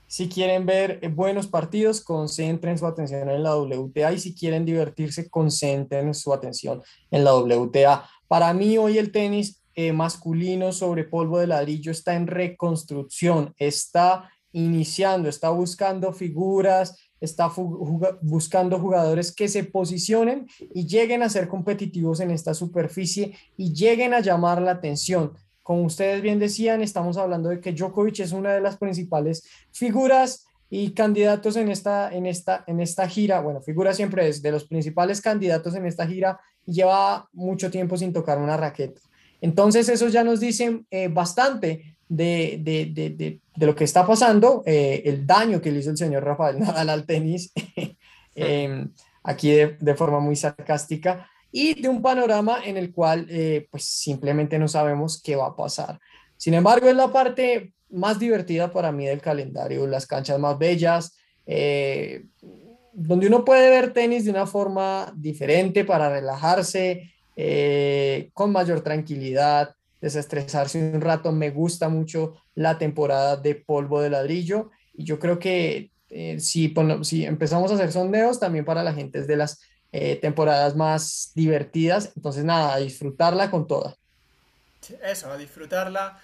Si 0.08 0.30
quieren 0.30 0.66
ver 0.66 1.00
buenos 1.10 1.48
partidos, 1.48 2.02
concentren 2.02 2.78
su 2.78 2.86
atención 2.86 3.30
en 3.30 3.44
la 3.44 3.56
WTA 3.56 4.14
y 4.14 4.20
si 4.20 4.36
quieren 4.36 4.66
divertirse, 4.66 5.30
concentren 5.30 6.14
su 6.14 6.34
atención 6.34 6.82
en 7.10 7.24
la 7.24 7.36
WTA. 7.36 8.08
Para 8.28 8.54
mí 8.54 8.78
hoy 8.78 8.98
el 8.98 9.12
tenis 9.12 9.64
eh, 9.76 9.92
masculino 9.92 10.72
sobre 10.72 11.04
polvo 11.04 11.40
de 11.40 11.48
ladrillo 11.48 11.92
está 11.92 12.16
en 12.16 12.28
reconstrucción, 12.28 13.56
está 13.58 14.30
iniciando, 14.52 15.30
está 15.30 15.50
buscando 15.50 16.14
figuras, 16.14 16.96
está 17.20 17.52
buscando 18.22 18.80
jugadores 18.80 19.34
que 19.34 19.48
se 19.48 19.64
posicionen 19.64 20.48
y 20.74 20.86
lleguen 20.86 21.24
a 21.24 21.30
ser 21.30 21.48
competitivos 21.48 22.20
en 22.20 22.32
esta 22.32 22.54
superficie 22.54 23.36
y 23.58 23.74
lleguen 23.74 24.14
a 24.14 24.20
llamar 24.20 24.62
la 24.62 24.72
atención. 24.72 25.34
Como 25.64 25.84
ustedes 25.84 26.22
bien 26.22 26.40
decían, 26.40 26.82
estamos 26.82 27.18
hablando 27.18 27.50
de 27.50 27.60
que 27.60 27.72
Djokovic 27.72 28.20
es 28.20 28.32
una 28.34 28.54
de 28.54 28.62
las 28.62 28.78
principales 28.78 29.48
figuras 29.72 30.46
y 30.70 30.92
candidatos 30.92 31.56
en 31.56 31.70
esta, 31.70 32.12
en 32.12 32.26
esta, 32.26 32.64
en 32.68 32.80
esta 32.80 33.08
gira. 33.08 33.40
Bueno, 33.42 33.62
figura 33.62 33.94
siempre 33.94 34.28
es 34.28 34.42
de 34.42 34.52
los 34.52 34.66
principales 34.66 35.22
candidatos 35.22 35.76
en 35.76 35.86
esta 35.86 36.06
gira 36.06 36.40
y 36.66 36.74
lleva 36.74 37.30
mucho 37.32 37.72
tiempo 37.72 37.98
sin 37.98 38.12
tocar 38.12 38.40
una 38.40 38.58
raqueta. 38.58 39.00
Entonces, 39.40 39.90
eso 39.90 40.08
ya 40.08 40.24
nos 40.24 40.40
dice 40.40 40.84
eh, 40.90 41.10
bastante 41.10 41.96
de, 42.08 42.60
de, 42.62 42.86
de, 42.86 43.40
de, 43.56 43.66
lo 43.66 43.76
que 43.76 43.84
está 43.84 44.06
pasando, 44.06 44.64
eh, 44.66 45.02
el 45.06 45.26
daño 45.26 45.62
que 45.62 45.72
le 45.72 45.80
hizo 45.80 45.92
el 45.92 45.98
señor 45.98 46.24
Rafael 46.24 46.60
Nadal 46.60 46.90
al 46.90 47.06
tenis, 47.06 47.52
em, 48.36 48.92
aquí 49.24 49.52
de, 49.52 49.96
forma 49.96 50.20
muy 50.20 50.36
sarcástica, 50.36 51.30
y 51.54 51.80
de 51.82 51.88
un 51.88 52.02
panorama 52.02 52.58
en 52.66 52.76
el 52.76 52.92
cual 52.92 53.26
eh, 53.30 53.68
pues 53.72 53.86
simplemente 53.86 54.60
no 54.60 54.68
sabemos 54.68 55.22
qué 55.22 55.38
va 55.38 55.48
a 55.48 55.56
pasar. 55.56 56.00
Sin 56.36 56.54
embargo, 56.54 56.90
es 56.90 56.96
la 56.96 57.14
parte 57.14 57.74
más 57.90 58.20
divertida 58.20 58.74
para 58.74 58.92
mí 58.92 59.06
del 59.06 59.22
calendario, 59.22 59.88
las 59.88 60.06
canchas 60.06 60.38
más 60.38 60.58
bellas, 60.58 61.16
eh, 61.46 62.26
donde 62.92 63.28
uno 63.28 63.46
puede 63.46 63.70
ver 63.70 63.94
tenis 63.94 64.26
de 64.26 64.32
una 64.32 64.48
forma 64.48 65.14
diferente 65.16 65.86
para 65.86 66.10
relajarse, 66.10 67.10
con 68.34 68.52
mayor 68.52 68.82
tranquilidad, 68.82 69.76
desestresarse 70.02 70.92
un 70.94 71.02
rato. 71.02 71.32
Me 71.32 71.50
gusta 71.50 71.88
mucho 71.88 72.34
la 72.56 72.78
temporada 72.78 73.38
de 73.38 73.56
polvo 73.56 74.02
de 74.02 74.10
ladrillo 74.10 74.70
y 74.94 75.06
yo 75.06 75.18
creo 75.18 75.40
que 75.40 75.92
eh, 76.16 76.40
si, 76.40 76.72
si 77.02 77.26
empezamos 77.26 77.72
a 77.72 77.74
hacer 77.74 77.92
sondeos 77.92 78.40
también 78.40 78.66
para 78.66 78.84
la 78.84 78.94
gente 78.94 79.24
de 79.24 79.36
las 79.36 79.62
eh, 79.94 80.18
temporadas 80.18 80.76
más 80.76 81.32
divertidas. 81.36 82.12
Entonces 82.18 82.44
nada, 82.44 82.74
a 82.74 82.80
disfrutarla 82.80 83.50
con 83.50 83.68
toda. 83.68 83.96
Eso, 85.02 85.32
a 85.32 85.38
disfrutarla. 85.38 86.20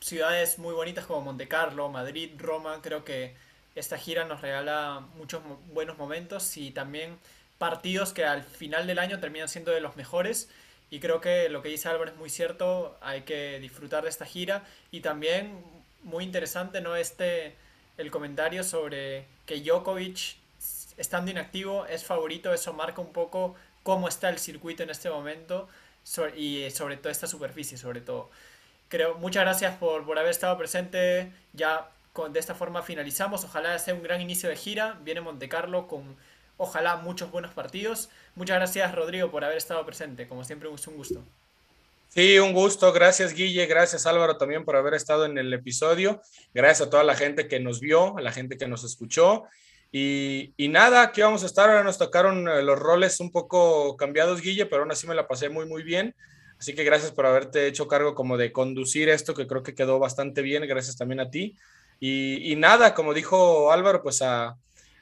Ciudades 0.00 0.58
muy 0.58 0.74
bonitas 0.74 1.06
como 1.06 1.22
Monte 1.22 1.48
Carlo, 1.48 1.88
Madrid, 1.88 2.30
Roma. 2.38 2.78
Creo 2.80 3.04
que 3.04 3.34
esta 3.74 3.98
gira 3.98 4.24
nos 4.24 4.40
regala 4.40 5.02
muchos 5.16 5.42
buenos 5.72 5.98
momentos 5.98 6.56
y 6.56 6.70
también 6.70 7.18
partidos 7.58 8.12
que 8.12 8.24
al 8.24 8.44
final 8.44 8.86
del 8.86 8.98
año 8.98 9.18
terminan 9.18 9.48
siendo 9.48 9.72
de 9.72 9.80
los 9.80 9.96
mejores 9.96 10.48
y 10.90 10.98
creo 10.98 11.20
que 11.20 11.48
lo 11.48 11.62
que 11.62 11.68
dice 11.68 11.88
Álvaro 11.88 12.10
es 12.10 12.16
muy 12.16 12.30
cierto, 12.30 12.98
hay 13.00 13.22
que 13.22 13.60
disfrutar 13.60 14.02
de 14.02 14.10
esta 14.10 14.26
gira 14.26 14.64
y 14.90 15.00
también 15.00 15.62
muy 16.02 16.24
interesante 16.24 16.80
no 16.80 16.96
este 16.96 17.54
el 17.96 18.10
comentario 18.10 18.64
sobre 18.64 19.26
que 19.46 19.60
Djokovic 19.60 20.36
estando 21.00 21.30
inactivo 21.30 21.86
es 21.86 22.04
favorito, 22.04 22.52
eso 22.52 22.72
marca 22.74 23.00
un 23.00 23.12
poco 23.12 23.54
cómo 23.82 24.06
está 24.06 24.28
el 24.28 24.38
circuito 24.38 24.82
en 24.82 24.90
este 24.90 25.10
momento 25.10 25.68
y 26.36 26.70
sobre 26.70 26.96
toda 26.98 27.10
esta 27.10 27.26
superficie 27.26 27.78
sobre 27.78 28.00
todo. 28.00 28.30
Creo, 28.88 29.14
muchas 29.14 29.42
gracias 29.44 29.76
por, 29.76 30.04
por 30.04 30.18
haber 30.18 30.30
estado 30.30 30.56
presente. 30.58 31.32
Ya 31.52 31.88
con, 32.12 32.32
de 32.32 32.40
esta 32.40 32.54
forma 32.54 32.82
finalizamos. 32.82 33.44
Ojalá 33.44 33.78
sea 33.78 33.94
un 33.94 34.02
gran 34.02 34.20
inicio 34.20 34.48
de 34.48 34.56
gira. 34.56 34.98
Viene 35.02 35.20
Monte 35.20 35.48
Carlo 35.48 35.86
con 35.86 36.16
ojalá 36.56 36.96
muchos 36.96 37.30
buenos 37.30 37.52
partidos. 37.52 38.10
Muchas 38.34 38.56
gracias 38.56 38.94
Rodrigo 38.94 39.30
por 39.30 39.44
haber 39.44 39.56
estado 39.56 39.84
presente, 39.86 40.28
como 40.28 40.44
siempre 40.44 40.68
un 40.68 40.76
gusto. 40.96 41.22
Sí, 42.08 42.38
un 42.40 42.52
gusto. 42.52 42.92
Gracias 42.92 43.32
Guille, 43.32 43.66
gracias 43.66 44.04
Álvaro 44.06 44.36
también 44.36 44.64
por 44.64 44.76
haber 44.76 44.94
estado 44.94 45.24
en 45.24 45.38
el 45.38 45.52
episodio. 45.52 46.20
Gracias 46.52 46.88
a 46.88 46.90
toda 46.90 47.04
la 47.04 47.14
gente 47.14 47.46
que 47.46 47.60
nos 47.60 47.80
vio, 47.80 48.18
a 48.18 48.20
la 48.20 48.32
gente 48.32 48.58
que 48.58 48.66
nos 48.66 48.82
escuchó. 48.82 49.44
Y, 49.92 50.54
y, 50.56 50.68
nada, 50.68 51.02
aquí 51.02 51.20
vamos 51.20 51.42
a 51.42 51.46
estar. 51.46 51.68
Ahora 51.68 51.82
nos 51.82 51.98
tocaron 51.98 52.48
eh, 52.48 52.62
los 52.62 52.78
roles 52.78 53.18
un 53.20 53.32
poco 53.32 53.96
cambiados, 53.96 54.40
Guille, 54.40 54.66
pero 54.66 54.82
aún 54.82 54.92
así 54.92 55.06
me 55.06 55.14
la 55.14 55.26
pasé 55.26 55.48
muy, 55.48 55.66
muy 55.66 55.82
bien. 55.82 56.14
Así 56.58 56.74
que 56.74 56.84
gracias 56.84 57.10
por 57.10 57.26
haberte 57.26 57.66
hecho 57.66 57.88
cargo 57.88 58.14
como 58.14 58.36
de 58.36 58.52
conducir 58.52 59.08
esto, 59.08 59.34
que 59.34 59.46
creo 59.46 59.62
que 59.62 59.74
quedó 59.74 59.98
bastante 59.98 60.42
bien. 60.42 60.66
Gracias 60.68 60.96
también 60.96 61.20
a 61.20 61.30
ti. 61.30 61.56
Y, 61.98 62.54
nada, 62.56 62.94
como 62.94 63.12
dijo 63.14 63.72
Álvaro, 63.72 64.02
pues 64.02 64.22
a, 64.22 64.56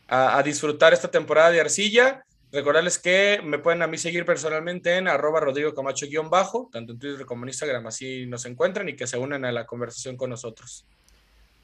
a, 0.08 0.42
disfrutar 0.42 0.92
esta 0.92 1.10
temporada 1.10 1.50
de 1.50 1.60
arcilla. 1.60 2.24
Recordarles 2.50 2.98
que 2.98 3.40
me 3.44 3.58
pueden 3.58 3.82
a 3.82 3.86
mí 3.86 3.98
seguir 3.98 4.24
personalmente 4.24 4.96
en 4.96 5.06
arroba 5.06 5.40
Rodrigo 5.40 5.74
Camacho-bajo, 5.74 6.70
tanto 6.72 6.92
en 6.92 6.98
Twitter 6.98 7.26
como 7.26 7.44
en 7.44 7.50
Instagram, 7.50 7.86
así 7.86 8.26
nos 8.26 8.46
encuentran 8.46 8.88
y 8.88 8.96
que 8.96 9.06
se 9.06 9.18
unan 9.18 9.44
a 9.44 9.52
la 9.52 9.66
conversación 9.66 10.16
con 10.16 10.30
nosotros. 10.30 10.86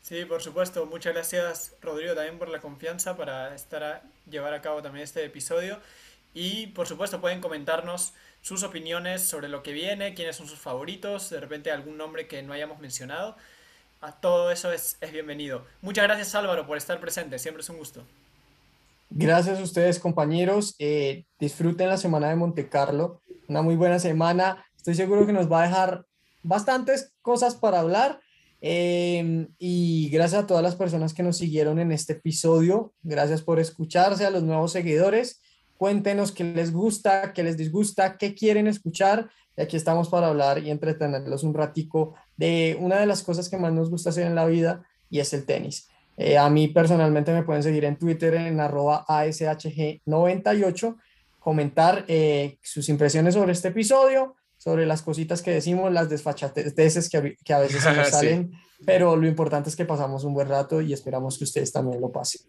Sí, 0.05 0.27
por 0.27 0.43
supuesto. 0.43 0.85
Muchas 0.85 1.15
gracias, 1.15 1.73
Rodrigo, 1.81 2.15
también 2.15 2.39
por 2.39 2.51
la 2.51 2.61
confianza 2.61 3.17
para 3.17 3.55
estar 3.55 3.83
a 3.83 4.03
llevar 4.31 4.53
a 4.53 4.61
cabo 4.61 4.83
también 4.83 5.03
este 5.03 5.25
episodio. 5.25 5.81
Y 6.35 6.67
por 6.69 6.87
supuesto 6.87 7.23
pueden 7.23 7.41
comentarnos 7.41 8.13
sus 8.43 8.65
opiniones 8.65 9.23
sobre 9.23 9.49
lo 9.49 9.63
que 9.63 9.73
viene, 9.73 10.13
quiénes 10.13 10.37
son 10.37 10.47
sus 10.47 10.59
favoritos, 10.59 11.31
de 11.31 11.41
repente 11.41 11.71
algún 11.71 11.97
nombre 11.97 12.29
que 12.29 12.43
no 12.43 12.53
hayamos 12.53 12.81
mencionado. 12.81 13.35
A 14.03 14.13
todo 14.13 14.51
eso 14.51 14.73
es, 14.73 14.99
es 15.01 15.11
bienvenido. 15.11 15.65
Muchas 15.81 16.05
gracias 16.05 16.35
Álvaro 16.35 16.67
por 16.67 16.77
estar 16.77 17.01
presente, 17.01 17.39
siempre 17.39 17.63
es 17.63 17.71
un 17.71 17.79
gusto. 17.79 18.05
Gracias 19.09 19.59
a 19.59 19.63
ustedes, 19.63 19.99
compañeros. 19.99 20.75
Eh, 20.81 21.25
disfruten 21.39 21.89
la 21.89 21.97
semana 21.97 22.29
de 22.29 22.37
Monte 22.37 22.69
Carlo. 22.69 23.23
Una 23.49 23.63
muy 23.63 23.75
buena 23.75 23.99
semana. 23.99 24.67
Estoy 24.77 24.97
seguro 24.97 25.25
que 25.25 25.33
nos 25.33 25.51
va 25.51 25.63
a 25.63 25.67
dejar 25.67 26.05
bastantes 26.43 27.15
cosas 27.23 27.55
para 27.55 27.81
hablar. 27.81 28.21
Em, 28.67 29.49
y 29.59 30.09
gracias 30.09 30.43
a 30.43 30.47
todas 30.47 30.63
las 30.63 30.75
personas 30.75 31.13
que 31.13 31.23
nos 31.23 31.37
siguieron 31.37 31.79
en 31.79 31.93
este 31.93 32.15
episodio. 32.15 32.95
Gracias 33.03 33.43
por 33.43 33.61
escucharse, 33.61 34.25
a 34.25 34.31
los 34.31 34.43
nuevos 34.43 34.73
seguidores. 34.73 35.43
Cuéntenos 35.77 36.33
qué 36.33 36.45
les 36.45 36.73
gusta, 36.73 37.35
qué 37.35 37.43
les 37.43 37.59
disgusta, 37.59 38.17
qué 38.17 38.35
quieren 38.35 38.67
escuchar. 38.67 39.29
Y 39.55 39.61
aquí 39.61 39.77
estamos 39.77 40.09
para 40.09 40.29
hablar 40.29 40.61
y 40.61 40.71
entretenerlos 40.71 41.43
un 41.43 41.53
ratico 41.53 42.15
de 42.39 42.79
una 42.81 42.99
de 42.99 43.05
las 43.05 43.23
cosas 43.23 43.51
que 43.51 43.59
más 43.59 43.75
nos 43.75 43.91
gusta 43.91 44.09
hacer 44.09 44.27
en 44.27 44.35
la 44.35 44.47
vida 44.47 44.83
y 45.11 45.19
es 45.19 45.35
el 45.35 45.45
tenis. 45.45 45.91
Eh, 46.17 46.39
a 46.39 46.49
mí 46.49 46.69
personalmente 46.69 47.35
me 47.35 47.43
pueden 47.43 47.63
seguir 47.63 47.85
en 47.85 47.99
Twitter 47.99 48.33
en 48.33 48.61
arroba 48.61 49.05
ASHG98, 49.07 50.97
comentar 51.39 52.07
eh, 52.09 52.57
sus 52.63 52.89
impresiones 52.89 53.35
sobre 53.35 53.53
este 53.53 53.69
episodio, 53.69 54.37
sobre 54.65 54.87
las 54.87 55.03
cositas 55.03 55.43
que 55.43 55.51
decimos, 55.51 55.93
las 55.93 56.09
desfachateces 56.09 57.11
que, 57.11 57.37
que 57.45 57.53
a 57.53 57.59
veces 57.59 57.85
nos 57.85 58.09
salen, 58.09 58.59
pero 58.87 59.15
lo 59.15 59.27
importante 59.27 59.69
es 59.69 59.77
que 59.77 59.85
pasamos 59.85 60.25
un 60.25 60.33
buen 60.33 60.49
rato 60.49 60.81
y 60.81 60.95
esperamos 60.95 61.37
que 61.37 61.45
ustedes 61.45 61.71
también 61.71 62.01
lo 62.01 62.11
pasen. 62.11 62.41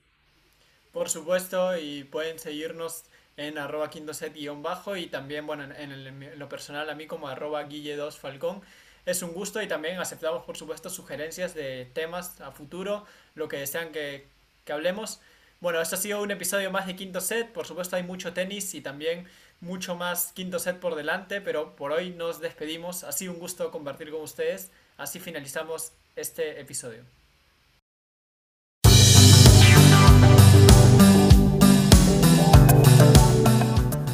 Por 0.94 1.10
supuesto, 1.10 1.78
y 1.78 2.06
pueden 2.06 2.40
seguirnos 2.40 3.04
en 3.36 3.58
arroba 3.58 3.90
quintoset-bajo 3.90 4.96
y 4.96 5.08
también, 5.08 5.46
bueno, 5.46 5.66
en, 5.78 6.40
lo 6.40 6.48
personal 6.48 6.90
a 6.90 6.96
mí 6.96 7.06
como 7.06 7.28
arroba 7.28 7.68
guille2falcón. 7.68 8.62
Es 9.06 9.22
un 9.22 9.34
gusto 9.34 9.62
y 9.62 9.68
también 9.68 10.00
aceptamos, 10.00 10.46
por 10.46 10.56
supuesto, 10.56 10.90
sugerencias 10.90 11.54
de 11.54 11.92
temas 11.94 12.40
a 12.40 12.52
futuro, 12.52 13.04
lo 13.36 13.50
que 13.50 13.58
desean 13.58 13.92
que, 13.92 14.26
que 14.64 14.72
hablemos. 14.72 15.20
Bueno, 15.60 15.82
esto 15.82 15.96
ha 15.96 16.00
sido 16.00 16.22
un 16.22 16.32
episodio 16.32 16.72
más 16.72 16.88
de 16.88 16.96
Quinto 16.96 17.20
Set. 17.20 17.52
Por 17.52 17.66
supuesto, 17.66 17.98
hay 17.98 18.04
mucho 18.04 18.32
tenis 18.32 18.74
y 18.74 18.80
también 18.80 19.28
mucho 19.66 19.96
más 19.96 20.32
Quinto 20.34 20.60
Set 20.60 20.80
por 20.80 20.96
delante, 20.96 21.42
pero 21.42 21.76
por 21.76 21.92
hoy 21.92 22.12
nos 22.12 22.40
despedimos. 22.40 23.04
Ha 23.04 23.12
sido 23.12 23.34
un 23.34 23.40
gusto 23.40 23.72
compartir 23.72 24.12
con 24.12 24.22
ustedes. 24.22 24.72
Así 24.96 25.20
finalizamos 25.20 25.92
este 26.16 26.62
episodio. 26.62 27.04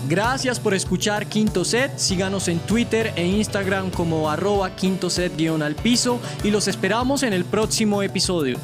Gracias 0.08 0.60
por 0.60 0.74
escuchar 0.74 1.28
Quinto 1.28 1.64
Set. 1.64 1.98
Síganos 1.98 2.50
en 2.50 2.60
Twitter 2.60 3.14
e 3.16 3.26
Instagram 3.26 3.92
como 3.92 4.30
arroba 4.30 4.76
quinto 4.76 5.10
set 5.10 5.38
guion 5.38 5.64
al 5.64 5.76
piso 5.76 6.20
y 6.44 6.52
los 6.52 6.68
esperamos 6.68 7.24
en 7.24 7.32
el 7.32 7.46
próximo 7.46 8.04
episodio. 8.04 8.58